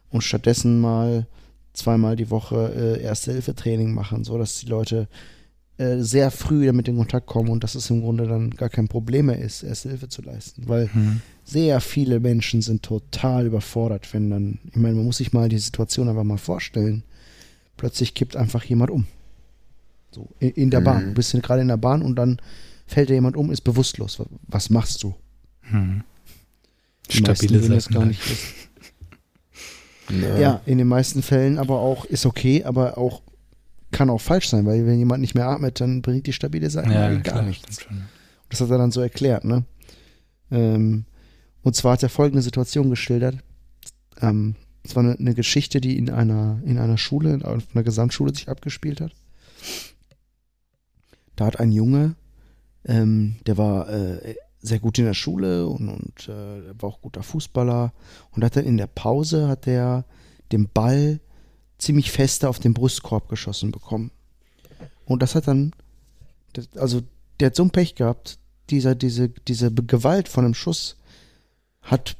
und 0.09 0.21
stattdessen 0.23 0.81
mal 0.81 1.27
zweimal 1.73 2.15
die 2.15 2.29
Woche 2.29 2.73
äh, 2.75 3.01
Erste-Hilfe-Training 3.01 3.93
machen, 3.93 4.23
so 4.23 4.37
dass 4.37 4.59
die 4.59 4.67
Leute 4.67 5.07
äh, 5.83 6.03
sehr 6.03 6.31
früh 6.31 6.65
damit 6.65 6.87
in 6.87 6.97
Kontakt 6.97 7.27
kommen 7.27 7.49
und 7.49 7.63
dass 7.63 7.75
es 7.75 7.89
im 7.89 8.01
Grunde 8.01 8.27
dann 8.27 8.51
gar 8.51 8.69
kein 8.69 8.87
Problem 8.87 9.27
mehr 9.27 9.37
ist, 9.39 9.63
Erste 9.63 9.89
Hilfe 9.89 10.07
zu 10.09 10.21
leisten. 10.21 10.63
Weil 10.67 10.89
Mhm. 10.93 11.21
sehr 11.43 11.79
viele 11.81 12.19
Menschen 12.19 12.61
sind 12.61 12.83
total 12.83 13.45
überfordert, 13.47 14.13
wenn 14.13 14.29
dann, 14.29 14.59
ich 14.69 14.75
meine, 14.77 14.95
man 14.95 15.05
muss 15.05 15.17
sich 15.17 15.33
mal 15.33 15.49
die 15.49 15.59
Situation 15.59 16.07
einfach 16.09 16.23
mal 16.23 16.37
vorstellen. 16.37 17.03
Plötzlich 17.77 18.13
kippt 18.13 18.35
einfach 18.35 18.63
jemand 18.63 18.91
um. 18.91 19.05
So, 20.11 20.29
in, 20.39 20.49
in 20.51 20.69
der 20.69 20.79
Mhm. 20.81 20.85
Bahn. 20.85 21.05
Du 21.07 21.13
bist 21.15 21.33
gerade 21.41 21.61
in 21.61 21.67
der 21.67 21.77
Bahn 21.77 22.01
und 22.01 22.15
dann 22.15 22.39
fällt 22.87 23.09
dir 23.09 23.15
jemand 23.15 23.35
um, 23.35 23.51
ist 23.51 23.61
bewusstlos. 23.61 24.21
Was, 24.47 24.69
machst 24.69 25.01
du? 25.03 25.13
Mhm. 25.71 26.03
Stabile 27.09 27.67
das 27.69 27.89
gar 27.89 27.99
dann. 27.99 28.07
nicht 28.09 28.21
wissen. 28.29 28.47
Na, 30.09 30.39
Ja, 30.39 30.61
in 30.65 30.77
den 30.77 30.87
meisten 30.87 31.21
Fällen 31.21 31.57
aber 31.57 31.79
auch, 31.79 32.05
ist 32.05 32.25
okay, 32.25 32.63
aber 32.63 32.97
auch 32.97 33.21
kann 33.93 34.09
auch 34.09 34.21
falsch 34.21 34.49
sein, 34.49 34.65
weil 34.65 34.85
wenn 34.85 34.99
jemand 34.99 35.21
nicht 35.21 35.35
mehr 35.35 35.47
atmet, 35.47 35.79
dann 35.79 36.01
bringt 36.01 36.27
die 36.27 36.33
stabile 36.33 36.69
Seitenlage 36.69 37.15
Ja, 37.15 37.21
gar 37.21 37.33
klar, 37.33 37.41
nichts. 37.43 37.85
Das 38.49 38.59
hat 38.59 38.69
er 38.69 38.77
dann 38.77 38.91
so 38.91 39.01
erklärt, 39.01 39.45
ne? 39.45 39.63
Ähm, 40.51 41.05
und 41.61 41.75
zwar 41.75 41.93
hat 41.93 42.03
er 42.03 42.09
folgende 42.09 42.41
Situation 42.41 42.89
geschildert. 42.89 43.37
Ähm, 44.21 44.55
es 44.83 44.95
war 44.95 45.03
eine, 45.03 45.17
eine 45.17 45.33
Geschichte, 45.33 45.79
die 45.79 45.97
in 45.97 46.09
einer, 46.09 46.59
in 46.65 46.77
einer 46.77 46.97
Schule, 46.97 47.39
auf 47.43 47.63
einer 47.73 47.83
Gesamtschule 47.83 48.33
sich 48.33 48.49
abgespielt 48.49 48.99
hat. 48.99 49.13
Da 51.35 51.45
hat 51.45 51.59
ein 51.59 51.71
Junge, 51.71 52.15
ähm, 52.85 53.37
der 53.47 53.57
war 53.57 53.89
äh, 53.89 54.35
sehr 54.59 54.79
gut 54.79 54.97
in 54.99 55.05
der 55.05 55.13
Schule 55.13 55.67
und, 55.67 55.89
und 55.89 56.29
äh, 56.29 56.81
war 56.81 56.89
auch 56.89 57.01
guter 57.01 57.23
Fußballer 57.23 57.93
und 58.31 58.43
hat 58.43 58.55
dann 58.55 58.65
in 58.65 58.77
der 58.77 58.87
Pause 58.87 59.47
hat 59.47 59.67
er 59.67 60.05
den 60.51 60.69
Ball 60.69 61.19
ziemlich 61.83 62.11
feste 62.11 62.49
auf 62.49 62.59
den 62.59 62.73
Brustkorb 62.73 63.29
geschossen 63.29 63.71
bekommen. 63.71 64.11
Und 65.05 65.21
das 65.21 65.35
hat 65.35 65.47
dann, 65.47 65.73
also 66.75 67.01
der 67.39 67.47
hat 67.47 67.55
so 67.55 67.63
ein 67.63 67.71
Pech 67.71 67.95
gehabt, 67.95 68.39
dieser, 68.69 68.95
diese, 68.95 69.29
diese 69.29 69.71
Gewalt 69.73 70.29
von 70.29 70.45
einem 70.45 70.53
Schuss 70.53 70.95
hat 71.81 72.15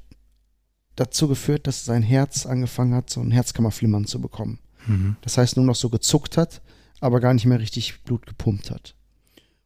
dazu 0.96 1.28
geführt, 1.28 1.68
dass 1.68 1.86
sein 1.86 2.04
Herz 2.04 2.46
angefangen 2.46 2.94
hat, 2.94 3.10
so 3.10 3.22
ein 3.22 3.32
Herzkammerflimmern 3.32 4.06
zu 4.06 4.20
bekommen. 4.22 4.60
Mhm. 4.86 5.16
Das 5.22 5.38
heißt, 5.38 5.56
nur 5.56 5.66
noch 5.66 5.76
so 5.76 5.90
gezuckt 5.90 6.38
hat, 6.38 6.62
aber 7.00 7.20
gar 7.20 7.34
nicht 7.34 7.46
mehr 7.46 7.60
richtig 7.60 8.04
Blut 8.04 8.26
gepumpt 8.26 8.70
hat. 8.72 8.96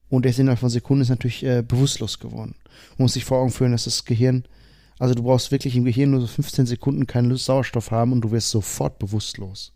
Und 0.10 0.26
er 0.26 0.30
ist 0.30 0.40
innerhalb 0.40 0.60
von 0.60 0.70
Sekunden 0.70 1.02
ist 1.02 1.10
natürlich 1.10 1.44
äh, 1.44 1.62
bewusstlos 1.62 2.20
geworden. 2.20 2.56
Man 2.98 3.06
muss 3.06 3.14
sich 3.14 3.26
vor 3.26 3.40
Augen 3.40 3.52
führen, 3.52 3.74
dass 3.74 3.84
das 3.84 4.06
Gehirn, 4.06 4.46
also 5.00 5.14
du 5.14 5.24
brauchst 5.24 5.52
wirklich 5.52 5.76
im 5.76 5.84
Gehirn 5.84 6.12
nur 6.12 6.22
so 6.22 6.28
15 6.28 6.66
Sekunden 6.66 7.08
keinen 7.08 7.36
Sauerstoff 7.36 7.92
haben 7.92 8.14
und 8.14 8.22
du 8.22 8.32
wirst 8.32 8.50
sofort 8.50 9.00
bewusstlos. 9.00 9.74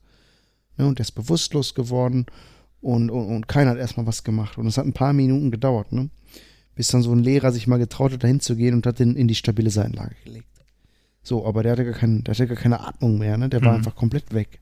Ne, 0.78 0.88
und 0.88 1.00
er 1.00 1.04
ist 1.04 1.12
bewusstlos 1.12 1.74
geworden 1.76 2.26
und, 2.82 3.10
und, 3.10 3.26
und 3.28 3.48
keiner 3.48 3.72
hat 3.72 3.78
erstmal 3.78 4.08
was 4.08 4.24
gemacht. 4.24 4.58
Und 4.58 4.68
es 4.68 4.78
hat 4.78 4.86
ein 4.86 4.94
paar 4.94 5.14
Minuten 5.14 5.52
gedauert, 5.52 5.92
ne? 5.92 6.10
Bis 6.76 6.88
dann 6.88 7.02
so 7.04 7.12
ein 7.12 7.20
Lehrer 7.20 7.52
sich 7.52 7.68
mal 7.68 7.78
getraut 7.78 8.14
hat, 8.14 8.24
dahin 8.24 8.40
zu 8.40 8.56
gehen 8.56 8.74
und 8.74 8.86
hat 8.88 9.00
den 9.00 9.16
in 9.16 9.28
die 9.28 9.36
stabile 9.36 9.70
Seitenlage 9.70 10.16
gelegt. 10.24 10.48
So, 11.22 11.46
aber 11.46 11.62
der 11.64 11.74
hatte 11.74 11.86
gar, 11.86 11.94
kein, 11.94 12.24
der 12.24 12.34
hatte 12.34 12.48
gar 12.48 12.58
keine 12.58 12.80
Atmung 12.88 13.18
mehr, 13.20 13.38
ne? 13.38 13.50
Der 13.50 13.62
war 13.62 13.72
Mhm. 13.72 13.78
einfach 13.78 13.96
komplett 13.96 14.34
weg. 14.34 14.60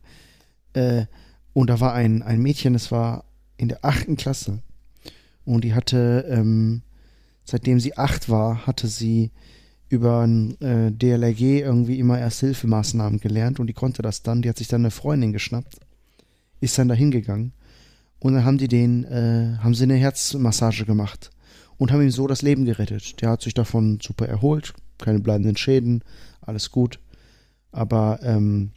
Äh, 0.74 1.06
und 1.54 1.70
da 1.70 1.80
war 1.80 1.94
ein, 1.94 2.22
ein 2.24 2.42
Mädchen, 2.42 2.74
das 2.74 2.92
war 2.92 3.24
in 3.58 3.70
der 3.70 3.86
achten 3.86 4.18
Klasse. 4.18 4.60
Und 5.46 5.64
die 5.64 5.74
hatte, 5.74 6.26
ähm, 6.30 6.82
seitdem 7.46 7.80
sie 7.80 7.98
acht 7.98 8.30
war, 8.30 8.68
hatte 8.68 8.88
sie 8.88 9.32
über 9.88 10.22
ein 10.22 10.60
äh, 10.62 10.92
DLRG 10.92 11.62
irgendwie 11.62 11.98
immer 12.00 12.20
Ersthilfemaßnahmen 12.20 13.20
gelernt 13.20 13.60
und 13.60 13.68
die 13.68 13.74
konnte 13.74 14.02
das 14.02 14.22
dann. 14.22 14.42
Die 14.42 14.50
hat 14.50 14.58
sich 14.58 14.68
dann 14.68 14.82
eine 14.82 14.92
Freundin 14.92 15.34
geschnappt, 15.34 15.80
ist 16.60 16.78
dann 16.78 16.88
da 16.88 16.96
hingegangen 16.96 17.54
und 18.20 18.34
dann 18.34 18.44
haben 18.46 18.58
die 18.58 18.68
den, 18.68 19.04
äh, 19.06 19.58
haben 19.60 19.74
sie 19.76 19.84
eine 19.84 19.96
Herzmassage 19.96 20.86
gemacht 20.86 21.30
und 21.78 21.92
haben 21.92 22.02
ihm 22.02 22.12
so 22.12 22.28
das 22.28 22.42
Leben 22.42 22.66
gerettet. 22.66 23.22
Der 23.22 23.30
hat 23.30 23.42
sich 23.42 23.54
davon 23.54 24.00
super 24.02 24.28
erholt, 24.28 24.74
keine 24.98 25.20
bleibenden 25.20 25.56
Schäden, 25.58 26.04
alles 26.42 26.72
gut. 26.72 27.00
Aber 27.72 28.20
ähm, 28.24 28.72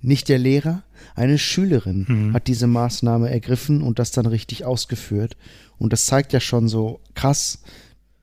nicht 0.00 0.28
der 0.28 0.38
Lehrer, 0.38 0.82
eine 1.14 1.38
Schülerin 1.38 2.04
Mhm. 2.08 2.34
hat 2.34 2.46
diese 2.46 2.66
Maßnahme 2.66 3.30
ergriffen 3.30 3.80
und 3.82 3.98
das 3.98 4.10
dann 4.10 4.26
richtig 4.26 4.64
ausgeführt. 4.64 5.36
Und 5.78 5.92
das 5.92 6.04
zeigt 6.06 6.32
ja 6.32 6.40
schon 6.40 6.68
so 6.68 7.00
krass, 7.14 7.60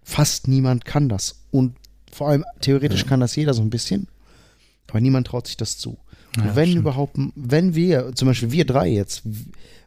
fast 0.04 0.48
niemand 0.48 0.86
kann 0.86 1.10
das. 1.10 1.44
Und 1.50 1.76
vor 2.12 2.30
allem 2.30 2.46
theoretisch 2.60 3.02
Ja. 3.04 3.08
kann 3.08 3.20
das 3.22 3.36
jeder 3.36 3.54
so 3.54 3.62
ein 3.64 3.70
bisschen, 3.72 4.08
aber 4.90 5.00
niemand 5.02 5.28
traut 5.28 5.48
sich 5.48 5.58
das 5.58 5.78
zu. 5.78 5.98
Ja, 6.38 6.56
wenn 6.56 6.70
stimmt. 6.70 6.82
überhaupt, 6.82 7.18
wenn 7.36 7.76
wir, 7.76 8.14
zum 8.16 8.28
Beispiel 8.28 8.52
wir 8.52 8.66
drei 8.66 8.88
jetzt, 8.88 9.24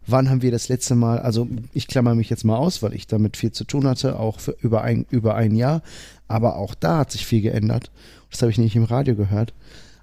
wann 0.06 0.28
haben 0.28 0.42
wir 0.42 0.50
das 0.50 0.68
letzte 0.68 0.94
Mal, 0.94 1.18
also 1.18 1.48
ich 1.72 1.88
klammer 1.88 2.14
mich 2.14 2.28
jetzt 2.28 2.44
mal 2.44 2.56
aus, 2.56 2.82
weil 2.82 2.94
ich 2.94 3.06
damit 3.06 3.36
viel 3.36 3.52
zu 3.52 3.64
tun 3.64 3.86
hatte, 3.86 4.18
auch 4.18 4.40
für 4.40 4.56
über 4.60 4.82
ein, 4.82 5.06
über 5.10 5.34
ein 5.34 5.54
Jahr, 5.54 5.82
aber 6.28 6.56
auch 6.56 6.74
da 6.74 6.98
hat 6.98 7.12
sich 7.12 7.26
viel 7.26 7.40
geändert. 7.40 7.90
Das 8.30 8.42
habe 8.42 8.50
ich 8.50 8.58
nicht 8.58 8.76
im 8.76 8.84
Radio 8.84 9.14
gehört. 9.14 9.54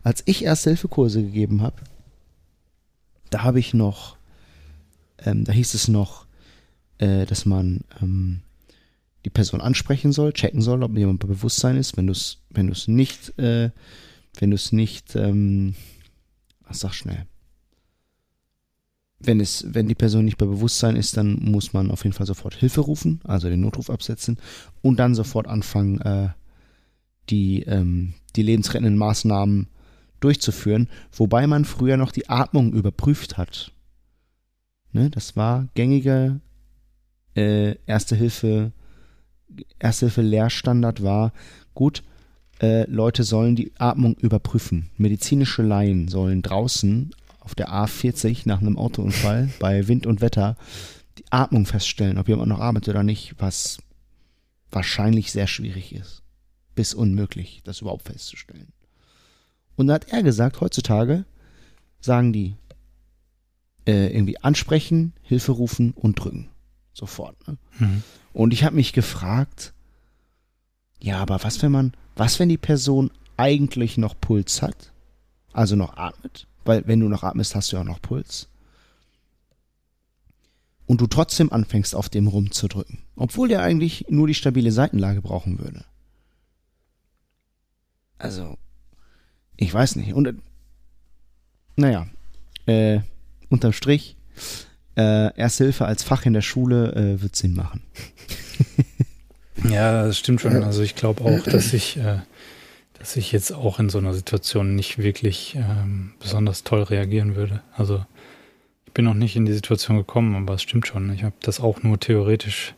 Als 0.03 0.23
ich 0.25 0.43
Erste-Hilfe-Kurse 0.43 1.21
gegeben 1.21 1.61
habe, 1.61 1.75
da 3.29 3.43
habe 3.43 3.59
ich 3.59 3.73
noch, 3.73 4.17
ähm, 5.23 5.45
da 5.45 5.51
hieß 5.51 5.73
es 5.73 5.87
noch, 5.87 6.25
äh, 6.97 7.25
dass 7.25 7.45
man 7.45 7.81
ähm, 8.01 8.41
die 9.25 9.29
Person 9.29 9.61
ansprechen 9.61 10.11
soll, 10.11 10.33
checken 10.33 10.61
soll, 10.61 10.83
ob 10.83 10.97
jemand 10.97 11.19
bei 11.19 11.27
Bewusstsein 11.27 11.77
ist. 11.77 11.97
Wenn 11.97 12.07
du 12.07 12.13
es, 12.13 12.39
wenn 12.49 12.67
du 12.67 12.73
es 12.73 12.87
nicht, 12.87 13.37
äh, 13.37 13.69
wenn 14.39 14.49
du 14.49 14.55
es 14.55 14.71
nicht, 14.71 15.15
ähm, 15.15 15.75
ach, 16.71 16.75
sag 16.75 16.93
schnell. 16.93 17.25
Wenn 19.19 19.39
es, 19.39 19.65
wenn 19.67 19.87
die 19.87 19.95
Person 19.95 20.25
nicht 20.25 20.37
bei 20.37 20.47
Bewusstsein 20.47 20.95
ist, 20.95 21.15
dann 21.15 21.37
muss 21.43 21.73
man 21.73 21.91
auf 21.91 22.03
jeden 22.03 22.13
Fall 22.13 22.25
sofort 22.25 22.55
Hilfe 22.55 22.81
rufen, 22.81 23.19
also 23.23 23.49
den 23.49 23.61
Notruf 23.61 23.89
absetzen 23.89 24.37
und 24.81 24.97
dann 24.97 25.13
sofort 25.13 25.47
anfangen, 25.47 26.01
äh, 26.01 26.29
die, 27.29 27.61
ähm, 27.63 28.15
die 28.35 28.41
lebensrettenden 28.41 28.97
Maßnahmen 28.97 29.67
durchzuführen, 30.21 30.89
wobei 31.11 31.45
man 31.45 31.65
früher 31.65 31.97
noch 31.97 32.11
die 32.11 32.29
Atmung 32.29 32.73
überprüft 32.73 33.37
hat. 33.37 33.71
Ne, 34.91 35.09
das 35.09 35.35
war 35.35 35.67
gängige 35.75 36.41
äh, 37.35 37.75
Erste 37.85 38.15
Hilfe, 38.15 38.71
Erste 39.77 40.07
Hilfe 40.07 40.21
Lehrstandard 40.21 41.03
war, 41.03 41.31
gut, 41.75 42.03
äh, 42.61 42.89
Leute 42.89 43.23
sollen 43.23 43.55
die 43.55 43.71
Atmung 43.77 44.15
überprüfen. 44.15 44.89
Medizinische 44.97 45.63
Laien 45.63 46.07
sollen 46.07 46.41
draußen 46.41 47.11
auf 47.39 47.55
der 47.55 47.69
A40 47.69 48.43
nach 48.45 48.61
einem 48.61 48.77
Autounfall 48.77 49.49
bei 49.59 49.87
Wind 49.87 50.05
und 50.05 50.21
Wetter 50.21 50.55
die 51.17 51.25
Atmung 51.31 51.65
feststellen, 51.65 52.17
ob 52.17 52.27
jemand 52.27 52.49
noch 52.49 52.59
atmet 52.59 52.87
oder 52.87 53.03
nicht, 53.03 53.35
was 53.39 53.79
wahrscheinlich 54.69 55.31
sehr 55.31 55.47
schwierig 55.47 55.93
ist. 55.93 56.21
Bis 56.75 56.93
unmöglich, 56.93 57.61
das 57.63 57.81
überhaupt 57.81 58.07
festzustellen. 58.07 58.71
Und 59.75 59.87
da 59.87 59.95
hat 59.95 60.09
er 60.09 60.23
gesagt, 60.23 60.61
heutzutage 60.61 61.25
sagen 61.99 62.31
die 62.31 62.55
äh, 63.85 64.13
irgendwie 64.13 64.37
ansprechen, 64.37 65.13
Hilfe 65.21 65.51
rufen 65.53 65.91
und 65.91 66.15
drücken. 66.15 66.49
Sofort. 66.93 67.35
Ne? 67.47 67.57
Mhm. 67.79 68.03
Und 68.33 68.53
ich 68.53 68.63
habe 68.63 68.75
mich 68.75 68.93
gefragt, 68.93 69.73
ja, 71.01 71.17
aber 71.17 71.43
was, 71.43 71.61
wenn 71.61 71.71
man, 71.71 71.93
was, 72.15 72.39
wenn 72.39 72.49
die 72.49 72.57
Person 72.57 73.11
eigentlich 73.37 73.97
noch 73.97 74.19
Puls 74.19 74.61
hat? 74.61 74.91
Also 75.53 75.75
noch 75.75 75.97
atmet? 75.97 76.47
Weil 76.65 76.85
wenn 76.87 76.99
du 76.99 77.07
noch 77.07 77.23
atmest, 77.23 77.55
hast 77.55 77.71
du 77.71 77.75
ja 77.75 77.81
auch 77.81 77.87
noch 77.87 78.01
Puls. 78.01 78.47
Und 80.85 81.01
du 81.01 81.07
trotzdem 81.07 81.51
anfängst, 81.51 81.95
auf 81.95 82.09
dem 82.09 82.27
rumzudrücken. 82.27 82.99
Obwohl 83.15 83.47
der 83.47 83.61
eigentlich 83.61 84.05
nur 84.09 84.27
die 84.27 84.33
stabile 84.33 84.71
Seitenlage 84.71 85.21
brauchen 85.21 85.59
würde. 85.59 85.85
Also, 88.17 88.57
ich 89.55 89.73
weiß 89.73 89.95
nicht. 89.95 90.13
Und, 90.13 90.27
äh, 90.27 90.33
naja, 91.77 92.07
äh, 92.65 92.99
unterm 93.49 93.73
Strich, 93.73 94.17
äh, 94.97 95.35
Erste 95.37 95.63
Hilfe 95.63 95.85
als 95.85 96.03
Fach 96.03 96.25
in 96.25 96.33
der 96.33 96.41
Schule 96.41 96.93
äh, 96.93 97.21
wird 97.21 97.35
Sinn 97.35 97.53
machen. 97.53 97.81
Ja, 99.69 100.05
das 100.05 100.17
stimmt 100.17 100.41
schon. 100.41 100.63
Also 100.63 100.81
ich 100.81 100.95
glaube 100.95 101.23
auch, 101.23 101.43
dass 101.43 101.73
ich, 101.73 101.97
äh, 101.97 102.19
dass 102.97 103.15
ich 103.15 103.31
jetzt 103.31 103.51
auch 103.51 103.79
in 103.79 103.89
so 103.89 103.97
einer 103.97 104.13
Situation 104.13 104.75
nicht 104.75 104.97
wirklich 104.97 105.55
ähm, 105.55 106.13
besonders 106.19 106.63
toll 106.63 106.83
reagieren 106.83 107.35
würde. 107.35 107.61
Also 107.75 108.05
ich 108.85 108.93
bin 108.93 109.05
noch 109.05 109.13
nicht 109.13 109.35
in 109.35 109.45
die 109.45 109.53
Situation 109.53 109.97
gekommen, 109.97 110.35
aber 110.35 110.55
es 110.55 110.61
stimmt 110.61 110.87
schon. 110.87 111.13
Ich 111.13 111.23
habe 111.23 111.35
das 111.41 111.59
auch 111.59 111.83
nur 111.83 111.99
theoretisch 111.99 112.73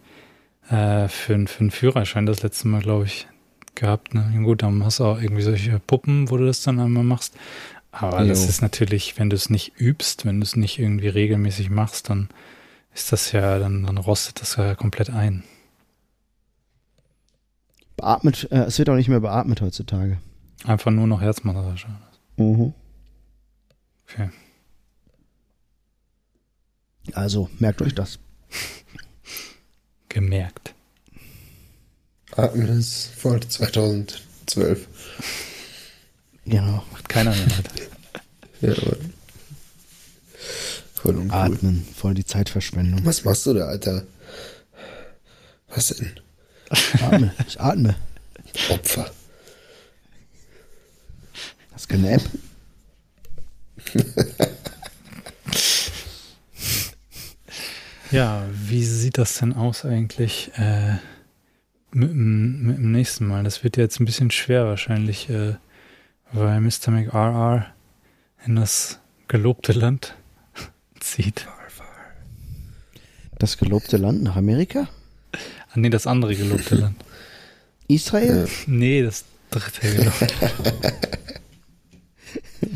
äh, 0.70 1.08
für, 1.08 1.48
für 1.48 1.60
einen 1.60 1.72
Führerschein 1.72 2.26
das 2.26 2.44
letzte 2.44 2.68
Mal, 2.68 2.82
glaube 2.82 3.06
ich, 3.06 3.28
gehabt. 3.76 4.14
Ne? 4.14 4.32
Gut, 4.44 4.62
dann 4.62 4.84
hast 4.84 5.00
du 5.00 5.06
auch 5.06 5.22
irgendwie 5.22 5.42
solche 5.42 5.80
Puppen, 5.80 6.30
wo 6.30 6.38
du 6.38 6.46
das 6.46 6.62
dann 6.62 6.80
einmal 6.80 7.04
machst. 7.04 7.36
Aber 7.92 8.22
jo. 8.22 8.30
das 8.30 8.48
ist 8.48 8.62
natürlich, 8.62 9.20
wenn 9.20 9.30
du 9.30 9.36
es 9.36 9.50
nicht 9.50 9.74
übst, 9.80 10.26
wenn 10.26 10.40
du 10.40 10.44
es 10.44 10.56
nicht 10.56 10.80
irgendwie 10.80 11.10
regelmäßig 11.10 11.70
machst, 11.70 12.10
dann 12.10 12.30
ist 12.94 13.12
das 13.12 13.32
ja, 13.32 13.60
dann, 13.60 13.84
dann 13.84 13.98
rostet 13.98 14.42
das 14.42 14.56
ja 14.56 14.76
komplett 14.76 15.10
ein. 15.10 15.44
Beatmet, 17.96 18.48
äh, 18.52 18.64
es 18.64 18.78
wird 18.80 18.89
auch 18.89 18.96
nicht 18.96 19.10
mehr 19.10 19.20
beatmet 19.20 19.62
heutzutage. 19.62 20.18
Einfach 20.66 20.91
nur 20.91 21.08
noch 21.08 21.22
Herzmassage. 21.22 21.88
Mhm. 22.38 22.74
Okay. 24.08 24.30
Also, 27.14 27.50
merkt 27.60 27.82
euch 27.82 27.94
das. 27.94 28.20
Gemerkt. 30.10 30.74
Atmen 32.36 32.80
ist 32.80 33.08
voll 33.16 33.39
2012. 33.41 34.88
Genau. 36.46 36.84
Macht 36.91 37.10
keiner 37.10 37.32
mehr 37.32 37.58
heute. 37.58 37.72
ja, 38.62 38.72
aber 38.72 38.98
voll 40.94 41.16
uncool. 41.18 41.38
Atmen, 41.38 41.88
voll 41.96 42.14
die 42.14 42.26
Zeitverschwendung. 42.26 43.06
Was 43.06 43.24
machst 43.24 43.46
du 43.46 43.54
da, 43.54 43.66
Alter? 43.66 44.04
Was 45.68 45.89
denn? 45.89 46.20
Atme, 47.02 47.34
ich 47.48 47.60
atme. 47.60 47.96
Opfer. 48.70 49.12
Das 51.72 51.82
ist 51.82 51.88
keine 51.88 52.12
App. 52.12 52.22
ja, 58.12 58.46
wie 58.52 58.84
sieht 58.84 59.18
das 59.18 59.40
denn 59.40 59.54
aus 59.54 59.86
eigentlich 59.86 60.52
äh, 60.56 60.98
mit, 61.92 62.14
mit, 62.14 62.78
dem 62.78 62.92
nächsten 62.92 63.26
Mal? 63.28 63.44
Das 63.44 63.64
wird 63.64 63.78
jetzt 63.78 64.00
ein 64.00 64.06
bisschen 64.06 64.32
schwer 64.32 64.66
wahrscheinlich, 64.66 65.30
äh, 65.30 65.56
weil 66.32 66.62
Mr. 66.62 66.90
McRR 66.92 67.68
in 68.46 68.56
das 68.56 69.00
gelobte 69.28 69.74
Land 69.74 70.16
zieht. 71.00 71.48
Das 73.40 73.58
gelobte 73.58 73.98
Land 73.98 74.24
nach 74.24 74.36
Amerika? 74.36 74.88
Ah, 75.74 75.80
nee, 75.80 75.90
das 75.90 76.06
andere 76.08 76.36
gelobte 76.36 76.76
Land. 76.76 77.04
Israel? 77.88 78.48
Nee, 78.68 79.02
das 79.02 79.26
dritte 79.50 79.96
gelobte. 79.96 80.28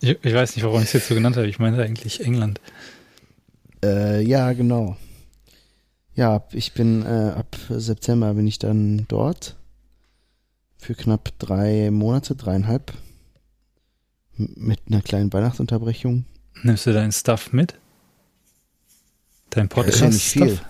ich, 0.00 0.18
ich, 0.22 0.34
weiß 0.34 0.54
nicht, 0.54 0.64
warum 0.64 0.80
ich 0.80 0.86
es 0.86 0.92
jetzt 0.92 1.08
so 1.08 1.14
genannt 1.14 1.36
habe. 1.36 1.48
Ich 1.48 1.58
meinte 1.58 1.82
eigentlich 1.82 2.24
England. 2.24 2.60
Äh, 3.84 4.22
ja, 4.22 4.52
genau. 4.52 4.96
Ja, 6.14 6.44
ich 6.52 6.72
bin 6.72 7.02
äh, 7.02 7.32
ab 7.36 7.56
September 7.68 8.34
bin 8.34 8.46
ich 8.46 8.58
dann 8.58 9.06
dort 9.08 9.56
für 10.78 10.94
knapp 10.94 11.32
drei 11.38 11.90
Monate, 11.90 12.36
dreieinhalb, 12.36 12.92
mit 14.36 14.80
einer 14.88 15.02
kleinen 15.02 15.32
Weihnachtsunterbrechung. 15.32 16.24
Nimmst 16.62 16.86
du 16.86 16.92
deinen 16.92 17.12
Stuff 17.12 17.52
mit? 17.52 17.74
Dein 19.50 19.68
Podcast? 19.68 20.00
Ja, 20.00 20.08
nicht 20.08 20.22
viel. 20.22 20.60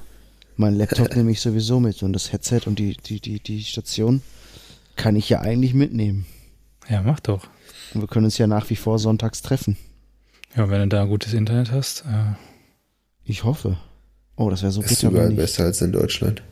Mein 0.61 0.77
Laptop 0.77 1.11
nehme 1.17 1.31
ich 1.31 1.41
sowieso 1.41 1.81
mit 1.81 2.03
und 2.03 2.13
das 2.13 2.33
Headset 2.33 2.61
und 2.67 2.79
die, 2.79 2.95
die, 2.95 3.19
die, 3.19 3.41
die 3.41 3.65
Station 3.65 4.21
kann 4.95 5.17
ich 5.17 5.31
ja 5.31 5.41
eigentlich 5.41 5.73
mitnehmen. 5.73 6.27
Ja, 6.87 7.01
mach 7.01 7.19
doch. 7.19 7.49
Und 7.95 8.03
wir 8.03 8.09
können 8.09 8.27
uns 8.27 8.37
ja 8.37 8.47
nach 8.47 8.69
wie 8.69 8.77
vor 8.77 8.99
sonntags 8.99 9.41
treffen. 9.41 9.79
Ja, 10.55 10.69
wenn 10.69 10.83
du 10.83 10.89
da 10.89 11.07
gutes 11.07 11.33
Internet 11.33 11.73
hast. 11.73 12.03
Äh 12.03 12.35
ich 13.25 13.43
hoffe. 13.43 13.79
Oh, 14.37 14.51
das 14.51 14.61
wäre 14.61 14.71
so 14.71 14.83
bitter. 14.83 14.93
Ist 14.93 15.03
überall 15.03 15.33
besser 15.33 15.65
als 15.65 15.81
in 15.81 15.93
Deutschland. 15.93 16.43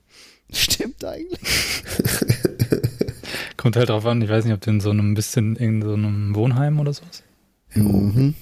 Stimmt 0.52 1.04
eigentlich. 1.04 1.38
Kommt 3.56 3.76
halt 3.76 3.90
drauf 3.90 4.06
an, 4.06 4.22
ich 4.22 4.28
weiß 4.28 4.44
nicht, 4.44 4.54
ob 4.54 4.60
du 4.60 4.70
in 4.70 4.80
so 4.80 4.90
einem 4.90 5.14
bisschen 5.14 5.54
in 5.54 5.82
so 5.82 5.92
einem 5.92 6.34
Wohnheim 6.34 6.80
oder 6.80 6.92
sowas. 6.92 7.22
Mhm. 7.74 8.34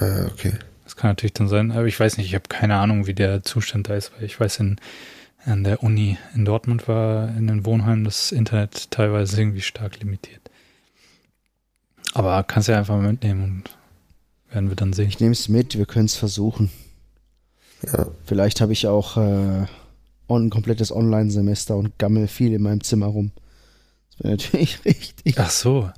Ah, 0.00 0.26
okay. 0.32 0.54
Kann 1.04 1.10
natürlich 1.10 1.34
dann 1.34 1.48
sein, 1.48 1.70
aber 1.70 1.84
ich 1.84 2.00
weiß 2.00 2.16
nicht, 2.16 2.28
ich 2.28 2.34
habe 2.34 2.48
keine 2.48 2.76
Ahnung, 2.76 3.06
wie 3.06 3.12
der 3.12 3.42
Zustand 3.42 3.90
da 3.90 3.94
ist, 3.94 4.10
weil 4.16 4.24
ich 4.24 4.40
weiß, 4.40 4.60
in, 4.60 4.76
an 5.44 5.62
der 5.62 5.82
Uni 5.82 6.16
in 6.34 6.46
Dortmund 6.46 6.88
war 6.88 7.28
in 7.36 7.46
den 7.46 7.66
Wohnheimen 7.66 8.04
das 8.04 8.32
Internet 8.32 8.90
teilweise 8.90 9.38
irgendwie 9.38 9.60
stark 9.60 10.00
limitiert. 10.00 10.40
Aber 12.14 12.42
kannst 12.44 12.68
ja 12.68 12.78
einfach 12.78 12.96
mal 12.96 13.12
mitnehmen 13.12 13.44
und 13.44 13.76
werden 14.50 14.70
wir 14.70 14.76
dann 14.76 14.94
sehen. 14.94 15.08
Ich 15.08 15.20
nehme 15.20 15.32
es 15.32 15.50
mit, 15.50 15.76
wir 15.76 15.84
können 15.84 16.06
es 16.06 16.16
versuchen. 16.16 16.70
Ja. 17.82 18.06
Vielleicht 18.24 18.62
habe 18.62 18.72
ich 18.72 18.86
auch 18.86 19.18
äh, 19.18 19.66
ein 20.30 20.48
komplettes 20.48 20.90
Online-Semester 20.90 21.76
und 21.76 21.98
gammel 21.98 22.28
viel 22.28 22.54
in 22.54 22.62
meinem 22.62 22.82
Zimmer 22.82 23.08
rum. 23.08 23.30
Das 24.12 24.24
wäre 24.24 24.36
natürlich 24.38 24.82
richtig. 24.86 25.38
Ach 25.38 25.50
so. 25.50 25.90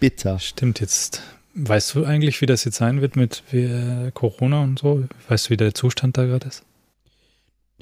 Bitter. 0.00 0.38
Stimmt, 0.38 0.80
jetzt 0.80 1.20
Weißt 1.60 1.96
du 1.96 2.04
eigentlich, 2.04 2.40
wie 2.40 2.46
das 2.46 2.62
jetzt 2.64 2.76
sein 2.76 3.00
wird 3.00 3.16
mit 3.16 3.42
wie, 3.50 4.10
Corona 4.12 4.62
und 4.62 4.78
so? 4.78 5.04
Weißt 5.28 5.46
du, 5.46 5.50
wie 5.50 5.56
der 5.56 5.74
Zustand 5.74 6.16
da 6.16 6.24
gerade 6.24 6.46
ist? 6.46 6.64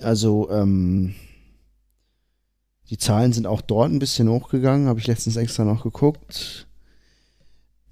Also, 0.01 0.51
ähm, 0.51 1.14
die 2.89 2.97
Zahlen 2.97 3.35
sind 3.35 3.47
auch 3.47 3.61
dort 3.61 3.91
ein 3.91 3.99
bisschen 3.99 4.31
hochgegangen, 4.31 4.89
habe 4.89 4.99
ich 4.99 5.07
letztens 5.07 5.37
extra 5.37 5.64
noch 5.64 5.83
geguckt. 5.83 6.66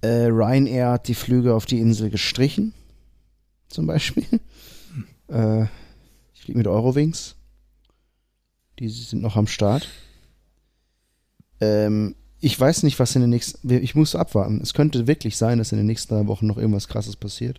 Äh, 0.00 0.28
Ryanair 0.28 0.92
hat 0.92 1.08
die 1.08 1.14
Flüge 1.14 1.54
auf 1.54 1.66
die 1.66 1.80
Insel 1.80 2.08
gestrichen, 2.08 2.72
zum 3.68 3.86
Beispiel. 3.86 4.24
Hm. 4.30 4.40
Äh, 5.26 5.62
ich 6.34 6.42
fliege 6.42 6.58
mit 6.58 6.66
Eurowings. 6.66 7.36
Die 8.78 8.90
sind 8.90 9.22
noch 9.22 9.36
am 9.36 9.46
Start. 9.46 9.88
Ähm, 11.62 12.14
ich 12.44 12.60
weiß 12.60 12.82
nicht, 12.82 12.98
was 12.98 13.14
in 13.14 13.22
den 13.22 13.30
nächsten. 13.30 13.70
Ich 13.70 13.94
muss 13.94 14.14
abwarten. 14.14 14.60
Es 14.62 14.74
könnte 14.74 15.06
wirklich 15.06 15.38
sein, 15.38 15.56
dass 15.56 15.72
in 15.72 15.78
den 15.78 15.86
nächsten 15.86 16.14
drei 16.14 16.26
Wochen 16.26 16.46
noch 16.46 16.58
irgendwas 16.58 16.88
Krasses 16.88 17.16
passiert. 17.16 17.58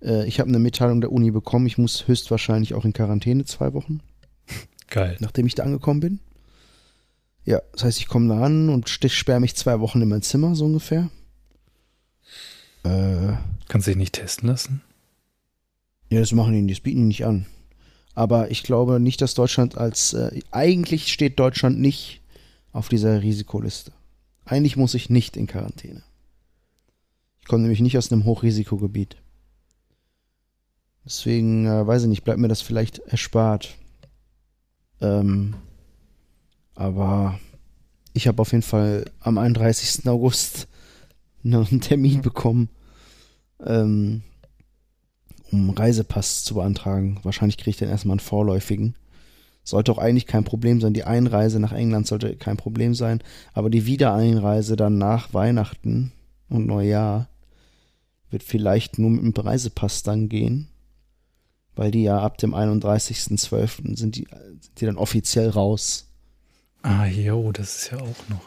Äh, 0.00 0.26
ich 0.28 0.38
habe 0.38 0.48
eine 0.48 0.60
Mitteilung 0.60 1.00
der 1.00 1.10
Uni 1.10 1.32
bekommen. 1.32 1.66
Ich 1.66 1.76
muss 1.76 2.06
höchstwahrscheinlich 2.06 2.74
auch 2.74 2.84
in 2.84 2.92
Quarantäne 2.92 3.44
zwei 3.44 3.72
Wochen. 3.72 4.00
Geil. 4.88 5.16
Nachdem 5.18 5.46
ich 5.46 5.56
da 5.56 5.64
angekommen 5.64 6.00
bin. 6.00 6.20
Ja, 7.44 7.60
das 7.72 7.82
heißt, 7.82 7.98
ich 7.98 8.06
komme 8.06 8.28
da 8.28 8.44
an 8.44 8.68
und 8.68 8.88
sperre 8.88 9.40
mich 9.40 9.56
zwei 9.56 9.80
Wochen 9.80 10.00
in 10.02 10.08
mein 10.08 10.22
Zimmer, 10.22 10.54
so 10.54 10.64
ungefähr. 10.64 11.10
Äh, 12.84 13.32
Kannst 13.66 13.88
du 13.88 13.90
dich 13.90 13.98
nicht 13.98 14.14
testen 14.14 14.48
lassen? 14.48 14.82
Ja, 16.10 16.20
das 16.20 16.30
machen 16.30 16.52
die, 16.52 16.72
das 16.72 16.80
bieten 16.80 17.00
die 17.00 17.06
nicht 17.06 17.26
an. 17.26 17.46
Aber 18.14 18.52
ich 18.52 18.62
glaube 18.62 19.00
nicht, 19.00 19.20
dass 19.20 19.34
Deutschland 19.34 19.76
als. 19.76 20.12
Äh, 20.12 20.40
eigentlich 20.52 21.12
steht 21.12 21.40
Deutschland 21.40 21.80
nicht 21.80 22.20
auf 22.76 22.88
dieser 22.88 23.22
Risikoliste. 23.22 23.92
Eigentlich 24.44 24.76
muss 24.76 24.94
ich 24.94 25.08
nicht 25.08 25.36
in 25.36 25.46
Quarantäne. 25.46 26.02
Ich 27.40 27.46
komme 27.46 27.62
nämlich 27.62 27.80
nicht 27.80 27.96
aus 27.96 28.12
einem 28.12 28.24
Hochrisikogebiet. 28.24 29.16
Deswegen, 31.04 31.66
äh, 31.66 31.86
weiß 31.86 32.02
ich 32.02 32.08
nicht, 32.08 32.24
bleibt 32.24 32.38
mir 32.38 32.48
das 32.48 32.60
vielleicht 32.60 32.98
erspart. 32.98 33.76
Ähm, 35.00 35.54
aber 36.74 37.40
ich 38.12 38.28
habe 38.28 38.42
auf 38.42 38.52
jeden 38.52 38.62
Fall 38.62 39.06
am 39.20 39.38
31. 39.38 40.06
August 40.08 40.68
einen 41.44 41.80
Termin 41.80 42.20
bekommen, 42.20 42.68
ähm, 43.64 44.22
um 45.50 45.70
Reisepass 45.70 46.44
zu 46.44 46.54
beantragen. 46.54 47.20
Wahrscheinlich 47.22 47.56
kriege 47.56 47.70
ich 47.70 47.76
dann 47.78 47.88
erstmal 47.88 48.14
einen 48.14 48.20
vorläufigen. 48.20 48.96
Sollte 49.66 49.90
auch 49.90 49.98
eigentlich 49.98 50.26
kein 50.26 50.44
Problem 50.44 50.80
sein. 50.80 50.94
Die 50.94 51.02
Einreise 51.02 51.58
nach 51.58 51.72
England 51.72 52.06
sollte 52.06 52.36
kein 52.36 52.56
Problem 52.56 52.94
sein. 52.94 53.20
Aber 53.52 53.68
die 53.68 53.84
Wiedereinreise 53.84 54.76
dann 54.76 54.96
nach 54.96 55.34
Weihnachten 55.34 56.12
und 56.48 56.68
Neujahr 56.68 57.28
wird 58.30 58.44
vielleicht 58.44 59.00
nur 59.00 59.10
mit 59.10 59.36
dem 59.36 59.44
Reisepass 59.44 60.04
dann 60.04 60.28
gehen. 60.28 60.68
Weil 61.74 61.90
die 61.90 62.04
ja 62.04 62.20
ab 62.20 62.38
dem 62.38 62.54
31.12. 62.54 63.96
sind 63.96 64.14
die, 64.14 64.28
sind 64.60 64.80
die 64.80 64.86
dann 64.86 64.98
offiziell 64.98 65.50
raus. 65.50 66.06
Ah, 66.82 67.06
jo, 67.06 67.50
das 67.50 67.76
ist 67.76 67.90
ja 67.90 67.98
auch 67.98 68.28
noch. 68.28 68.42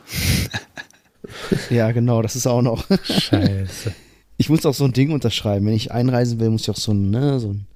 ja, 1.70 1.92
genau, 1.92 2.22
das 2.22 2.38
ist 2.38 2.48
auch 2.48 2.62
noch. 2.62 2.88
Scheiße. 3.04 3.94
Ich 4.38 4.50
muss 4.50 4.66
auch 4.66 4.74
so 4.74 4.86
ein 4.86 4.94
Ding 4.94 5.12
unterschreiben. 5.12 5.66
Wenn 5.66 5.74
ich 5.74 5.92
einreisen 5.92 6.40
will, 6.40 6.50
muss 6.50 6.62
ich 6.62 6.70
auch 6.70 6.78
so 6.78 6.94
ein, 6.94 7.10
ne, 7.10 7.42
so 7.42 7.50
ein 7.50 7.68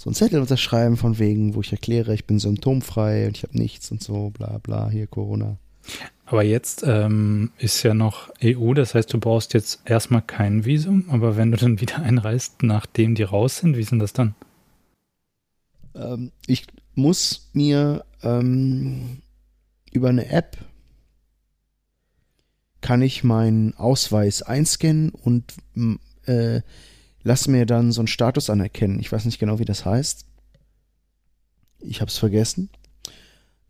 so 0.00 0.08
ein 0.08 0.14
Zettel 0.14 0.40
unterschreiben 0.40 0.96
von 0.96 1.18
wegen, 1.18 1.54
wo 1.54 1.60
ich 1.60 1.72
erkläre, 1.72 2.14
ich 2.14 2.24
bin 2.24 2.38
symptomfrei 2.38 3.26
und 3.26 3.36
ich 3.36 3.42
habe 3.42 3.58
nichts 3.58 3.90
und 3.90 4.02
so, 4.02 4.30
bla 4.30 4.56
bla, 4.58 4.88
hier 4.88 5.06
Corona. 5.06 5.58
Aber 6.24 6.42
jetzt 6.42 6.84
ähm, 6.86 7.50
ist 7.58 7.82
ja 7.82 7.92
noch 7.92 8.30
EU, 8.42 8.72
das 8.72 8.94
heißt, 8.94 9.12
du 9.12 9.18
brauchst 9.18 9.52
jetzt 9.52 9.82
erstmal 9.84 10.22
kein 10.22 10.64
Visum, 10.64 11.04
aber 11.08 11.36
wenn 11.36 11.50
du 11.50 11.58
dann 11.58 11.80
wieder 11.80 11.98
einreist, 12.02 12.62
nachdem 12.62 13.14
die 13.14 13.24
raus 13.24 13.58
sind, 13.58 13.76
wie 13.76 13.82
sind 13.82 13.98
das 13.98 14.14
dann? 14.14 14.34
Ähm, 15.94 16.32
ich, 16.46 16.66
muss 16.94 17.50
mir 17.52 18.04
ähm, 18.22 19.22
über 19.92 20.08
eine 20.08 20.30
App 20.30 20.56
kann 22.80 23.02
ich 23.02 23.24
meinen 23.24 23.74
Ausweis 23.76 24.42
einscannen 24.42 25.10
und 25.10 25.54
äh, 26.24 26.62
lass 27.22 27.48
mir 27.48 27.66
dann 27.66 27.92
so 27.92 28.00
einen 28.00 28.08
Status 28.08 28.50
anerkennen. 28.50 29.00
Ich 29.00 29.10
weiß 29.10 29.24
nicht 29.24 29.38
genau, 29.38 29.58
wie 29.58 29.64
das 29.64 29.84
heißt. 29.84 30.26
Ich 31.80 32.00
habe 32.00 32.10
es 32.10 32.18
vergessen. 32.18 32.70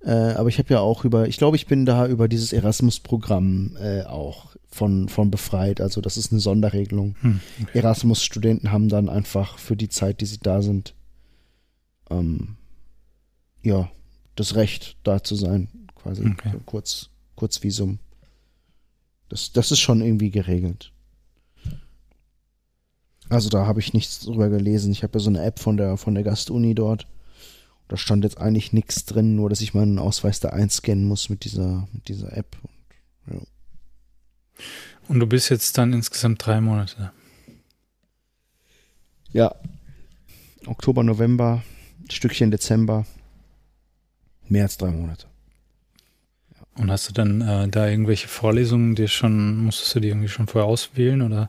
Äh, 0.03 0.11
aber 0.11 0.49
ich 0.49 0.59
habe 0.59 0.73
ja 0.73 0.81
auch 0.81 1.05
über, 1.05 1.29
ich 1.29 1.37
glaube, 1.37 1.57
ich 1.57 1.67
bin 1.67 1.85
da 1.85 2.07
über 2.07 2.27
dieses 2.27 2.53
Erasmus-Programm 2.53 3.77
äh, 3.77 4.03
auch 4.05 4.57
von, 4.69 5.09
von 5.09 5.31
befreit. 5.31 5.81
Also 5.81 6.01
das 6.01 6.17
ist 6.17 6.33
eine 6.33 6.41
Sonderregelung. 6.41 7.17
Hm, 7.21 7.41
okay. 7.63 7.79
Erasmus-Studenten 7.79 8.73
haben 8.73 8.89
dann 8.89 9.09
einfach 9.09 9.59
für 9.59 9.77
die 9.77 9.89
Zeit, 9.89 10.21
die 10.21 10.27
sie 10.27 10.39
da 10.39 10.63
sind, 10.63 10.95
ähm, 12.09 12.57
ja, 13.63 13.91
das 14.37 14.55
Recht, 14.55 14.97
da 15.03 15.23
zu 15.23 15.35
sein, 15.35 15.69
quasi. 15.95 16.27
Okay. 16.27 16.53
Kurz, 16.65 17.11
Kurzvisum. 17.37 17.99
Das, 19.29 19.53
das 19.53 19.71
ist 19.71 19.81
schon 19.81 20.01
irgendwie 20.01 20.31
geregelt. 20.31 20.93
Also 23.31 23.49
da 23.49 23.65
habe 23.65 23.79
ich 23.79 23.95
nichts 23.95 24.21
drüber 24.21 24.49
gelesen. 24.49 24.91
Ich 24.91 25.05
habe 25.05 25.19
ja 25.19 25.21
so 25.23 25.31
eine 25.31 25.43
App 25.45 25.61
von 25.61 25.77
der, 25.77 25.97
von 25.97 26.15
der 26.15 26.25
Gastuni 26.25 26.75
dort. 26.75 27.07
Da 27.87 27.97
stand 27.97 28.25
jetzt 28.25 28.39
eigentlich 28.39 28.73
nichts 28.73 29.05
drin, 29.05 29.37
nur 29.37 29.49
dass 29.49 29.61
ich 29.61 29.73
meinen 29.73 30.01
Ausweis 30.01 30.41
da 30.41 30.51
einscannen 30.51 31.05
muss 31.05 31.29
mit 31.29 31.45
dieser, 31.45 31.89
mit 31.93 32.09
dieser 32.09 32.37
App. 32.37 32.57
Und, 33.27 33.35
ja. 33.35 33.41
Und 35.09 35.21
du 35.21 35.27
bist 35.27 35.49
jetzt 35.49 35.79
dann 35.79 35.93
insgesamt 35.93 36.45
drei 36.45 36.61
Monate. 36.61 37.13
Ja. 39.33 39.55
Oktober, 40.67 41.05
November, 41.05 41.63
Stückchen 42.11 42.51
Dezember. 42.51 43.07
Mehr 44.49 44.65
als 44.65 44.77
drei 44.77 44.91
Monate. 44.91 45.27
Ja. 46.55 46.83
Und 46.83 46.91
hast 46.91 47.09
du 47.09 47.13
dann 47.13 47.41
äh, 47.43 47.69
da 47.69 47.89
irgendwelche 47.89 48.27
Vorlesungen 48.27 48.97
dir 48.97 49.07
schon, 49.07 49.57
musstest 49.57 49.95
du 49.95 50.01
die 50.01 50.09
irgendwie 50.09 50.29
schon 50.29 50.49
vorher 50.49 50.69
auswählen 50.69 51.23
oder 51.23 51.49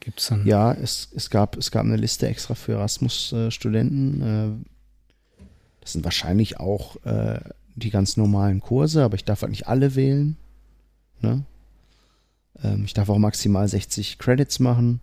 gibt's 0.00 0.28
dann? 0.28 0.46
Ja, 0.46 0.72
es, 0.72 1.08
es 1.14 1.30
gab, 1.30 1.56
es 1.56 1.70
gab 1.70 1.84
eine 1.84 1.96
Liste 1.96 2.26
extra 2.28 2.54
für 2.54 2.72
Erasmus-Studenten. 2.72 4.22
Äh, 4.22 5.44
das 5.80 5.92
sind 5.92 6.04
wahrscheinlich 6.04 6.58
auch 6.58 6.96
äh, 7.04 7.40
die 7.74 7.90
ganz 7.90 8.16
normalen 8.16 8.60
Kurse, 8.60 9.04
aber 9.04 9.14
ich 9.14 9.24
darf 9.24 9.42
halt 9.42 9.50
nicht 9.50 9.68
alle 9.68 9.94
wählen. 9.94 10.36
Ne? 11.20 11.44
Ähm, 12.62 12.84
ich 12.84 12.94
darf 12.94 13.08
auch 13.08 13.18
maximal 13.18 13.68
60 13.68 14.18
Credits 14.18 14.58
machen. 14.58 15.00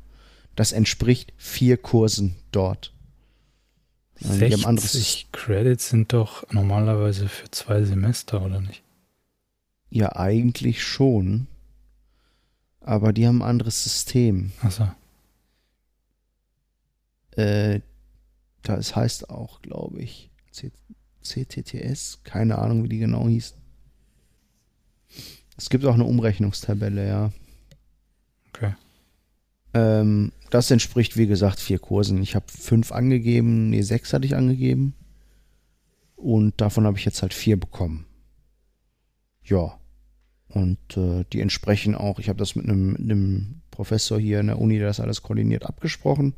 Das 0.56 0.72
entspricht 0.72 1.34
vier 1.38 1.78
Kursen 1.78 2.36
dort. 2.52 2.93
60 4.20 5.28
Credits 5.32 5.89
sind 5.89 6.12
doch 6.14 6.52
normalerweise 6.52 7.30
für 7.30 7.52
zwei 7.52 7.84
Semester, 7.84 8.43
oder 8.43 8.62
nicht? 8.62 8.82
Ja, 9.91 10.16
eigentlich 10.16 10.84
schon. 10.84 11.48
Aber 12.88 13.12
die 13.12 13.28
haben 13.28 13.42
ein 13.42 13.50
anderes 13.50 13.84
System. 13.84 14.54
Achso. 14.62 14.88
Äh, 17.32 17.82
das 18.62 18.96
heißt 18.96 19.30
auch, 19.30 19.62
glaube 19.62 20.00
ich, 20.00 20.32
CTTS, 21.22 22.22
keine 22.24 22.58
Ahnung, 22.58 22.86
wie 22.86 22.88
die 22.88 23.00
genau 23.00 23.28
hieß. 23.28 23.56
Es 25.58 25.70
gibt 25.70 25.84
auch 25.84 25.96
eine 25.96 26.06
Umrechnungstabelle, 26.06 27.06
ja. 27.06 27.34
Okay. 28.54 28.74
Ähm, 29.74 30.32
das 30.50 30.72
entspricht, 30.72 31.18
wie 31.18 31.28
gesagt, 31.28 31.60
vier 31.60 31.80
Kursen. 31.80 32.22
Ich 32.24 32.36
habe 32.36 32.46
fünf 32.48 32.94
angegeben, 32.94 33.70
nee, 33.70 33.82
sechs 33.82 34.14
hatte 34.14 34.26
ich 34.26 34.36
angegeben. 34.38 34.96
Und 36.16 36.62
davon 36.62 36.86
habe 36.86 36.98
ich 36.98 37.04
jetzt 37.04 37.22
halt 37.22 37.34
vier 37.34 37.60
bekommen. 37.60 38.06
Ja. 39.44 39.78
Und 40.58 40.97
äh, 40.97 41.24
die 41.32 41.41
entsprechen 41.41 41.93
auch, 41.93 42.18
ich 42.18 42.30
habe 42.30 42.39
das 42.39 42.55
mit 42.55 42.66
einem, 42.66 42.95
einem 42.95 43.62
Professor 43.70 44.20
hier 44.20 44.39
in 44.39 44.47
der 44.47 44.60
Uni, 44.60 44.80
der 44.80 44.88
das 44.88 44.99
alles 44.99 45.22
koordiniert, 45.22 45.68
abgesprochen. 45.68 46.34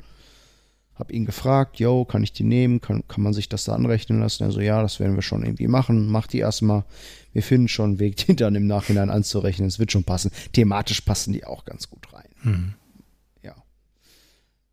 Hab 0.94 1.14
ihn 1.14 1.26
gefragt, 1.26 1.80
yo, 1.80 2.04
kann 2.04 2.22
ich 2.24 2.34
die 2.34 2.44
nehmen? 2.44 2.82
Kann, 2.82 3.08
kann 3.08 3.24
man 3.24 3.32
sich 3.32 3.48
das 3.48 3.64
da 3.64 3.74
anrechnen 3.74 4.20
lassen? 4.20 4.44
Er 4.44 4.52
so, 4.52 4.60
ja, 4.60 4.82
das 4.82 5.00
werden 5.00 5.16
wir 5.16 5.22
schon 5.22 5.44
irgendwie 5.44 5.70
machen. 5.70 6.08
Mach 6.08 6.28
die 6.28 6.40
erstmal. 6.40 6.84
Wir 7.32 7.44
finden 7.44 7.70
schon 7.70 7.92
einen 7.92 8.00
Weg, 8.00 8.18
die 8.28 8.36
dann 8.36 8.56
im 8.56 8.68
Nachhinein 8.68 9.10
anzurechnen. 9.10 9.70
Es 9.70 9.80
wird 9.80 9.94
schon 9.94 10.04
passen. 10.04 10.32
Thematisch 10.52 11.00
passen 11.00 11.32
die 11.32 11.46
auch 11.46 11.64
ganz 11.64 11.90
gut 11.90 12.12
rein. 12.12 12.28
Mhm. 12.44 12.74
Ja. 13.42 13.56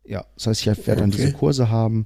Ja, 0.03 0.25
das 0.35 0.47
heißt, 0.47 0.59
ich 0.59 0.67
werde 0.67 0.81
okay. 0.83 0.99
dann 0.99 1.11
diese 1.11 1.31
Kurse 1.31 1.69
haben. 1.69 2.05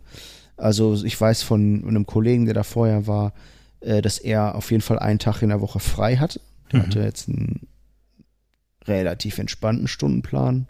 Also 0.58 1.04
ich 1.04 1.20
weiß 1.20 1.42
von 1.42 1.84
einem 1.88 2.06
Kollegen, 2.06 2.46
der 2.46 2.54
da 2.54 2.62
vorher 2.62 3.08
war, 3.08 3.34
äh, 3.80 4.04
dass 4.04 4.20
er 4.20 4.54
auf 4.54 4.70
jeden 4.70 4.84
Fall 4.84 5.00
einen 5.00 5.18
Tag 5.18 5.42
in 5.42 5.50
der 5.50 5.62
Woche 5.62 5.80
frei 5.80 6.18
hatte. 6.18 6.40
Der 6.72 6.80
mhm. 6.80 6.84
hatte 6.84 7.00
jetzt 7.02 7.30
einen 7.30 7.68
relativ 8.86 9.38
entspannten 9.38 9.88
Stundenplan. 9.88 10.68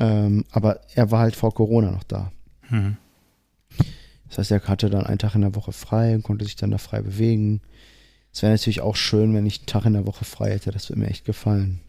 Ähm, 0.00 0.44
aber 0.50 0.80
er 0.94 1.10
war 1.10 1.20
halt 1.20 1.36
vor 1.36 1.54
Corona 1.54 1.90
noch 1.90 2.04
da. 2.04 2.32
Mhm. 2.70 2.96
Das 4.28 4.38
heißt, 4.38 4.50
er 4.50 4.62
hatte 4.62 4.90
dann 4.90 5.06
einen 5.06 5.18
Tag 5.18 5.34
in 5.34 5.42
der 5.42 5.54
Woche 5.54 5.72
frei 5.72 6.14
und 6.14 6.22
konnte 6.22 6.44
sich 6.44 6.56
dann 6.56 6.70
da 6.70 6.78
frei 6.78 7.02
bewegen. 7.02 7.60
Es 8.32 8.42
wäre 8.42 8.52
natürlich 8.52 8.80
auch 8.80 8.96
schön, 8.96 9.34
wenn 9.34 9.46
ich 9.46 9.60
einen 9.60 9.66
Tag 9.66 9.84
in 9.84 9.92
der 9.92 10.06
Woche 10.06 10.24
frei 10.24 10.50
hätte. 10.50 10.72
Das 10.72 10.88
würde 10.88 11.00
mir 11.00 11.08
echt 11.08 11.24
gefallen. 11.24 11.80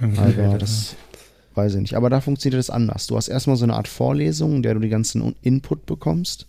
Okay, 0.00 0.44
aber 0.44 0.58
das 0.58 0.94
weiß 1.54 1.74
ich 1.74 1.80
nicht. 1.80 1.96
Aber 1.96 2.10
da 2.10 2.20
funktioniert 2.20 2.60
das 2.60 2.70
anders. 2.70 3.08
Du 3.08 3.16
hast 3.16 3.26
erstmal 3.26 3.56
so 3.56 3.64
eine 3.64 3.74
Art 3.74 3.88
Vorlesung, 3.88 4.56
in 4.56 4.62
der 4.62 4.74
du 4.74 4.80
die 4.80 4.88
ganzen 4.88 5.34
Input 5.42 5.86
bekommst. 5.86 6.46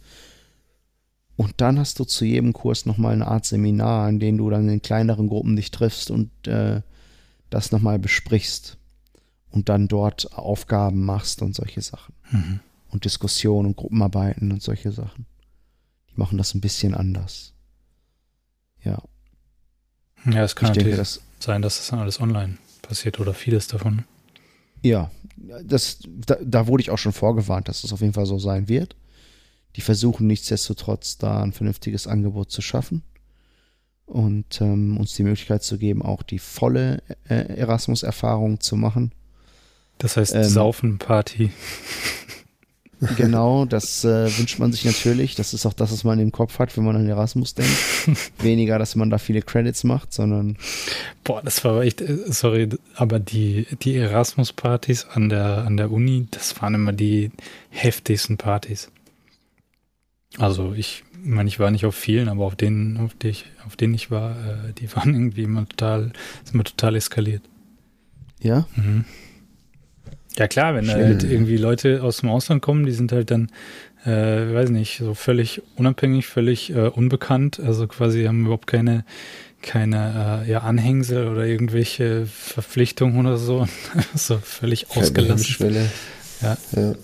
Und 1.40 1.62
dann 1.62 1.80
hast 1.80 1.98
du 2.00 2.04
zu 2.04 2.26
jedem 2.26 2.52
Kurs 2.52 2.86
nochmal 2.86 3.14
eine 3.14 3.26
Art 3.26 3.46
Seminar, 3.46 4.10
in 4.10 4.20
dem 4.20 4.38
du 4.38 4.50
dann 4.50 4.68
in 4.68 4.82
kleineren 4.82 5.30
Gruppen 5.30 5.56
dich 5.56 5.72
triffst 5.72 6.12
und 6.12 6.30
äh, 6.50 6.82
das 7.50 7.72
nochmal 7.72 7.98
besprichst 7.98 8.76
und 9.50 9.70
dann 9.70 9.88
dort 9.88 10.34
Aufgaben 10.34 11.06
machst 11.06 11.42
und 11.42 11.56
solche 11.56 11.82
Sachen. 11.82 12.14
Mhm. 12.30 12.60
Und 12.90 13.06
Diskussionen 13.06 13.68
und 13.68 13.78
Gruppenarbeiten 13.78 14.52
und 14.52 14.62
solche 14.62 14.92
Sachen. 14.92 15.28
Die 16.12 16.20
machen 16.20 16.38
das 16.38 16.56
ein 16.56 16.60
bisschen 16.60 16.94
anders. 16.94 17.54
Ja. 18.84 19.02
Ja, 20.26 20.44
es 20.44 20.58
kann 20.58 20.72
ich 20.72 20.76
natürlich 20.76 20.98
denke, 20.98 20.98
das, 20.98 21.22
sein, 21.40 21.62
dass 21.62 21.78
das 21.78 21.88
dann 21.88 22.00
alles 22.00 22.20
online 22.20 22.58
passiert 22.82 23.18
oder 23.18 23.34
vieles 23.34 23.70
davon. 23.70 24.04
Ja, 24.84 25.10
das, 25.64 26.00
da, 26.04 26.36
da 26.44 26.68
wurde 26.68 26.82
ich 26.82 26.90
auch 26.90 26.98
schon 26.98 27.14
vorgewarnt, 27.14 27.70
dass 27.70 27.84
das 27.84 27.94
auf 27.94 28.02
jeden 28.02 28.12
Fall 28.12 28.26
so 28.26 28.40
sein 28.40 28.68
wird. 28.68 28.98
Die 29.76 29.82
versuchen 29.82 30.28
nichtsdestotrotz 30.28 31.18
da 31.18 31.42
ein 31.42 31.54
vernünftiges 31.54 32.08
Angebot 32.08 32.52
zu 32.52 32.62
schaffen 32.62 33.04
und 34.06 34.60
ähm, 34.62 34.98
uns 34.98 35.16
die 35.16 35.24
Möglichkeit 35.24 35.64
zu 35.64 35.78
geben, 35.78 36.02
auch 36.02 36.24
die 36.24 36.40
volle 36.40 37.04
äh, 37.28 37.36
Erasmus-Erfahrung 37.36 38.60
zu 38.60 38.76
machen. 38.76 39.12
Das 40.00 40.18
heißt 40.18 40.34
ähm, 40.36 40.44
Saufenparty. 40.44 41.52
Genau, 43.16 43.64
das 43.64 44.04
äh, 44.04 44.38
wünscht 44.38 44.60
man 44.60 44.74
sich 44.74 44.84
natürlich. 44.84 45.36
Das 45.36 45.54
ist 45.54 45.66
auch 45.66 45.74
das, 45.74 45.92
was 45.94 46.04
man 46.04 46.20
im 46.20 46.34
Kopf 46.34 46.60
hat, 46.60 46.76
wenn 46.76 46.84
man 46.84 46.98
an 46.98 47.08
Erasmus 47.08 47.54
denkt. 47.56 47.72
Weniger, 48.40 48.78
dass 48.78 48.96
man 48.96 49.10
da 49.10 49.18
viele 49.18 49.42
Credits 49.42 49.86
macht, 49.86 50.12
sondern. 50.12 50.58
Boah, 51.24 51.42
das 51.42 51.64
war 51.64 51.82
echt, 51.82 52.02
äh, 52.02 52.18
sorry, 52.28 52.68
aber 52.96 53.20
die, 53.20 53.68
die 53.82 53.96
Erasmus-Partys 53.96 55.08
an 55.14 55.30
der, 55.30 55.60
an 55.66 55.78
der 55.78 55.92
Uni, 55.92 56.28
das 56.32 56.62
waren 56.62 56.76
immer 56.76 56.92
die 56.92 57.32
heftigsten 57.70 58.36
Partys. 58.36 58.92
Also 60.38 60.74
ich 60.74 61.04
meine, 61.24 61.50
ich 61.50 61.60
war 61.60 61.72
nicht 61.72 61.86
auf 61.86 61.96
vielen, 61.96 62.30
aber 62.30 62.46
auf 62.46 62.56
denen, 62.56 62.98
auf, 62.98 63.14
die 63.14 63.30
ich, 63.30 63.46
auf 63.66 63.76
denen 63.76 63.94
ich 63.94 64.12
war, 64.12 64.32
äh, 64.32 64.74
die 64.74 64.94
waren 64.96 65.14
irgendwie 65.14 65.44
immer 65.44 65.68
total, 65.68 66.12
sind 66.44 66.54
immer 66.54 66.64
total 66.64 66.96
eskaliert. 66.96 67.44
Ja? 68.42 68.68
Mhm. 68.76 69.06
Ja 70.38 70.48
klar, 70.48 70.76
wenn 70.76 70.86
Schön. 70.86 71.04
halt 71.04 71.24
irgendwie 71.24 71.58
Leute 71.58 72.04
aus 72.04 72.18
dem 72.18 72.30
Ausland 72.30 72.62
kommen, 72.62 72.86
die 72.86 72.92
sind 72.92 73.12
halt 73.12 73.32
dann, 73.32 73.52
äh, 74.06 74.54
weiß 74.54 74.70
nicht, 74.70 75.00
so 75.00 75.14
völlig 75.14 75.62
unabhängig, 75.76 76.28
völlig 76.28 76.70
äh, 76.70 76.88
unbekannt, 76.88 77.60
also 77.60 77.88
quasi 77.88 78.24
haben 78.24 78.46
überhaupt 78.46 78.68
keine 78.68 79.04
keine 79.62 80.44
äh, 80.46 80.52
ja, 80.52 80.60
Anhängsel 80.60 81.28
oder 81.28 81.46
irgendwelche 81.46 82.26
Verpflichtungen 82.26 83.20
oder 83.20 83.38
so, 83.38 83.68
so 84.16 84.38
völlig 84.38 84.90
ausgelassen. 84.92 85.90
Ja. 86.42 86.58
Ja. 86.74 86.96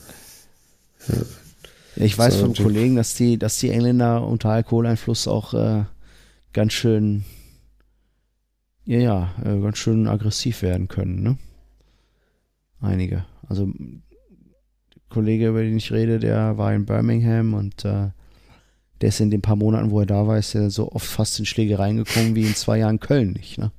ja. 1.07 1.15
Ich 1.95 2.17
weiß 2.17 2.35
so, 2.35 2.45
von 2.45 2.53
Kollegen, 2.53 2.95
dass 2.95 3.15
die, 3.15 3.37
dass 3.37 3.57
die 3.59 3.69
Engländer 3.69 4.25
unter 4.25 4.49
Alkoholeinfluss 4.49 5.27
auch 5.27 5.53
äh, 5.53 5.85
ganz 6.53 6.73
schön, 6.73 7.23
ja, 8.85 8.99
ja, 8.99 9.33
äh, 9.43 9.59
ganz 9.61 9.77
schön 9.77 10.07
aggressiv 10.07 10.61
werden 10.61 10.87
können, 10.87 11.23
ne? 11.23 11.37
Einige. 12.81 13.25
Also 13.47 13.65
der 13.67 15.01
Kollege, 15.09 15.49
über 15.49 15.61
den 15.61 15.77
ich 15.77 15.91
rede, 15.91 16.19
der 16.19 16.57
war 16.57 16.73
in 16.73 16.85
Birmingham 16.85 17.53
und 17.53 17.85
äh, 17.85 18.09
der 19.01 19.09
ist 19.09 19.19
in 19.19 19.31
den 19.31 19.41
paar 19.41 19.55
Monaten, 19.55 19.91
wo 19.91 20.01
er 20.01 20.05
da 20.05 20.27
war, 20.27 20.37
ist 20.37 20.55
er 20.55 20.69
so 20.69 20.91
oft 20.91 21.07
fast 21.07 21.39
in 21.39 21.45
Schlägereien 21.45 21.97
gekommen 21.97 22.35
wie 22.35 22.45
in 22.45 22.55
zwei 22.55 22.79
Jahren 22.79 22.99
Köln 22.99 23.31
nicht, 23.33 23.57
ne? 23.57 23.71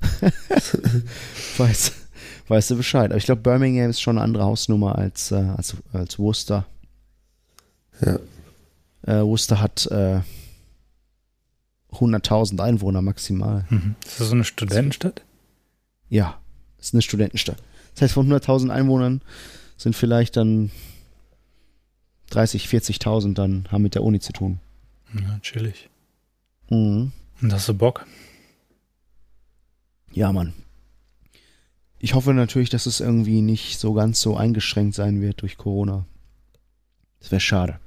weißt, 1.56 1.92
weißt 2.48 2.70
du 2.70 2.76
Bescheid. 2.76 3.10
Aber 3.10 3.18
ich 3.18 3.24
glaube, 3.24 3.42
Birmingham 3.42 3.90
ist 3.90 4.00
schon 4.00 4.18
eine 4.18 4.24
andere 4.24 4.44
Hausnummer 4.44 4.96
als, 4.96 5.32
äh, 5.32 5.36
als, 5.36 5.76
als 5.92 6.18
Worcester. 6.18 6.66
Ja. 8.00 8.18
Äh, 9.02 9.24
Worcester 9.24 9.60
hat 9.60 9.86
äh, 9.86 10.20
100.000 11.92 12.60
Einwohner 12.60 13.02
maximal. 13.02 13.64
Mhm. 13.70 13.94
Ist 14.04 14.20
das 14.20 14.28
so 14.28 14.34
eine 14.34 14.44
Studentenstadt? 14.44 15.22
Ja, 16.08 16.38
ist 16.78 16.94
eine 16.94 17.02
Studentenstadt. 17.02 17.62
Das 17.94 18.02
heißt, 18.02 18.14
von 18.14 18.28
100.000 18.30 18.70
Einwohnern 18.70 19.22
sind 19.76 19.96
vielleicht 19.96 20.36
dann 20.36 20.70
30, 22.30 22.66
40.000 22.66 23.34
dann 23.34 23.68
haben 23.70 23.82
mit 23.82 23.94
der 23.94 24.02
Uni 24.02 24.20
zu 24.20 24.32
tun. 24.32 24.60
Ja, 25.14 25.38
chillig. 25.40 25.88
Mhm. 26.68 27.12
Und 27.40 27.52
hast 27.52 27.68
du 27.68 27.74
Bock? 27.74 28.06
Ja, 30.12 30.32
Mann. 30.32 30.54
Ich 31.98 32.14
hoffe 32.14 32.34
natürlich, 32.34 32.70
dass 32.70 32.86
es 32.86 33.00
irgendwie 33.00 33.40
nicht 33.40 33.78
so 33.78 33.92
ganz 33.92 34.20
so 34.20 34.36
eingeschränkt 34.36 34.94
sein 34.94 35.20
wird 35.20 35.42
durch 35.42 35.56
Corona. 35.56 36.06
Das 37.20 37.30
wäre 37.30 37.40
schade. 37.40 37.80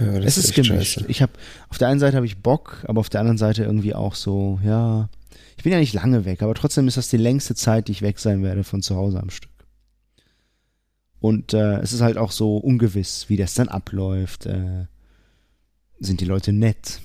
Ja, 0.00 0.06
es 0.18 0.36
ist 0.36 0.56
echt 0.56 0.68
gemischt. 0.68 0.94
scheiße. 0.94 1.06
Ich 1.08 1.22
habe 1.22 1.32
auf 1.68 1.78
der 1.78 1.88
einen 1.88 2.00
Seite 2.00 2.16
habe 2.16 2.26
ich 2.26 2.38
Bock, 2.38 2.84
aber 2.88 3.00
auf 3.00 3.10
der 3.10 3.20
anderen 3.20 3.38
Seite 3.38 3.64
irgendwie 3.64 3.94
auch 3.94 4.14
so, 4.14 4.60
ja. 4.64 5.08
Ich 5.56 5.62
bin 5.62 5.72
ja 5.72 5.78
nicht 5.78 5.94
lange 5.94 6.24
weg, 6.24 6.42
aber 6.42 6.54
trotzdem 6.54 6.88
ist 6.88 6.96
das 6.96 7.08
die 7.08 7.16
längste 7.16 7.54
Zeit, 7.54 7.88
die 7.88 7.92
ich 7.92 8.02
weg 8.02 8.18
sein 8.18 8.42
werde 8.42 8.64
von 8.64 8.82
zu 8.82 8.96
Hause 8.96 9.20
am 9.20 9.30
Stück. 9.30 9.50
Und 11.20 11.54
äh, 11.54 11.78
es 11.78 11.92
ist 11.92 12.00
halt 12.02 12.18
auch 12.18 12.32
so 12.32 12.56
ungewiss, 12.58 13.28
wie 13.28 13.36
das 13.36 13.54
dann 13.54 13.68
abläuft. 13.68 14.46
Äh, 14.46 14.86
sind 15.98 16.20
die 16.20 16.26
Leute 16.26 16.52
nett? 16.52 17.00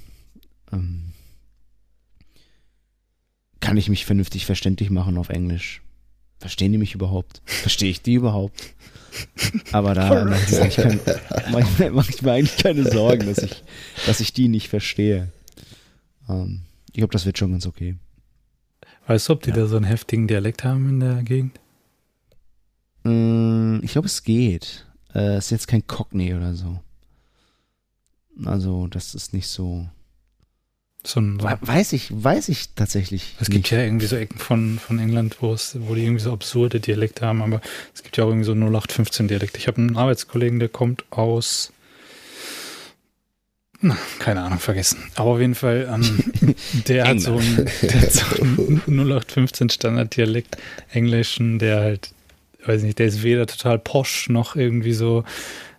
Ähm, 0.73 1.13
kann 3.61 3.77
ich 3.77 3.87
mich 3.87 4.05
vernünftig 4.05 4.45
verständlich 4.45 4.89
machen 4.89 5.17
auf 5.17 5.29
Englisch? 5.29 5.81
Verstehen 6.39 6.71
die 6.71 6.77
mich 6.77 6.95
überhaupt? 6.95 7.41
Verstehe 7.45 7.91
ich 7.91 8.01
die 8.01 8.13
überhaupt? 8.13 8.73
Aber 9.71 9.93
da 9.93 10.25
mache 10.25 10.41
ich, 10.45 10.51
mir 10.51 10.61
eigentlich 10.61 10.75
keine- 10.75 10.99
mach 11.51 11.79
ich, 11.79 11.91
mach 11.91 12.09
ich 12.09 12.21
mir 12.21 12.31
eigentlich 12.33 12.57
keine 12.57 12.89
Sorgen, 12.89 13.25
dass 13.27 13.37
ich, 13.39 13.63
dass 14.05 14.19
ich 14.19 14.33
die 14.33 14.47
nicht 14.47 14.69
verstehe. 14.69 15.31
Ähm, 16.27 16.61
ich 16.91 16.95
glaube, 16.97 17.11
das 17.13 17.25
wird 17.25 17.37
schon 17.37 17.51
ganz 17.51 17.65
okay. 17.65 17.95
Weißt 19.07 19.27
du, 19.29 19.33
ob 19.33 19.43
die 19.43 19.49
Ja. 19.49 19.55
da 19.57 19.65
so 19.67 19.75
einen 19.77 19.85
heftigen 19.85 20.27
Dialekt 20.27 20.63
haben 20.63 20.87
in 20.89 20.99
der 20.99 21.23
Gegend? 21.23 21.59
Mm, 23.03 23.79
Ich 23.81 23.91
glaube, 23.93 24.07
es 24.07 24.23
geht. 24.23 24.85
Äh, 25.13 25.35
Es 25.37 25.45
ist 25.45 25.51
jetzt 25.51 25.67
kein 25.67 25.85
Cockney 25.87 26.33
oder 26.33 26.53
so. 26.55 26.79
Also, 28.45 28.87
das 28.87 29.15
ist 29.15 29.33
nicht 29.33 29.47
so. 29.47 29.87
So 31.05 31.21
ein, 31.21 31.39
so, 31.39 31.47
We- 31.47 31.57
Weiß 31.61 31.93
ich, 31.93 32.09
weiß 32.11 32.49
ich 32.49 32.69
tatsächlich. 32.75 33.35
es 33.39 33.49
gibt 33.49 33.63
nicht. 33.65 33.71
ja 33.71 33.81
irgendwie 33.83 34.05
so 34.05 34.15
Ecken 34.17 34.37
von, 34.37 34.79
von 34.79 34.99
England, 34.99 35.37
wo 35.41 35.53
es, 35.53 35.77
wo 35.79 35.95
die 35.95 36.03
irgendwie 36.03 36.21
so 36.23 36.33
absurde 36.33 36.79
Dialekte 36.79 37.25
haben, 37.25 37.41
aber 37.41 37.61
es 37.95 38.03
gibt 38.03 38.17
ja 38.17 38.25
auch 38.25 38.29
irgendwie 38.29 38.45
so 38.45 38.51
0815 38.53 39.27
Dialekte. 39.29 39.57
Ich 39.59 39.67
habe 39.67 39.77
einen 39.77 39.95
Arbeitskollegen, 39.95 40.59
der 40.59 40.69
kommt 40.69 41.05
aus 41.11 41.71
na, 43.81 43.97
keine 44.19 44.41
Ahnung, 44.41 44.59
vergessen. 44.59 44.97
Aber 45.15 45.29
auf 45.31 45.39
jeden 45.39 45.55
Fall, 45.55 45.87
ähm, 45.89 46.55
der, 46.89 47.07
hat 47.07 47.21
so 47.21 47.37
einen, 47.37 47.65
der 47.81 48.01
hat 48.01 48.11
so 48.11 48.41
einen 48.41 48.81
0815 48.85 49.69
Standarddialekt 49.69 50.57
Englischen, 50.91 51.59
der 51.59 51.79
halt, 51.79 52.11
weiß 52.65 52.83
nicht, 52.83 52.99
der 52.99 53.05
ist 53.07 53.23
weder 53.23 53.47
total 53.47 53.79
posch 53.79 54.27
noch 54.27 54.57
irgendwie 54.57 54.91
so 54.91 55.23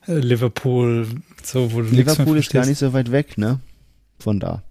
äh, 0.09 0.15
Liverpool, 0.15 1.09
so 1.43 1.73
wo 1.73 1.81
Liverpool 1.83 2.39
ist 2.39 2.51
gar 2.51 2.65
nicht 2.65 2.79
so 2.79 2.95
weit 2.95 3.13
weg, 3.13 3.37
ne? 3.37 3.61
Von 4.19 4.41
da. 4.41 4.63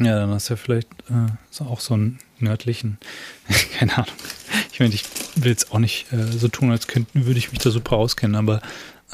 Ja, 0.00 0.18
dann 0.18 0.30
hast 0.30 0.48
du 0.48 0.54
ja 0.54 0.56
vielleicht 0.56 0.88
äh, 1.10 1.62
auch 1.64 1.80
so 1.80 1.94
einen 1.94 2.18
nördlichen, 2.38 2.98
keine 3.78 3.96
Ahnung. 3.96 4.14
Ich 4.72 4.80
meine, 4.80 4.94
ich 4.94 5.04
will 5.36 5.50
jetzt 5.50 5.72
auch 5.72 5.78
nicht 5.78 6.12
äh, 6.12 6.22
so 6.32 6.48
tun, 6.48 6.70
als 6.70 6.86
könnten, 6.86 7.26
würde 7.26 7.38
ich 7.38 7.50
mich 7.50 7.60
da 7.60 7.70
super 7.70 7.96
auskennen, 7.96 8.36
aber 8.36 8.60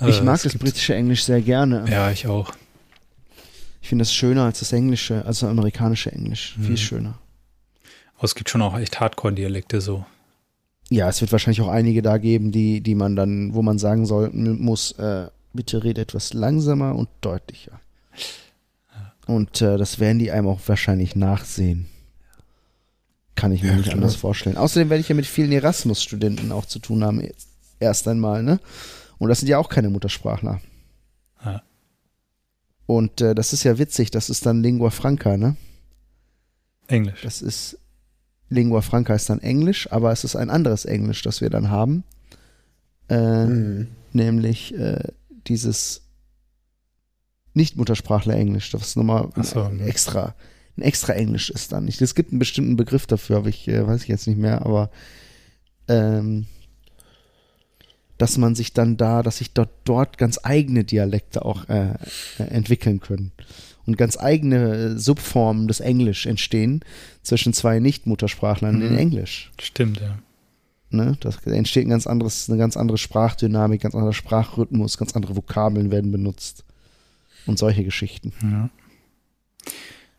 äh, 0.00 0.10
Ich 0.10 0.22
mag 0.22 0.42
das 0.42 0.56
britische 0.56 0.94
Englisch 0.94 1.24
sehr 1.24 1.40
gerne. 1.40 1.84
Ja, 1.88 2.10
ich 2.10 2.26
auch. 2.26 2.52
Ich 3.80 3.88
finde 3.88 4.02
das 4.02 4.14
schöner 4.14 4.44
als 4.44 4.60
das 4.60 4.72
englische, 4.72 5.24
als 5.24 5.40
das 5.40 5.50
amerikanische 5.50 6.12
Englisch. 6.12 6.54
Mhm. 6.56 6.64
Viel 6.64 6.76
schöner. 6.76 7.18
Aber 8.16 8.24
es 8.24 8.34
gibt 8.34 8.50
schon 8.50 8.62
auch 8.62 8.78
echt 8.78 9.00
Hardcore-Dialekte 9.00 9.80
so. 9.80 10.04
Ja, 10.90 11.09
es 11.09 11.20
wird 11.20 11.32
wahrscheinlich 11.32 11.60
auch 11.62 11.68
einige 11.68 12.02
da 12.02 12.18
geben, 12.18 12.52
die, 12.52 12.80
die 12.80 12.94
man 12.94 13.16
dann, 13.16 13.54
wo 13.54 13.62
man 13.62 13.78
sagen 13.78 14.06
soll, 14.06 14.30
muss, 14.30 14.92
äh, 14.92 15.28
bitte 15.52 15.82
rede 15.84 16.00
etwas 16.00 16.32
langsamer 16.32 16.94
und 16.94 17.09
deutlicher. 17.20 17.80
Und 19.27 19.61
äh, 19.62 19.77
das 19.78 19.99
werden 20.01 20.19
die 20.19 20.31
einem 20.31 20.49
auch 20.49 20.61
wahrscheinlich 20.66 21.15
nachsehen. 21.16 21.86
Kann 23.35 23.53
ich 23.53 23.62
mir 23.62 23.70
Ja, 23.70 23.74
nicht 23.77 23.85
klar. 23.85 23.97
anders 23.97 24.16
vorstellen. 24.16 24.57
Außerdem 24.57 24.90
werde 24.90 25.01
ich 25.01 25.09
ja 25.09 25.15
mit 25.15 25.27
vielen 25.27 25.53
Erasmus-Studenten 25.53 26.53
auch 26.53 26.66
zu 26.66 26.78
tun 26.81 27.03
haben, 27.05 27.27
erst 27.81 28.07
einmal, 28.09 28.43
ne? 28.43 28.61
Und 29.19 29.28
das 29.28 29.39
sind 29.40 29.49
ja 29.49 29.59
auch 29.59 29.69
keine 29.69 29.90
Muttersprachler. 29.90 30.61
Ja. 31.44 31.62
Und 32.86 33.20
äh, 33.20 33.35
das 33.35 33.53
ist 33.53 33.62
ja 33.65 33.78
witzig, 33.78 34.11
das 34.11 34.28
ist 34.28 34.44
dann 34.44 34.62
Lingua 34.62 34.90
Franca, 34.90 35.36
ne? 35.36 35.57
Englisch. 36.89 37.23
Das 37.23 37.40
ist 37.43 37.78
Lingua 38.51 38.82
Franca 38.82 39.15
ist 39.15 39.31
dann 39.31 39.40
Englisch, 39.40 39.90
aber 39.90 40.12
es 40.12 40.24
ist 40.24 40.36
ein 40.36 40.51
anderes 40.51 40.85
Englisch, 40.85 41.23
das 41.23 41.40
wir 41.40 41.49
dann 41.49 41.70
haben. 41.70 42.05
Äh, 43.09 43.47
Mhm. 43.47 43.89
nämlich 44.12 44.74
äh, 44.74 45.03
dieses 45.47 46.03
Nicht-Muttersprachler 47.54 48.34
Englisch, 48.34 48.70
das 48.70 48.96
nochmal 48.96 49.28
Ach 49.34 49.44
so, 49.44 49.68
ne. 49.68 49.84
extra, 49.84 50.34
ein 50.76 50.82
extra 50.82 51.12
Englisch 51.12 51.50
ist 51.50 51.72
dann 51.72 51.84
nicht. 51.84 52.00
Es 52.00 52.14
gibt 52.14 52.30
einen 52.30 52.38
bestimmten 52.38 52.76
Begriff 52.76 53.06
dafür, 53.06 53.38
aber 53.38 53.48
ich 53.48 53.68
äh, 53.68 53.86
weiß 53.86 54.02
ich 54.02 54.08
jetzt 54.08 54.26
nicht 54.26 54.38
mehr, 54.38 54.64
aber 54.64 54.90
ähm, 55.88 56.46
dass 58.18 58.38
man 58.38 58.54
sich 58.54 58.72
dann 58.72 58.96
da, 58.96 59.22
dass 59.22 59.38
sich 59.38 59.52
dort, 59.52 59.70
dort 59.84 60.16
ganz 60.16 60.38
eigene 60.42 60.84
Dialekte 60.84 61.44
auch 61.44 61.68
äh, 61.68 61.94
äh, 62.38 62.44
entwickeln 62.44 63.00
können 63.00 63.32
und 63.84 63.98
ganz 63.98 64.16
eigene 64.16 64.74
äh, 64.74 64.98
Subformen 64.98 65.66
des 65.66 65.80
Englisch 65.80 66.26
entstehen 66.26 66.84
zwischen 67.22 67.52
zwei 67.52 67.80
Nicht-Muttersprachlern 67.80 68.80
in 68.80 68.92
Mhm. 68.92 68.98
Englisch. 68.98 69.50
Stimmt, 69.60 70.00
ja. 70.00 70.18
Ne? 70.90 71.16
Da 71.20 71.30
entsteht 71.50 71.86
ein 71.86 71.90
ganz 71.90 72.06
anderes, 72.06 72.48
eine 72.48 72.58
ganz 72.58 72.76
andere 72.76 72.98
Sprachdynamik, 72.98 73.80
ganz 73.80 73.94
anderer 73.94 74.12
Sprachrhythmus, 74.12 74.98
ganz 74.98 75.16
andere 75.16 75.36
Vokabeln 75.36 75.90
werden 75.90 76.12
benutzt. 76.12 76.64
Und 77.47 77.59
solche 77.59 77.85
Geschichten. 77.85 78.32
ja. 78.43 78.70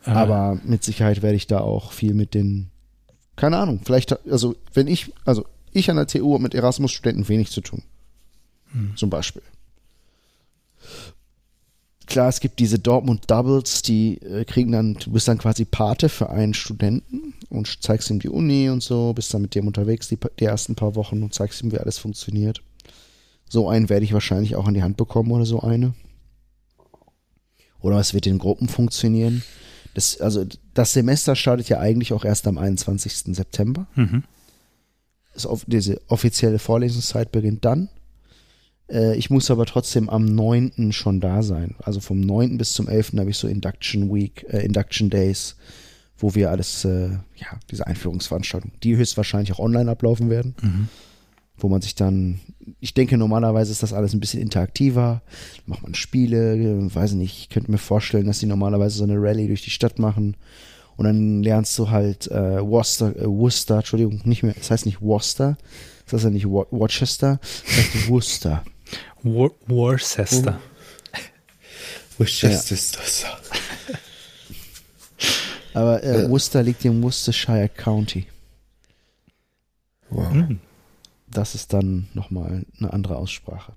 Äh, 0.06 0.10
Aber 0.12 0.60
mit 0.64 0.84
Sicherheit 0.84 1.22
werde 1.22 1.36
ich 1.36 1.48
da 1.48 1.60
auch 1.60 1.92
viel 1.92 2.14
mit 2.14 2.34
den, 2.34 2.70
keine 3.36 3.58
Ahnung, 3.58 3.82
vielleicht, 3.84 4.28
also 4.30 4.56
wenn 4.74 4.88
ich, 4.88 5.12
also 5.26 5.46
ich 5.72 5.90
an 5.90 5.96
der 5.96 6.08
TU 6.08 6.34
habe 6.34 6.44
mit 6.44 6.54
Erasmus-Studenten 6.54 7.28
wenig 7.28 7.50
zu 7.52 7.62
tun. 7.62 7.84
hm. 8.72 8.94
Zum 8.96 9.10
Beispiel. 9.10 9.42
Klar, 12.06 12.28
es 12.28 12.42
gibt 12.42 12.60
diese 12.60 12.80
Dortmund 12.80 13.32
Doubles, 13.32 13.82
die 13.82 14.22
äh, 14.22 14.44
kriegen 14.44 14.72
dann, 14.74 14.96
du 14.96 15.12
bist 15.12 15.28
dann 15.28 15.38
quasi 15.38 15.64
Pate 15.66 16.10
für 16.10 16.30
einen 16.30 16.54
Studenten 16.54 17.34
und 17.50 17.82
zeigst 17.82 18.10
ihm 18.10 18.20
die 18.20 18.30
Uni 18.30 18.70
und 18.70 18.84
so, 18.84 19.14
bist 19.14 19.34
dann 19.34 19.42
mit 19.42 19.56
dem 19.56 19.68
unterwegs 19.68 20.10
die, 20.10 20.18
die 20.40 20.46
ersten 20.46 20.76
paar 20.76 20.96
Wochen 20.96 21.24
und 21.24 21.34
zeigst 21.34 21.64
ihm, 21.64 21.72
wie 21.72 21.80
alles 21.80 21.98
funktioniert. 21.98 22.62
So 23.50 23.70
einen 23.70 23.88
werde 23.90 24.04
ich 24.04 24.14
wahrscheinlich 24.14 24.56
auch 24.56 24.68
an 24.68 24.74
die 24.74 24.84
Hand 24.84 24.98
bekommen 24.98 25.32
oder 25.32 25.46
so 25.46 25.62
eine. 25.62 25.94
Oder 27.84 28.00
es 28.00 28.14
wird 28.16 28.26
in 28.26 28.40
Gruppen 28.40 28.68
funktionieren. 28.68 29.44
Das, 29.94 30.20
also 30.20 30.46
das 30.74 30.94
Semester 30.94 31.36
startet 31.36 31.70
ja 31.70 31.80
eigentlich 31.80 32.14
auch 32.14 32.26
erst 32.26 32.48
am 32.48 32.58
21. 32.58 33.36
September. 33.36 33.86
Mhm. 33.96 34.24
Das, 35.34 35.48
diese 35.68 36.02
offizielle 36.08 36.60
Vorlesungszeit 36.60 37.32
beginnt 37.32 37.66
dann. 37.66 37.90
Äh, 38.90 39.18
ich 39.18 39.30
muss 39.30 39.52
aber 39.52 39.66
trotzdem 39.66 40.10
am 40.10 40.26
9. 40.26 40.94
schon 40.94 41.20
da 41.20 41.44
sein. 41.44 41.76
Also 41.84 42.00
vom 42.00 42.22
9. 42.22 42.58
bis 42.58 42.74
zum 42.74 42.88
11. 42.88 43.14
habe 43.20 43.30
ich 43.30 43.38
so 43.38 43.48
Induction 43.48 44.14
Week, 44.14 44.46
äh, 44.50 44.66
Induction 44.66 45.10
Days, 45.10 45.58
wo 46.18 46.36
wir 46.36 46.52
alles, 46.52 46.86
äh, 46.86 47.10
ja, 47.36 47.60
diese 47.70 47.86
Einführungsveranstaltung, 47.86 48.72
die 48.82 48.96
höchstwahrscheinlich 48.96 49.52
auch 49.52 49.60
online 49.60 49.92
ablaufen 49.92 50.30
werden, 50.30 50.56
Mhm. 50.62 50.88
Wo 51.58 51.70
man 51.70 51.82
sich 51.82 51.96
dann, 51.96 52.40
ich 52.80 52.94
denke, 52.94 53.18
normalerweise 53.18 53.72
ist 53.72 53.84
das 53.84 53.94
alles 53.94 54.14
ein 54.14 54.20
bisschen 54.20 54.42
interaktiver. 54.42 55.22
Macht 55.66 55.84
man 55.84 55.96
Spiele, 55.96 56.94
weiß 56.94 57.14
nicht, 57.14 57.38
ich 57.40 57.50
könnte 57.50 57.72
mir 57.72 57.78
vorstellen, 57.78 58.26
dass 58.28 58.40
die 58.40 58.46
normalerweise 58.48 58.98
so 58.98 59.04
eine 59.04 59.16
Rallye 59.22 59.48
durch 59.48 59.62
die 59.64 59.70
Stadt 59.70 60.00
machen. 60.00 60.36
Und 60.96 61.06
dann 61.06 61.42
lernst 61.42 61.78
du 61.80 61.90
halt 61.90 62.28
äh, 62.28 62.62
Worcester, 62.62 63.16
äh, 63.16 63.26
Worcester, 63.26 63.78
Entschuldigung, 63.78 64.22
nicht 64.26 64.44
mehr, 64.44 64.54
das 64.58 64.70
heißt 64.70 64.86
nicht 64.86 65.02
Worcester, 65.02 65.58
das 66.06 66.14
heißt 66.14 66.24
ja 66.26 66.30
nicht 66.30 66.48
Wo- 66.48 66.68
Worcester, 66.70 67.40
das 67.66 67.78
heißt 67.78 68.10
Worcester. 68.10 68.64
War 69.24 69.50
Worcester. 69.68 70.60
Worcester 72.20 72.50
ist 72.52 72.96
das. 72.96 73.26
Aber 75.74 76.04
äh. 76.04 76.30
Worcester 76.30 76.62
liegt 76.62 76.86
im 76.86 77.02
Worcestershire 77.02 77.70
County. 77.70 78.28
Wow. 80.10 80.32
Mhm. 80.32 80.60
Das 81.34 81.56
ist 81.56 81.74
dann 81.74 82.08
nochmal 82.14 82.66
eine 82.80 82.94
andere 82.94 83.16
Aussprache. 83.18 83.74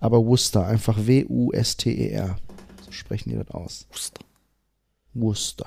Aber 0.00 0.24
Worcester, 0.26 0.66
einfach 0.66 1.06
W-U-S-T-E-R. 1.06 2.36
So 2.84 2.92
sprechen 2.92 3.30
die 3.30 3.36
das 3.36 3.50
aus. 3.50 3.86
Worcester. 5.14 5.66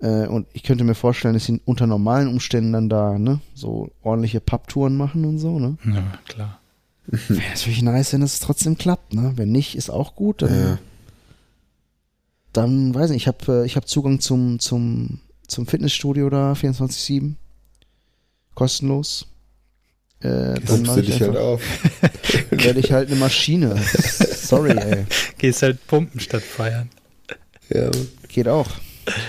Äh, 0.00 0.26
und 0.26 0.46
ich 0.52 0.62
könnte 0.62 0.84
mir 0.84 0.94
vorstellen, 0.94 1.34
dass 1.34 1.44
sie 1.46 1.60
unter 1.64 1.86
normalen 1.86 2.28
Umständen 2.28 2.72
dann 2.72 2.88
da, 2.88 3.18
ne, 3.18 3.40
so 3.54 3.90
ordentliche 4.02 4.40
Pubtouren 4.40 4.96
machen 4.96 5.24
und 5.24 5.38
so, 5.38 5.58
ne? 5.58 5.78
Ja, 5.86 6.18
klar. 6.26 6.60
Wäre 7.06 7.48
natürlich 7.50 7.82
nice, 7.82 8.12
wenn 8.14 8.22
es 8.22 8.40
trotzdem 8.40 8.76
klappt, 8.76 9.14
ne? 9.14 9.32
Wenn 9.36 9.52
nicht, 9.52 9.76
ist 9.76 9.90
auch 9.90 10.14
gut. 10.14 10.42
Dann, 10.42 10.54
Ja. 10.54 10.78
dann 12.52 12.94
weiß 12.94 13.10
ich, 13.10 13.16
ich 13.16 13.26
habe 13.28 13.64
ich 13.66 13.76
hab 13.76 13.88
Zugang 13.88 14.20
zum, 14.20 14.58
zum, 14.58 15.20
zum 15.46 15.66
Fitnessstudio 15.66 16.28
da 16.30 16.52
24-7. 16.52 17.34
Kostenlos. 18.54 19.26
Äh, 20.24 20.54
dann 20.54 20.64
Pumpst 20.64 20.86
mach 20.86 20.94
du 20.94 21.00
ich 21.02 21.06
dich 21.06 21.20
halt 21.20 21.36
auf. 21.36 21.60
werde 22.50 22.80
ich 22.80 22.92
halt 22.92 23.10
eine 23.10 23.20
Maschine. 23.20 23.76
Sorry, 23.76 24.70
ey. 24.70 25.04
Gehst 25.38 25.60
halt 25.62 25.86
pumpen 25.86 26.18
statt 26.18 26.42
feiern. 26.42 26.88
Ja, 27.68 27.90
Geht 28.28 28.48
auch. 28.48 28.70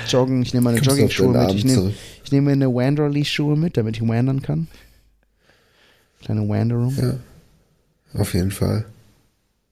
Joggen, 0.08 0.42
ich 0.42 0.54
nehme 0.54 0.64
meine 0.64 0.80
Jogging-Schuhe 0.80 1.28
mit. 1.28 1.36
Ich 1.36 1.48
Abend 1.50 1.66
nehme 1.66 1.78
zurück. 1.80 1.94
ich 2.24 2.32
nehme 2.32 2.50
meine 2.52 2.74
Wanderly-Schuhe 2.74 3.58
mit, 3.58 3.76
damit 3.76 3.98
ich 3.98 4.08
wandern 4.08 4.42
kann. 4.42 4.68
Kleine 6.24 6.48
Wanderung. 6.48 6.96
Ja, 6.98 8.20
auf 8.20 8.34
jeden 8.34 8.52
Fall. 8.52 8.86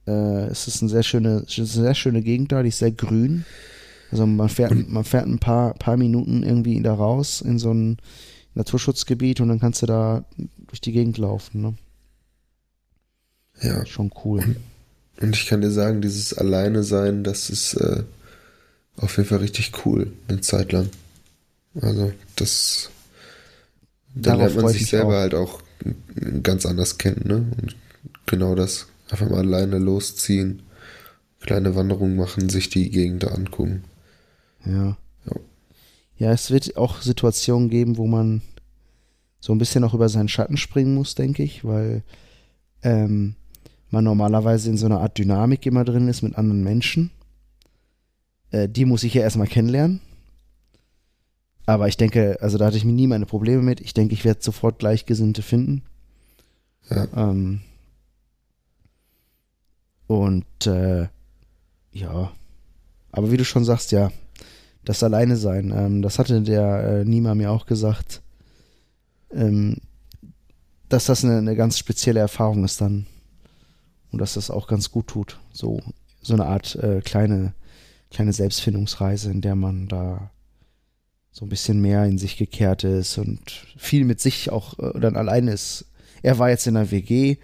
Äh, 0.05 0.47
es 0.47 0.67
ist 0.67 0.81
eine 0.81 0.89
sehr 0.89 1.03
schöne, 1.03 1.45
eine 1.57 1.65
sehr 1.65 1.95
schöne 1.95 2.21
Gegend 2.21 2.51
da, 2.51 2.63
die 2.63 2.69
ist 2.69 2.79
sehr 2.79 2.91
grün. 2.91 3.45
Also 4.11 4.27
man 4.27 4.49
fährt, 4.49 4.89
man 4.89 5.05
fährt 5.05 5.25
ein 5.25 5.39
paar, 5.39 5.73
paar 5.75 5.95
Minuten 5.95 6.43
irgendwie 6.43 6.81
da 6.81 6.93
raus 6.93 7.39
in 7.39 7.57
so 7.59 7.73
ein 7.73 7.97
Naturschutzgebiet 8.55 9.41
und 9.41 9.49
dann 9.49 9.59
kannst 9.59 9.81
du 9.81 9.85
da 9.85 10.23
durch 10.67 10.81
die 10.81 10.91
Gegend 10.91 11.17
laufen. 11.17 11.61
Ne? 11.61 11.73
Ja, 13.61 13.85
Schon 13.85 14.11
cool. 14.23 14.55
und 15.21 15.35
ich 15.35 15.47
kann 15.47 15.61
dir 15.61 15.71
sagen, 15.71 16.01
dieses 16.01 16.33
Alleine 16.33 16.83
sein, 16.83 17.23
das 17.23 17.49
ist 17.49 17.75
äh, 17.75 18.03
auf 18.97 19.17
jeden 19.17 19.29
Fall 19.29 19.39
richtig 19.39 19.71
cool, 19.85 20.11
eine 20.27 20.41
Zeit 20.41 20.71
lang. 20.71 20.89
Also, 21.81 22.11
das. 22.35 22.89
Da 24.15 24.35
lernt 24.35 24.55
man 24.55 24.67
sich 24.67 24.87
selber 24.87 25.17
auch. 25.17 25.21
halt 25.21 25.33
auch 25.33 25.61
ganz 26.43 26.65
anders 26.65 26.97
kennen, 26.99 27.23
ne? 27.25 27.35
Und 27.61 27.75
genau 28.27 28.53
das. 28.55 28.87
Einfach 29.09 29.29
mal 29.29 29.39
alleine 29.39 29.79
losziehen, 29.79 30.63
kleine 31.39 31.75
Wanderungen 31.75 32.15
machen, 32.15 32.49
sich 32.49 32.69
die 32.69 32.89
Gegend 32.89 33.23
da 33.23 33.27
angucken. 33.27 33.83
Ja. 34.65 34.97
Ja. 36.17 36.31
Es 36.31 36.51
wird 36.51 36.77
auch 36.77 37.01
Situationen 37.01 37.69
geben, 37.69 37.97
wo 37.97 38.07
man 38.07 38.41
so 39.39 39.53
ein 39.53 39.57
bisschen 39.57 39.83
auch 39.83 39.93
über 39.93 40.09
seinen 40.09 40.29
Schatten 40.29 40.57
springen 40.57 40.95
muss, 40.95 41.15
denke 41.15 41.43
ich, 41.43 41.65
weil 41.65 42.03
ähm, 42.81 43.35
man 43.89 44.03
normalerweise 44.03 44.69
in 44.69 44.77
so 44.77 44.85
einer 44.85 45.01
Art 45.01 45.17
Dynamik 45.17 45.65
immer 45.65 45.83
drin 45.83 46.07
ist 46.07 46.21
mit 46.21 46.37
anderen 46.37 46.63
Menschen. 46.63 47.11
Äh, 48.51 48.69
die 48.69 48.85
muss 48.85 49.03
ich 49.03 49.13
ja 49.13 49.21
erstmal 49.21 49.47
kennenlernen. 49.47 50.01
Aber 51.65 51.87
ich 51.87 51.97
denke, 51.97 52.37
also 52.41 52.57
da 52.57 52.65
hatte 52.65 52.77
ich 52.77 52.85
mir 52.85 52.93
nie 52.93 53.07
meine 53.07 53.25
Probleme 53.25 53.61
mit. 53.61 53.81
Ich 53.81 53.93
denke, 53.93 54.13
ich 54.13 54.25
werde 54.25 54.41
sofort 54.41 54.79
Gleichgesinnte 54.79 55.41
finden. 55.41 55.83
Ja. 56.89 57.07
Ähm, 57.15 57.61
und 60.07 60.67
äh, 60.67 61.07
ja, 61.91 62.31
aber 63.11 63.31
wie 63.31 63.37
du 63.37 63.45
schon 63.45 63.63
sagst, 63.63 63.91
ja, 63.91 64.11
das 64.85 65.03
Alleine 65.03 65.37
sein, 65.37 65.73
ähm, 65.75 66.01
das 66.01 66.19
hatte 66.19 66.41
der 66.41 66.83
äh, 66.83 67.05
Nima 67.05 67.35
mir 67.35 67.51
auch 67.51 67.65
gesagt, 67.65 68.21
ähm, 69.31 69.77
dass 70.89 71.05
das 71.05 71.23
eine, 71.23 71.37
eine 71.37 71.55
ganz 71.55 71.77
spezielle 71.77 72.19
Erfahrung 72.19 72.63
ist 72.63 72.81
dann 72.81 73.07
und 74.11 74.19
dass 74.19 74.35
das 74.35 74.51
auch 74.51 74.67
ganz 74.67 74.91
gut 74.91 75.07
tut. 75.07 75.39
So, 75.51 75.81
so 76.21 76.33
eine 76.33 76.45
Art 76.45 76.75
äh, 76.75 77.01
kleine, 77.01 77.53
kleine 78.11 78.33
Selbstfindungsreise, 78.33 79.31
in 79.31 79.41
der 79.41 79.55
man 79.55 79.87
da 79.87 80.29
so 81.31 81.45
ein 81.45 81.49
bisschen 81.49 81.81
mehr 81.81 82.05
in 82.05 82.19
sich 82.19 82.37
gekehrt 82.37 82.83
ist 82.83 83.17
und 83.17 83.65
viel 83.75 84.05
mit 84.05 84.21
sich 84.21 84.51
auch 84.51 84.77
äh, 84.77 84.99
dann 84.99 85.17
alleine 85.17 85.51
ist. 85.51 85.85
Er 86.21 86.37
war 86.37 86.49
jetzt 86.49 86.67
in 86.67 86.75
der 86.75 86.91
WG, 86.91 87.37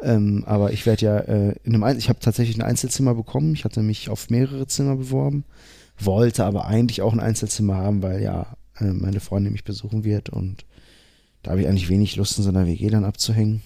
ähm, 0.00 0.44
aber 0.46 0.72
ich 0.72 0.86
werde 0.86 1.04
ja 1.04 1.18
äh, 1.18 1.54
in 1.62 1.74
einem 1.74 1.84
Ein 1.84 1.98
ich 1.98 2.08
habe 2.08 2.20
tatsächlich 2.20 2.56
ein 2.56 2.62
Einzelzimmer 2.62 3.14
bekommen. 3.14 3.52
Ich 3.52 3.64
hatte 3.64 3.82
mich 3.82 4.08
auf 4.08 4.30
mehrere 4.30 4.66
Zimmer 4.66 4.96
beworben, 4.96 5.44
wollte 6.00 6.44
aber 6.44 6.66
eigentlich 6.66 7.02
auch 7.02 7.12
ein 7.12 7.20
Einzelzimmer 7.20 7.76
haben, 7.76 8.02
weil 8.02 8.22
ja 8.22 8.56
äh, 8.78 8.84
meine 8.84 9.20
Freundin 9.20 9.52
mich 9.52 9.64
besuchen 9.64 10.04
wird 10.04 10.28
und 10.30 10.64
da 11.42 11.52
habe 11.52 11.60
ich 11.62 11.68
eigentlich 11.68 11.88
wenig 11.88 12.16
Lust 12.16 12.36
in 12.38 12.44
so 12.44 12.50
einer 12.50 12.66
WG 12.66 12.88
dann 12.90 13.04
abzuhängen, 13.04 13.62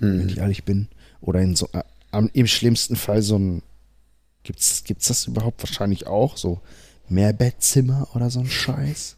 wenn 0.00 0.20
Hm. 0.22 0.28
ich 0.28 0.38
ehrlich 0.38 0.64
bin. 0.64 0.88
Oder 1.20 1.40
in 1.40 1.54
so 1.56 1.68
äh, 1.72 1.82
im 2.32 2.46
schlimmsten 2.46 2.96
Fall 2.96 3.22
so 3.22 3.38
ein 3.38 3.62
gibt's 4.42 4.82
gibt's 4.84 5.08
das 5.08 5.26
überhaupt 5.26 5.62
wahrscheinlich 5.62 6.06
auch 6.06 6.36
so 6.36 6.60
Mehrbettzimmer 7.08 8.08
oder 8.14 8.30
so 8.30 8.40
ein 8.40 8.48
Scheiß. 8.48 9.16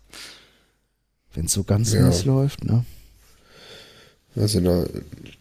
Wenn 1.33 1.47
es 1.47 1.53
so 1.53 1.65
ganz 1.65 1.93
Ja. 1.93 2.03
mies 2.07 2.25
läuft, 2.25 2.65
ne? 2.65 2.85
Also 4.37 4.59
in 4.59 4.65
der, 4.65 4.89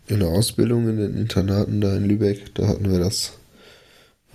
in 0.08 0.20
der 0.20 0.30
Ausbildung 0.30 0.88
in 0.88 0.98
den 0.98 1.18
Internaten 1.18 1.82
da 1.82 1.96
in 1.98 2.06
Lübeck, 2.06 2.54
da 2.56 2.68
hatten 2.68 2.92
wir 2.92 3.00
das. 3.00 3.34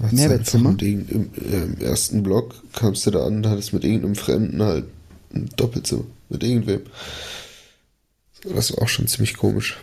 Hat's 0.00 0.12
Mehrbettzimmer? 0.12 0.72
mit 0.72 0.82
irgendeinem- 0.82 1.30
Im, 1.34 1.52
äh, 1.52 1.62
Im 1.64 1.80
ersten 1.80 2.22
Block 2.22 2.54
kamst 2.72 3.06
du 3.06 3.10
da 3.10 3.26
an, 3.26 3.42
da 3.42 3.50
hattest 3.50 3.72
mit 3.72 3.84
irgendeinem 3.84 4.14
Fremden 4.14 4.62
halt 4.62 4.84
ein 5.34 5.48
Doppelzimmer. 5.56 6.04
Mit 6.28 6.42
irgendwem. 6.42 6.82
Das 8.54 8.72
war 8.76 8.82
auch 8.84 8.88
schon 8.88 9.06
ziemlich 9.08 9.36
komisch. 9.36 9.78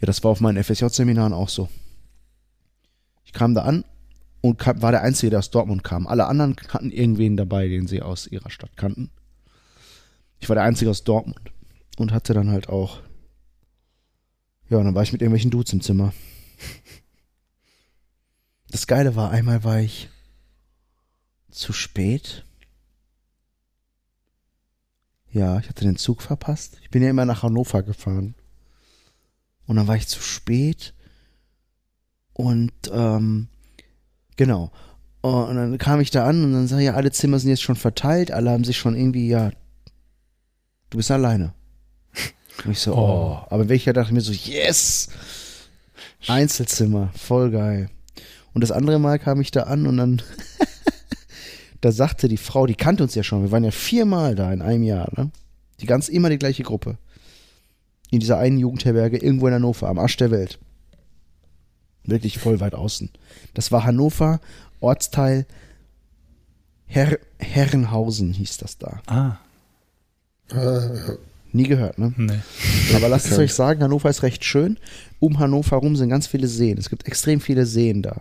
Ja, 0.00 0.06
das 0.06 0.22
war 0.22 0.30
auf 0.30 0.40
meinen 0.40 0.62
FSJ-Seminaren 0.62 1.32
auch 1.32 1.48
so. 1.48 1.68
Ich 3.24 3.32
kam 3.32 3.54
da 3.54 3.62
an 3.62 3.84
und 4.40 4.58
kam, 4.58 4.80
war 4.82 4.92
der 4.92 5.02
Einzige, 5.02 5.30
der 5.30 5.40
aus 5.40 5.50
Dortmund 5.50 5.82
kam. 5.84 6.06
Alle 6.06 6.26
anderen 6.26 6.56
hatten 6.68 6.90
irgendwen 6.90 7.36
dabei, 7.36 7.68
den 7.68 7.86
sie 7.86 8.02
aus 8.02 8.26
ihrer 8.26 8.50
Stadt 8.50 8.76
kannten. 8.76 9.10
Ich 10.40 10.48
war 10.48 10.54
der 10.54 10.64
Einzige 10.64 10.90
aus 10.90 11.04
Dortmund 11.04 11.40
und 11.98 12.12
hatte 12.12 12.32
dann 12.32 12.50
halt 12.50 12.68
auch. 12.68 13.00
Ja, 14.70 14.78
und 14.78 14.84
dann 14.84 14.94
war 14.94 15.02
ich 15.02 15.12
mit 15.12 15.20
irgendwelchen 15.20 15.50
Dudes 15.50 15.72
im 15.72 15.80
Zimmer. 15.80 16.12
Das 18.70 18.86
Geile 18.86 19.16
war, 19.16 19.30
einmal 19.30 19.64
war 19.64 19.80
ich 19.80 20.08
zu 21.50 21.72
spät. 21.72 22.44
Ja, 25.32 25.58
ich 25.58 25.68
hatte 25.68 25.84
den 25.84 25.96
Zug 25.96 26.22
verpasst. 26.22 26.78
Ich 26.82 26.90
bin 26.90 27.02
ja 27.02 27.10
immer 27.10 27.24
nach 27.24 27.42
Hannover 27.42 27.82
gefahren. 27.82 28.34
Und 29.66 29.76
dann 29.76 29.86
war 29.86 29.96
ich 29.96 30.08
zu 30.08 30.20
spät. 30.20 30.94
Und 32.32 32.72
ähm, 32.92 33.48
genau. 34.36 34.72
Und 35.20 35.56
dann 35.56 35.78
kam 35.78 36.00
ich 36.00 36.10
da 36.10 36.26
an 36.26 36.44
und 36.44 36.52
dann 36.52 36.66
sag 36.66 36.78
ich, 36.78 36.86
ja, 36.86 36.94
alle 36.94 37.10
Zimmer 37.10 37.38
sind 37.38 37.50
jetzt 37.50 37.62
schon 37.62 37.76
verteilt, 37.76 38.30
alle 38.30 38.50
haben 38.50 38.64
sich 38.64 38.78
schon 38.78 38.96
irgendwie, 38.96 39.28
ja, 39.28 39.50
du 40.88 40.96
bist 40.96 41.10
alleine. 41.10 41.52
Und 42.64 42.72
ich 42.72 42.80
so, 42.80 42.94
oh. 42.94 43.46
Aber 43.50 43.68
welcher 43.68 43.92
dachte 43.92 44.08
ich 44.08 44.14
mir 44.14 44.20
so, 44.22 44.32
yes! 44.32 45.08
Einzelzimmer, 46.26 47.10
voll 47.14 47.50
geil. 47.50 47.90
Und 48.52 48.62
das 48.62 48.72
andere 48.72 48.98
Mal 48.98 49.18
kam 49.18 49.40
ich 49.40 49.50
da 49.50 49.64
an 49.64 49.86
und 49.86 49.96
dann, 49.96 50.22
da 51.80 51.92
sagte 51.92 52.28
die 52.28 52.36
Frau, 52.36 52.66
die 52.66 52.74
kannte 52.74 53.02
uns 53.02 53.14
ja 53.14 53.22
schon, 53.22 53.42
wir 53.42 53.52
waren 53.52 53.64
ja 53.64 53.70
viermal 53.70 54.34
da 54.34 54.52
in 54.52 54.62
einem 54.62 54.82
Jahr, 54.82 55.10
ne? 55.16 55.30
Die 55.80 55.86
ganz 55.86 56.08
immer 56.08 56.28
die 56.28 56.38
gleiche 56.38 56.62
Gruppe. 56.62 56.98
In 58.10 58.20
dieser 58.20 58.38
einen 58.38 58.58
Jugendherberge 58.58 59.18
irgendwo 59.18 59.46
in 59.46 59.54
Hannover, 59.54 59.88
am 59.88 59.98
Arsch 59.98 60.16
der 60.16 60.30
Welt. 60.30 60.58
Wirklich 62.04 62.38
voll 62.38 62.60
weit 62.60 62.74
außen. 62.74 63.10
Das 63.54 63.72
war 63.72 63.84
Hannover, 63.84 64.40
Ortsteil 64.80 65.46
Her 66.86 67.20
Herrenhausen 67.38 68.32
hieß 68.32 68.58
das 68.58 68.76
da. 68.78 69.00
Ah, 69.06 69.36
ja. 70.52 71.14
Nie 71.52 71.64
gehört, 71.64 71.98
ne? 71.98 72.12
nee. 72.16 72.40
Aber 72.94 73.08
lasst 73.08 73.30
es 73.30 73.38
euch 73.38 73.54
sagen, 73.54 73.82
Hannover 73.82 74.10
ist 74.10 74.22
recht 74.22 74.44
schön. 74.44 74.78
Um 75.18 75.38
Hannover 75.38 75.72
herum 75.72 75.96
sind 75.96 76.08
ganz 76.08 76.26
viele 76.26 76.46
Seen. 76.46 76.78
Es 76.78 76.90
gibt 76.90 77.06
extrem 77.06 77.40
viele 77.40 77.66
Seen 77.66 78.02
da. 78.02 78.20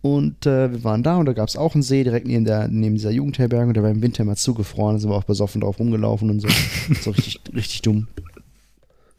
Und 0.00 0.46
äh, 0.46 0.70
wir 0.70 0.84
waren 0.84 1.02
da 1.02 1.16
und 1.16 1.26
da 1.26 1.32
gab 1.32 1.48
es 1.48 1.56
auch 1.56 1.74
einen 1.74 1.82
See 1.82 2.04
direkt 2.04 2.26
neben, 2.26 2.44
der, 2.44 2.68
neben 2.68 2.94
dieser 2.94 3.10
Jugendherberge 3.10 3.66
und 3.68 3.74
der 3.74 3.82
war 3.82 3.90
im 3.90 4.00
Winter 4.02 4.22
immer 4.22 4.36
zugefroren. 4.36 4.94
Da 4.94 5.00
sind 5.00 5.10
wir 5.10 5.16
auch 5.16 5.24
besoffen 5.24 5.60
drauf 5.60 5.78
rumgelaufen 5.78 6.30
und 6.30 6.40
so. 6.40 6.48
so 7.02 7.10
richtig, 7.10 7.40
richtig 7.54 7.82
dumm. 7.82 8.06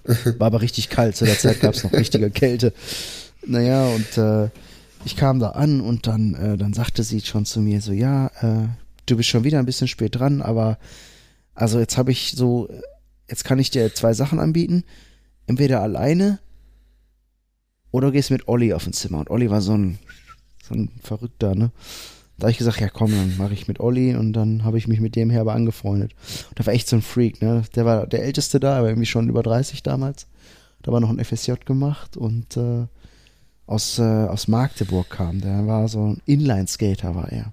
War 0.38 0.48
aber 0.48 0.62
richtig 0.62 0.90
kalt. 0.90 1.16
Zu 1.16 1.26
der 1.26 1.38
Zeit 1.38 1.60
gab 1.60 1.76
es 1.76 1.84
noch 1.84 1.92
richtige 1.92 2.32
Kälte. 2.32 2.74
Naja, 3.46 3.88
und 3.88 4.18
äh, 4.18 4.50
ich 5.06 5.16
kam 5.16 5.40
da 5.40 5.50
an 5.50 5.82
und 5.82 6.08
dann, 6.08 6.34
äh, 6.34 6.58
dann 6.58 6.74
sagte 6.74 7.04
sie 7.04 7.22
schon 7.22 7.46
zu 7.46 7.60
mir 7.62 7.82
so, 7.82 7.92
ja, 7.92 8.28
äh, 8.42 8.68
du 9.06 9.18
bist 9.18 9.30
schon 9.30 9.44
wieder 9.44 9.60
ein 9.60 9.66
bisschen 9.66 9.88
spät 9.88 10.16
dran, 10.16 10.42
aber 10.42 10.78
also 11.56 11.80
jetzt 11.80 11.98
habe 11.98 12.12
ich 12.12 12.34
so, 12.36 12.70
jetzt 13.28 13.44
kann 13.44 13.60
ich 13.60 13.70
dir 13.70 13.94
zwei 13.94 14.14
Sachen 14.14 14.40
anbieten. 14.40 14.84
Entweder 15.46 15.82
alleine 15.82 16.40
oder 17.92 18.08
du 18.08 18.14
gehst 18.14 18.32
mit 18.32 18.48
Olli 18.48 18.74
auf 18.74 18.86
ein 18.86 18.94
Zimmer. 18.94 19.20
Und 19.20 19.30
Olli 19.30 19.50
war 19.50 19.62
so 19.62 19.76
ein, 19.76 20.00
ein 20.76 20.90
Verrückter, 21.04 21.56
ne? 21.56 21.72
Da 22.38 22.46
habe 22.46 22.52
ich 22.52 22.58
gesagt, 22.58 22.80
ja 22.80 22.88
komm, 22.88 23.12
dann 23.12 23.36
mache 23.38 23.54
ich 23.54 23.68
mit 23.68 23.82
Olli 23.82 24.16
und 24.16 24.32
dann 24.32 24.64
habe 24.64 24.78
ich 24.78 24.88
mich 24.88 25.02
mit 25.02 25.18
dem 25.18 25.30
Herbe 25.30 25.52
angefreundet. 25.52 26.14
Und 26.50 26.58
der 26.58 26.66
war 26.66 26.74
echt 26.74 26.88
so 26.88 26.96
ein 26.96 27.02
Freak, 27.02 27.42
ne? 27.42 27.64
Der 27.76 27.86
war 27.86 28.08
der 28.08 28.24
Älteste 28.24 28.60
da, 28.60 28.78
aber 28.78 28.88
irgendwie 28.88 29.06
schon 29.06 29.28
über 29.28 29.44
30 29.44 29.84
damals. 29.84 30.28
Da 30.82 30.92
war 30.92 31.02
noch 31.02 31.10
ein 31.10 31.24
FSJ 31.24 31.54
gemacht 31.66 32.16
und 32.16 32.56
äh, 32.56 32.86
aus, 33.68 34.00
äh, 34.00 34.02
aus 34.02 34.48
Magdeburg 34.48 35.10
kam. 35.10 35.42
Der 35.42 35.68
war 35.68 35.88
so 35.90 36.08
ein 36.08 36.22
Inline-Skater, 36.26 37.14
war 37.14 37.32
er. 37.32 37.52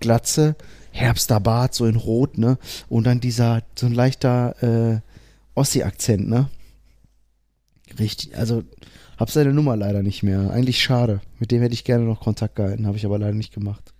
Glatze, 0.00 0.56
Herbster 0.92 1.40
Bart, 1.40 1.74
so 1.74 1.86
in 1.86 1.96
Rot, 1.96 2.38
ne? 2.38 2.58
Und 2.88 3.04
dann 3.04 3.20
dieser, 3.20 3.62
so 3.74 3.86
ein 3.86 3.92
leichter 3.92 4.62
äh, 4.62 5.00
Ossi-Akzent, 5.54 6.28
ne? 6.28 6.48
Richtig, 7.98 8.36
also 8.36 8.62
hab 9.16 9.30
seine 9.30 9.52
Nummer 9.52 9.76
leider 9.76 10.02
nicht 10.02 10.22
mehr. 10.22 10.50
Eigentlich 10.50 10.82
schade. 10.82 11.20
Mit 11.38 11.50
dem 11.50 11.62
hätte 11.62 11.74
ich 11.74 11.84
gerne 11.84 12.04
noch 12.04 12.20
Kontakt 12.20 12.56
gehalten, 12.56 12.86
habe 12.86 12.96
ich 12.96 13.06
aber 13.06 13.18
leider 13.18 13.34
nicht 13.34 13.54
gemacht. 13.54 13.92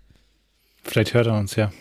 Vielleicht 0.82 1.14
hört 1.14 1.26
er 1.26 1.38
uns 1.38 1.56
ja. 1.56 1.72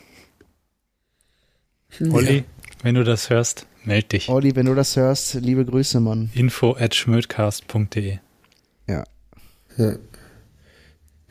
Olli, 2.11 2.43
wenn 2.81 2.95
du 2.95 3.03
das 3.03 3.29
hörst, 3.29 3.67
meld 3.83 4.11
dich. 4.11 4.29
Olli, 4.29 4.55
wenn 4.55 4.65
du 4.65 4.75
das 4.75 4.95
hörst, 4.95 5.35
liebe 5.35 5.65
Grüße, 5.65 5.99
Mann. 5.99 6.29
Info 6.33 6.75
at 6.75 6.95
schmödcast.de 6.95 8.17
Ja. 8.87 9.03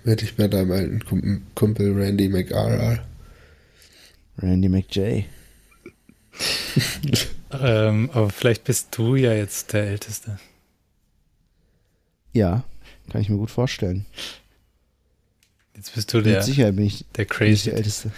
Werde 0.04 0.24
ich 0.24 0.36
bei 0.36 0.48
deinem 0.48 0.70
alten 0.72 1.44
Kumpel, 1.54 1.92
Randy 1.94 2.28
McRR. 2.28 3.04
Randy 4.38 4.68
McJay. 4.68 5.26
ähm, 7.52 8.10
aber 8.12 8.30
vielleicht 8.30 8.64
bist 8.64 8.96
du 8.96 9.16
ja 9.16 9.32
jetzt 9.32 9.72
der 9.72 9.84
Älteste. 9.84 10.38
Ja, 12.34 12.64
kann 13.10 13.22
ich 13.22 13.30
mir 13.30 13.38
gut 13.38 13.50
vorstellen. 13.50 14.04
Jetzt 15.74 15.94
bist 15.94 16.12
du 16.12 16.20
der, 16.20 16.36
Mit 16.36 16.44
Sicherheit 16.44 16.76
bin 16.76 16.84
ich, 16.84 17.04
der 17.16 17.24
bin 17.24 17.24
ich 17.24 17.28
Crazy. 17.30 17.64
der 17.70 17.78
Älteste. 17.78 18.10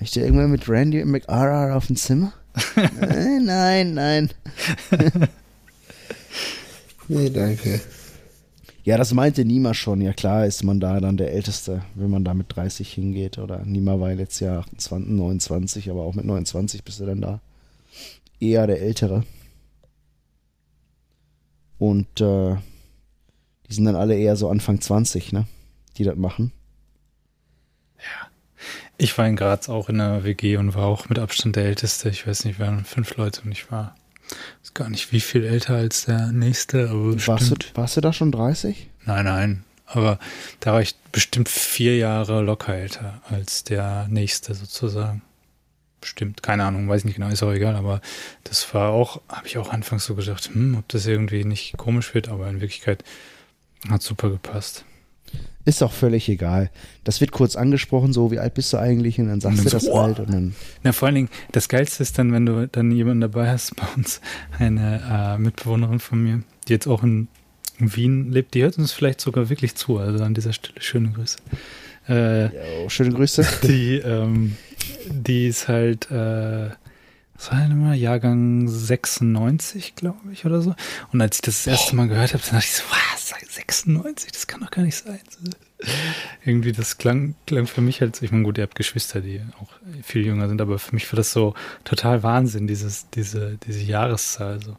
Ich 0.00 0.10
da 0.10 0.20
irgendwann 0.20 0.50
mit 0.50 0.68
Randy 0.68 1.02
McRR 1.04 1.74
auf 1.76 1.86
dem 1.86 1.96
Zimmer? 1.96 2.32
nein, 2.76 3.44
nein, 3.44 3.94
nein. 3.94 4.30
Nee, 7.08 7.28
danke. 7.28 7.80
Ja, 8.84 8.96
das 8.96 9.12
meinte 9.12 9.44
Nima 9.44 9.74
schon. 9.74 10.00
Ja, 10.00 10.12
klar 10.14 10.46
ist 10.46 10.62
man 10.64 10.80
da 10.80 11.00
dann 11.00 11.16
der 11.16 11.32
Älteste, 11.32 11.82
wenn 11.94 12.10
man 12.10 12.24
da 12.24 12.32
mit 12.34 12.54
30 12.54 12.90
hingeht. 12.92 13.36
Oder 13.38 13.64
Nima 13.64 14.00
war 14.00 14.12
jetzt 14.12 14.40
ja 14.40 14.60
28, 14.60 15.10
29, 15.10 15.90
aber 15.90 16.02
auch 16.02 16.14
mit 16.14 16.24
29 16.24 16.82
bist 16.82 17.00
du 17.00 17.06
dann 17.06 17.20
da. 17.20 17.40
Eher 18.40 18.66
der 18.66 18.80
Ältere. 18.80 19.24
Und 21.78 22.20
äh, 22.20 22.56
die 23.68 23.74
sind 23.74 23.84
dann 23.84 23.96
alle 23.96 24.16
eher 24.16 24.36
so 24.36 24.48
Anfang 24.48 24.80
20, 24.80 25.32
ne? 25.32 25.46
Die 25.96 26.04
das 26.04 26.16
machen. 26.16 26.52
Ich 28.96 29.16
war 29.18 29.26
in 29.26 29.36
Graz 29.36 29.68
auch 29.68 29.88
in 29.88 30.00
einer 30.00 30.24
WG 30.24 30.56
und 30.56 30.74
war 30.74 30.86
auch 30.86 31.08
mit 31.08 31.18
Abstand 31.18 31.56
der 31.56 31.64
Älteste. 31.64 32.08
Ich 32.08 32.26
weiß 32.26 32.44
nicht, 32.44 32.60
waren 32.60 32.84
fünf 32.84 33.16
Leute 33.16 33.42
und 33.42 33.52
ich 33.52 33.70
war 33.70 33.94
weiß 34.62 34.74
gar 34.74 34.88
nicht, 34.88 35.12
wie 35.12 35.20
viel 35.20 35.44
älter 35.44 35.74
als 35.74 36.06
der 36.06 36.32
nächste, 36.32 36.90
aber 36.90 37.14
Warst 37.26 37.50
du, 37.50 37.56
warst 37.74 37.96
du 37.96 38.00
da 38.00 38.12
schon 38.12 38.32
30? 38.32 38.88
Nein, 39.04 39.24
nein. 39.24 39.64
Aber 39.86 40.18
da 40.60 40.72
war 40.72 40.80
ich 40.80 40.94
bestimmt 41.12 41.48
vier 41.48 41.96
Jahre 41.98 42.42
locker 42.42 42.74
älter 42.74 43.20
als 43.28 43.64
der 43.64 44.06
nächste 44.08 44.54
sozusagen. 44.54 45.22
Bestimmt, 46.04 46.42
keine 46.42 46.64
Ahnung, 46.64 46.86
weiß 46.86 47.06
nicht 47.06 47.14
genau, 47.14 47.28
ist 47.28 47.42
auch 47.42 47.50
egal, 47.50 47.76
aber 47.76 48.02
das 48.44 48.74
war 48.74 48.90
auch, 48.90 49.22
habe 49.30 49.46
ich 49.46 49.56
auch 49.56 49.70
anfangs 49.70 50.04
so 50.04 50.14
gedacht, 50.14 50.50
hm, 50.52 50.76
ob 50.76 50.86
das 50.88 51.06
irgendwie 51.06 51.46
nicht 51.46 51.78
komisch 51.78 52.12
wird, 52.12 52.28
aber 52.28 52.46
in 52.50 52.60
Wirklichkeit 52.60 53.02
hat 53.88 54.02
super 54.02 54.28
gepasst. 54.28 54.84
Ist 55.64 55.80
doch 55.80 55.92
völlig 55.92 56.28
egal. 56.28 56.70
Das 57.04 57.22
wird 57.22 57.32
kurz 57.32 57.56
angesprochen, 57.56 58.12
so 58.12 58.30
wie 58.30 58.38
alt 58.38 58.52
bist 58.52 58.70
du 58.74 58.76
eigentlich? 58.76 59.18
Und 59.18 59.28
dann 59.28 59.40
sagst 59.40 59.60
Und 59.60 59.64
du 59.64 59.70
das 59.70 59.84
so, 59.84 59.98
halt 59.98 60.20
und 60.20 60.30
dann. 60.30 60.54
Na, 60.82 60.92
vor 60.92 61.06
allen 61.06 61.14
Dingen, 61.14 61.30
das 61.52 61.70
Geilste 61.70 62.02
ist 62.02 62.18
dann, 62.18 62.32
wenn 62.32 62.44
du 62.44 62.68
dann 62.68 62.90
jemanden 62.90 63.22
dabei 63.22 63.48
hast, 63.48 63.74
bei 63.74 63.86
uns 63.96 64.20
eine 64.58 65.36
äh, 65.36 65.38
Mitbewohnerin 65.38 66.00
von 66.00 66.22
mir, 66.22 66.42
die 66.68 66.74
jetzt 66.74 66.86
auch 66.86 67.02
in 67.02 67.28
Wien 67.78 68.30
lebt, 68.30 68.52
die 68.52 68.62
hört 68.62 68.76
uns 68.76 68.92
vielleicht 68.92 69.22
sogar 69.22 69.48
wirklich 69.48 69.74
zu, 69.74 69.96
also 69.96 70.22
an 70.22 70.34
dieser 70.34 70.52
Stelle 70.52 70.82
schöne 70.82 71.12
Grüße. 71.12 71.38
Äh, 72.08 72.88
schöne 72.88 73.12
Grüße. 73.12 73.46
die, 73.62 73.96
ähm, 73.96 74.56
die 75.10 75.48
ist 75.48 75.68
halt, 75.68 76.10
äh, 76.10 76.70
was 77.36 77.50
war 77.50 77.60
denn 77.60 77.72
immer, 77.72 77.94
Jahrgang 77.94 78.68
96, 78.68 79.94
glaube 79.96 80.18
ich, 80.32 80.44
oder 80.44 80.60
so. 80.60 80.74
Und 81.12 81.20
als 81.20 81.36
ich 81.36 81.42
das 81.42 81.64
das 81.64 81.66
erste 81.66 81.96
Mal 81.96 82.08
gehört 82.08 82.34
habe, 82.34 82.42
dachte 82.42 82.58
ich 82.58 82.72
so, 82.72 82.82
was, 82.90 83.32
96, 83.54 84.32
das 84.32 84.46
kann 84.46 84.60
doch 84.60 84.70
gar 84.70 84.82
nicht 84.82 84.96
sein. 84.96 85.20
Irgendwie, 86.44 86.72
das 86.72 86.98
klang, 86.98 87.34
klang 87.46 87.66
für 87.66 87.80
mich 87.80 88.00
halt, 88.00 88.16
so- 88.16 88.24
ich 88.24 88.30
meine, 88.32 88.44
gut, 88.44 88.58
ihr 88.58 88.62
habt 88.62 88.74
Geschwister, 88.74 89.20
die 89.20 89.40
auch 89.60 89.68
viel 90.02 90.24
jünger 90.26 90.48
sind, 90.48 90.60
aber 90.60 90.78
für 90.78 90.94
mich 90.94 91.10
war 91.12 91.16
das 91.16 91.32
so 91.32 91.54
total 91.84 92.22
Wahnsinn, 92.22 92.66
dieses, 92.66 93.08
diese, 93.10 93.58
diese 93.66 93.80
Jahreszahl. 93.80 94.60
So. 94.62 94.76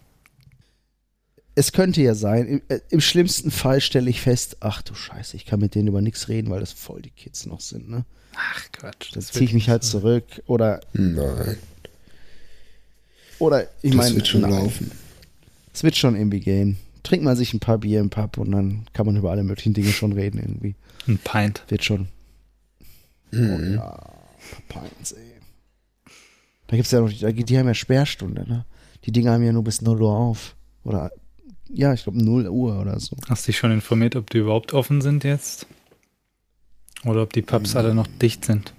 Es 1.57 1.71
könnte 1.71 2.01
ja 2.01 2.15
sein, 2.15 2.47
im, 2.47 2.61
äh, 2.67 2.79
im 2.89 2.99
schlimmsten 3.01 3.49
Fall 3.49 3.79
stelle 3.79 4.09
ich 4.09 4.19
fest, 4.21 4.57
ach 4.59 4.81
du 4.81 4.93
Scheiße, 4.93 5.37
ich 5.37 5.45
kann 5.45 5.59
mit 5.61 5.73
denen 5.73 5.87
über 5.87 6.01
nichts 6.01 6.27
reden, 6.27 6.49
weil 6.51 6.59
das 6.59 6.73
voll 6.73 7.01
die 7.01 7.09
Kids 7.11 7.45
noch 7.45 7.61
sind, 7.61 7.89
ne? 7.89 8.03
Ach 8.35 8.71
Quatsch. 8.73 9.11
Dann 9.13 9.21
das 9.21 9.27
ziehe 9.31 9.45
ich 9.45 9.53
mich 9.53 9.69
halt 9.69 9.83
so. 9.83 9.99
zurück 9.99 10.25
oder, 10.47 10.81
Nein, 10.93 11.57
oder 13.39 13.63
ich 13.81 13.91
das 13.91 13.95
meine, 13.95 14.15
wird 14.15 14.27
schon 14.27 14.41
nein, 14.41 14.51
laufen. 14.51 14.91
es 15.73 15.83
wird 15.83 15.95
schon 15.95 16.15
irgendwie 16.15 16.39
gehen. 16.41 16.77
Trinkt 17.03 17.23
man 17.23 17.35
sich 17.35 17.53
ein 17.53 17.59
paar 17.59 17.77
Bier 17.77 17.99
im 17.99 18.09
Pub 18.09 18.37
und 18.37 18.51
dann 18.51 18.87
kann 18.93 19.05
man 19.05 19.15
über 19.15 19.31
alle 19.31 19.43
möglichen 19.43 19.73
Dinge 19.73 19.91
schon 19.91 20.11
reden 20.11 20.39
irgendwie. 20.39 20.75
Ein 21.07 21.19
Pint. 21.19 21.63
Wird 21.67 21.83
schon. 21.83 22.07
Oh 23.33 23.37
Mhm. 23.37 23.75
ja, 23.75 24.09
Pints, 24.69 25.11
ey. 25.13 25.23
Da 26.67 26.75
gibt's 26.77 26.91
ja 26.91 27.01
noch, 27.01 27.09
die, 27.11 27.43
die 27.43 27.57
haben 27.57 27.67
ja 27.67 27.73
Sperrstunde, 27.73 28.47
ne? 28.47 28.65
Die 29.05 29.11
Dinger 29.11 29.33
haben 29.33 29.43
ja 29.43 29.51
nur 29.53 29.63
bis 29.63 29.81
0 29.81 30.01
Uhr 30.01 30.11
auf. 30.11 30.55
Oder, 30.83 31.11
ja, 31.69 31.93
ich 31.93 32.03
glaube 32.03 32.23
0 32.23 32.47
Uhr 32.47 32.79
oder 32.79 32.99
so. 32.99 33.15
Hast 33.27 33.47
dich 33.47 33.57
schon 33.57 33.71
informiert, 33.71 34.15
ob 34.15 34.29
die 34.29 34.39
überhaupt 34.39 34.73
offen 34.73 35.01
sind 35.01 35.23
jetzt? 35.23 35.67
Oder 37.03 37.21
ob 37.23 37.33
die 37.33 37.41
Pubs 37.41 37.75
alle 37.75 37.93
noch 37.93 38.07
dicht 38.21 38.45
sind? 38.45 38.73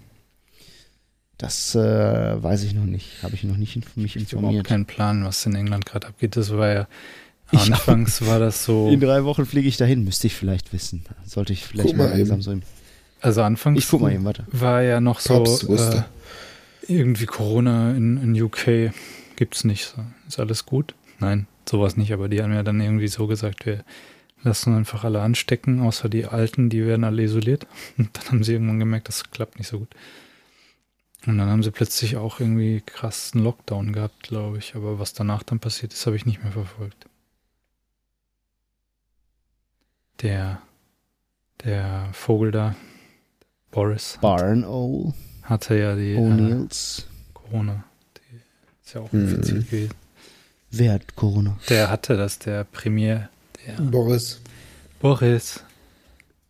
Das 1.38 1.74
äh, 1.74 2.42
weiß 2.42 2.62
ich 2.64 2.74
noch 2.74 2.84
nicht. 2.84 3.22
Habe 3.22 3.34
ich 3.34 3.44
noch 3.44 3.56
nicht 3.58 3.76
inf 3.76 3.96
mich 3.96 4.16
Ich 4.16 4.22
habe 4.22 4.38
überhaupt 4.38 4.44
informiert. 4.44 4.66
keinen 4.66 4.86
Plan, 4.86 5.24
was 5.24 5.44
in 5.44 5.54
England 5.54 5.84
gerade 5.86 6.06
abgeht. 6.06 6.36
Das 6.36 6.50
war 6.50 6.72
ja, 6.72 6.88
Ich 7.52 7.60
anfangs 7.72 8.26
war 8.26 8.38
das 8.38 8.64
so, 8.64 8.88
In 8.88 9.00
drei 9.00 9.24
Wochen 9.24 9.44
fliege 9.46 9.68
ich 9.68 9.76
dahin, 9.76 10.02
müsste 10.04 10.26
ich 10.26 10.34
vielleicht 10.34 10.72
wissen. 10.72 11.04
Sollte 11.24 11.52
ich 11.52 11.64
vielleicht 11.64 11.90
Guck 11.90 11.98
mal 11.98 12.08
mal 12.08 12.16
langsam 12.16 12.42
so 12.42 12.52
im 12.52 12.62
also 13.20 13.42
anfangs 13.42 13.78
Ich 13.78 13.88
guck 13.88 14.02
mal 14.02 14.12
eben, 14.12 14.24
warte. 14.24 14.44
war 14.50 14.82
ja 14.82 15.00
noch 15.00 15.20
so, 15.20 15.42
äh, 15.44 16.02
irgendwie 16.86 17.26
Corona 17.26 17.92
in, 17.92 18.22
in 18.22 18.40
UK 18.40 18.92
gibt's 19.36 19.64
nicht. 19.64 19.86
So. 19.94 20.02
Ist 20.28 20.38
alles 20.38 20.66
gut? 20.66 20.94
Nein, 21.18 21.46
sowas 21.68 21.96
nicht. 21.96 22.12
Aber 22.12 22.28
die 22.28 22.42
haben 22.42 22.52
ja 22.52 22.62
dann 22.62 22.80
irgendwie 22.80 23.08
so 23.08 23.26
gesagt, 23.26 23.66
wir 23.66 23.84
lassen 24.42 24.74
einfach 24.74 25.04
alle 25.04 25.22
anstecken, 25.22 25.80
außer 25.80 26.08
die 26.08 26.26
Alten, 26.26 26.68
die 26.70 26.84
werden 26.86 27.04
alle 27.04 27.22
isoliert. 27.22 27.66
Und 27.98 28.10
dann 28.16 28.24
haben 28.28 28.44
sie 28.44 28.52
irgendwann 28.52 28.78
gemerkt, 28.78 29.08
das 29.08 29.30
klappt 29.30 29.58
nicht 29.58 29.68
so 29.68 29.80
gut. 29.80 29.88
Und 31.26 31.38
dann 31.38 31.48
haben 31.48 31.62
sie 31.64 31.72
plötzlich 31.72 32.16
auch 32.16 32.38
irgendwie 32.38 32.82
krassen 32.86 33.42
Lockdown 33.42 33.92
gehabt, 33.92 34.22
glaube 34.22 34.58
ich. 34.58 34.76
Aber 34.76 34.98
was 35.00 35.12
danach 35.12 35.42
dann 35.42 35.58
passiert 35.58 35.92
ist, 35.92 36.06
habe 36.06 36.14
ich 36.16 36.24
nicht 36.24 36.42
mehr 36.42 36.52
verfolgt. 36.52 37.06
Der, 40.22 40.62
der 41.64 42.08
Vogel 42.12 42.52
da, 42.52 42.74
Boris, 43.70 44.18
Barn 44.22 44.64
hatte 45.42 45.76
ja 45.78 45.94
die 45.94 46.12
äh. 46.12 46.66
Corona. 47.34 47.84
Die 48.16 48.36
ist 48.84 48.94
ja 48.94 49.00
auch 49.02 49.12
Mhm. 49.12 49.20
infiziert 49.28 49.70
gewesen. 49.70 49.90
Wer 50.70 50.94
hat 50.94 51.14
Corona? 51.16 51.58
Der 51.68 51.90
hatte 51.90 52.16
das, 52.16 52.38
der 52.38 52.64
Premier, 52.64 53.28
der 53.66 53.74
Boris. 53.82 54.40
Boris. 55.00 55.60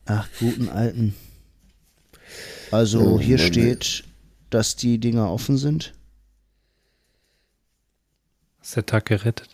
Ach, 0.06 0.28
guten 0.38 0.68
Alten. 0.68 1.14
Also 2.70 3.00
Oh, 3.00 3.20
hier 3.20 3.38
steht, 3.38 4.04
dass 4.50 4.76
die 4.76 4.98
Dinger 4.98 5.30
offen 5.30 5.58
sind. 5.58 5.92
Ist 8.62 8.76
der 8.76 8.86
Tag 8.86 9.06
gerettet. 9.06 9.50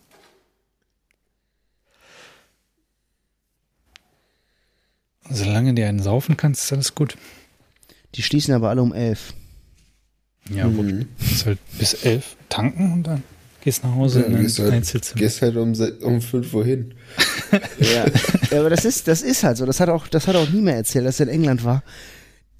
Solange 5.30 5.74
du 5.74 5.86
einen 5.86 6.02
saufen 6.02 6.36
kannst, 6.36 6.64
ist 6.64 6.72
alles 6.72 6.94
gut. 6.94 7.16
Die 8.14 8.22
schließen 8.22 8.54
aber 8.54 8.70
alle 8.70 8.82
um 8.82 8.92
elf. 8.92 9.32
Ja, 10.50 10.66
gut. 10.66 10.84
Mhm. 10.86 11.08
Du 11.18 11.24
musst 11.24 11.46
halt 11.46 11.58
bis 11.78 11.94
elf 12.04 12.36
tanken 12.48 12.92
und 12.92 13.02
dann 13.04 13.22
gehst 13.62 13.82
nach 13.84 13.94
Hause 13.94 14.20
Ja, 14.20 14.26
in 14.26 14.36
ein 14.36 14.42
gehst 14.42 14.58
halt- 14.58 14.72
Einzelzimmer. 14.72 15.20
Gehst 15.20 15.40
halt 15.42 15.56
um, 15.56 15.72
um 16.02 16.20
5 16.20 16.54
Uhr 16.54 16.64
hin. 16.64 16.94
Ja. 17.78 18.06
ja, 18.50 18.60
aber 18.60 18.70
das 18.70 18.84
ist, 18.86 19.06
das 19.08 19.20
ist 19.20 19.42
halt 19.44 19.58
so. 19.58 19.66
Das 19.66 19.78
hat 19.80 19.88
auch, 19.90 20.06
das 20.08 20.26
hat 20.26 20.36
auch 20.36 20.48
nie 20.48 20.62
mehr 20.62 20.76
erzählt, 20.76 21.04
dass 21.04 21.20
er 21.20 21.28
in 21.28 21.34
England 21.34 21.64
war. 21.64 21.82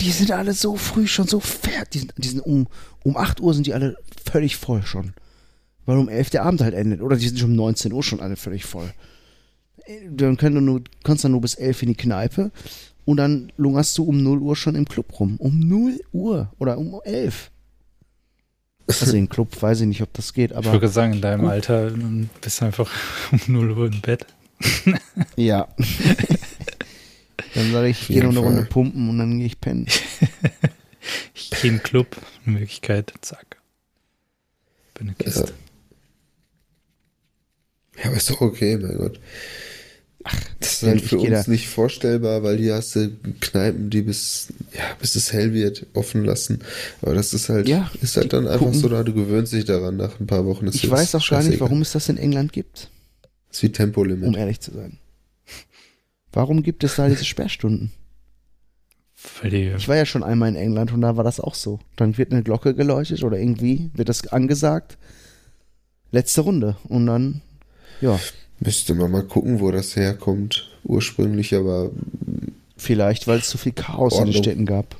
Die 0.02 0.10
sind 0.10 0.30
alle 0.32 0.52
so 0.52 0.76
früh 0.76 1.06
schon 1.06 1.26
so 1.26 1.40
fertig. 1.40 1.88
Die 1.92 1.98
sind, 2.00 2.12
die 2.18 2.28
sind 2.28 2.40
um, 2.40 2.66
um 3.04 3.16
8 3.16 3.40
Uhr 3.40 3.54
sind 3.54 3.66
die 3.66 3.72
alle 3.72 3.96
völlig 4.30 4.56
voll 4.56 4.82
schon. 4.82 5.12
Weil 5.86 5.96
um 5.96 6.08
11 6.10 6.30
der 6.30 6.42
Abend 6.44 6.60
halt 6.60 6.74
endet. 6.74 7.00
Oder 7.00 7.16
die 7.16 7.26
sind 7.28 7.38
schon 7.38 7.50
um 7.50 7.56
19 7.56 7.92
Uhr 7.92 8.02
schon 8.02 8.20
alle 8.20 8.36
völlig 8.36 8.64
voll. 8.66 8.92
Dann 10.10 10.36
können 10.36 10.56
du 10.56 10.60
nur, 10.60 10.82
kannst 11.04 11.24
dann 11.24 11.32
nur 11.32 11.40
bis 11.40 11.54
11 11.54 11.82
in 11.82 11.88
die 11.88 11.94
Kneipe. 11.96 12.50
Und 13.04 13.16
dann 13.16 13.50
lungerst 13.56 13.96
du 13.98 14.04
um 14.04 14.22
0 14.22 14.38
Uhr 14.40 14.56
schon 14.56 14.74
im 14.74 14.84
Club 14.84 15.18
rum. 15.18 15.36
Um 15.38 15.58
0 15.58 15.98
Uhr. 16.12 16.52
Oder 16.58 16.78
um 16.78 17.00
11. 17.04 17.50
Also 18.86 19.16
im 19.16 19.28
Club 19.28 19.60
weiß 19.60 19.80
ich 19.82 19.86
nicht, 19.86 20.02
ob 20.02 20.12
das 20.12 20.32
geht, 20.34 20.50
Ich 20.50 20.56
aber 20.56 20.72
würde 20.72 20.88
sagen, 20.88 21.14
in 21.14 21.20
deinem 21.20 21.42
Gut. 21.42 21.50
Alter 21.50 21.88
ähm, 21.88 22.28
bist 22.40 22.60
du 22.60 22.64
einfach 22.66 22.90
um 23.32 23.40
0 23.46 23.70
Uhr 23.72 23.86
im 23.86 24.00
Bett. 24.00 24.26
Ja. 25.36 25.68
dann 27.54 27.72
sage 27.72 27.88
ich, 27.88 28.02
ich 28.02 28.08
gehe 28.08 28.22
noch 28.22 28.30
eine 28.30 28.40
Runde 28.40 28.64
pumpen 28.64 29.08
und 29.08 29.18
dann 29.18 29.38
gehe 29.38 29.46
ich 29.46 29.60
pennen. 29.60 29.86
Ich 31.34 31.50
gehe 31.50 31.70
in 31.70 31.78
den 31.78 31.82
Club, 31.82 32.16
in 32.46 32.58
Wirklichkeit, 32.58 33.12
zack. 33.22 33.56
Bin 34.94 35.08
eine 35.08 35.16
Kiste. 35.16 35.52
Ja, 37.98 38.06
aber 38.06 38.16
ist 38.16 38.30
doch 38.30 38.40
okay, 38.40 38.76
mein 38.76 38.96
Gott. 38.96 39.20
Ach, 40.24 40.40
das 40.60 40.74
ist 40.74 40.82
halt 40.88 41.00
für 41.02 41.18
uns 41.18 41.44
da- 41.46 41.50
nicht 41.50 41.68
vorstellbar, 41.68 42.42
weil 42.44 42.58
hier 42.58 42.74
hast 42.74 42.94
du 42.94 43.10
Kneipen, 43.40 43.90
die 43.90 44.02
bis, 44.02 44.48
ja, 44.72 44.82
bis 45.00 45.16
es 45.16 45.32
hell 45.32 45.52
wird, 45.52 45.86
offen 45.94 46.24
lassen. 46.24 46.60
Aber 47.00 47.14
das 47.14 47.34
ist 47.34 47.48
halt, 47.48 47.68
Ja, 47.68 47.90
ist 48.00 48.16
halt 48.16 48.32
dann 48.32 48.46
einfach 48.46 48.66
gucken- 48.66 48.80
so, 48.80 48.88
da 48.88 49.02
du 49.02 49.12
gewöhnst 49.12 49.52
dich 49.52 49.64
daran 49.64 49.96
nach 49.96 50.20
ein 50.20 50.26
paar 50.26 50.46
Wochen. 50.46 50.66
ist 50.68 50.76
Ich 50.76 50.88
weiß 50.90 51.10
das 51.10 51.22
auch 51.24 51.28
gar 51.30 51.42
nicht, 51.42 51.58
warum 51.60 51.82
es 51.82 51.92
das 51.92 52.08
in 52.08 52.18
England 52.18 52.52
gibt, 52.52 52.88
ist 53.50 53.62
wie 53.62 53.72
Tempolimit. 53.72 54.28
um 54.28 54.36
ehrlich 54.36 54.60
zu 54.60 54.72
sein. 54.72 54.98
Warum 56.32 56.62
gibt 56.62 56.82
es 56.84 56.96
da 56.96 57.08
diese 57.08 57.24
Sperrstunden? 57.24 57.92
Die, 59.44 59.72
Ich 59.76 59.86
war 59.88 59.96
ja 59.96 60.04
schon 60.06 60.24
einmal 60.24 60.48
in 60.48 60.56
England 60.56 60.92
und 60.92 61.00
da 61.00 61.16
war 61.16 61.22
das 61.24 61.38
auch 61.40 61.54
so. 61.54 61.78
Dann 61.96 62.18
wird 62.18 62.32
eine 62.32 62.42
Glocke 62.42 62.74
geläutet 62.74 63.22
oder 63.22 63.38
irgendwie 63.38 63.90
wird 63.94 64.08
das 64.08 64.26
angesagt. 64.28 64.98
Letzte 66.10 66.40
Runde. 66.40 66.76
Und 66.88 67.06
dann, 67.06 67.40
ja, 68.00 68.18
Müsste 68.64 68.94
man 68.94 69.10
mal 69.10 69.22
gucken, 69.24 69.60
wo 69.60 69.70
das 69.70 69.96
herkommt. 69.96 70.68
Ursprünglich, 70.84 71.54
aber 71.54 71.90
vielleicht, 72.76 73.26
weil 73.26 73.38
es 73.38 73.48
zu 73.48 73.58
viel 73.58 73.72
Chaos 73.72 74.12
in 74.14 74.18
den 74.20 74.26
Ordnung. 74.28 74.42
Städten 74.42 74.66
gab. 74.66 74.96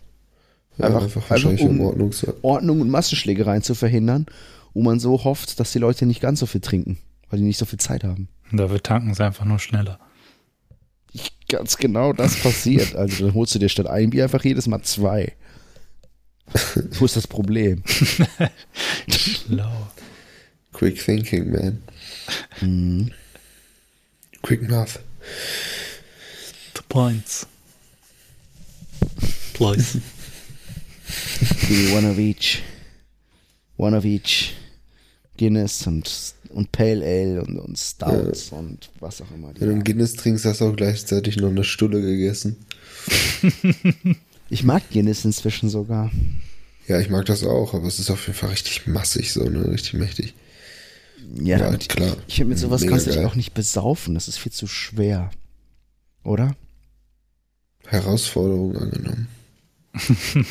ja, 0.79 0.87
Einfach- 0.87 1.03
einfach, 1.03 1.17
einfach 1.17 1.31
wahrscheinlich 1.31 1.63
um- 1.63 1.81
Ordnung. 1.81 2.13
zu- 2.13 2.35
Ordnung 2.43 2.81
und 2.81 2.91
Massenschlägereien 2.91 3.63
zu 3.63 3.75
verhindern, 3.75 4.27
wo 4.75 4.83
man 4.83 4.99
so 5.01 5.23
hofft, 5.25 5.61
dass 5.61 5.73
die 5.73 5.79
Leute 5.79 6.07
nicht 6.07 6.21
ganz 6.21 6.41
so 6.41 6.47
viel 6.47 6.61
trinken, 6.61 6.99
weil 7.31 7.39
die 7.39 7.45
nicht 7.45 7.59
so 7.59 7.65
viel 7.67 7.79
Zeit 7.79 8.05
haben. 8.05 8.29
dafür 8.53 8.83
tanken 8.83 9.15
sie 9.15 9.25
einfach 9.25 9.45
nur 9.45 9.59
schneller. 9.59 9.99
Ganz 11.49 11.77
genau 11.77 12.13
das 12.13 12.37
passiert. 12.37 12.95
Also 12.97 13.27
dann 13.27 13.35
holst 13.35 13.55
du 13.55 13.59
dir 13.59 13.69
statt 13.69 13.87
ein 13.87 14.11
Bier 14.11 14.25
einfach 14.25 14.45
jedes 14.45 14.67
Mal 14.67 14.83
zwei. 14.83 15.33
Wo 16.99 17.05
ist 17.05 17.17
das 17.17 17.27
Problem? 17.27 17.83
Schlau. 19.09 19.89
Quick 20.73 21.03
thinking, 21.05 21.51
man. 21.53 21.83
Mhm. 22.61 23.11
Quick 24.43 24.69
math. 24.69 24.99
The 26.75 26.83
points. 26.89 27.47
Please. 29.55 30.01
One 31.95 32.05
of 32.05 32.19
each. 32.19 32.63
One 33.77 33.95
of 33.95 34.05
each. 34.05 34.55
Guinness 35.37 35.87
und, 35.87 36.35
und 36.51 36.71
Pale 36.73 37.05
Ale 37.05 37.43
und, 37.43 37.59
und 37.59 37.79
Stouts 37.79 38.51
und 38.53 38.91
was 39.01 39.23
auch 39.23 39.31
immer. 39.33 39.49
Wenn 39.59 39.69
du 39.69 39.75
einen 39.75 39.85
Guinness 39.85 40.15
trinkst, 40.15 40.45
hast 40.45 40.61
du 40.61 40.67
auch 40.67 40.77
gleichzeitig 40.77 41.37
noch 41.37 41.49
eine 41.49 41.65
Stulle 41.65 42.01
gegessen. 42.01 42.57
ich 44.51 44.63
mag 44.63 44.83
Guinness 44.91 45.25
inzwischen 45.25 45.71
sogar. 45.71 46.11
Ja, 46.87 47.01
ich 47.01 47.09
mag 47.09 47.25
das 47.27 47.45
auch, 47.45 47.75
aber 47.75 47.87
es 47.87 47.99
ist 47.99 48.11
auf 48.11 48.27
jeden 48.27 48.39
Fall 48.39 48.51
richtig 48.51 48.87
massig, 48.87 49.33
so, 49.33 49.45
ne? 49.49 49.67
Richtig 49.69 49.95
mächtig. 49.95 50.35
Ja, 51.37 51.59
Ja, 51.59 51.77
klar. 51.77 52.17
Ich 52.27 52.37
finde, 52.37 52.51
mit 52.51 52.59
sowas 52.59 52.81
Mega 52.83 52.93
kannst 52.93 53.07
du 53.07 53.13
dich 53.13 53.25
auch 53.25 53.35
nicht 53.35 53.55
besaufen. 53.55 54.15
Das 54.15 54.29
ist 54.29 54.39
viel 54.39 54.53
zu 54.53 54.67
schwer. 54.67 55.31
Oder? 56.25 56.55
Herausforderung 57.87 58.77
angenommen. 58.77 59.29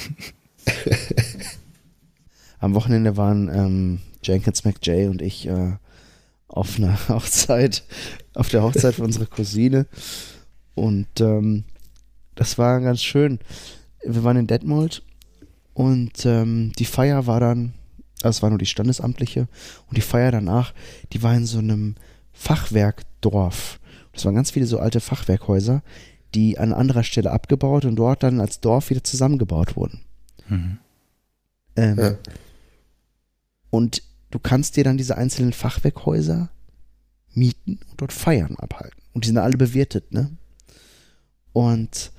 Am 2.59 2.73
Wochenende 2.75 3.17
waren 3.17 3.49
ähm, 3.49 3.99
Jenkins 4.23 4.63
McJay 4.63 5.07
und 5.07 5.21
ich 5.21 5.47
äh, 5.47 5.73
auf 6.47 6.77
einer 6.77 6.97
Hochzeit, 7.09 7.83
auf 8.33 8.49
der 8.49 8.63
Hochzeit 8.63 8.95
von 8.95 9.05
unserer 9.05 9.25
Cousine. 9.25 9.87
Und 10.75 11.07
ähm, 11.19 11.63
das 12.35 12.57
war 12.57 12.79
ganz 12.81 13.01
schön. 13.01 13.39
Wir 14.05 14.23
waren 14.23 14.37
in 14.37 14.47
Detmold 14.47 15.03
und 15.73 16.25
ähm, 16.25 16.73
die 16.77 16.85
Feier 16.85 17.27
war 17.27 17.39
dann, 17.39 17.73
also 18.25 18.37
es 18.37 18.41
war 18.43 18.49
nur 18.49 18.59
die 18.59 18.65
standesamtliche, 18.65 19.47
und 19.87 19.97
die 19.97 20.01
Feier 20.01 20.31
danach, 20.31 20.73
die 21.13 21.23
war 21.23 21.35
in 21.35 21.45
so 21.45 21.59
einem 21.59 21.95
Fachwerkdorf. 22.33 23.79
Das 24.13 24.25
waren 24.25 24.35
ganz 24.35 24.51
viele 24.51 24.65
so 24.65 24.79
alte 24.79 24.99
Fachwerkhäuser, 24.99 25.83
die 26.35 26.57
an 26.57 26.73
anderer 26.73 27.03
Stelle 27.03 27.31
abgebaut 27.31 27.85
und 27.85 27.95
dort 27.95 28.23
dann 28.23 28.39
als 28.39 28.59
Dorf 28.61 28.89
wieder 28.89 29.03
zusammengebaut 29.03 29.75
wurden. 29.75 30.01
Mhm. 30.47 30.77
Ähm, 31.75 31.97
Ja. 31.99 32.15
und 33.69 34.03
du 34.31 34.39
kannst 34.39 34.75
dir 34.75 34.83
dann 34.83 34.97
diese 34.97 35.17
einzelnen 35.17 35.53
Fachwerkhäuser 35.53 36.49
mieten 37.33 37.79
und 37.89 38.01
dort 38.01 38.11
Feiern 38.13 38.55
abhalten. 38.57 39.01
Und 39.13 39.23
die 39.23 39.29
sind 39.29 39.37
alle 39.37 39.57
bewirtet, 39.57 40.11
ne? 40.11 40.31
Und 41.53 42.11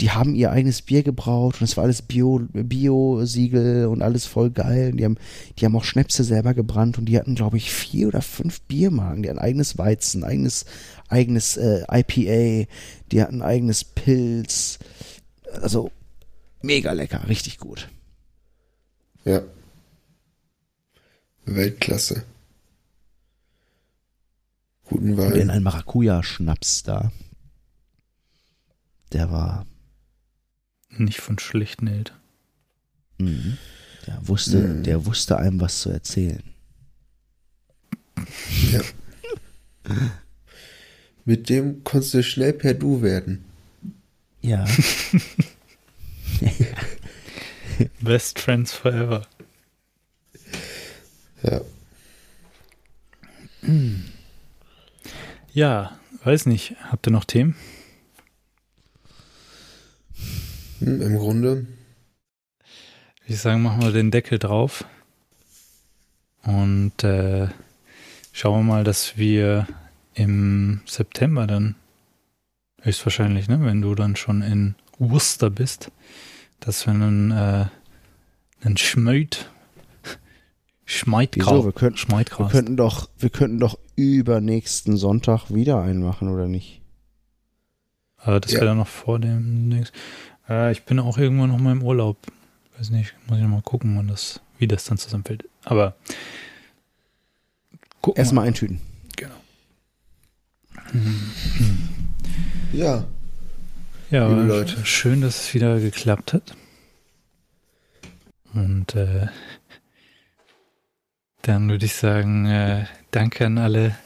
die 0.00 0.10
haben 0.10 0.34
ihr 0.34 0.50
eigenes 0.50 0.82
Bier 0.82 1.02
gebraut 1.02 1.60
und 1.60 1.64
es 1.64 1.76
war 1.76 1.84
alles 1.84 2.02
Bio, 2.02 2.40
Bio-Siegel 2.52 3.86
und 3.86 4.02
alles 4.02 4.26
voll 4.26 4.50
geil. 4.50 4.90
Und 4.90 4.96
die 4.96 5.04
haben, 5.04 5.18
die 5.58 5.64
haben 5.64 5.76
auch 5.76 5.84
Schnäpse 5.84 6.24
selber 6.24 6.52
gebrannt 6.52 6.98
und 6.98 7.04
die 7.06 7.16
hatten, 7.18 7.36
glaube 7.36 7.56
ich, 7.58 7.72
vier 7.72 8.08
oder 8.08 8.20
fünf 8.20 8.60
Biermarken. 8.62 9.22
Die 9.22 9.28
hatten 9.30 9.38
eigenes 9.38 9.78
Weizen, 9.78 10.24
eigenes, 10.24 10.64
eigenes 11.08 11.56
äh, 11.56 11.84
IPA, 11.90 12.68
die 13.12 13.22
hatten 13.22 13.40
eigenes 13.42 13.84
Pilz. 13.84 14.80
Also 15.62 15.92
mega 16.60 16.92
lecker, 16.92 17.28
richtig 17.28 17.58
gut. 17.58 17.88
Ja. 19.24 19.42
Weltklasse. 21.46 22.24
Guten 24.84 25.12
Und 25.14 25.32
in 25.34 25.48
Wein. 25.48 25.50
ein 25.50 25.62
Maracuja-Schnaps 25.62 26.82
da. 26.82 27.12
Der 29.12 29.30
war, 29.30 29.66
Nicht 30.96 31.20
von 31.20 31.38
schlichten 31.38 31.86
Eltern. 31.86 32.16
mhm. 33.18 33.56
der 34.06 34.26
wusste, 34.28 34.58
Mhm. 34.58 34.82
der 34.82 35.06
wusste 35.06 35.38
einem 35.38 35.60
was 35.60 35.80
zu 35.80 35.90
erzählen. 35.90 36.42
Mit 41.24 41.48
dem 41.48 41.82
konntest 41.84 42.14
du 42.14 42.22
schnell 42.22 42.52
per 42.52 42.74
Du 42.74 43.02
werden. 43.02 43.44
Ja. 44.42 44.66
Best 48.00 48.38
Friends 48.38 48.72
Forever. 48.72 49.26
Ja. 51.42 51.60
Ja, 55.52 55.98
weiß 56.24 56.46
nicht. 56.46 56.74
Habt 56.90 57.06
ihr 57.06 57.10
noch 57.12 57.24
Themen? 57.24 57.56
Hm, 60.84 61.00
Im 61.00 61.18
Grunde, 61.18 61.66
Ich 63.26 63.40
sagen, 63.40 63.62
machen 63.62 63.82
wir 63.82 63.92
den 63.92 64.10
Deckel 64.10 64.38
drauf. 64.38 64.84
Und 66.42 67.02
äh, 67.02 67.48
schauen 68.32 68.60
wir 68.66 68.72
mal, 68.74 68.84
dass 68.84 69.16
wir 69.16 69.66
im 70.14 70.82
September 70.86 71.46
dann, 71.46 71.74
höchstwahrscheinlich, 72.82 73.48
ne, 73.48 73.64
wenn 73.64 73.80
du 73.80 73.94
dann 73.94 74.14
schon 74.14 74.42
in 74.42 74.74
Worcester 74.98 75.48
bist, 75.48 75.90
dass 76.60 76.86
wir 76.86 76.92
einen, 76.92 77.30
äh, 77.30 77.66
einen 78.62 78.76
Wieso? 78.76 79.38
Wir 80.84 80.84
Schmeidkraut, 80.84 81.74
könnten, 81.76 81.94
wir 81.96 81.98
Schmeidkraut. 81.98 82.50
könnten 82.50 82.76
doch, 82.76 83.08
wir 83.18 83.30
könnten 83.30 83.58
doch 83.58 83.78
übernächsten 83.96 84.98
Sonntag 84.98 85.48
wieder 85.50 85.80
einen 85.80 86.02
machen, 86.02 86.28
oder 86.28 86.46
nicht? 86.46 86.82
Aber 88.18 88.38
das 88.40 88.52
Ja. 88.52 88.58
wäre 88.58 88.66
dann 88.68 88.78
noch 88.78 88.86
vor 88.88 89.18
dem 89.18 89.70
Dings. 89.70 89.92
Äh, 90.48 90.72
ich 90.72 90.84
bin 90.84 90.98
auch 90.98 91.18
irgendwann 91.18 91.50
noch 91.50 91.58
mal 91.58 91.72
im 91.72 91.82
Urlaub. 91.82 92.16
Weiß 92.78 92.90
nicht, 92.90 93.14
muss 93.26 93.38
ich 93.38 93.42
noch 93.44 93.50
mal 93.50 93.62
gucken, 93.62 93.96
wann 93.96 94.08
das, 94.08 94.40
wie 94.58 94.66
das 94.66 94.84
dann 94.84 94.98
zusammenfällt. 94.98 95.44
Aber 95.64 95.94
gucken 98.00 98.16
wir. 98.16 98.18
Erstmal 98.18 98.46
eintüten. 98.46 98.80
Genau. 99.16 99.34
ja. 102.72 103.04
Ja, 104.10 104.28
Liebe 104.28 104.40
aber 104.40 104.44
Leute. 104.44 104.84
schön, 104.84 105.20
dass 105.20 105.40
es 105.44 105.54
wieder 105.54 105.80
geklappt 105.80 106.32
hat. 106.32 106.54
Und 108.52 108.94
äh, 108.94 109.26
dann 111.42 111.68
würde 111.68 111.86
ich 111.86 111.94
sagen, 111.94 112.46
äh, 112.46 112.86
danke 113.10 113.46
an 113.46 113.58
alle 113.58 113.96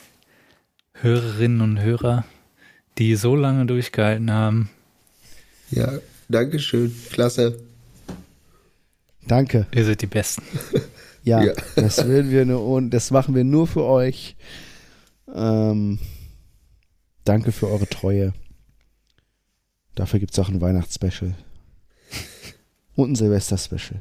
Hörerinnen 0.94 1.60
und 1.60 1.80
Hörer, 1.80 2.24
die 2.96 3.14
so 3.16 3.36
lange 3.36 3.66
durchgehalten 3.66 4.30
haben. 4.30 4.70
Ja, 5.70 5.92
Dankeschön. 6.28 6.94
Klasse. 7.10 7.58
Danke. 9.26 9.66
Ihr 9.74 9.84
seid 9.84 10.02
die 10.02 10.06
Besten. 10.06 10.42
Ja, 11.24 11.42
Ja. 11.44 11.52
das 11.76 12.06
würden 12.06 12.30
wir 12.30 12.46
nur 12.46 12.64
und 12.64 12.88
das 12.90 13.10
machen 13.10 13.34
wir 13.34 13.44
nur 13.44 13.66
für 13.66 13.84
euch. 13.84 14.34
Ähm, 15.34 15.98
danke 17.24 17.52
für 17.52 17.68
eure 17.68 17.86
Treue. 17.86 18.32
Dafür 19.94 20.20
gibt 20.20 20.32
es 20.32 20.38
auch 20.38 20.48
ein 20.48 20.62
Weihnachtsspecial. 20.62 21.34
Und 22.94 23.10
ein 23.12 23.14
Silvester-Special. 23.16 24.00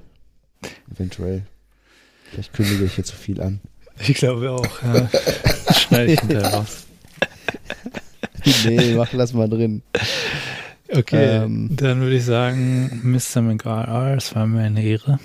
Eventuell. 0.95 1.45
Vielleicht 2.31 2.53
kündige 2.53 2.85
ich 2.85 2.93
hier 2.93 3.03
zu 3.03 3.15
viel 3.17 3.41
an. 3.41 3.59
Ich 3.99 4.13
glaube 4.13 4.51
auch. 4.51 4.81
Ja. 4.83 5.09
Schneide 5.73 6.13
ich 6.13 6.19
hinterher 6.21 6.53
raus. 6.53 6.85
nee, 8.65 8.93
mach 8.95 9.09
das 9.11 9.33
mal 9.33 9.49
drin. 9.49 9.81
Okay, 10.89 11.43
Ähm. 11.43 11.69
dann 11.75 11.99
würde 12.01 12.15
ich 12.15 12.23
sagen, 12.25 13.01
Mr. 13.03 13.41
McRR, 13.41 14.15
es 14.17 14.33
war 14.35 14.47
mir 14.47 14.61
eine 14.63 14.83
Ehre. 14.83 15.19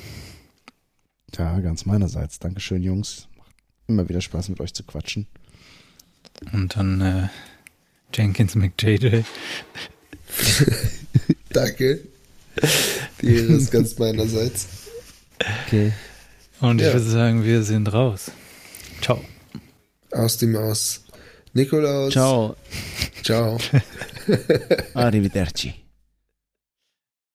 Ja, 1.36 1.58
ganz 1.60 1.86
meinerseits. 1.86 2.38
Dankeschön, 2.38 2.82
Jungs. 2.82 3.28
Macht 3.38 3.54
immer 3.86 4.08
wieder 4.08 4.20
Spaß, 4.20 4.48
mit 4.48 4.60
euch 4.60 4.74
zu 4.74 4.82
quatschen. 4.82 5.26
Und 6.52 6.76
dann 6.76 7.00
äh, 7.00 7.28
Jenkins 8.14 8.54
McJJ. 8.54 9.20
Danke. 11.50 12.00
Die 13.20 13.26
Ehre 13.34 13.52
ist 13.54 13.70
ganz 13.70 13.98
meinerseits. 13.98 14.66
Okay. 15.66 15.92
Und 16.60 16.80
ich 16.80 16.86
Ja. 16.86 16.92
würde 16.92 17.06
sagen, 17.08 17.44
wir 17.44 17.62
sind 17.62 17.92
raus. 17.92 18.30
Ciao. 19.00 19.22
Aus 20.10 20.36
dem 20.38 20.56
Aus. 20.56 21.04
Nikolaus. 21.54 22.12
Ciao. 22.12 22.56
Ciao. 23.22 23.58
Arrivederci. 24.92 25.81